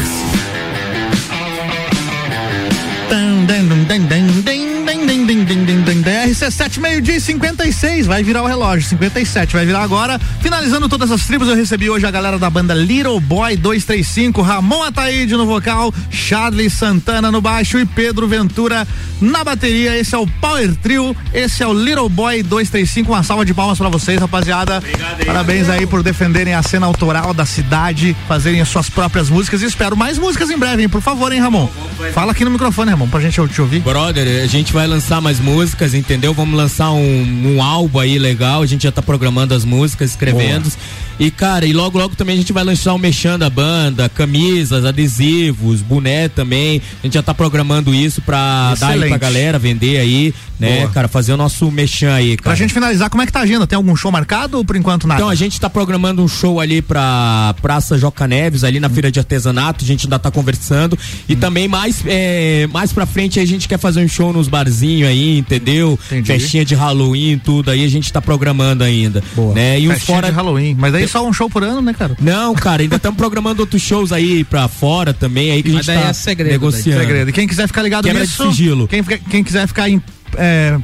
RC7 6.25 6.79
meio-dia 6.79 7.17
e 7.17 7.19
56, 7.19 8.05
vai 8.05 8.23
virar 8.23 8.43
o 8.43 8.47
relógio, 8.47 8.87
57, 8.87 9.53
vai 9.53 9.65
virar 9.65 9.81
agora. 9.81 10.19
Finalizando 10.41 10.87
todas 10.87 11.11
as 11.11 11.25
tribos, 11.25 11.47
eu 11.47 11.55
recebi 11.55 11.89
hoje 11.89 12.05
a 12.05 12.11
galera 12.11 12.39
da 12.39 12.49
banda 12.49 12.73
Little 12.73 13.19
Boy 13.19 13.57
235, 13.57 14.41
Ramon 14.41 14.83
Ataíde 14.83 15.35
no 15.35 15.45
vocal, 15.45 15.93
Charlie 16.09 16.69
Santana 16.69 17.31
no 17.31 17.41
baixo 17.41 17.77
e 17.77 17.85
Pedro 17.85 18.27
Ventura 18.27 18.87
na 19.21 19.43
bateria. 19.43 19.97
Esse 19.97 20.15
é 20.15 20.17
o 20.17 20.25
Power 20.25 20.75
Trio, 20.77 21.15
esse 21.33 21.61
é 21.61 21.67
o 21.67 21.73
Little 21.73 22.09
Boy 22.09 22.41
235. 22.41 23.11
Uma 23.11 23.23
salva 23.23 23.45
de 23.45 23.53
palmas 23.53 23.77
pra 23.77 23.89
vocês, 23.89 24.19
rapaziada. 24.19 24.81
aí. 25.19 25.25
Parabéns 25.25 25.69
aí 25.69 25.85
por 25.85 26.01
defenderem 26.01 26.53
a 26.53 26.63
cena 26.63 26.85
autoral 26.85 27.33
da 27.33 27.45
cidade, 27.45 28.15
fazerem 28.27 28.61
as 28.61 28.69
suas 28.69 28.89
próprias 28.89 29.29
músicas 29.29 29.61
e 29.61 29.65
espero 29.65 29.97
mais 29.97 30.17
músicas 30.17 30.49
em 30.49 30.57
breve, 30.57 30.83
hein? 30.83 30.89
Por 30.89 31.01
favor, 31.01 31.31
hein, 31.31 31.39
Ramon? 31.39 31.69
Fala 32.13 32.31
aqui 32.31 32.45
no 32.45 32.51
microfone, 32.51 32.91
Ramon, 32.91 33.07
pra 33.07 33.19
gente 33.19 33.39
te 33.47 33.61
ouvir. 33.61 33.79
Brother, 33.81 34.43
a 34.43 34.47
gente 34.47 34.71
vai 34.71 34.87
lançar 34.93 35.19
mais 35.19 35.39
músicas, 35.39 35.95
entendeu? 35.95 36.35
Vamos 36.35 36.55
lançar 36.55 36.91
um, 36.91 37.55
um 37.55 37.63
álbum 37.63 37.97
aí 37.97 38.19
legal, 38.19 38.61
a 38.61 38.65
gente 38.67 38.83
já 38.83 38.91
tá 38.91 39.01
programando 39.01 39.55
as 39.55 39.65
músicas, 39.65 40.11
escrevendo. 40.11 40.71
E, 41.19 41.29
cara, 41.29 41.65
e 41.65 41.73
logo, 41.73 41.97
logo 41.97 42.15
também 42.15 42.35
a 42.35 42.37
gente 42.37 42.51
vai 42.51 42.63
lançar 42.63 42.93
um 42.93 42.97
mexão 42.97 43.37
da 43.37 43.49
banda, 43.49 44.09
camisas, 44.09 44.83
adesivos, 44.83 45.81
boné 45.81 46.27
também. 46.27 46.81
A 47.01 47.07
gente 47.07 47.13
já 47.13 47.23
tá 47.23 47.33
programando 47.33 47.93
isso 47.93 48.21
pra 48.21 48.73
dar 48.79 48.87
aí 48.89 48.97
pra 48.97 49.07
Excelente. 49.07 49.19
galera, 49.19 49.59
vender 49.59 49.99
aí, 49.99 50.33
né, 50.59 50.79
Boa. 50.79 50.89
cara, 50.89 51.07
fazer 51.07 51.33
o 51.33 51.37
nosso 51.37 51.69
mexão 51.71 52.11
aí, 52.11 52.35
cara. 52.35 52.43
Pra 52.43 52.55
gente 52.55 52.73
finalizar, 52.73 53.09
como 53.09 53.21
é 53.21 53.25
que 53.25 53.31
tá 53.31 53.39
a 53.39 53.43
agenda? 53.43 53.67
Tem 53.67 53.75
algum 53.77 53.95
show 53.95 54.11
marcado 54.11 54.57
ou 54.57 54.65
por 54.65 54.75
enquanto 54.75 55.07
nada? 55.07 55.19
Então 55.21 55.29
a 55.29 55.35
gente 55.35 55.59
tá 55.59 55.69
programando 55.69 56.23
um 56.23 56.27
show 56.27 56.59
ali 56.59 56.81
pra 56.81 57.55
Praça 57.61 57.97
Joca 57.97 58.27
Neves, 58.27 58.63
ali 58.63 58.79
na 58.79 58.89
feira 58.89 59.11
de 59.11 59.19
artesanato, 59.19 59.83
a 59.83 59.87
gente 59.87 60.07
ainda 60.07 60.17
tá 60.17 60.31
conversando. 60.31 60.97
E 61.29 61.35
também 61.35 61.67
mais, 61.67 62.03
é, 62.05 62.67
mais 62.71 62.91
pra 62.91 63.05
frente 63.05 63.39
a 63.39 63.45
gente 63.45 63.67
quer 63.67 63.77
fazer 63.77 64.03
um 64.03 64.07
show 64.07 64.33
nos 64.33 64.47
barzinhos 64.47 64.82
aí, 65.05 65.37
entendeu? 65.39 65.97
Festinha 66.25 66.65
de 66.65 66.75
Halloween, 66.75 67.37
tudo 67.37 67.71
aí 67.71 67.83
a 67.83 67.87
gente 67.87 68.11
tá 68.11 68.21
programando 68.21 68.83
ainda. 68.83 69.23
Boa. 69.35 69.53
Né? 69.53 69.79
E 69.79 69.87
um 69.87 69.91
Festinha 69.91 70.17
fora 70.17 70.29
de 70.29 70.35
Halloween. 70.35 70.75
Mas 70.77 70.93
daí 70.93 71.07
só 71.07 71.27
um 71.27 71.33
show 71.33 71.49
por 71.49 71.63
ano, 71.63 71.81
né, 71.81 71.93
cara? 71.93 72.15
Não, 72.19 72.53
cara, 72.53 72.81
ainda 72.81 72.97
estamos 72.97 73.17
programando 73.17 73.61
outros 73.61 73.81
shows 73.81 74.11
aí 74.11 74.43
pra 74.43 74.67
fora 74.67 75.13
também, 75.13 75.51
aí 75.51 75.63
que 75.63 75.69
a 75.69 75.73
gente 75.73 75.85
tá 75.85 75.93
é 75.93 76.13
segredo, 76.13 76.51
negociando. 76.51 76.97
daí. 76.97 77.07
Segredo. 77.07 77.29
E 77.29 77.33
quem 77.33 77.47
quiser 77.47 77.67
ficar 77.67 77.81
ligado 77.81 78.05
Quebra 78.05 78.21
nisso, 78.21 78.43
de 78.43 78.55
sigilo. 78.55 78.87
Quem, 78.87 79.03
quem 79.03 79.43
quiser 79.43 79.67
ficar 79.67 79.89
em, 79.89 80.01
é, 80.37 80.77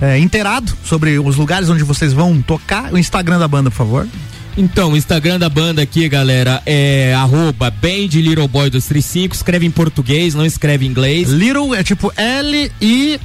é, 0.00 0.18
inteirado 0.18 0.72
sobre 0.84 1.18
os 1.18 1.36
lugares 1.36 1.68
onde 1.68 1.82
vocês 1.82 2.12
vão 2.12 2.40
tocar, 2.42 2.92
o 2.92 2.98
Instagram 2.98 3.38
da 3.38 3.48
banda, 3.48 3.70
por 3.70 3.76
favor. 3.76 4.08
Então, 4.56 4.92
o 4.92 4.96
Instagram 4.96 5.38
da 5.38 5.50
banda 5.50 5.82
aqui, 5.82 6.08
galera, 6.08 6.62
é 6.64 7.12
arroba 7.14 7.70
Band 7.70 8.08
Little 8.12 8.48
Boy 8.48 8.70
235, 8.70 9.34
escreve 9.34 9.66
em 9.66 9.70
português, 9.70 10.34
não 10.34 10.46
escreve 10.46 10.86
em 10.86 10.88
inglês. 10.88 11.28
Little 11.28 11.74
é 11.74 11.82
tipo 11.82 12.10
L-I-R-O-U. 12.16 13.18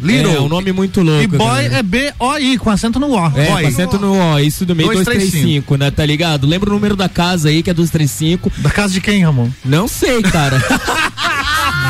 Little. 0.00 0.32
É 0.32 0.40
um 0.40 0.48
nome 0.48 0.70
muito 0.72 1.00
louco. 1.02 1.22
E 1.22 1.26
boy 1.26 1.38
galera. 1.38 1.78
é 1.78 1.82
B-O-I, 1.82 2.58
com 2.58 2.70
acento 2.70 3.00
no 3.00 3.10
O. 3.10 3.26
É, 3.36 3.50
Boy. 3.50 3.62
com 3.62 3.68
acento 3.68 3.98
no 3.98 4.12
O, 4.12 4.38
isso 4.38 4.64
do 4.64 4.76
meio 4.76 4.88
235, 4.90 5.32
235, 5.32 5.76
né? 5.76 5.90
Tá 5.90 6.06
ligado? 6.06 6.46
Lembra 6.46 6.70
o 6.70 6.72
número 6.72 6.94
da 6.94 7.08
casa 7.08 7.48
aí, 7.48 7.60
que 7.62 7.70
é 7.70 7.74
235. 7.74 8.52
Da 8.58 8.70
casa 8.70 8.92
de 8.94 9.00
quem, 9.00 9.24
Ramon? 9.24 9.48
Não 9.64 9.88
sei, 9.88 10.22
cara. 10.22 10.62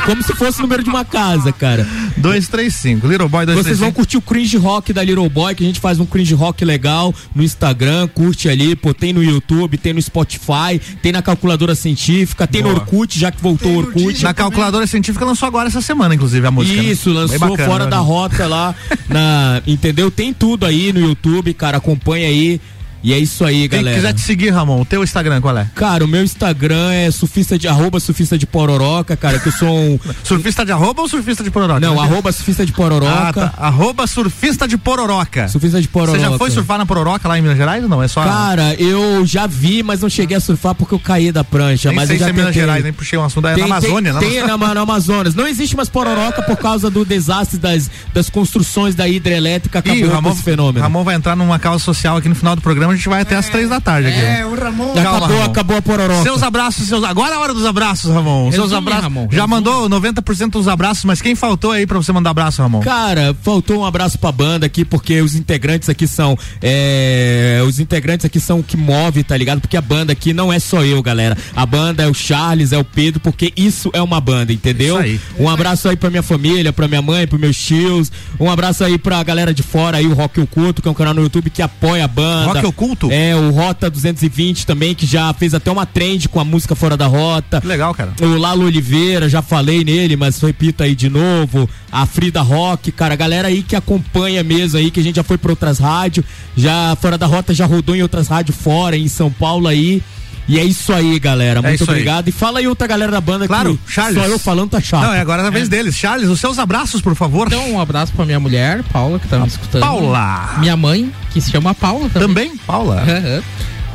Como 0.05 0.22
se 0.22 0.35
fosse 0.35 0.59
o 0.59 0.62
número 0.62 0.82
de 0.82 0.90
uma 0.90 1.05
casa, 1.05 1.52
cara. 1.52 1.86
235, 2.18 3.06
Little 3.06 3.28
Boy 3.28 3.44
Vocês 3.47 3.78
235. 3.78 3.78
vão 3.85 3.93
curtir 3.93 4.16
o 4.16 4.20
cringe 4.20 4.56
rock 4.56 4.93
da 4.93 5.02
Little 5.02 5.28
Boy, 5.28 5.55
que 5.55 5.64
a 5.64 5.66
gente 5.66 5.81
faz 5.81 5.98
um 5.98 6.06
cringe 6.06 6.35
rock 6.35 6.64
legal 6.64 7.14
no 7.35 7.43
Instagram, 7.43 8.06
curte 8.09 8.48
ali, 8.48 8.76
pô, 8.76 8.93
tem 8.94 9.12
no 9.12 9.22
YouTube, 9.22 9.78
tem 9.78 9.93
no 9.93 10.01
Spotify, 10.02 10.81
tem 11.02 11.12
na 11.12 11.22
calculadora 11.22 11.74
científica, 11.74 12.47
tem 12.47 12.62
no 12.62 12.68
Boa. 12.68 12.81
Orkut, 12.81 13.18
já 13.18 13.31
que 13.31 13.40
voltou 13.40 13.72
o 13.72 13.78
Orkut. 13.78 14.22
Na 14.22 14.35
calculadora 14.35 14.86
científica 14.86 15.24
lançou 15.24 15.47
agora 15.47 15.68
essa 15.68 15.81
semana, 15.81 16.14
inclusive, 16.14 16.47
a 16.47 16.51
música. 16.51 16.81
né? 16.82 16.89
Isso, 16.89 17.10
Bem 17.10 17.18
lançou 17.18 17.39
bacana, 17.39 17.68
fora 17.68 17.85
né? 17.85 17.90
da 17.90 17.98
rota 17.98 18.47
lá, 18.47 18.74
na, 19.09 19.62
entendeu? 19.66 20.10
Tem 20.10 20.32
tudo 20.32 20.66
aí 20.66 20.93
no 20.93 21.01
YouTube, 21.01 21.52
cara, 21.55 21.78
acompanha 21.78 22.26
aí. 22.28 22.60
E 23.05 23.12
é 23.12 23.18
isso 23.18 23.44
aí, 23.44 23.68
Quem 23.68 23.81
galera. 23.81 23.97
quiser 23.97 24.14
te 24.14 24.22
seguir, 24.22 24.48
Ramon, 24.48 24.81
o 24.81 24.85
teu 24.86 25.05
Instagram 25.05 25.39
qual 25.43 25.59
é? 25.59 25.66
Cara, 25.74 26.02
o 26.02 26.09
meu 26.09 26.24
Instagram 26.24 26.90
é 26.90 27.10
surfista 27.10 27.59
de 27.59 27.68
arroba 27.68 28.01
surfista 28.01 28.39
de 28.39 28.47
pororoca, 28.47 29.14
cara, 29.14 29.39
que 29.39 29.48
eu 29.48 29.52
sou 29.52 29.68
um. 29.68 29.98
surfista 30.24 30.64
de 30.64 30.72
arroba 30.72 31.02
ou 31.02 31.09
surfista 31.09 31.44
de 31.44 31.51
pororoca? 31.51 31.81
Não, 31.81 32.01
arroba 32.01 32.32
surfista 32.32 32.64
de 32.64 32.72
pororoca. 32.72 33.12
Ah, 33.28 33.32
tá. 33.32 33.55
Arroba 33.59 34.06
surfista 34.06 34.66
de 34.66 34.78
pororoca. 34.78 35.48
Surfista 35.48 35.82
de 35.82 35.86
pororoca. 35.89 36.18
Você 36.18 36.31
já 36.31 36.39
foi 36.39 36.51
surfar 36.51 36.78
na 36.78 36.86
pororoca 36.86 37.28
lá 37.28 37.39
em 37.39 37.43
Minas 37.43 37.59
Gerais 37.59 37.82
ou 37.82 37.90
não? 37.90 38.02
É 38.02 38.09
só. 38.09 38.24
Cara, 38.24 38.74
eu 38.76 39.26
já 39.26 39.47
vi, 39.47 39.82
mas 39.82 40.01
não 40.01 40.09
cheguei 40.09 40.39
a 40.39 40.40
surfar 40.40 40.74
porque 40.74 40.94
eu 40.94 40.98
caí 40.98 41.31
da 41.31 41.44
prancha. 41.44 41.90
nem 41.90 41.97
mas 41.97 42.06
sei 42.06 42.16
eu 42.16 42.20
já 42.20 42.24
se 42.24 42.31
é 42.31 42.35
Minas. 42.35 42.55
Gerais, 42.55 42.82
nem 42.82 42.93
puxei 42.94 43.18
um 43.18 43.24
assunto. 43.24 43.47
É 43.48 43.55
Tem- 43.55 43.68
na 43.68 43.76
Amazônia, 43.76 44.14
tem, 44.14 44.31
né? 44.31 44.35
tem 44.47 44.47
na, 44.47 44.74
na 44.74 44.81
Amazonas. 44.81 45.35
Não 45.35 45.47
existe 45.47 45.76
mais 45.76 45.90
pororoca 45.90 46.40
por 46.40 46.56
causa 46.56 46.89
do 46.89 47.05
desastre 47.05 47.59
das, 47.59 47.90
das 48.14 48.31
construções 48.31 48.94
da 48.94 49.06
hidrelétrica. 49.06 49.81
Acabou 49.81 49.98
Ih, 49.98 50.06
Ramon, 50.06 50.31
esse 50.31 50.43
fenômeno. 50.43 50.81
Ramon 50.82 51.05
vai 51.05 51.14
entrar 51.16 51.36
numa 51.36 51.59
causa 51.59 51.85
social 51.85 52.16
aqui 52.16 52.31
no 52.31 52.35
final 52.35 52.56
do 52.56 52.62
programa, 52.62 52.93
a 52.94 52.96
gente 52.96 53.08
vai 53.08 53.22
até 53.22 53.36
às 53.36 53.48
três 53.48 53.68
da 53.68 53.80
tarde 53.80 54.08
aqui. 54.08 54.18
É, 54.20 54.44
o 54.46 54.54
Ramon. 54.54 54.94
Calma, 54.94 55.10
acabou, 55.18 55.28
Ramon. 55.38 55.50
acabou 55.50 55.76
a 55.76 55.82
pororoca. 55.82 56.22
Seus 56.22 56.42
abraços, 56.42 56.86
seus. 56.88 57.04
Agora 57.04 57.34
é 57.34 57.36
a 57.36 57.40
hora 57.40 57.54
dos 57.54 57.64
abraços, 57.66 58.10
Ramon. 58.12 58.50
seus 58.50 58.64
Resume, 58.70 58.78
abraços. 58.78 59.02
Ramon, 59.04 59.22
Já 59.30 59.42
resume. 59.42 59.48
mandou 59.48 59.88
90% 59.88 60.50
dos 60.52 60.68
abraços, 60.68 61.04
mas 61.04 61.20
quem 61.20 61.34
faltou 61.34 61.70
aí 61.70 61.86
pra 61.86 61.98
você 61.98 62.12
mandar 62.12 62.30
abraço, 62.30 62.62
Ramon? 62.62 62.80
Cara, 62.80 63.36
faltou 63.42 63.80
um 63.80 63.84
abraço 63.84 64.18
pra 64.18 64.32
banda 64.32 64.66
aqui, 64.66 64.84
porque 64.84 65.20
os 65.20 65.34
integrantes 65.34 65.88
aqui 65.88 66.06
são. 66.06 66.36
é, 66.62 67.62
os 67.66 67.78
integrantes 67.78 68.24
aqui 68.26 68.40
são 68.40 68.60
o 68.60 68.62
que 68.62 68.76
move, 68.76 69.22
tá 69.24 69.36
ligado? 69.36 69.60
Porque 69.60 69.76
a 69.76 69.80
banda 69.80 70.12
aqui 70.12 70.32
não 70.32 70.52
é 70.52 70.58
só 70.58 70.82
eu, 70.84 71.02
galera. 71.02 71.36
A 71.54 71.64
banda 71.66 72.02
é 72.02 72.06
o 72.08 72.14
Charles, 72.14 72.72
é 72.72 72.78
o 72.78 72.84
Pedro, 72.84 73.20
porque 73.20 73.52
isso 73.56 73.90
é 73.92 74.02
uma 74.02 74.20
banda, 74.20 74.52
entendeu? 74.52 74.96
Isso 74.96 75.04
aí. 75.04 75.20
Um 75.38 75.48
abraço 75.48 75.88
aí 75.88 75.96
pra 75.96 76.10
minha 76.10 76.22
família, 76.22 76.72
pra 76.72 76.88
minha 76.88 77.02
mãe, 77.02 77.26
pros 77.26 77.40
meus 77.40 77.56
tios. 77.56 78.10
Um 78.38 78.50
abraço 78.50 78.84
aí 78.84 78.98
pra 78.98 79.22
galera 79.22 79.52
de 79.54 79.62
fora 79.62 79.98
aí, 79.98 80.06
o 80.06 80.14
Rock 80.14 80.40
Oculto, 80.40 80.82
que 80.82 80.88
é 80.88 80.90
um 80.90 80.94
canal 80.94 81.14
no 81.14 81.22
YouTube 81.22 81.50
que 81.50 81.62
apoia 81.62 82.04
a 82.04 82.08
banda. 82.08 82.52
Rock 82.54 82.66
Oculto? 82.66 82.84
É, 83.11 83.35
o 83.35 83.51
Rota 83.51 83.89
220 83.89 84.66
também, 84.66 84.94
que 84.94 85.06
já 85.06 85.32
fez 85.32 85.55
até 85.55 85.70
uma 85.70 85.86
trend 85.86 86.28
com 86.28 86.40
a 86.40 86.44
música 86.44 86.74
Fora 86.74 86.97
da 86.97 87.06
Rota. 87.06 87.61
Que 87.61 87.66
legal, 87.66 87.94
cara. 87.94 88.12
O 88.20 88.36
Lalo 88.36 88.65
Oliveira, 88.66 89.28
já 89.28 89.40
falei 89.43 89.85
nele, 89.85 90.16
mas 90.16 90.39
repito 90.40 90.82
aí 90.82 90.94
de 90.94 91.09
novo. 91.09 91.69
A 91.90 92.06
Frida 92.06 92.43
Rock, 92.43 92.93
cara, 92.93 93.15
a 93.15 93.16
galera 93.16 93.48
aí 93.48 93.62
que 93.62 93.77
acompanha 93.77 94.43
mesmo 94.43 94.78
aí, 94.78 94.90
que 94.90 95.01
a 95.01 95.02
gente 95.02 95.16
já 95.16 95.23
foi 95.23 95.39
pra 95.39 95.52
outras 95.52 95.78
rádios, 95.78 96.27
já 96.56 96.97
fora 97.01 97.16
da 97.16 97.27
rota, 97.27 97.55
já 97.55 97.66
rodou 97.66 97.94
em 97.94 98.02
outras 98.02 98.28
rádios 98.28 98.56
fora, 98.56 98.97
em 98.97 99.09
São 99.09 99.31
Paulo 99.31 99.69
aí. 99.69 100.02
E 100.46 100.58
é 100.58 100.64
isso 100.64 100.92
aí, 100.92 101.18
galera. 101.18 101.62
Muito 101.62 101.74
isso 101.82 101.90
aí. 101.90 101.96
obrigado. 101.96 102.28
E 102.28 102.32
fala 102.32 102.58
aí 102.58 102.66
outra 102.68 102.86
galera 102.86 103.10
da 103.10 103.20
banda 103.20 103.46
Claro, 103.46 103.78
que 103.86 103.92
Charles. 103.92 104.22
só 104.22 104.28
eu 104.28 104.38
falando 104.38 104.70
tá 104.70 104.80
chato. 104.80 105.02
Não, 105.04 105.14
é 105.14 105.20
agora 105.20 105.46
a 105.46 105.50
vez 105.50 105.68
deles. 105.68 105.94
Charles, 105.96 106.28
os 106.28 106.38
seus 106.40 106.58
abraços, 106.58 107.00
por 107.00 107.14
favor. 107.14 107.46
Então, 107.46 107.72
um 107.72 107.80
abraço 107.80 108.12
pra 108.12 108.24
minha 108.26 108.38
mulher, 108.38 108.82
Paula, 108.92 109.18
que 109.18 109.26
tá 109.26 109.38
me 109.38 109.46
escutando. 109.46 109.80
Paula. 109.80 110.56
Minha 110.58 110.76
mãe, 110.76 111.10
que 111.32 111.40
se 111.40 111.50
chama 111.50 111.74
Paula 111.74 112.08
também. 112.10 112.28
Também? 112.28 112.56
Paula. 112.66 113.02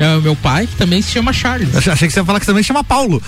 É, 0.01 0.15
o 0.15 0.21
meu 0.21 0.33
pai, 0.33 0.65
que 0.65 0.77
também 0.77 1.01
se 1.01 1.11
chama 1.11 1.33
Charles. 1.33 1.73
Eu 1.85 1.91
achei 1.91 2.07
que 2.07 2.13
você 2.13 2.21
ia 2.21 2.25
falar 2.25 2.39
que 2.39 2.45
também 2.45 2.63
chama 2.63 2.83
Paulo. 2.85 3.21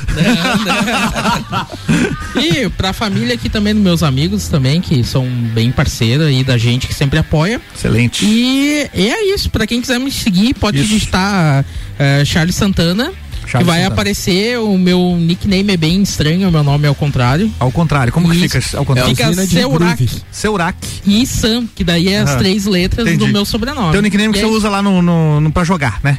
E 2.41 2.69
pra 2.69 2.93
família 2.93 3.35
aqui 3.35 3.49
também, 3.49 3.73
dos 3.73 3.84
meus 3.84 4.03
amigos 4.03 4.48
também, 4.48 4.80
que 4.81 5.03
são 5.03 5.26
bem 5.53 5.72
parceiros 5.72 6.27
aí 6.27 6.43
da 6.43 6.57
gente, 6.57 6.88
que 6.88 6.93
sempre 6.93 7.19
apoia. 7.19 7.60
Excelente. 7.76 8.26
E 8.26 8.88
é 8.93 9.34
isso, 9.34 9.49
pra 9.49 9.68
quem 9.68 9.81
quiser 9.81 9.99
me 9.99 10.10
seguir, 10.11 10.53
pode 10.53 10.80
Isso. 10.80 10.88
digitar 10.89 11.65
eh, 12.02 12.26
Charles 12.26 12.56
Santana. 12.56 13.11
Charles 13.45 13.49
que 13.52 13.64
vai 13.64 13.80
Santana. 13.80 13.88
aparecer, 13.88 14.60
o 14.60 14.78
meu 14.78 15.18
nickname 15.19 15.73
é 15.73 15.78
bem 15.78 16.02
estranho, 16.02 16.48
o 16.48 16.52
meu 16.52 16.64
nome 16.64 16.86
é 16.86 16.88
ao 16.88 16.95
contrário. 16.95 17.52
Ao 17.60 17.72
contrário, 17.72 18.14
como 18.14 18.30
que 18.30 18.38
Isso. 18.38 18.61
fica 18.61 18.78
ao 18.78 18.86
contrário? 18.86 19.15
Fica 19.15 19.34
Seurac 19.45 20.10
Seurac. 20.32 20.78
e 21.06 21.26
Sam, 21.26 21.65
que 21.76 21.84
daí 21.84 22.07
é 22.10 22.19
as 22.22 22.36
três 22.36 22.65
letras 22.65 23.06
Entendi. 23.07 23.26
do 23.26 23.32
meu 23.34 23.44
sobrenome. 23.45 23.91
Teu 23.91 24.02
nickname 24.02 24.34
que 24.34 24.40
você 24.40 24.45
usa 24.45 24.69
lá 24.69 24.82
no, 24.82 25.02
no, 25.02 25.41
no 25.41 25.52
pra 25.52 25.64
jogar, 25.64 25.99
né? 26.03 26.18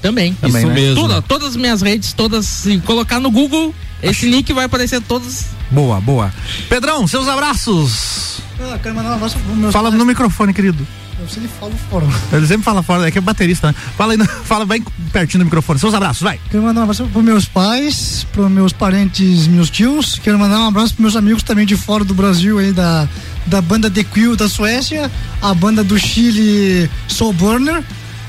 Também. 0.00 0.34
Também, 0.34 0.58
Isso 0.62 0.68
né? 0.68 0.74
mesmo. 0.74 1.00
Toda- 1.02 1.22
todas 1.22 1.48
as 1.50 1.56
minhas 1.56 1.80
redes, 1.82 2.12
todas, 2.12 2.46
se 2.46 2.78
colocar 2.78 3.18
no 3.20 3.30
Google, 3.30 3.74
esse 4.02 4.26
nick 4.26 4.52
vai 4.52 4.66
aparecer 4.66 5.00
todos. 5.00 5.44
Boa, 5.70 6.00
boa. 6.00 6.32
Pedrão, 6.68 7.06
seus 7.06 7.26
abraços. 7.26 8.38
Ah, 8.60 8.78
quero 8.82 8.94
mandar 8.94 9.10
um 9.10 9.14
abraço 9.14 9.36
pros 9.38 9.56
meus 9.56 9.72
Fala 9.72 9.90
no 9.90 10.04
microfone, 10.04 10.52
querido. 10.54 10.86
Eu 11.20 11.28
sempre 11.28 11.48
falo 11.60 11.72
fora. 11.90 12.06
Ele 12.32 12.46
sempre 12.46 12.64
fala 12.64 12.82
fora, 12.82 13.08
é 13.08 13.10
que 13.10 13.18
é 13.18 13.20
baterista, 13.20 13.68
né? 13.68 13.74
Fala 13.96 14.12
aí, 14.12 14.18
fala 14.44 14.66
bem 14.66 14.82
pertinho 15.12 15.42
do 15.42 15.44
microfone. 15.44 15.78
Seus 15.78 15.94
abraços, 15.94 16.22
vai. 16.22 16.40
Quero 16.50 16.62
mandar 16.62 16.80
um 16.80 16.84
abraço 16.84 17.04
pros 17.06 17.24
meus 17.24 17.44
pais, 17.44 18.26
pros 18.32 18.50
meus 18.50 18.72
parentes, 18.72 19.46
meus 19.46 19.70
tios. 19.70 20.18
Quero 20.18 20.38
mandar 20.38 20.60
um 20.60 20.68
abraço 20.68 20.94
pros 20.94 21.02
meus 21.02 21.16
amigos 21.16 21.42
também 21.42 21.64
de 21.64 21.76
fora 21.76 22.04
do 22.04 22.14
Brasil 22.14 22.58
aí, 22.58 22.72
da, 22.72 23.08
da 23.46 23.62
banda 23.62 23.90
The 23.90 24.04
Quill 24.04 24.36
da 24.36 24.48
Suécia, 24.48 25.10
a 25.40 25.54
banda 25.54 25.84
do 25.84 25.98
Chile 25.98 26.90
Soul 27.08 27.32
Burner. 27.32 27.82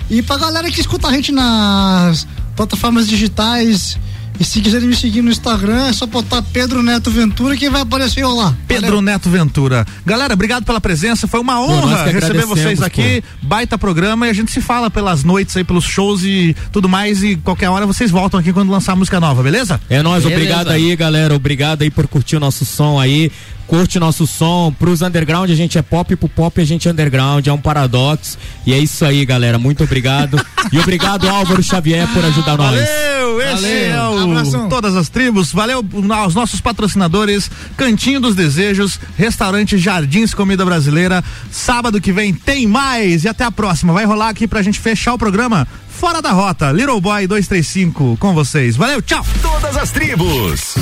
E 0.10 0.22
pra 0.22 0.38
galera 0.38 0.70
que 0.70 0.80
escuta 0.80 1.08
a 1.08 1.12
gente 1.12 1.32
nas 1.32 2.28
plataformas 2.56 3.08
digitais 3.08 3.98
e 4.40 4.44
se 4.44 4.62
quiserem 4.62 4.88
me 4.88 4.96
seguir 4.96 5.22
no 5.22 5.32
Instagram, 5.32 5.88
é 5.88 5.94
só 5.94 6.06
botar 6.06 6.42
Pedro 6.42 6.82
Neto 6.84 7.10
Ventura 7.10 7.56
que 7.56 7.70
vai 7.70 7.82
aparecer 7.82 8.22
eu 8.22 8.36
lá. 8.36 8.56
Pedro 8.68 9.02
Neto 9.02 9.30
Ventura. 9.30 9.86
Galera, 10.06 10.34
obrigado 10.34 10.66
pela 10.66 10.82
presença. 10.82 11.28
Foi 11.28 11.40
uma 11.40 11.56
nós 11.56 11.70
honra 11.70 12.04
receber 12.06 12.46
vocês 12.46 12.82
aqui. 12.82 13.24
Baita 13.42 13.78
programa 13.78 14.28
e 14.28 14.30
a 14.30 14.34
gente 14.34 14.52
se 14.52 14.62
fala 14.62 14.90
pelas 14.90 15.24
noites 15.24 15.56
aí, 15.56 15.64
pelos 15.64 15.86
shows 15.86 16.24
e 16.24 16.56
tudo 16.72 16.90
mais. 16.90 17.24
E 17.24 17.36
qualquer 17.38 17.70
hora 17.70 17.86
vocês 17.86 18.12
voltam 18.12 18.40
aqui 18.40 18.52
quando 18.52 18.70
lançar 18.72 18.96
música 18.96 19.20
nova, 19.20 19.42
beleza? 19.42 19.80
É 19.90 20.02
nóis, 20.02 20.24
Beleza. 20.24 20.42
obrigado 20.42 20.70
aí, 20.70 20.96
galera. 20.96 21.36
Obrigado 21.36 21.82
aí 21.82 21.90
por 21.90 22.08
curtir 22.08 22.36
o 22.36 22.40
nosso 22.40 22.66
som 22.66 23.00
aí. 23.00 23.32
Curte 23.68 24.00
nosso 24.00 24.28
som. 24.28 24.74
Pros 24.78 25.02
underground 25.02 25.50
a 25.50 25.56
gente 25.56 25.78
é 25.78 25.82
pop, 25.82 26.16
pro 26.16 26.30
pop 26.30 26.62
a 26.62 26.66
gente 26.66 26.88
é 26.88 26.92
underground. 26.92 27.46
É 27.48 27.54
um 27.54 27.60
paradoxo. 27.60 28.38
E 28.66 28.74
é 28.74 28.80
isso 28.80 29.04
aí, 29.06 29.26
galera. 29.26 29.58
Muito 29.58 29.84
obrigado. 29.84 30.40
e 30.72 30.80
obrigado, 30.80 31.28
Álvaro 31.28 31.62
Xavier, 31.64 32.08
por 32.14 32.24
ajudar 32.24 32.58
nós. 32.58 32.72
Valeu, 32.72 33.42
esse 33.42 33.90
Valeu. 33.90 34.54
é 34.54 34.66
o 34.66 34.70
Todas 34.70 34.96
as 34.96 35.10
Tribos. 35.10 35.52
Valeu 35.52 35.84
aos 36.10 36.36
nossos 36.36 36.62
patrocinadores, 36.62 37.50
Cantinho 37.76 38.20
dos 38.20 38.36
Desejos, 38.36 39.00
Restaurante 39.18 39.78
Jardins 39.78 40.34
Comida 40.34 40.66
Brasileira. 40.66 41.24
Sábado 41.52 42.00
que 42.02 42.12
vem 42.12 42.34
tem 42.34 42.68
mais 42.68 43.24
e 43.24 43.28
até 43.28 43.44
a 43.44 43.52
próxima. 43.52 43.94
Vai 43.94 44.06
rolar 44.06 44.30
aqui 44.30 44.48
pra 44.48 44.62
gente 44.62 44.80
fechar 44.80 45.14
o 45.14 45.18
programa. 45.18 45.68
Fora 45.90 46.22
da 46.22 46.32
Rota, 46.32 46.72
Little 46.72 47.00
Boy 47.00 47.26
235 47.26 48.18
com 48.20 48.34
vocês. 48.34 48.76
Valeu, 48.76 49.02
tchau. 49.02 49.26
Todas 49.42 49.78
as 49.78 49.92
tribos. 49.92 50.76